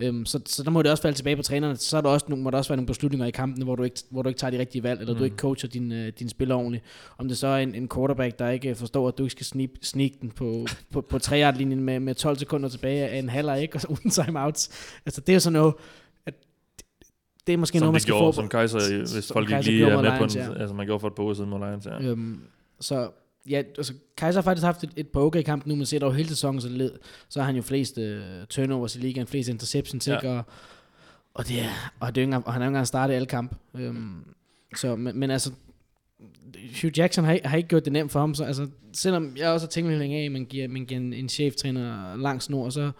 Øhm, 0.00 0.26
så, 0.26 0.40
så 0.46 0.62
der 0.62 0.70
må 0.70 0.82
det 0.82 0.90
også 0.90 1.02
falde 1.02 1.18
tilbage 1.18 1.36
på 1.36 1.42
trænerne. 1.42 1.76
Så 1.76 1.96
er 1.96 2.00
der 2.00 2.08
også 2.08 2.26
nogle, 2.28 2.44
må 2.44 2.50
der 2.50 2.58
også 2.58 2.68
være 2.70 2.76
nogle 2.76 2.86
beslutninger 2.86 3.26
i 3.26 3.30
kampen, 3.30 3.62
hvor 3.62 3.76
du 3.76 3.82
ikke, 3.82 4.00
hvor 4.10 4.22
du 4.22 4.28
ikke 4.28 4.38
tager 4.38 4.50
de 4.50 4.58
rigtige 4.58 4.82
valg, 4.82 5.00
eller 5.00 5.14
mm. 5.14 5.18
du 5.18 5.24
ikke 5.24 5.36
coacher 5.36 5.68
din, 5.68 5.92
øh, 5.92 6.12
din 6.18 6.28
spiller 6.28 6.54
ordentligt. 6.54 6.84
Om 7.18 7.28
det 7.28 7.38
så 7.38 7.46
er 7.46 7.56
en, 7.56 7.74
en 7.74 7.88
quarterback, 7.88 8.38
der 8.38 8.50
ikke 8.50 8.74
forstår, 8.74 9.08
at 9.08 9.18
du 9.18 9.22
ikke 9.22 9.32
skal 9.32 9.46
snip, 9.46 9.70
sneak 9.82 10.10
den 10.20 10.30
på, 10.30 10.66
på, 10.92 11.00
på 11.00 11.18
3 11.18 11.52
linjen 11.52 11.80
med, 11.80 12.00
med 12.00 12.14
12 12.14 12.36
sekunder 12.36 12.68
tilbage 12.68 13.08
af 13.08 13.18
en 13.18 13.28
halvleg, 13.28 13.62
ikke? 13.62 13.76
Og 13.76 13.80
så 13.80 13.86
uden 13.90 14.10
timeouts. 14.10 14.70
Altså, 15.06 15.20
det 15.20 15.34
er 15.34 15.38
sådan 15.38 15.52
noget, 15.52 15.74
at 16.26 16.34
det 17.46 17.52
er 17.52 17.56
måske 17.56 17.78
Som 17.78 17.84
noget, 17.84 17.92
man 17.92 18.00
skal 18.00 18.12
gjorde, 18.12 18.32
få 18.32 18.32
som 18.32 18.48
Kaiser, 18.48 18.98
hvis 18.98 19.24
som 19.24 19.34
folk 19.34 19.50
ikke 19.50 19.62
lige 19.62 19.84
er 19.84 20.02
med 20.02 20.10
på 20.10 20.16
Lions, 20.16 20.34
den, 20.34 20.42
ja. 20.42 20.60
altså 20.60 20.74
man 20.74 20.86
gjorde 20.86 21.00
for 21.00 21.08
et 21.08 21.14
par 21.14 21.22
uger 21.22 21.34
siden 21.34 21.50
mod 21.50 21.58
Lions, 21.58 21.86
ja. 21.86 22.02
Øhm, 22.02 22.40
så 22.80 23.10
ja, 23.50 23.62
altså 23.78 23.94
Kaiser 24.16 24.40
har 24.40 24.42
faktisk 24.42 24.64
haft 24.64 24.84
et, 24.84 24.90
et 24.96 25.08
par 25.08 25.20
okay 25.20 25.42
kampe 25.42 25.68
nu, 25.68 25.74
men 25.76 25.86
ser 25.86 25.98
dog 25.98 26.14
hele 26.14 26.28
sæsonen 26.28 26.60
så 26.60 26.68
led, 26.68 26.92
så 27.28 27.40
har 27.40 27.46
han 27.46 27.56
jo 27.56 27.62
flest 27.62 27.98
uh, 27.98 28.04
turnovers 28.48 28.96
i 28.96 28.98
ligaen, 28.98 29.26
flest 29.26 29.48
interceptions, 29.48 30.08
Ja. 30.08 30.16
ikke? 30.16 30.30
Og, 30.30 30.44
og, 31.34 31.48
det 31.48 31.60
er, 31.60 31.92
og, 32.00 32.14
det 32.14 32.20
er 32.20 32.24
engang, 32.24 32.46
og 32.46 32.52
han 32.52 32.62
har 32.62 32.66
jo 32.66 32.70
ikke 32.70 32.74
engang 32.74 32.86
startet 32.86 33.14
alle 33.14 33.26
kampe. 33.26 33.56
Øhm, 33.74 34.24
så, 34.76 34.96
men, 34.96 35.18
men 35.18 35.30
altså, 35.30 35.52
Hugh 36.82 36.98
Jackson 36.98 37.24
har, 37.24 37.38
har 37.44 37.56
ikke 37.56 37.68
gjort 37.68 37.84
det 37.84 37.92
nemt 37.92 38.12
for 38.12 38.20
ham, 38.20 38.34
så 38.34 38.44
altså, 38.44 38.68
selvom 38.92 39.36
jeg 39.36 39.50
også 39.50 39.66
har 39.66 39.70
tilhængelig 39.70 40.16
af, 40.16 40.24
at 40.24 40.32
man 40.32 40.44
giver, 40.44 40.68
man 40.68 40.84
giver 40.86 41.00
en, 41.00 41.12
en 41.12 41.28
cheftræner 41.28 42.16
lang 42.16 42.42
snor, 42.42 42.70
så, 42.70 42.90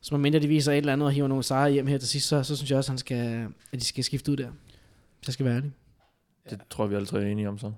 så 0.00 0.16
mindre 0.16 0.38
de 0.38 0.48
viser 0.48 0.72
et 0.72 0.76
eller 0.76 0.92
andet 0.92 1.06
og 1.06 1.12
hiver 1.12 1.28
nogle 1.28 1.44
sejre 1.44 1.72
hjem 1.72 1.86
her 1.86 1.98
til 1.98 2.08
sidst, 2.08 2.28
så, 2.28 2.42
så 2.42 2.56
synes 2.56 2.70
jeg 2.70 2.78
også, 2.78 2.88
at, 2.88 2.92
han 2.92 2.98
skal, 2.98 3.46
at 3.72 3.80
de 3.80 3.84
skal 3.84 4.04
skifte 4.04 4.32
ud 4.32 4.36
der. 4.36 4.48
Så 5.22 5.32
skal 5.32 5.46
være 5.46 5.56
ærlig. 5.56 5.72
Det 6.50 6.60
tror 6.70 6.84
jeg, 6.84 6.90
vi 6.90 6.94
alle 6.94 7.06
tre 7.06 7.22
er 7.22 7.26
enige 7.26 7.48
om 7.48 7.58
så. 7.58 7.72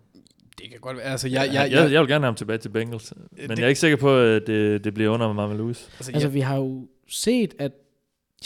Det 0.58 0.70
kan 0.70 0.80
godt 0.80 0.96
være. 0.96 1.06
Altså, 1.06 1.28
jeg, 1.28 1.46
Jeg, 1.46 1.54
jeg, 1.54 1.70
jeg, 1.70 1.92
jeg, 1.92 2.00
vil 2.00 2.08
gerne 2.08 2.24
have 2.24 2.28
ham 2.28 2.34
tilbage 2.34 2.58
til 2.58 2.68
Bengals, 2.68 3.12
men 3.30 3.50
det- 3.50 3.58
jeg 3.58 3.64
er 3.64 3.68
ikke 3.68 3.80
sikker 3.80 3.96
på, 3.96 4.16
at 4.18 4.46
det, 4.46 4.84
det 4.84 4.94
bliver 4.94 5.10
under 5.10 5.32
Marvel 5.32 5.56
Lewis. 5.56 5.88
altså, 5.98 6.12
Altså, 6.12 6.28
jeg, 6.28 6.34
vi 6.34 6.40
har 6.40 6.56
jo 6.56 6.86
set, 7.08 7.54
at 7.58 7.72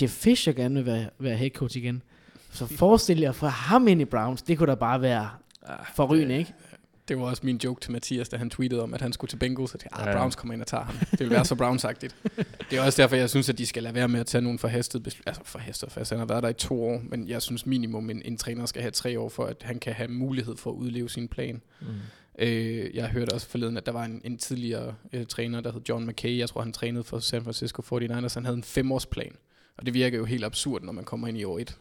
Jeff 0.03 0.13
Fisher 0.13 0.53
gerne 0.53 0.75
vil 0.75 0.87
være, 0.87 1.07
være 1.19 1.37
head 1.37 1.51
coach 1.51 1.77
igen. 1.77 2.03
Så 2.53 2.67
forestil 2.67 3.19
jer 3.19 3.33
for 3.33 3.47
ham 3.47 3.89
ind 3.89 4.01
i 4.01 4.05
Browns, 4.05 4.43
det 4.43 4.59
kunne 4.59 4.67
da 4.71 4.75
bare 4.75 5.03
være 5.03 5.29
forrygende, 5.95 6.39
ikke? 6.39 6.53
Det 7.11 7.19
var 7.19 7.25
også 7.25 7.47
min 7.47 7.61
joke 7.65 7.81
til 7.81 7.93
Mathias, 7.93 8.29
da 8.29 8.37
han 8.37 8.51
tweetede 8.51 8.83
om, 8.83 8.95
at 8.95 9.01
han 9.01 9.13
skulle 9.13 9.29
til 9.29 9.37
Bengals, 9.37 9.75
at 9.75 9.87
ah. 9.93 10.15
Browns 10.15 10.37
kommer 10.37 10.55
ind 10.55 10.63
og 10.63 10.67
tager 10.67 10.85
ham. 10.85 10.95
Det 11.11 11.21
vil 11.21 11.31
være 11.31 11.45
så 11.45 11.55
Browns-agtigt. 11.55 12.15
Det 12.71 12.79
er 12.79 12.83
også 12.83 13.03
derfor, 13.03 13.17
jeg 13.17 13.31
synes, 13.31 13.49
at 13.49 13.59
de 13.59 13.67
skal 13.67 13.83
lade 13.83 13.95
være 13.95 14.09
med 14.09 14.21
at 14.21 14.27
tage 14.27 14.43
nogle 14.43 14.59
forhastede 14.59 15.03
beslutninger. 15.03 15.39
Altså 15.39 15.53
forhastet 15.53 15.93
fast, 15.93 16.11
han 16.11 16.19
har 16.19 16.27
været 16.27 16.43
der 16.43 16.49
i 16.49 16.53
to 16.53 16.85
år, 16.85 17.03
men 17.09 17.29
jeg 17.29 17.43
synes 17.43 17.67
minimum, 17.67 18.11
en, 18.11 18.23
en 18.25 18.37
træner 18.37 18.67
skal 18.67 18.83
have 18.83 18.91
tre 18.91 19.21
år, 19.21 19.29
for 19.29 19.45
at 19.45 19.57
han 19.63 19.79
kan 19.79 19.93
have 19.93 20.09
mulighed 20.09 20.57
for 20.57 20.71
at 20.71 20.75
udleve 20.75 21.11
sin 21.11 21.29
plan. 21.29 21.63
Mm. 21.81 21.87
Øh, 22.39 22.95
jeg 22.95 23.09
hørte 23.09 23.33
også 23.33 23.49
forleden, 23.49 23.77
at 23.77 23.87
der 23.87 23.93
var 23.93 24.05
en, 24.05 24.21
en 24.25 24.39
tidligere 24.39 24.95
øh, 25.13 25.27
træner, 25.27 25.61
der 25.61 25.73
hed 25.73 25.81
John 25.89 26.07
McKay. 26.07 26.39
Jeg 26.39 26.49
tror, 26.49 26.63
han 26.63 26.73
trænede 26.73 27.05
for 27.05 27.19
San 27.19 27.43
Francisco 27.43 27.83
49ers. 27.83 28.35
Han 28.35 28.45
havde 28.45 28.57
en 28.57 28.65
femårsplan. 28.65 29.33
Og 29.79 29.87
det 29.87 29.95
virker 29.95 30.19
jo 30.19 30.25
helt 30.25 30.45
absurd, 30.45 30.83
når 30.83 30.93
man 30.93 31.05
kommer 31.05 31.29
ind 31.29 31.39
i 31.39 31.45
år 31.45 31.59
1, 31.59 31.77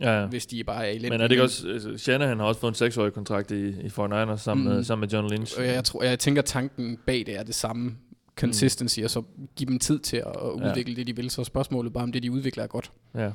Ja, 0.00 0.20
ja. 0.20 0.26
hvis 0.26 0.46
de 0.46 0.64
bare 0.64 0.84
er 0.86 0.88
elendige. 0.90 1.10
Men 1.10 1.20
er 1.20 1.24
det 1.24 1.32
ikke 1.32 1.42
også... 1.42 1.68
Altså, 1.68 1.96
Shanahan 1.98 2.38
har 2.38 2.46
også 2.46 2.60
fået 2.60 2.70
en 2.70 2.74
seksårig 2.74 3.12
kontrakt 3.12 3.50
i, 3.50 3.68
i 3.68 3.86
49ers 3.86 4.36
sammen, 4.36 4.66
Mm. 4.68 4.72
med, 4.74 4.84
sammen 4.84 5.00
med 5.00 5.08
John 5.08 5.30
Lynch. 5.30 5.58
Og 5.58 5.66
jeg, 5.66 5.84
tror, 5.84 6.02
jeg 6.02 6.18
tænker, 6.18 6.42
tanken 6.42 6.98
bag 7.06 7.22
det 7.26 7.38
er 7.38 7.42
det 7.42 7.54
samme 7.54 7.96
consistency, 8.36 8.98
mm. 9.00 9.04
og 9.04 9.10
så 9.10 9.22
give 9.56 9.68
dem 9.70 9.78
tid 9.78 9.98
til 9.98 10.16
at 10.16 10.24
Ja. 10.34 10.50
udvikle 10.70 10.96
det, 10.96 11.06
de 11.06 11.16
vil. 11.16 11.30
Så 11.30 11.44
spørgsmålet 11.44 11.92
bare, 11.92 12.02
om 12.02 12.12
det, 12.12 12.22
de 12.22 12.32
udvikler, 12.32 12.62
er 12.64 12.68
godt. 12.68 12.90
Ja. 13.14 13.30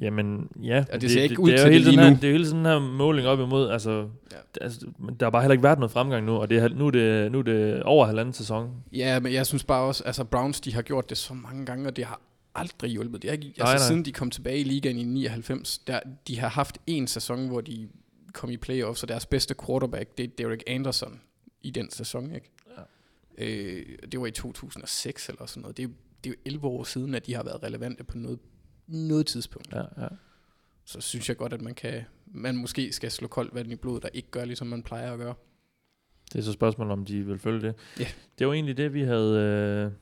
Jamen, 0.00 0.48
ja. 0.62 0.84
Ja, 0.92 0.98
det 0.98 1.10
ser 1.10 1.22
ikke 1.22 1.40
ud 1.40 1.50
det, 1.50 1.58
til 1.58 1.64
det 1.66 1.72
hele 1.72 1.84
lige 1.84 1.96
den 1.96 2.04
her, 2.04 2.10
nu. 2.10 2.16
Det 2.16 2.24
er 2.24 2.28
jo 2.28 2.32
hele 2.32 2.46
sådan 2.46 2.64
her 2.64 2.78
måling 2.78 3.28
op 3.28 3.40
imod, 3.40 3.70
altså, 3.70 3.90
Ja. 3.90 3.96
ja. 4.32 4.64
altså, 4.64 4.80
der 5.20 5.26
har 5.26 5.30
bare 5.30 5.42
heller 5.42 5.52
ikke 5.52 5.62
været 5.62 5.78
noget 5.78 5.92
fremgang 5.92 6.26
nu, 6.26 6.32
og 6.36 6.50
det 6.50 6.58
er, 6.58 6.68
nu, 6.68 6.86
er 6.86 6.90
det, 6.90 7.32
nu 7.32 7.38
er 7.38 7.42
det 7.42 7.82
over 7.82 8.06
halvanden 8.06 8.32
sæson. 8.34 8.70
Ja, 8.92 9.20
men 9.20 9.32
jeg 9.32 9.46
synes 9.46 9.64
bare 9.64 9.82
også, 9.82 10.04
altså 10.04 10.24
Browns, 10.24 10.60
de 10.60 10.74
har 10.74 10.82
gjort 10.82 11.10
det 11.10 11.18
så 11.18 11.34
mange 11.34 11.66
gange, 11.66 11.86
og 11.88 11.96
det 11.96 12.04
har 12.04 12.20
aldrig 12.54 12.90
hjulpet. 12.90 13.22
Det 13.22 13.30
har 13.30 13.32
ikke, 13.36 13.46
altså 13.46 13.64
Nej, 13.64 13.74
nej. 13.74 13.86
siden 13.86 14.04
de 14.04 14.12
kom 14.12 14.30
tilbage 14.30 14.58
i 14.58 14.64
ligaen 14.64 14.98
i 14.98 15.04
99, 15.04 15.78
der, 15.78 16.00
de 16.28 16.38
har 16.38 16.48
haft 16.48 16.78
en 16.86 17.06
sæson, 17.06 17.48
hvor 17.48 17.60
de 17.60 17.88
kom 18.32 18.50
i 18.50 18.56
playoffs, 18.56 19.02
og 19.02 19.08
deres 19.08 19.26
bedste 19.26 19.54
quarterback, 19.66 20.18
det 20.18 20.24
er 20.24 20.28
Derek 20.38 20.62
Anderson 20.66 21.20
i 21.62 21.70
den 21.70 21.90
sæson, 21.90 22.34
ikke? 22.34 22.50
Ja. 22.76 22.82
Øh, 23.44 23.98
det 24.12 24.20
var 24.20 24.26
i 24.26 24.30
2006 24.30 25.28
eller 25.28 25.46
sådan 25.46 25.60
noget. 25.60 25.76
Det 25.76 25.82
er, 25.82 25.88
det 26.24 26.30
er 26.30 26.34
jo 26.34 26.40
11 26.44 26.66
år 26.66 26.84
siden, 26.84 27.14
at 27.14 27.26
de 27.26 27.34
har 27.34 27.42
været 27.42 27.62
relevante 27.62 28.04
på 28.04 28.18
noget, 28.18 28.38
noget 28.86 29.26
tidspunkt. 29.26 29.72
Ja, 29.72 29.82
ja. 30.02 30.08
Så 30.84 31.00
synes 31.00 31.28
jeg 31.28 31.36
godt, 31.36 31.52
at 31.52 31.60
man 31.60 31.74
kan, 31.74 32.02
man 32.26 32.56
måske 32.56 32.92
skal 32.92 33.10
slå 33.10 33.28
koldt 33.28 33.54
vand 33.54 33.72
i 33.72 33.76
blodet, 33.76 34.02
der 34.02 34.08
ikke 34.12 34.30
gør, 34.30 34.44
ligesom 34.44 34.66
man 34.66 34.82
plejer 34.82 35.12
at 35.12 35.18
gøre. 35.18 35.34
Det 36.32 36.38
er 36.38 36.42
så 36.42 36.52
spørgsmålet, 36.52 36.92
om 36.92 37.04
de 37.04 37.26
vil 37.26 37.38
følge 37.38 37.60
det. 37.60 37.74
Ja. 37.98 38.06
Det 38.38 38.46
var 38.46 38.52
egentlig 38.52 38.76
det, 38.76 38.94
vi 38.94 39.02
havde... 39.02 39.38
Øh, 39.38 39.92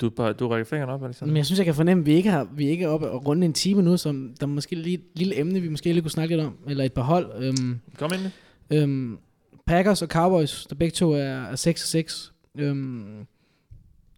du, 0.00 0.08
du 0.38 0.48
rækker 0.48 0.64
fingeren 0.64 0.90
op, 0.90 1.04
Alexander. 1.04 1.32
Men 1.32 1.36
jeg 1.36 1.46
synes, 1.46 1.58
jeg 1.58 1.64
kan 1.64 1.74
fornemme, 1.74 2.00
at 2.02 2.06
vi 2.06 2.14
ikke, 2.14 2.30
har, 2.30 2.48
vi 2.52 2.68
ikke 2.68 2.84
er 2.84 2.88
oppe 2.88 3.10
og 3.10 3.26
runde 3.26 3.44
en 3.46 3.52
time 3.52 3.82
nu, 3.82 3.96
som 3.96 4.34
der 4.40 4.46
er 4.46 4.50
måske 4.50 4.74
lige 4.74 4.94
et 4.94 5.04
lille 5.14 5.38
emne, 5.38 5.60
vi 5.60 5.68
måske 5.68 5.92
lige 5.92 6.02
kunne 6.02 6.10
snakke 6.10 6.36
lidt 6.36 6.46
om, 6.46 6.56
eller 6.68 6.84
et 6.84 6.92
par 6.92 7.02
hold. 7.02 7.32
Øhm, 7.44 7.80
Kom 7.98 8.10
ind. 8.14 8.32
øhm, 8.78 9.18
Packers 9.66 10.02
og 10.02 10.08
Cowboys, 10.08 10.66
der 10.66 10.74
begge 10.74 10.92
to 10.92 11.12
er, 11.12 11.18
er 11.24 11.56
6 11.56 11.82
og 11.82 11.88
6. 11.88 12.32
Øhm, 12.58 13.26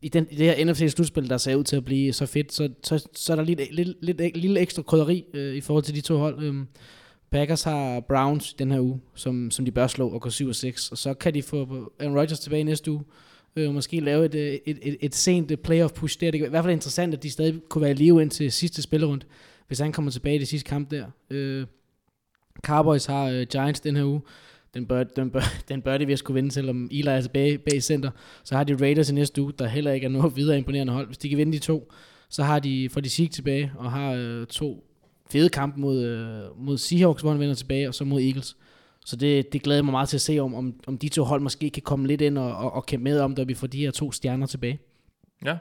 i, 0.03 0.09
den, 0.09 0.27
I 0.31 0.37
det 0.37 0.47
her 0.47 0.65
NFC-slutspil, 0.65 1.29
der 1.29 1.37
ser 1.37 1.55
ud 1.55 1.65
til 1.65 1.77
at 1.77 1.85
blive 1.85 2.13
så 2.13 2.27
fedt, 2.27 2.53
så, 2.53 2.69
så, 2.83 3.09
så 3.15 3.33
er 3.33 3.37
der 3.37 3.45
lidt, 3.45 3.75
lidt, 3.75 4.05
lidt, 4.05 4.21
lidt 4.21 4.37
lille 4.37 4.61
ekstra 4.61 4.83
krydderi 4.83 5.25
øh, 5.35 5.55
i 5.55 5.61
forhold 5.61 5.85
til 5.85 5.95
de 5.95 6.01
to 6.01 6.19
hold. 6.19 6.43
Øhm, 6.45 6.67
Packers 7.31 7.63
har 7.63 8.01
Browns 8.01 8.55
den 8.55 8.71
her 8.71 8.81
uge, 8.81 9.01
som, 9.15 9.51
som 9.51 9.65
de 9.65 9.71
bør 9.71 9.87
slå 9.87 10.09
og 10.09 10.21
gå 10.21 10.31
7 10.31 10.49
og 10.49 10.55
6, 10.55 10.91
og 10.93 10.99
så 10.99 11.15
kan 11.15 11.35
de 11.35 11.43
få 11.43 11.93
Aaron 12.01 12.19
Rodgers 12.19 12.41
tilbage 12.41 12.65
næste 12.65 12.91
uge, 12.91 13.03
øh, 13.57 13.75
måske 13.75 14.01
lave 14.01 14.25
et, 14.25 14.35
øh, 14.35 14.59
et, 14.67 14.79
et, 14.83 14.97
et 15.01 15.15
sent 15.15 15.51
øh, 15.51 15.57
playoff 15.57 15.93
push 15.93 16.21
der. 16.21 16.31
Det 16.31 16.41
er 16.41 16.47
i 16.47 16.49
hvert 16.49 16.65
fald 16.65 16.73
interessant, 16.73 17.15
at 17.15 17.23
de 17.23 17.31
stadig 17.31 17.61
kunne 17.69 17.83
være 17.83 17.91
i 17.91 17.95
live 17.95 18.23
indtil 18.23 18.53
sidste 18.53 18.83
spillerund, 18.83 19.21
hvis 19.67 19.79
han 19.79 19.93
kommer 19.93 20.11
tilbage 20.11 20.37
i 20.37 20.39
det 20.39 20.49
sidste 20.49 20.69
kamp 20.69 20.91
der. 20.91 21.07
Øh, 21.31 21.67
Cowboys 22.67 23.07
har 23.07 23.25
øh, 23.25 23.47
Giants 23.53 23.81
den 23.81 23.97
her 23.97 24.05
uge. 24.05 24.21
Den 24.75 24.87
bør, 24.87 25.03
den, 25.03 25.31
bør, 25.31 25.41
den 25.69 25.83
bør 25.83 25.99
de 25.99 26.07
ved 26.07 26.13
at 26.13 26.19
skulle 26.19 26.35
vinde, 26.35 26.51
selvom 26.51 26.89
Eli 26.91 27.09
er 27.09 27.21
tilbage 27.21 27.59
bag 27.59 27.77
i 27.77 27.81
center. 27.81 28.11
Så 28.45 28.57
har 28.57 28.65
de 28.65 28.77
Raiders 28.81 29.11
i 29.11 29.15
næste 29.15 29.43
uge, 29.43 29.53
der 29.59 29.67
heller 29.67 29.93
ikke 29.93 30.05
er 30.05 30.11
noget 30.11 30.37
videre 30.37 30.59
imponerende 30.59 30.93
hold. 30.93 31.07
Hvis 31.07 31.19
de 31.19 31.29
kan 31.29 31.39
vinde 31.39 31.53
de 31.53 31.59
to, 31.59 31.93
så 32.29 32.43
har 32.43 32.59
de, 32.59 32.89
får 32.89 33.01
de 33.01 33.09
Zeke 33.09 33.33
tilbage, 33.33 33.73
og 33.77 33.93
har 33.93 34.13
øh, 34.13 34.47
to 34.47 34.85
fede 35.31 35.49
kampe 35.49 35.81
mod, 35.81 36.05
øh, 36.05 36.65
mod 36.65 36.79
Seahawks, 36.79 37.23
hvor 37.23 37.31
han 37.31 37.41
vender 37.41 37.55
tilbage, 37.55 37.89
og 37.89 37.95
så 37.95 38.05
mod 38.05 38.21
Eagles. 38.21 38.57
Så 39.07 39.17
det, 39.17 39.53
det 39.53 39.63
glæder 39.63 39.79
jeg 39.79 39.85
mig 39.85 39.93
meget 39.93 40.09
til 40.09 40.17
at 40.17 40.21
se, 40.21 40.39
om, 40.39 40.55
om, 40.55 40.75
om 40.87 40.99
de 40.99 41.09
to 41.09 41.25
hold 41.25 41.41
måske 41.41 41.71
kan 41.71 41.83
komme 41.83 42.07
lidt 42.07 42.21
ind 42.21 42.39
og, 42.39 42.57
og, 42.57 42.73
og 42.73 42.87
kæmpe 42.87 43.05
med 43.05 43.21
om 43.21 43.35
det, 43.35 43.43
og 43.43 43.49
vi 43.49 43.55
får 43.55 43.67
de 43.67 43.79
her 43.79 43.91
to 43.91 44.13
stjerner 44.13 44.47
tilbage. 44.47 44.79
Ja. 45.45 45.57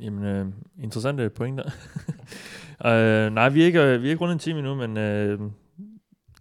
Jamen, 0.00 0.24
øh, 0.24 0.46
interessante 0.82 1.30
pointer. 1.30 1.64
øh, 2.86 3.32
nej, 3.32 3.48
vi 3.48 3.62
er 3.62 3.66
ikke, 3.66 4.00
vi 4.00 4.06
er 4.06 4.10
ikke 4.10 4.20
rundt 4.20 4.32
en 4.32 4.38
time 4.38 4.58
endnu, 4.58 4.74
men 4.74 4.96
øh, 4.96 5.40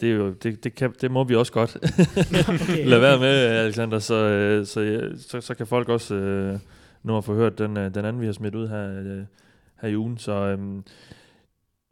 det, 0.01 0.12
er 0.12 0.14
jo, 0.14 0.30
det, 0.32 0.64
det, 0.64 0.76
kan, 0.76 0.93
det 1.01 1.12
må 1.12 1.24
vi 1.24 1.36
også 1.36 1.51
godt. 1.51 1.78
Okay. 2.49 2.88
Lad 2.91 2.99
være 2.99 3.20
med, 3.20 3.45
Alexander, 3.45 3.99
så, 3.99 4.16
øh, 4.16 4.66
så, 4.66 4.82
øh, 4.82 5.18
så, 5.20 5.41
så 5.41 5.53
kan 5.53 5.68
folk 5.68 5.89
også 5.89 6.16
øh, 6.16 6.59
nå 7.03 7.18
at 7.18 7.24
få 7.24 7.34
hørt 7.34 7.57
den, 7.57 7.78
øh, 7.78 7.93
den 7.93 8.05
anden, 8.05 8.22
vi 8.22 8.26
har 8.26 8.34
smidt 8.34 8.55
ud 8.55 8.68
her, 8.68 8.99
øh, 8.99 9.24
her 9.82 9.89
i 9.89 9.97
ugen. 9.97 10.18
Så 10.18 10.32
øh, 10.32 10.59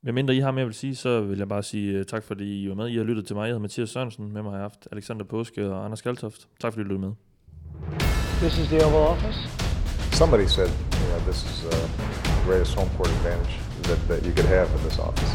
medmindre 0.02 0.36
I 0.36 0.40
har 0.40 0.52
mere 0.52 0.62
at 0.62 0.68
vil 0.68 0.76
sige, 0.76 0.96
så 0.96 1.22
vil 1.22 1.38
jeg 1.38 1.48
bare 1.48 1.64
sige 1.64 1.98
øh, 1.98 2.06
tak, 2.06 2.24
fordi 2.24 2.64
I 2.64 2.70
var 2.70 2.76
med. 2.76 2.88
I 2.90 2.98
har 2.98 3.04
lyttet 3.04 3.28
til 3.28 3.36
mig. 3.36 3.42
Jeg 3.42 3.48
hedder 3.48 3.62
Mathias 3.62 3.90
Sørensen. 3.90 4.34
Med 4.34 4.42
mig 4.42 4.52
har 4.52 4.58
jeg 4.58 4.64
haft 4.64 4.88
Alexander 4.92 5.26
Påske 5.26 5.70
og 5.70 5.86
Anders 5.86 6.02
Galtoft. 6.02 6.48
Tak 6.62 6.74
fordi 6.74 6.82
I 6.82 6.84
lyttede 6.84 7.02
med. 7.02 7.12
This 8.42 8.58
is 8.58 8.68
the 8.68 8.86
Oval 8.86 9.08
Office. 9.14 9.40
Somebody 10.22 10.48
said, 10.48 10.70
you 11.00 11.08
know, 11.12 11.20
this 11.30 11.40
is 11.50 11.58
uh, 11.66 11.72
the 11.72 12.46
greatest 12.48 12.76
home 12.76 12.90
court 12.98 13.10
advantage 13.18 13.54
that, 13.88 14.00
that 14.10 14.20
you 14.28 14.34
could 14.38 14.50
have 14.58 14.68
in 14.76 14.80
this 14.88 14.98
office. 15.00 15.32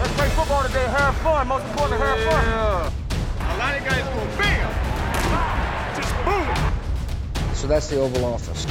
Let's 0.00 0.14
play 0.18 0.28
football 0.38 0.62
today. 0.68 0.86
Have 0.98 1.14
fun. 1.26 1.42
Most 1.54 1.66
important, 1.70 1.96
have 2.06 2.20
fun. 2.28 2.44
A 3.52 3.56
lot 3.62 3.72
of 3.78 3.82
guys 3.90 4.04
go 4.14 4.20
bam, 4.38 4.68
just 5.98 6.12
boom. 6.26 6.46
So 7.60 7.64
that's 7.66 7.88
the 7.90 7.98
Oval 8.04 8.24
Office. 8.34 8.62